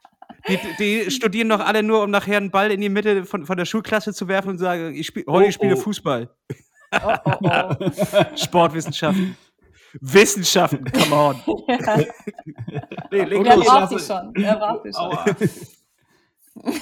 Die, 0.48 0.58
die 0.80 1.12
studieren 1.12 1.50
doch 1.50 1.60
alle 1.60 1.84
nur, 1.84 2.02
um 2.04 2.10
nachher 2.10 2.38
einen 2.38 2.50
Ball 2.50 2.72
in 2.72 2.82
die 2.82 2.90
Mitte 2.90 3.26
von, 3.26 3.46
von 3.46 3.58
der 3.58 3.66
Schulklasse 3.66 4.12
zu 4.12 4.28
werfen 4.28 4.50
und 4.50 4.58
zu 4.58 4.64
sagen, 4.64 4.96
ich 4.96 5.06
spiel, 5.06 5.24
heute 5.30 5.50
Oh, 5.50 5.52
spiele 5.52 5.76
oh. 5.76 5.80
Fußball. 5.80 6.30
Oh, 6.92 7.14
oh, 7.26 7.34
oh. 7.44 7.76
Sportwissenschaften. 8.36 9.38
Wissenschaften, 10.00 10.86
come 10.92 11.16
on. 11.16 11.42
Nee, 13.12 13.24
leg 13.24 13.46
Er 13.46 13.58
braucht 13.58 13.90
sie 13.90 14.00
schon. 14.00 14.34
Er 14.36 14.56
braucht 14.56 14.84
sie 14.84 14.94
schon. 14.94 15.62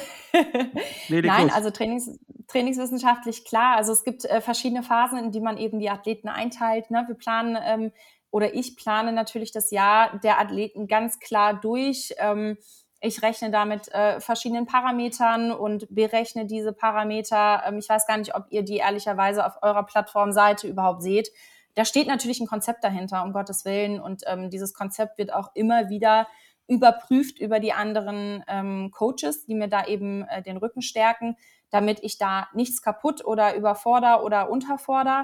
Nee, 1.09 1.21
Nein, 1.21 1.47
los. 1.47 1.55
also 1.55 1.71
Trainings, 1.71 2.19
trainingswissenschaftlich 2.47 3.45
klar. 3.45 3.77
Also 3.77 3.91
es 3.91 4.03
gibt 4.03 4.25
äh, 4.25 4.41
verschiedene 4.41 4.83
Phasen, 4.83 5.17
in 5.17 5.31
die 5.31 5.39
man 5.39 5.57
eben 5.57 5.79
die 5.79 5.89
Athleten 5.89 6.29
einteilt. 6.29 6.91
Ne? 6.91 7.03
Wir 7.07 7.15
planen 7.15 7.57
ähm, 7.63 7.91
oder 8.29 8.53
ich 8.53 8.75
plane 8.75 9.11
natürlich 9.11 9.51
das 9.51 9.71
Jahr 9.71 10.19
der 10.19 10.39
Athleten 10.39 10.87
ganz 10.87 11.19
klar 11.19 11.55
durch. 11.55 12.13
Ähm, 12.17 12.57
ich 13.01 13.21
rechne 13.21 13.49
da 13.49 13.65
mit 13.65 13.87
äh, 13.93 14.19
verschiedenen 14.19 14.65
Parametern 14.65 15.51
und 15.51 15.87
berechne 15.89 16.45
diese 16.45 16.73
Parameter. 16.73 17.63
Ähm, 17.65 17.79
ich 17.79 17.89
weiß 17.89 18.05
gar 18.05 18.17
nicht, 18.17 18.35
ob 18.35 18.45
ihr 18.49 18.63
die 18.63 18.77
ehrlicherweise 18.77 19.45
auf 19.45 19.53
eurer 19.61 19.83
Plattformseite 19.83 20.67
überhaupt 20.67 21.01
seht. 21.01 21.31
Da 21.79 21.85
steht 21.85 22.07
natürlich 22.07 22.41
ein 22.41 22.47
Konzept 22.47 22.83
dahinter, 22.83 23.23
um 23.23 23.31
Gottes 23.31 23.63
Willen. 23.63 24.01
Und 24.01 24.23
ähm, 24.27 24.49
dieses 24.49 24.73
Konzept 24.73 25.17
wird 25.17 25.33
auch 25.33 25.51
immer 25.55 25.87
wieder 25.87 26.27
überprüft 26.67 27.39
über 27.39 27.61
die 27.61 27.71
anderen 27.71 28.43
ähm, 28.49 28.91
Coaches, 28.91 29.45
die 29.45 29.55
mir 29.55 29.69
da 29.69 29.85
eben 29.85 30.27
äh, 30.27 30.43
den 30.43 30.57
Rücken 30.57 30.81
stärken, 30.81 31.37
damit 31.69 31.99
ich 32.03 32.17
da 32.17 32.49
nichts 32.53 32.81
kaputt 32.81 33.23
oder 33.23 33.55
überforder 33.55 34.25
oder 34.25 34.49
unterforder. 34.49 35.23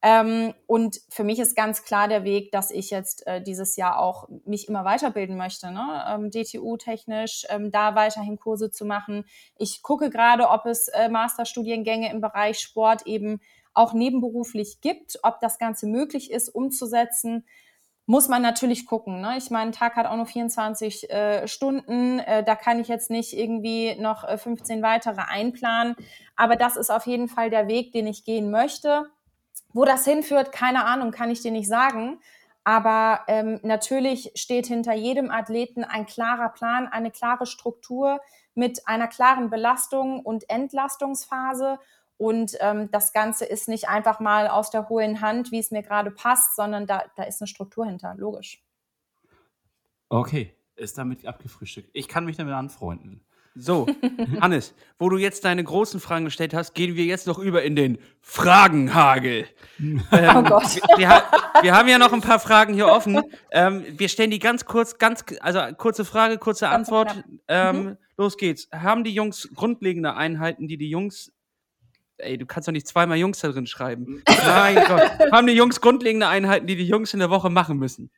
Ähm, 0.00 0.54
und 0.66 0.98
für 1.10 1.22
mich 1.22 1.38
ist 1.38 1.54
ganz 1.54 1.84
klar 1.84 2.08
der 2.08 2.24
Weg, 2.24 2.50
dass 2.50 2.70
ich 2.70 2.88
jetzt 2.88 3.26
äh, 3.26 3.42
dieses 3.42 3.76
Jahr 3.76 3.98
auch 3.98 4.26
mich 4.46 4.68
immer 4.68 4.86
weiterbilden 4.86 5.36
möchte, 5.36 5.70
ne? 5.70 6.02
ähm, 6.08 6.30
DTU-technisch, 6.30 7.44
ähm, 7.50 7.70
da 7.70 7.94
weiterhin 7.94 8.38
Kurse 8.38 8.70
zu 8.70 8.86
machen. 8.86 9.26
Ich 9.58 9.82
gucke 9.82 10.08
gerade, 10.08 10.48
ob 10.48 10.64
es 10.64 10.88
äh, 10.88 11.10
Masterstudiengänge 11.10 12.10
im 12.10 12.22
Bereich 12.22 12.58
Sport 12.58 13.06
eben 13.06 13.42
auch 13.74 13.92
nebenberuflich 13.92 14.80
gibt, 14.80 15.18
ob 15.22 15.40
das 15.40 15.58
Ganze 15.58 15.86
möglich 15.86 16.30
ist, 16.30 16.48
umzusetzen 16.48 17.44
muss 18.10 18.26
man 18.26 18.42
natürlich 18.42 18.86
gucken. 18.86 19.20
Ne? 19.20 19.36
Ich 19.38 19.50
meine, 19.50 19.70
ein 19.70 19.72
Tag 19.72 19.94
hat 19.94 20.06
auch 20.06 20.16
nur 20.16 20.26
24 20.26 21.10
äh, 21.10 21.46
Stunden. 21.46 22.18
Äh, 22.18 22.42
da 22.42 22.56
kann 22.56 22.80
ich 22.80 22.88
jetzt 22.88 23.08
nicht 23.08 23.38
irgendwie 23.38 23.94
noch 24.00 24.24
äh, 24.24 24.36
15 24.36 24.82
weitere 24.82 25.20
einplanen. 25.20 25.94
Aber 26.34 26.56
das 26.56 26.76
ist 26.76 26.90
auf 26.90 27.06
jeden 27.06 27.28
Fall 27.28 27.50
der 27.50 27.68
Weg, 27.68 27.92
den 27.92 28.08
ich 28.08 28.24
gehen 28.24 28.50
möchte. 28.50 29.06
Wo 29.72 29.84
das 29.84 30.04
hinführt, 30.04 30.50
keine 30.50 30.86
Ahnung, 30.86 31.12
kann 31.12 31.30
ich 31.30 31.40
dir 31.40 31.52
nicht 31.52 31.68
sagen. 31.68 32.18
Aber 32.64 33.20
ähm, 33.28 33.60
natürlich 33.62 34.32
steht 34.34 34.66
hinter 34.66 34.92
jedem 34.92 35.30
Athleten 35.30 35.84
ein 35.84 36.04
klarer 36.04 36.48
Plan, 36.48 36.88
eine 36.88 37.12
klare 37.12 37.46
Struktur 37.46 38.20
mit 38.54 38.88
einer 38.88 39.06
klaren 39.06 39.50
Belastung 39.50 40.18
und 40.18 40.50
Entlastungsphase. 40.50 41.78
Und 42.20 42.54
ähm, 42.60 42.90
das 42.90 43.14
Ganze 43.14 43.46
ist 43.46 43.66
nicht 43.66 43.88
einfach 43.88 44.20
mal 44.20 44.46
aus 44.46 44.70
der 44.70 44.90
hohlen 44.90 45.22
Hand, 45.22 45.52
wie 45.52 45.58
es 45.58 45.70
mir 45.70 45.82
gerade 45.82 46.10
passt, 46.10 46.54
sondern 46.54 46.86
da, 46.86 47.04
da 47.16 47.22
ist 47.22 47.40
eine 47.40 47.48
Struktur 47.48 47.86
hinter, 47.86 48.14
logisch. 48.18 48.62
Okay, 50.10 50.54
ist 50.76 50.98
damit 50.98 51.24
abgefrühstückt. 51.24 51.88
Ich 51.94 52.08
kann 52.08 52.26
mich 52.26 52.36
damit 52.36 52.52
anfreunden. 52.52 53.24
So, 53.54 53.86
Hannes, 54.40 54.74
wo 54.98 55.08
du 55.08 55.16
jetzt 55.16 55.46
deine 55.46 55.64
großen 55.64 55.98
Fragen 55.98 56.26
gestellt 56.26 56.52
hast, 56.52 56.74
gehen 56.74 56.94
wir 56.94 57.06
jetzt 57.06 57.26
noch 57.26 57.38
über 57.38 57.62
in 57.62 57.74
den 57.74 57.96
Fragenhagel. 58.20 59.46
Ähm, 59.78 60.36
Oh 60.36 60.42
Gott. 60.42 60.76
Wir, 60.98 61.08
wir, 61.08 61.22
wir 61.62 61.74
haben 61.74 61.88
ja 61.88 61.96
noch 61.96 62.12
ein 62.12 62.20
paar 62.20 62.38
Fragen 62.38 62.74
hier 62.74 62.88
offen. 62.88 63.22
Ähm, 63.50 63.82
wir 63.96 64.10
stellen 64.10 64.30
die 64.30 64.38
ganz 64.38 64.66
kurz, 64.66 64.98
ganz, 64.98 65.24
also 65.40 65.60
kurze 65.74 66.04
Frage, 66.04 66.36
kurze 66.36 66.68
Antwort. 66.68 67.24
Ähm, 67.48 67.96
Los 68.18 68.36
geht's. 68.36 68.68
Haben 68.72 69.04
die 69.04 69.14
Jungs 69.14 69.48
grundlegende 69.54 70.14
Einheiten, 70.14 70.68
die 70.68 70.76
die 70.76 70.90
Jungs. 70.90 71.32
Ey, 72.22 72.38
du 72.38 72.46
kannst 72.46 72.68
doch 72.68 72.72
nicht 72.72 72.86
zweimal 72.86 73.18
Jungs 73.18 73.40
da 73.40 73.48
drin 73.48 73.66
schreiben. 73.66 74.22
Mein 74.46 74.76
Gott. 74.86 75.32
Haben 75.32 75.46
die 75.46 75.54
Jungs 75.54 75.80
grundlegende 75.80 76.28
Einheiten, 76.28 76.66
die 76.66 76.76
die 76.76 76.86
Jungs 76.86 77.12
in 77.14 77.20
der 77.20 77.30
Woche 77.30 77.50
machen 77.50 77.78
müssen? 77.78 78.10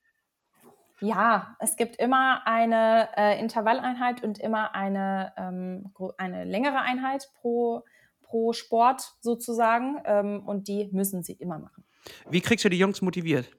Ja, 1.00 1.56
es 1.58 1.76
gibt 1.76 1.96
immer 1.96 2.46
eine 2.46 3.08
äh, 3.16 3.40
Intervalleinheit 3.40 4.22
und 4.22 4.38
immer 4.38 4.74
eine, 4.74 5.32
ähm, 5.36 5.92
eine 6.16 6.44
längere 6.44 6.78
Einheit 6.78 7.28
pro, 7.40 7.84
pro 8.22 8.52
Sport 8.52 9.14
sozusagen. 9.20 10.00
Ähm, 10.04 10.42
und 10.46 10.68
die 10.68 10.88
müssen 10.92 11.22
sie 11.22 11.32
immer 11.32 11.58
machen. 11.58 11.84
Wie 12.30 12.40
kriegst 12.40 12.64
du 12.64 12.68
die 12.68 12.78
Jungs 12.78 13.02
motiviert? 13.02 13.50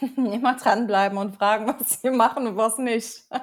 immer 0.16 0.56
dranbleiben 0.56 1.16
und 1.16 1.36
fragen, 1.36 1.66
was 1.66 2.00
sie 2.00 2.10
machen 2.10 2.46
und 2.46 2.56
was 2.56 2.78
nicht. 2.78 3.24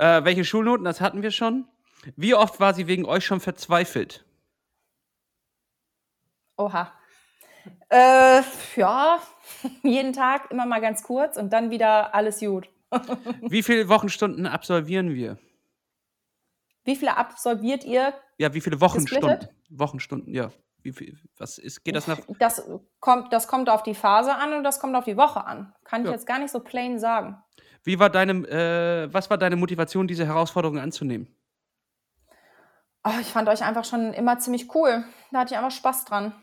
Äh, 0.00 0.22
welche 0.22 0.44
Schulnoten? 0.44 0.84
Das 0.84 1.00
hatten 1.00 1.22
wir 1.22 1.32
schon. 1.32 1.66
Wie 2.16 2.34
oft 2.34 2.60
war 2.60 2.74
sie 2.74 2.86
wegen 2.86 3.04
euch 3.04 3.24
schon 3.24 3.40
verzweifelt? 3.40 4.24
Oha. 6.56 6.92
Äh, 7.90 8.42
ja, 8.76 9.20
jeden 9.82 10.12
Tag 10.12 10.50
immer 10.50 10.66
mal 10.66 10.80
ganz 10.80 11.02
kurz 11.02 11.36
und 11.36 11.52
dann 11.52 11.70
wieder 11.70 12.14
alles 12.14 12.40
gut. 12.40 12.68
Wie 13.42 13.62
viele 13.62 13.88
Wochenstunden 13.88 14.46
absolvieren 14.46 15.14
wir? 15.14 15.38
Wie 16.84 16.96
viele 16.96 17.16
absolviert 17.18 17.84
ihr? 17.84 18.14
Ja, 18.38 18.54
wie 18.54 18.62
viele 18.62 18.80
Wochenstunden? 18.80 19.46
Wochenstunden, 19.68 20.32
ja. 20.32 20.50
Wie 20.80 20.92
viel, 20.92 21.18
was 21.36 21.58
ist, 21.58 21.84
geht 21.84 21.94
das 21.96 22.06
nach? 22.06 22.18
Das 22.38 22.62
kommt, 23.00 23.30
das 23.32 23.46
kommt 23.46 23.68
auf 23.68 23.82
die 23.82 23.94
Phase 23.94 24.34
an 24.34 24.54
und 24.54 24.64
das 24.64 24.80
kommt 24.80 24.96
auf 24.96 25.04
die 25.04 25.18
Woche 25.18 25.44
an. 25.44 25.74
Kann 25.84 26.00
ich 26.02 26.06
Ja. 26.06 26.12
jetzt 26.12 26.26
gar 26.26 26.38
nicht 26.38 26.50
so 26.50 26.60
plain 26.60 26.98
sagen. 26.98 27.36
Wie 27.84 27.98
war 27.98 28.08
deine, 28.08 28.32
äh, 28.48 29.12
was 29.12 29.28
war 29.28 29.36
deine 29.36 29.56
Motivation, 29.56 30.06
diese 30.06 30.24
Herausforderung 30.24 30.78
anzunehmen? 30.78 31.28
Oh, 33.04 33.20
ich 33.20 33.28
fand 33.28 33.48
euch 33.48 33.62
einfach 33.62 33.84
schon 33.84 34.12
immer 34.12 34.38
ziemlich 34.38 34.74
cool. 34.74 35.04
Da 35.30 35.40
hatte 35.40 35.54
ich 35.54 35.58
einfach 35.58 35.76
Spaß 35.76 36.04
dran. 36.04 36.34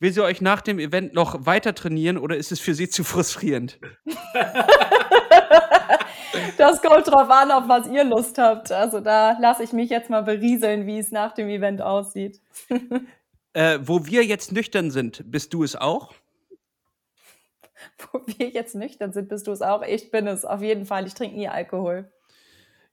Will 0.00 0.12
sie 0.12 0.22
euch 0.22 0.40
nach 0.40 0.60
dem 0.60 0.78
Event 0.78 1.12
noch 1.12 1.46
weiter 1.46 1.74
trainieren 1.74 2.18
oder 2.18 2.36
ist 2.36 2.52
es 2.52 2.60
für 2.60 2.74
sie 2.74 2.88
zu 2.88 3.04
frustrierend? 3.04 3.78
Das 6.56 6.82
kommt 6.82 7.06
drauf 7.06 7.30
an, 7.30 7.50
auf 7.50 7.68
was 7.68 7.88
ihr 7.88 8.04
Lust 8.04 8.36
habt. 8.38 8.72
Also 8.72 9.00
da 9.00 9.38
lasse 9.38 9.62
ich 9.62 9.72
mich 9.72 9.90
jetzt 9.90 10.10
mal 10.10 10.22
berieseln, 10.22 10.86
wie 10.86 10.98
es 10.98 11.10
nach 11.10 11.32
dem 11.32 11.48
Event 11.48 11.80
aussieht. 11.80 12.40
Äh, 13.54 13.78
wo 13.82 14.06
wir 14.06 14.24
jetzt 14.24 14.52
nüchtern 14.52 14.90
sind, 14.90 15.22
bist 15.30 15.54
du 15.54 15.64
es 15.64 15.74
auch? 15.74 16.12
Wo 18.12 18.20
wir 18.26 18.50
jetzt 18.50 18.74
nüchtern 18.74 19.12
sind, 19.12 19.28
bist 19.28 19.46
du 19.46 19.52
es 19.52 19.62
auch. 19.62 19.82
Ich 19.82 20.10
bin 20.10 20.26
es, 20.26 20.44
auf 20.44 20.62
jeden 20.62 20.84
Fall. 20.84 21.06
Ich 21.06 21.14
trinke 21.14 21.36
nie 21.36 21.48
Alkohol. 21.48 22.12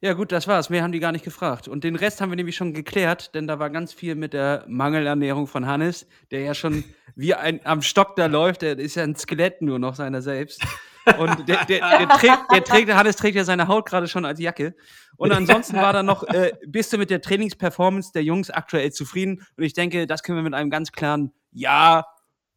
Ja, 0.06 0.14
gut, 0.14 0.32
das 0.32 0.47
war's. 0.47 0.70
Mehr 0.70 0.84
haben 0.84 0.91
die 0.91 0.99
gar 0.99 1.12
nicht 1.12 1.26
gefragt. 1.26 1.68
Und 1.68 1.84
den 1.84 1.95
Rest 1.95 2.22
haben 2.22 2.30
wir 2.30 2.36
nämlich 2.36 2.56
schon 2.56 2.76
geklärt, 2.76 3.34
denn 3.34 3.47
da 3.47 3.58
war 3.58 3.72
ganz 3.72 3.91
viel 3.91 4.14
mit 4.14 4.34
der 4.34 4.64
Mangelernährung 4.68 5.47
von 5.47 5.66
Hannes, 5.66 6.06
der 6.30 6.41
ja 6.41 6.53
schon 6.53 6.84
wie 7.16 7.34
ein 7.34 7.60
am 7.64 7.82
Stock 7.82 8.16
da 8.16 8.28
läuft. 8.28 8.62
Der 8.62 8.78
ist 8.78 8.93
ja 8.93 9.03
ein 9.03 9.16
Skelett 9.16 9.64
nur 9.64 9.80
noch 9.80 9.95
seiner 9.95 10.22
selbst. 10.22 10.64
Und 11.18 11.49
der, 11.49 11.66
der, 11.66 11.97
der, 11.97 12.08
trägt, 12.08 12.51
der 12.51 12.64
trägt, 12.64 12.93
Hannes 12.93 13.16
trägt 13.16 13.36
ja 13.36 13.43
seine 13.45 13.68
Haut 13.68 13.88
gerade 13.89 14.08
schon 14.08 14.26
als 14.26 14.39
Jacke. 14.39 14.76
Und 15.18 15.32
ansonsten 15.32 15.78
war 15.78 15.91
da 15.91 16.03
noch, 16.03 16.22
äh, 16.22 16.51
bist 16.68 16.93
du 16.93 16.99
mit 16.99 17.10
der 17.10 17.22
Trainingsperformance 17.22 18.12
der 18.14 18.24
Jungs 18.24 18.51
aktuell 18.51 18.91
zufrieden? 18.91 19.43
Und 19.58 19.64
ich 19.64 19.74
denke, 19.74 20.06
das 20.06 20.22
können 20.22 20.38
wir 20.38 20.43
mit 20.43 20.53
einem 20.53 20.70
ganz 20.70 20.91
klaren 20.91 21.34
Ja, 21.51 22.06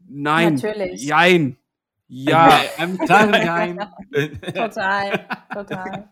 Nein, 0.06 0.54
Natürlich. 0.54 1.02
Jein, 1.02 1.58
Ja. 2.08 2.60
Ein 2.78 2.96
klaren 2.96 3.30
Nein. 3.30 3.78
Total, 4.54 5.26
total. 5.52 6.08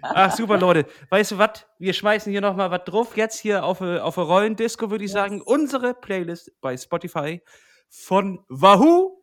Ach, 0.00 0.34
super, 0.34 0.56
Leute. 0.58 0.86
Weißt 1.10 1.32
du 1.32 1.38
was? 1.38 1.66
Wir 1.78 1.92
schmeißen 1.92 2.32
hier 2.32 2.40
nochmal 2.40 2.70
was 2.70 2.84
drauf. 2.84 3.14
Jetzt 3.14 3.38
hier 3.38 3.62
auf 3.62 3.82
eine 3.82 4.02
auf 4.02 4.16
eine 4.16 4.26
Rollendisco, 4.26 4.90
würde 4.90 5.04
ich 5.04 5.12
sagen. 5.12 5.42
Unsere 5.42 5.92
Playlist 5.92 6.52
bei 6.62 6.76
Spotify 6.78 7.42
von 7.90 8.42
Wahoo 8.48 9.22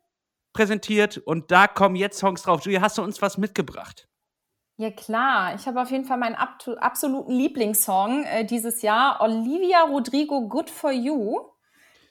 präsentiert. 0.52 1.18
Und 1.18 1.50
da 1.50 1.66
kommen 1.66 1.96
jetzt 1.96 2.18
Songs 2.18 2.42
drauf. 2.42 2.62
Julia, 2.62 2.80
hast 2.80 2.98
du 2.98 3.02
uns 3.02 3.20
was 3.20 3.36
mitgebracht? 3.36 4.08
Ja 4.78 4.90
klar, 4.90 5.54
ich 5.54 5.66
habe 5.66 5.80
auf 5.80 5.90
jeden 5.90 6.04
Fall 6.04 6.18
meinen 6.18 6.34
absoluten 6.34 7.32
Lieblingssong 7.32 8.24
äh, 8.24 8.44
dieses 8.44 8.82
Jahr, 8.82 9.22
Olivia 9.22 9.84
Rodrigo, 9.84 10.46
Good 10.48 10.68
for 10.68 10.92
You. 10.92 11.40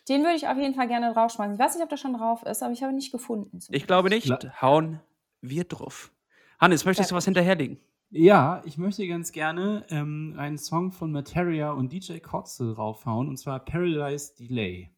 Den 0.07 0.21
würde 0.21 0.35
ich 0.35 0.47
auf 0.47 0.57
jeden 0.57 0.75
Fall 0.75 0.87
gerne 0.87 1.13
draufschmeißen. 1.13 1.55
Ich 1.55 1.59
weiß 1.59 1.75
nicht, 1.75 1.83
ob 1.83 1.89
der 1.89 1.97
schon 1.97 2.13
drauf 2.13 2.43
ist, 2.43 2.61
aber 2.61 2.73
ich 2.73 2.83
habe 2.83 2.93
ihn 2.93 2.97
nicht 2.97 3.11
gefunden. 3.11 3.59
Ich 3.69 3.87
glaube 3.87 4.09
nicht. 4.09 4.29
Hauen 4.61 4.99
wir 5.41 5.63
drauf. 5.63 6.11
Hannes, 6.59 6.85
möchtest 6.85 7.11
du 7.11 7.15
was 7.15 7.25
hinterherlegen? 7.25 7.79
Ja, 8.11 8.61
ich 8.65 8.77
möchte 8.77 9.07
ganz 9.07 9.31
gerne 9.31 9.83
ähm, 9.89 10.35
einen 10.37 10.57
Song 10.57 10.91
von 10.91 11.11
Materia 11.11 11.71
und 11.71 11.91
DJ 11.91 12.19
Kotze 12.19 12.73
draufhauen, 12.73 13.27
und 13.27 13.37
zwar 13.37 13.59
Paradise 13.59 14.33
Delay. 14.35 14.91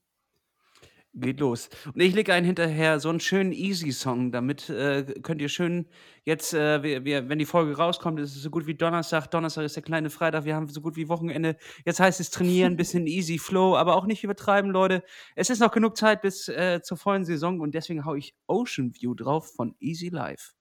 Geht 1.20 1.40
los. 1.40 1.70
Und 1.88 2.00
ich 2.00 2.14
lege 2.14 2.32
einen 2.32 2.46
hinterher, 2.46 3.00
so 3.00 3.10
einen 3.10 3.20
schönen 3.20 3.52
Easy-Song. 3.52 4.32
Damit 4.32 4.70
äh, 4.70 5.04
könnt 5.24 5.42
ihr 5.42 5.50
schön 5.50 5.88
jetzt, 6.26 6.54
äh, 6.54 6.84
wir, 6.84 7.06
wir, 7.06 7.28
wenn 7.28 7.40
die 7.40 7.46
Folge 7.46 7.76
rauskommt, 7.76 8.20
ist 8.20 8.36
es 8.36 8.44
so 8.44 8.52
gut 8.52 8.68
wie 8.68 8.76
Donnerstag. 8.76 9.26
Donnerstag 9.32 9.64
ist 9.64 9.76
der 9.76 9.82
kleine 9.82 10.12
Freitag. 10.12 10.46
Wir 10.46 10.56
haben 10.56 10.70
so 10.70 10.80
gut 10.80 10.96
wie 10.96 11.10
Wochenende. 11.10 11.58
Jetzt 11.86 12.00
heißt 12.00 12.20
es 12.20 12.30
trainieren, 12.30 12.78
bisschen 12.78 13.08
Easy 13.08 13.40
Flow, 13.40 13.76
aber 13.76 13.96
auch 13.96 14.06
nicht 14.06 14.24
übertreiben, 14.24 14.70
Leute. 14.70 15.04
Es 15.36 15.50
ist 15.50 15.60
noch 15.60 15.72
genug 15.72 15.98
Zeit 15.98 16.22
bis 16.22 16.50
äh, 16.50 16.82
zur 16.84 16.98
vollen 16.98 17.26
Saison 17.26 17.62
und 17.62 17.74
deswegen 17.74 18.06
hau 18.06 18.14
ich 18.14 18.36
Ocean 18.46 18.94
View 18.94 19.16
drauf 19.16 19.52
von 19.56 19.76
Easy 19.80 20.10
Life. 20.10 20.52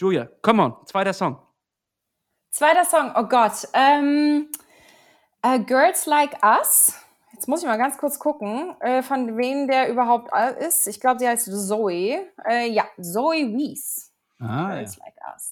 Julia, 0.00 0.28
come 0.42 0.60
on, 0.64 0.74
zweiter 0.86 1.12
Song. 1.12 1.38
Zweiter 2.50 2.84
Song, 2.84 3.12
oh 3.14 3.28
Gott. 3.28 3.68
Ähm, 3.72 4.48
äh, 5.42 5.60
Girls 5.60 6.06
Like 6.06 6.42
Us. 6.42 7.03
Jetzt 7.34 7.48
muss 7.48 7.62
ich 7.62 7.66
mal 7.66 7.76
ganz 7.78 7.98
kurz 7.98 8.20
gucken, 8.20 8.76
äh, 8.80 9.02
von 9.02 9.36
wem 9.36 9.66
der 9.66 9.90
überhaupt 9.90 10.30
ist. 10.60 10.86
Ich 10.86 11.00
glaube, 11.00 11.18
sie 11.18 11.26
heißt 11.26 11.46
Zoe. 11.46 12.20
Äh, 12.48 12.70
ja, 12.70 12.84
Zoe 13.00 13.52
Wies. 13.56 14.12
Ah, 14.38 14.80
ja. 14.80 14.86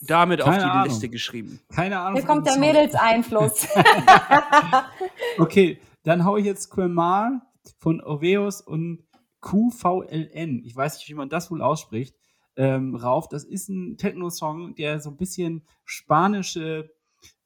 Damit 0.02 0.42
auf 0.42 0.48
Keine 0.48 0.64
die 0.64 0.70
Ahnung. 0.70 0.88
Liste 0.88 1.08
geschrieben. 1.08 1.60
Keine 1.74 1.98
Ahnung. 1.98 2.14
Hier 2.18 2.26
kommt 2.26 2.46
der. 2.46 2.58
Mädelseinfluss. 2.58 3.66
Okay, 5.38 5.80
dann 6.04 6.24
hau 6.24 6.36
ich 6.36 6.44
jetzt 6.44 6.70
Quemar 6.70 7.42
von 7.78 8.00
Oveus 8.00 8.60
und 8.60 9.04
QVLN. 9.40 10.62
Ich 10.64 10.76
weiß 10.76 10.96
nicht, 10.96 11.08
wie 11.08 11.14
man 11.14 11.28
das 11.28 11.50
wohl 11.50 11.62
ausspricht. 11.62 12.14
Ähm, 12.54 12.94
rauf. 12.94 13.28
Das 13.28 13.44
ist 13.44 13.68
ein 13.68 13.96
Techno-Song, 13.96 14.74
der 14.74 15.00
so 15.00 15.10
ein 15.10 15.16
bisschen 15.16 15.66
spanische, 15.84 16.90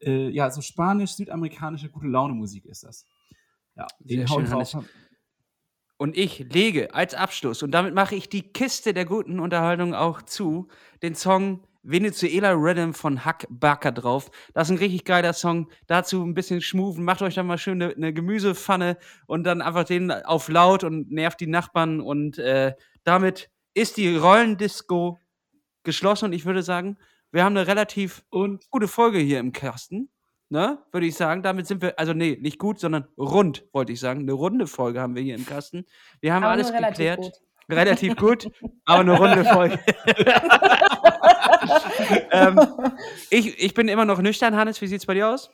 äh, 0.02 0.28
ja, 0.28 0.50
so 0.50 0.60
spanisch-südamerikanische 0.60 1.88
gute 1.88 2.08
Laune-Musik 2.08 2.66
ist 2.66 2.82
das. 2.84 3.06
Ja, 3.76 3.86
den 4.00 4.26
Sehr 4.26 4.28
hau 4.28 4.34
schön, 4.36 4.44
ich 4.44 4.50
drauf. 4.50 4.74
Hannes. 4.74 4.88
Und 5.98 6.16
ich 6.16 6.40
lege 6.52 6.94
als 6.94 7.14
Abschluss, 7.14 7.62
und 7.62 7.70
damit 7.70 7.94
mache 7.94 8.14
ich 8.14 8.28
die 8.28 8.52
Kiste 8.52 8.92
der 8.92 9.06
guten 9.06 9.40
Unterhaltung 9.40 9.94
auch 9.94 10.20
zu, 10.20 10.68
den 11.02 11.14
Song 11.14 11.66
Venezuela 11.86 12.50
Rhythm 12.52 12.92
von 12.92 13.24
Huck 13.24 13.46
Barker 13.48 13.92
drauf. 13.92 14.30
Das 14.52 14.68
ist 14.68 14.72
ein 14.72 14.78
richtig 14.78 15.04
geiler 15.04 15.32
Song. 15.32 15.70
Dazu 15.86 16.22
ein 16.22 16.34
bisschen 16.34 16.60
schmuven. 16.60 17.04
Macht 17.04 17.22
euch 17.22 17.36
dann 17.36 17.46
mal 17.46 17.58
schön 17.58 17.80
eine, 17.80 17.94
eine 17.94 18.12
Gemüsepfanne 18.12 18.98
und 19.26 19.44
dann 19.44 19.62
einfach 19.62 19.84
den 19.84 20.10
auf 20.10 20.48
laut 20.48 20.82
und 20.82 21.12
nervt 21.12 21.40
die 21.40 21.46
Nachbarn. 21.46 22.00
Und 22.00 22.38
äh, 22.38 22.74
damit 23.04 23.50
ist 23.72 23.98
die 23.98 24.16
Rollendisco 24.16 25.20
geschlossen. 25.84 26.26
Und 26.26 26.32
ich 26.32 26.44
würde 26.44 26.64
sagen, 26.64 26.98
wir 27.30 27.44
haben 27.44 27.56
eine 27.56 27.68
relativ 27.68 28.24
Und 28.30 28.68
gute 28.70 28.88
Folge 28.88 29.18
hier 29.18 29.38
im 29.38 29.52
Kasten. 29.52 30.10
Ne, 30.48 30.78
würde 30.92 31.06
ich 31.06 31.16
sagen. 31.16 31.42
Damit 31.42 31.66
sind 31.66 31.82
wir, 31.82 31.98
also 31.98 32.12
nee, 32.12 32.38
nicht 32.40 32.58
gut, 32.58 32.78
sondern 32.78 33.08
rund, 33.18 33.64
wollte 33.72 33.92
ich 33.92 34.00
sagen. 34.00 34.20
Eine 34.20 34.32
runde 34.32 34.66
Folge 34.66 35.00
haben 35.00 35.16
wir 35.16 35.22
hier 35.22 35.34
im 35.34 35.44
Kasten. 35.44 35.84
Wir 36.20 36.32
haben 36.32 36.44
Aber 36.44 36.52
alles 36.52 36.72
relativ 36.72 36.98
geklärt. 36.98 37.18
gut. 37.18 37.32
Relativ 37.68 38.14
gut, 38.14 38.48
aber 38.84 39.00
eine 39.00 39.18
runde 39.18 39.44
Folge. 39.44 39.80
ähm, 42.30 42.60
ich, 43.30 43.60
ich 43.60 43.74
bin 43.74 43.88
immer 43.88 44.04
noch 44.04 44.20
nüchtern, 44.20 44.54
Hannes. 44.54 44.80
Wie 44.80 44.86
sieht's 44.86 45.04
bei 45.04 45.14
dir 45.14 45.28
aus? 45.28 45.50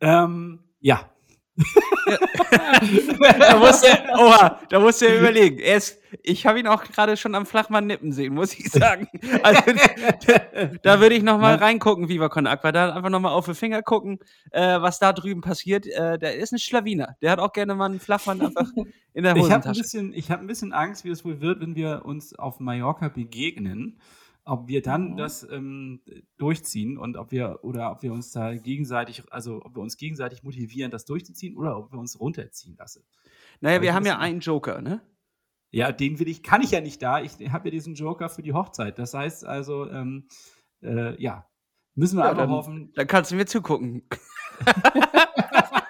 ähm, 0.00 0.64
ja. 0.80 1.11
Da 3.38 3.58
musst 3.58 3.84
du, 3.84 3.88
oha, 4.18 4.58
da 4.68 4.80
musst 4.80 5.02
du 5.02 5.06
ja 5.08 5.18
überlegen. 5.18 5.58
Er 5.58 5.76
ist, 5.76 5.98
ich 6.22 6.46
habe 6.46 6.60
ihn 6.60 6.66
auch 6.66 6.82
gerade 6.84 7.16
schon 7.16 7.34
am 7.34 7.46
Flachmann 7.46 7.86
nippen 7.86 8.12
sehen, 8.12 8.34
muss 8.34 8.54
ich 8.58 8.70
sagen. 8.70 9.08
Also, 9.42 9.62
da 10.82 11.00
würde 11.00 11.14
ich 11.14 11.22
noch 11.22 11.38
mal 11.38 11.52
Ja. 11.56 11.64
reingucken, 11.64 12.08
Viva 12.08 12.28
Con 12.28 12.46
Aqua. 12.46 12.72
Da 12.72 12.94
einfach 12.94 13.10
noch 13.10 13.20
mal 13.20 13.30
auf 13.32 13.46
die 13.46 13.54
Finger 13.54 13.82
gucken, 13.82 14.18
äh, 14.50 14.80
was 14.80 14.98
da 14.98 15.12
drüben 15.12 15.40
passiert. 15.40 15.86
Äh, 15.86 16.18
der 16.18 16.36
ist 16.36 16.52
ein 16.52 16.58
Schlawiner. 16.58 17.16
Der 17.22 17.30
hat 17.32 17.38
auch 17.38 17.52
gerne 17.52 17.74
mal 17.74 17.86
einen 17.86 18.00
Flachmann 18.00 18.40
einfach 18.40 18.68
in 19.14 19.24
der 19.24 19.34
Ich 19.36 19.42
habe 19.44 19.54
ein, 19.54 19.60
Hosentasche. 19.60 19.80
bisschen- 19.82 20.12
ich 20.14 20.30
hab 20.30 20.40
ein 20.40 20.46
bisschen 20.46 20.72
Angst, 20.72 21.04
wie 21.04 21.10
es 21.10 21.24
wohl 21.24 21.40
wird, 21.40 21.60
wenn 21.60 21.74
wir 21.74 22.02
uns 22.04 22.34
auf 22.34 22.60
Mallorca 22.60 23.08
begegnen. 23.08 23.98
Ob 24.44 24.66
wir 24.68 24.82
dann 24.82 25.12
Mhm. 25.12 25.16
das 25.16 25.46
ähm, 25.50 26.00
durchziehen 26.36 26.98
und 26.98 27.16
ob 27.16 27.30
wir 27.30 27.60
oder 27.62 27.92
ob 27.92 28.02
wir 28.02 28.12
uns 28.12 28.32
da 28.32 28.54
gegenseitig, 28.54 29.22
also 29.30 29.62
ob 29.64 29.76
wir 29.76 29.82
uns 29.82 29.96
gegenseitig 29.96 30.42
motivieren, 30.42 30.90
das 30.90 31.04
durchzuziehen 31.04 31.56
oder 31.56 31.78
ob 31.78 31.92
wir 31.92 31.98
uns 31.98 32.18
runterziehen 32.18 32.76
lassen. 32.76 33.04
Naja, 33.60 33.76
Aber 33.76 33.82
wir 33.84 33.94
haben 33.94 34.06
ja 34.06 34.18
einen 34.18 34.40
Joker, 34.40 34.80
ne? 34.82 35.00
Ja, 35.70 35.92
den 35.92 36.18
will 36.18 36.28
ich, 36.28 36.42
kann 36.42 36.60
ich 36.60 36.72
ja 36.72 36.80
nicht 36.80 37.00
da. 37.02 37.22
Ich 37.22 37.34
habe 37.52 37.68
ja 37.68 37.70
diesen 37.70 37.94
Joker 37.94 38.28
für 38.28 38.42
die 38.42 38.52
Hochzeit. 38.52 38.98
Das 38.98 39.14
heißt 39.14 39.44
also, 39.44 39.88
ähm, 39.88 40.26
äh, 40.82 41.20
ja, 41.22 41.46
müssen 41.94 42.16
wir 42.18 42.24
Ja, 42.24 42.30
einfach 42.30 42.42
dann- 42.42 42.50
hoffen. 42.50 42.92
Dann 42.94 43.06
kannst 43.06 43.30
du 43.30 43.36
mir 43.36 43.46
zugucken. 43.46 44.02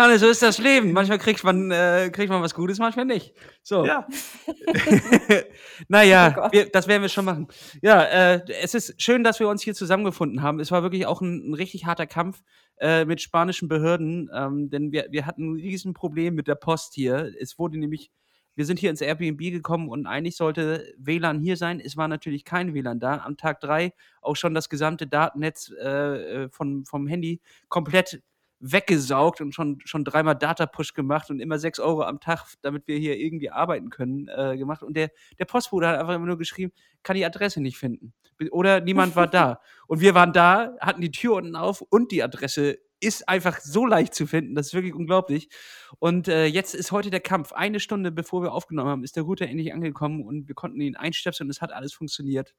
Hannes, 0.00 0.22
so 0.22 0.28
ist 0.28 0.42
das 0.42 0.56
Leben. 0.56 0.92
Manchmal 0.92 1.18
kriegt 1.18 1.44
man, 1.44 1.70
äh, 1.70 2.10
kriegt 2.10 2.30
man 2.30 2.40
was 2.40 2.54
Gutes, 2.54 2.78
manchmal 2.78 3.04
nicht. 3.04 3.34
So. 3.62 3.84
Ja, 3.84 4.06
naja, 5.88 6.34
Oh 6.38 6.48
wir, 6.50 6.70
das 6.70 6.88
werden 6.88 7.02
wir 7.02 7.10
schon 7.10 7.26
machen. 7.26 7.48
Ja, 7.82 8.02
äh, 8.04 8.40
es 8.62 8.72
ist 8.74 9.00
schön, 9.00 9.22
dass 9.22 9.40
wir 9.40 9.48
uns 9.48 9.62
hier 9.62 9.74
zusammengefunden 9.74 10.42
haben. 10.42 10.58
Es 10.58 10.70
war 10.70 10.82
wirklich 10.82 11.04
auch 11.04 11.20
ein, 11.20 11.50
ein 11.50 11.54
richtig 11.54 11.84
harter 11.84 12.06
Kampf 12.06 12.42
äh, 12.78 13.04
mit 13.04 13.20
spanischen 13.20 13.68
Behörden, 13.68 14.30
ähm, 14.34 14.70
denn 14.70 14.90
wir, 14.90 15.08
wir 15.10 15.26
hatten 15.26 15.52
ein 15.52 15.56
Riesenproblem 15.56 16.34
mit 16.34 16.48
der 16.48 16.54
Post 16.54 16.94
hier. 16.94 17.30
Es 17.38 17.58
wurde 17.58 17.78
nämlich, 17.78 18.10
wir 18.54 18.64
sind 18.64 18.78
hier 18.78 18.88
ins 18.88 19.02
Airbnb 19.02 19.38
gekommen 19.38 19.90
und 19.90 20.06
eigentlich 20.06 20.36
sollte 20.36 20.94
WLAN 20.96 21.40
hier 21.40 21.58
sein. 21.58 21.78
Es 21.78 21.98
war 21.98 22.08
natürlich 22.08 22.46
kein 22.46 22.72
WLAN 22.72 23.00
da. 23.00 23.18
Am 23.18 23.36
Tag 23.36 23.60
drei 23.60 23.92
auch 24.22 24.36
schon 24.36 24.54
das 24.54 24.70
gesamte 24.70 25.06
Datennetz 25.06 25.70
äh, 25.78 26.44
äh, 26.44 26.48
von, 26.48 26.86
vom 26.86 27.06
Handy 27.06 27.42
komplett 27.68 28.22
weggesaugt 28.60 29.40
und 29.40 29.54
schon, 29.54 29.78
schon 29.84 30.04
dreimal 30.04 30.36
Data-Push 30.36 30.94
gemacht 30.94 31.30
und 31.30 31.40
immer 31.40 31.58
sechs 31.58 31.80
Euro 31.80 32.02
am 32.02 32.20
Tag, 32.20 32.46
damit 32.62 32.86
wir 32.86 32.98
hier 32.98 33.16
irgendwie 33.16 33.50
arbeiten 33.50 33.90
können, 33.90 34.28
äh, 34.28 34.56
gemacht. 34.56 34.82
Und 34.82 34.96
der, 34.96 35.10
der 35.38 35.46
Postbote 35.46 35.88
hat 35.88 35.98
einfach 35.98 36.14
immer 36.14 36.26
nur 36.26 36.38
geschrieben, 36.38 36.72
kann 37.02 37.16
die 37.16 37.24
Adresse 37.24 37.60
nicht 37.60 37.78
finden. 37.78 38.12
Oder 38.50 38.80
niemand 38.80 39.16
war 39.16 39.26
da. 39.26 39.60
Und 39.86 40.00
wir 40.00 40.14
waren 40.14 40.32
da, 40.32 40.76
hatten 40.80 41.00
die 41.00 41.10
Tür 41.10 41.34
unten 41.34 41.56
auf 41.56 41.82
und 41.82 42.12
die 42.12 42.22
Adresse 42.22 42.78
ist 43.00 43.28
einfach 43.28 43.60
so 43.60 43.86
leicht 43.86 44.14
zu 44.14 44.26
finden. 44.26 44.54
Das 44.54 44.68
ist 44.68 44.74
wirklich 44.74 44.94
unglaublich. 44.94 45.48
Und 45.98 46.28
äh, 46.28 46.44
jetzt 46.44 46.74
ist 46.74 46.92
heute 46.92 47.10
der 47.10 47.20
Kampf. 47.20 47.52
Eine 47.52 47.80
Stunde 47.80 48.12
bevor 48.12 48.42
wir 48.42 48.52
aufgenommen 48.52 48.88
haben, 48.88 49.04
ist 49.04 49.16
der 49.16 49.24
Router 49.24 49.46
endlich 49.46 49.72
angekommen 49.72 50.22
und 50.24 50.48
wir 50.48 50.54
konnten 50.54 50.80
ihn 50.80 50.96
einstöpseln 50.96 51.48
und 51.48 51.50
es 51.50 51.60
hat 51.60 51.72
alles 51.72 51.92
funktioniert. 51.92 52.54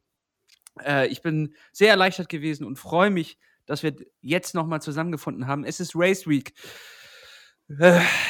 Äh, 0.84 1.08
ich 1.08 1.22
bin 1.22 1.56
sehr 1.72 1.90
erleichtert 1.90 2.28
gewesen 2.28 2.66
und 2.66 2.78
freue 2.78 3.12
mich, 3.12 3.38
dass 3.72 3.84
wir 3.84 3.96
jetzt 4.22 4.54
nochmal 4.54 4.82
zusammengefunden 4.82 5.48
haben. 5.48 5.64
Es 5.64 5.80
ist 5.80 5.96
Race 5.96 6.28
Week. 6.28 6.54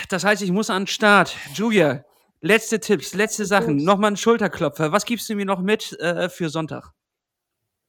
Das 0.10 0.24
heißt, 0.24 0.42
ich 0.44 0.52
muss 0.52 0.70
an 0.70 0.84
den 0.84 0.88
Start. 0.88 1.36
Julia, 1.56 2.06
letzte 2.42 2.80
Tipps, 2.80 3.14
letzte 3.16 3.46
Sachen. 3.46 3.78
Gut. 3.78 3.86
Nochmal 3.86 4.10
einen 4.10 4.18
Schulterklopfer. 4.18 4.92
Was 4.92 5.06
gibst 5.06 5.28
du 5.30 5.36
mir 5.36 5.46
noch 5.46 5.62
mit 5.62 6.00
äh, 6.00 6.30
für 6.30 6.50
Sonntag? 6.50 6.92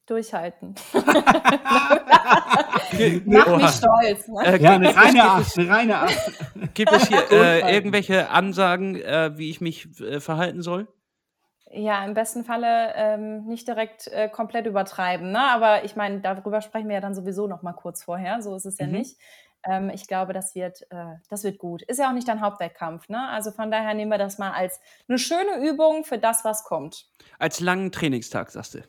Durchhalten. 0.05 0.75
Mach 3.25 3.47
Oha. 3.47 3.57
mich 3.57 3.69
stolz. 3.69 4.27
Ne? 4.27 4.41
Äh, 4.43 4.51
ja, 4.51 4.57
gibt, 4.57 4.65
eine 4.65 4.89
es, 4.89 4.97
reine 4.97 5.23
Acht, 5.23 5.47
es, 5.47 5.57
eine 5.57 5.69
reine 5.69 5.97
Acht. 5.99 6.31
gibt 6.73 6.91
es 6.91 7.07
hier 7.07 7.23
äh, 7.31 7.73
irgendwelche 7.73 8.29
Ansagen, 8.29 8.95
äh, 8.95 9.37
wie 9.37 9.49
ich 9.49 9.61
mich 9.61 9.87
äh, 10.01 10.19
verhalten 10.19 10.61
soll? 10.61 10.87
Ja, 11.75 12.05
im 12.05 12.13
besten 12.13 12.43
Falle 12.43 12.93
ähm, 12.95 13.45
nicht 13.45 13.67
direkt 13.67 14.07
äh, 14.07 14.29
komplett 14.29 14.67
übertreiben. 14.67 15.31
Ne? 15.31 15.39
Aber 15.39 15.83
ich 15.83 15.95
meine, 15.95 16.19
darüber 16.21 16.61
sprechen 16.61 16.87
wir 16.87 16.95
ja 16.95 17.01
dann 17.01 17.15
sowieso 17.15 17.47
noch 17.47 17.63
mal 17.63 17.73
kurz 17.73 18.03
vorher. 18.03 18.41
So 18.43 18.55
ist 18.55 18.65
es 18.65 18.77
ja 18.77 18.85
Mhm. 18.85 18.91
nicht. 18.91 19.17
Ähm, 19.67 19.89
ich 19.89 20.07
glaube, 20.07 20.33
das 20.33 20.53
wird, 20.55 20.83
äh, 20.91 21.15
das 21.29 21.43
wird 21.43 21.57
gut. 21.57 21.81
Ist 21.83 21.97
ja 21.97 22.09
auch 22.09 22.13
nicht 22.13 22.27
dein 22.27 22.41
Hauptwettkampf. 22.41 23.09
Ne? 23.09 23.27
Also 23.29 23.49
von 23.51 23.71
daher 23.71 23.93
nehmen 23.95 24.11
wir 24.11 24.17
das 24.19 24.37
mal 24.37 24.51
als 24.51 24.79
eine 25.07 25.17
schöne 25.17 25.67
Übung 25.67 26.03
für 26.03 26.19
das, 26.19 26.45
was 26.45 26.63
kommt. 26.63 27.07
Als 27.39 27.59
langen 27.59 27.91
Trainingstag, 27.91 28.51
sagst 28.51 28.75
du. 28.75 28.79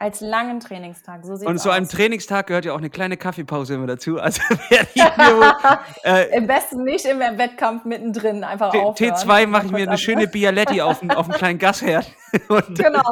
Als 0.00 0.20
langen 0.20 0.60
Trainingstag. 0.60 1.24
So 1.26 1.34
sieht's 1.34 1.50
Und 1.50 1.58
zu 1.58 1.70
einem 1.70 1.84
aus. 1.86 1.90
Trainingstag 1.90 2.46
gehört 2.46 2.64
ja 2.64 2.72
auch 2.72 2.78
eine 2.78 2.88
kleine 2.88 3.16
Kaffeepause 3.16 3.74
immer 3.74 3.88
dazu. 3.88 4.16
Also 4.22 4.40
wohl, 4.42 5.52
äh, 6.04 6.36
Im 6.36 6.46
besten 6.46 6.84
nicht 6.84 7.04
im 7.04 7.18
Wettkampf 7.18 7.84
mittendrin 7.84 8.44
einfach 8.44 8.70
T- 8.70 8.78
aufhören. 8.78 9.14
T2 9.14 9.26
Mal 9.26 9.46
mache 9.48 9.66
ich 9.66 9.72
mir 9.72 9.78
eine 9.82 9.92
ab- 9.92 9.98
schöne 9.98 10.26
Bialetti 10.28 10.80
auf 10.82 11.02
einen, 11.02 11.10
auf 11.10 11.28
einen 11.28 11.36
kleinen 11.36 11.58
Gasherd. 11.58 12.06
Und 12.48 12.78
Genau. 12.78 13.02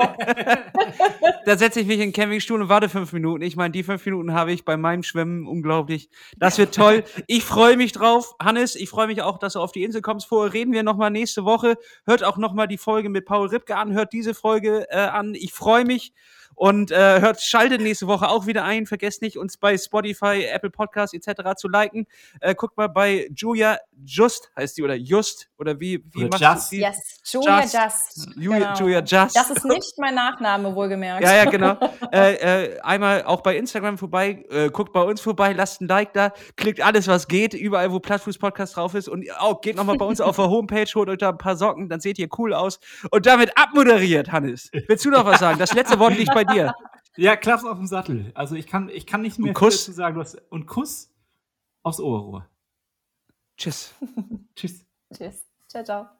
da 1.45 1.57
setze 1.57 1.81
ich 1.81 1.87
mich 1.87 1.97
in 1.97 2.11
den 2.11 2.13
Campingstuhl 2.13 2.61
und 2.61 2.69
warte 2.69 2.89
fünf 2.89 3.13
Minuten. 3.15 3.43
Ich 3.43 3.57
meine, 3.57 3.71
die 3.73 3.83
fünf 3.83 4.05
Minuten 4.05 4.35
habe 4.35 4.53
ich 4.53 4.65
bei 4.65 4.77
meinem 4.77 5.03
Schwimmen 5.03 5.47
unglaublich. 5.47 6.11
Das 6.37 6.59
wird 6.59 6.75
toll. 6.75 7.03
Ich 7.27 7.43
freue 7.45 7.77
mich 7.77 7.93
drauf. 7.93 8.35
Hannes, 8.41 8.77
ich 8.77 8.91
freue 8.91 9.07
mich 9.07 9.23
auch, 9.23 9.39
dass 9.39 9.55
du 9.55 9.61
auf 9.61 9.73
die 9.73 9.85
Insel 9.85 10.03
kommst. 10.03 10.27
Vorher 10.29 10.53
reden 10.53 10.73
wir 10.73 10.83
nochmal 10.83 11.11
nächste 11.11 11.45
Woche. 11.45 11.79
Hört 12.05 12.23
auch 12.25 12.37
nochmal 12.37 12.69
die 12.69 12.79
Folge 12.79 13.09
mit 13.09 13.25
Paul 13.25 13.49
Ripke 13.49 13.77
an. 13.77 13.93
Hört 13.95 14.13
diese 14.13 14.35
Folge 14.35 14.87
äh, 14.91 14.97
an. 14.99 15.35
Ich 15.35 15.53
freue 15.55 15.85
mich. 15.85 16.13
Und 16.57 16.91
äh, 16.91 17.21
hört, 17.21 17.43
schaltet 17.43 17.83
nächste 17.83 18.07
Woche 18.07 18.29
auch 18.29 18.47
wieder 18.47 18.65
ein. 18.65 18.87
Vergesst 18.87 19.21
nicht, 19.21 19.37
uns 19.37 19.59
bei 19.59 19.77
Spotify, 19.77 20.47
Apple 20.51 20.71
Podcasts 20.71 21.15
etc. 21.15 21.55
zu 21.57 21.69
liken. 21.69 22.07
Äh, 22.41 22.55
guckt 22.55 22.79
mal 22.79 22.89
bei 22.89 23.29
Julia 23.37 23.79
Just, 24.05 24.51
heißt 24.57 24.79
die, 24.79 24.83
oder 24.83 24.95
Just, 24.95 25.49
oder 25.59 25.79
wie, 25.79 26.03
wie 26.13 26.25
Oder 26.25 26.29
machst 26.29 26.43
Just. 26.43 26.73
du 26.73 26.77
die? 26.77 26.83
Yes, 26.83 27.21
Julia 27.25 27.61
Just. 27.61 27.75
Just. 27.75 28.37
Julia, 28.37 28.59
genau. 28.59 28.79
Julia 28.79 29.01
Just. 29.01 29.37
Das 29.37 29.51
ist 29.51 29.65
nicht 29.67 29.99
mein 29.99 30.15
Nachname, 30.15 30.75
wohlgemerkt. 30.75 31.23
Ja, 31.23 31.35
ja, 31.35 31.45
genau. 31.45 31.79
äh, 32.13 32.35
äh, 32.65 32.81
einmal 32.81 33.25
auch 33.25 33.43
bei 33.43 33.57
Instagram 33.57 33.99
vorbei, 33.99 34.45
äh, 34.51 34.71
guckt 34.71 34.95
bei 34.95 35.03
uns 35.03 35.21
vorbei, 35.21 35.53
lasst 35.53 35.83
ein 35.83 35.89
Like 35.89 36.15
da, 36.15 36.33
klickt 36.57 36.81
alles, 36.81 37.07
was 37.07 37.29
geht, 37.29 37.53
überall, 37.53 37.93
wo 37.93 38.01
Plattfuß 38.01 38.39
Podcast 38.39 38.77
drauf 38.77 38.95
ist 38.95 39.09
und 39.09 39.31
auch 39.39 39.61
geht 39.61 39.77
nochmal 39.77 39.99
bei 39.99 40.07
uns 40.07 40.23
auf 40.23 40.37
der 40.37 40.49
Homepage, 40.49 40.87
holt 40.95 41.11
euch 41.11 41.19
da 41.19 41.31
ein 41.31 41.39
paar 41.39 41.57
Socken, 41.57 41.91
dann 41.91 42.01
seht 42.01 42.19
ihr 42.19 42.29
cool 42.39 42.55
aus. 42.55 42.81
Und 43.11 43.27
damit 43.27 43.53
abmoderiert, 43.59 44.33
Hannes. 44.33 44.71
Willst 44.89 45.05
du 45.05 45.11
noch 45.11 45.27
was 45.27 45.41
sagen? 45.41 45.59
Das 45.59 45.75
letzte 45.75 45.99
Wort 45.99 46.17
liegt 46.17 46.33
bei 46.33 46.46
dir. 46.47 46.75
Ja, 47.17 47.37
Klaps 47.37 47.65
auf 47.65 47.79
dem 47.79 47.87
Sattel. 47.87 48.31
Also 48.35 48.55
ich 48.57 48.67
kann, 48.67 48.89
ich 48.89 49.07
kann 49.07 49.23
nicht 49.23 49.39
mehr 49.39 49.49
Und 49.49 49.55
Kuss. 49.55 49.85
viel 49.85 49.93
dazu 49.93 49.97
sagen. 49.97 50.15
Du 50.17 50.21
hast, 50.21 50.37
und 50.51 50.67
Kuss 50.67 51.11
aufs 51.83 52.01
Ohrrohr. 52.01 52.47
Tschüss. 53.57 53.95
Tschüss. 54.55 54.85
Tschüss. 55.15 55.47
Ciao, 55.69 55.85
ciao. 55.85 56.16